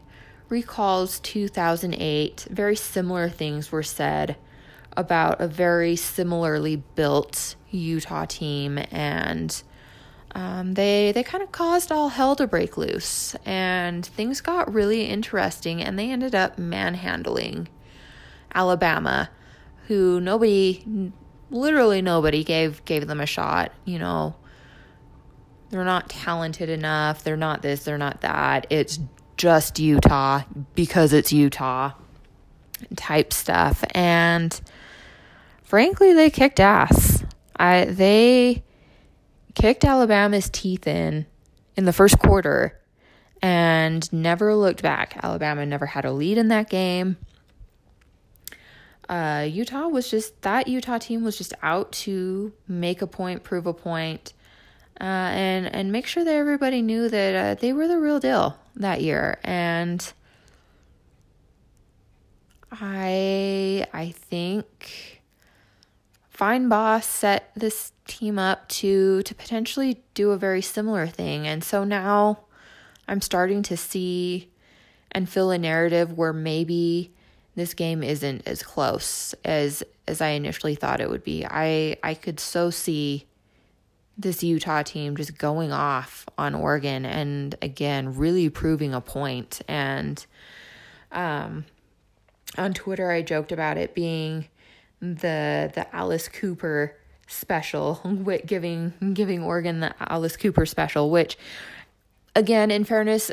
recalls 0.49 1.19
2008, 1.19 2.47
very 2.49 2.75
similar 2.75 3.29
things 3.29 3.71
were 3.71 3.83
said 3.83 4.35
about 4.97 5.39
a 5.39 5.47
very 5.47 5.95
similarly 5.95 6.77
built 6.95 7.55
Utah 7.69 8.25
team, 8.25 8.79
and 8.91 9.61
um, 10.33 10.73
they 10.73 11.11
they 11.11 11.23
kind 11.23 11.43
of 11.43 11.51
caused 11.51 11.91
all 11.91 12.09
hell 12.09 12.35
to 12.35 12.47
break 12.47 12.77
loose, 12.77 13.35
and 13.45 14.05
things 14.05 14.41
got 14.41 14.73
really 14.73 15.05
interesting, 15.05 15.81
and 15.81 15.97
they 15.97 16.11
ended 16.11 16.35
up 16.35 16.57
manhandling 16.57 17.67
Alabama, 18.53 19.29
who 19.87 20.19
nobody, 20.19 21.11
literally 21.51 22.01
nobody 22.01 22.43
gave 22.43 22.83
gave 22.85 23.07
them 23.07 23.21
a 23.21 23.25
shot. 23.25 23.71
You 23.85 23.99
know, 23.99 24.35
they're 25.69 25.85
not 25.85 26.09
talented 26.09 26.69
enough. 26.69 27.23
They're 27.23 27.37
not 27.37 27.61
this. 27.61 27.83
They're 27.83 27.97
not 27.97 28.21
that. 28.21 28.65
It's 28.69 28.99
just 29.39 29.79
Utah 29.79 30.43
because 30.75 31.13
it's 31.13 31.31
Utah 31.31 31.93
type 32.97 33.31
stuff. 33.31 33.83
And 33.91 34.59
frankly, 35.63 36.13
they 36.13 36.29
kicked 36.29 36.59
ass. 36.59 37.23
I 37.55 37.85
they 37.85 38.63
kicked 39.55 39.85
Alabama's 39.85 40.49
teeth 40.49 40.85
in 40.85 41.25
in 41.77 41.85
the 41.85 41.93
first 41.93 42.19
quarter 42.19 42.77
and 43.41 44.11
never 44.11 44.53
looked 44.55 44.83
back. 44.83 45.17
Alabama 45.23 45.65
never 45.65 45.85
had 45.85 46.03
a 46.03 46.11
lead 46.11 46.37
in 46.37 46.49
that 46.49 46.69
game. 46.69 47.15
Uh, 49.07 49.47
Utah 49.49 49.87
was 49.87 50.11
just 50.11 50.41
that 50.41 50.67
Utah 50.67 50.97
team 50.97 51.23
was 51.23 51.37
just 51.37 51.53
out 51.63 51.93
to 51.93 52.51
make 52.67 53.01
a 53.01 53.07
point, 53.07 53.43
prove 53.43 53.65
a 53.65 53.73
point, 53.73 54.33
uh, 54.99 55.03
and 55.03 55.73
and 55.73 55.93
make 55.93 56.07
sure 56.07 56.25
that 56.25 56.35
everybody 56.35 56.81
knew 56.81 57.07
that 57.07 57.35
uh, 57.35 57.59
they 57.59 57.71
were 57.71 57.87
the 57.87 57.97
real 57.97 58.19
deal 58.19 58.59
that 58.79 59.01
year. 59.01 59.39
And 59.43 60.11
I 62.71 63.85
I 63.93 64.11
think 64.11 65.21
Fine 66.29 66.69
Boss 66.69 67.05
set 67.05 67.51
this 67.55 67.91
team 68.07 68.39
up 68.39 68.67
to 68.69 69.21
to 69.23 69.35
potentially 69.35 70.01
do 70.13 70.31
a 70.31 70.37
very 70.37 70.61
similar 70.61 71.07
thing. 71.07 71.47
And 71.47 71.63
so 71.63 71.83
now 71.83 72.39
I'm 73.07 73.21
starting 73.21 73.61
to 73.63 73.77
see 73.77 74.49
and 75.11 75.27
fill 75.27 75.51
a 75.51 75.57
narrative 75.57 76.17
where 76.17 76.33
maybe 76.33 77.11
this 77.55 77.73
game 77.73 78.03
isn't 78.03 78.47
as 78.47 78.63
close 78.63 79.35
as 79.43 79.83
as 80.07 80.21
I 80.21 80.29
initially 80.29 80.75
thought 80.75 81.01
it 81.01 81.09
would 81.09 81.23
be. 81.23 81.45
I 81.45 81.97
I 82.03 82.13
could 82.13 82.39
so 82.39 82.69
see 82.69 83.25
this 84.19 84.43
Utah 84.43 84.83
team 84.83 85.15
just 85.15 85.37
going 85.37 85.71
off 85.71 86.25
on 86.37 86.53
Oregon 86.53 87.05
and 87.05 87.55
again 87.61 88.15
really 88.15 88.49
proving 88.49 88.93
a 88.93 89.01
point. 89.01 89.61
And 89.67 90.23
um 91.11 91.65
on 92.57 92.73
Twitter 92.73 93.09
I 93.09 93.21
joked 93.21 93.51
about 93.51 93.77
it 93.77 93.95
being 93.95 94.47
the 95.01 95.71
the 95.73 95.87
Alice 95.95 96.27
Cooper 96.27 96.95
special 97.27 97.95
giving 98.45 99.13
giving 99.13 99.41
Oregon 99.41 99.79
the 99.79 99.95
Alice 99.99 100.35
Cooper 100.35 100.65
special 100.65 101.09
which 101.09 101.37
again 102.35 102.71
in 102.71 102.83
fairness 102.83 103.31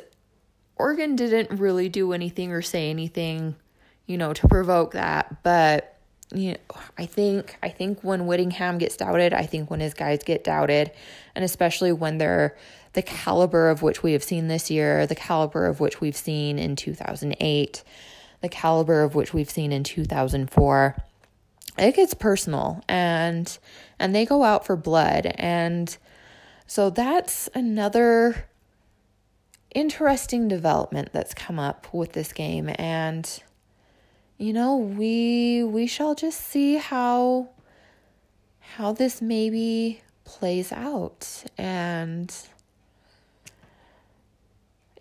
Oregon 0.76 1.16
didn't 1.16 1.58
really 1.58 1.88
do 1.88 2.12
anything 2.12 2.52
or 2.52 2.62
say 2.62 2.90
anything 2.90 3.56
you 4.06 4.16
know 4.16 4.32
to 4.32 4.48
provoke 4.48 4.92
that. 4.92 5.42
But 5.42 5.95
you 6.34 6.52
know, 6.52 6.58
I 6.98 7.06
think 7.06 7.56
I 7.62 7.68
think 7.68 8.02
when 8.02 8.26
Whittingham 8.26 8.78
gets 8.78 8.96
doubted, 8.96 9.32
I 9.32 9.46
think 9.46 9.70
when 9.70 9.80
his 9.80 9.94
guys 9.94 10.22
get 10.24 10.42
doubted, 10.42 10.90
and 11.34 11.44
especially 11.44 11.92
when 11.92 12.18
they're 12.18 12.56
the 12.94 13.02
caliber 13.02 13.68
of 13.68 13.82
which 13.82 14.02
we 14.02 14.12
have 14.12 14.24
seen 14.24 14.48
this 14.48 14.70
year, 14.70 15.06
the 15.06 15.14
caliber 15.14 15.66
of 15.66 15.80
which 15.80 16.00
we've 16.00 16.16
seen 16.16 16.58
in 16.58 16.74
2008, 16.74 17.84
the 18.40 18.48
caliber 18.48 19.02
of 19.02 19.14
which 19.14 19.32
we've 19.32 19.50
seen 19.50 19.70
in 19.70 19.84
2004, 19.84 20.96
it 21.78 21.94
gets 21.94 22.14
personal 22.14 22.82
and 22.88 23.58
and 23.98 24.14
they 24.14 24.24
go 24.24 24.42
out 24.42 24.66
for 24.66 24.76
blood 24.76 25.26
and 25.36 25.96
so 26.66 26.90
that's 26.90 27.48
another 27.54 28.48
interesting 29.74 30.48
development 30.48 31.10
that's 31.12 31.34
come 31.34 31.58
up 31.58 31.86
with 31.92 32.12
this 32.12 32.32
game 32.32 32.70
and 32.76 33.42
you 34.38 34.52
know, 34.52 34.76
we 34.76 35.62
we 35.64 35.86
shall 35.86 36.14
just 36.14 36.40
see 36.40 36.76
how 36.76 37.48
how 38.60 38.92
this 38.92 39.22
maybe 39.22 40.02
plays 40.24 40.72
out 40.72 41.44
and 41.56 42.34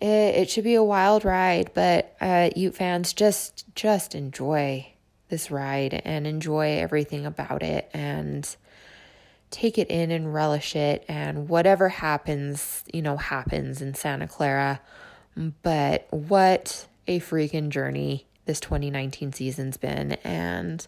it, 0.00 0.06
it 0.06 0.50
should 0.50 0.64
be 0.64 0.74
a 0.74 0.82
wild 0.82 1.24
ride, 1.24 1.70
but 1.74 2.16
uh, 2.20 2.50
Ute 2.56 2.74
fans 2.74 3.12
just 3.12 3.64
just 3.74 4.14
enjoy 4.14 4.92
this 5.28 5.50
ride 5.50 6.00
and 6.04 6.26
enjoy 6.26 6.78
everything 6.78 7.26
about 7.26 7.62
it 7.62 7.90
and 7.92 8.56
take 9.50 9.76
it 9.78 9.88
in 9.88 10.10
and 10.10 10.32
relish 10.32 10.74
it 10.76 11.04
and 11.08 11.48
whatever 11.48 11.88
happens, 11.88 12.84
you 12.92 13.02
know, 13.02 13.16
happens 13.16 13.82
in 13.82 13.94
Santa 13.94 14.26
Clara. 14.26 14.80
But 15.62 16.06
what 16.10 16.86
a 17.06 17.20
freaking 17.20 17.68
journey 17.68 18.26
this 18.46 18.60
2019 18.60 19.32
season's 19.32 19.76
been 19.76 20.12
and 20.24 20.86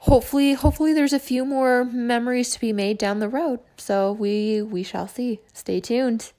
hopefully 0.00 0.54
hopefully 0.54 0.92
there's 0.92 1.12
a 1.12 1.18
few 1.18 1.44
more 1.44 1.84
memories 1.84 2.50
to 2.50 2.60
be 2.60 2.72
made 2.72 2.98
down 2.98 3.20
the 3.20 3.28
road. 3.28 3.60
So 3.76 4.12
we 4.12 4.62
we 4.62 4.82
shall 4.82 5.06
see. 5.06 5.40
Stay 5.52 5.80
tuned. 5.80 6.32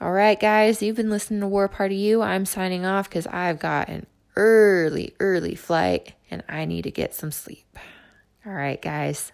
All 0.00 0.12
right, 0.12 0.38
guys, 0.38 0.82
you've 0.82 0.96
been 0.96 1.10
listening 1.10 1.40
to 1.40 1.46
War 1.46 1.68
Party. 1.68 2.14
I'm 2.16 2.44
signing 2.44 2.84
off 2.84 3.08
because 3.08 3.28
I've 3.28 3.60
got 3.60 3.88
an 3.88 4.06
early, 4.34 5.14
early 5.20 5.54
flight 5.54 6.14
and 6.28 6.42
I 6.48 6.64
need 6.64 6.82
to 6.82 6.90
get 6.90 7.14
some 7.14 7.30
sleep. 7.30 7.78
All 8.44 8.52
right, 8.52 8.82
guys, 8.82 9.30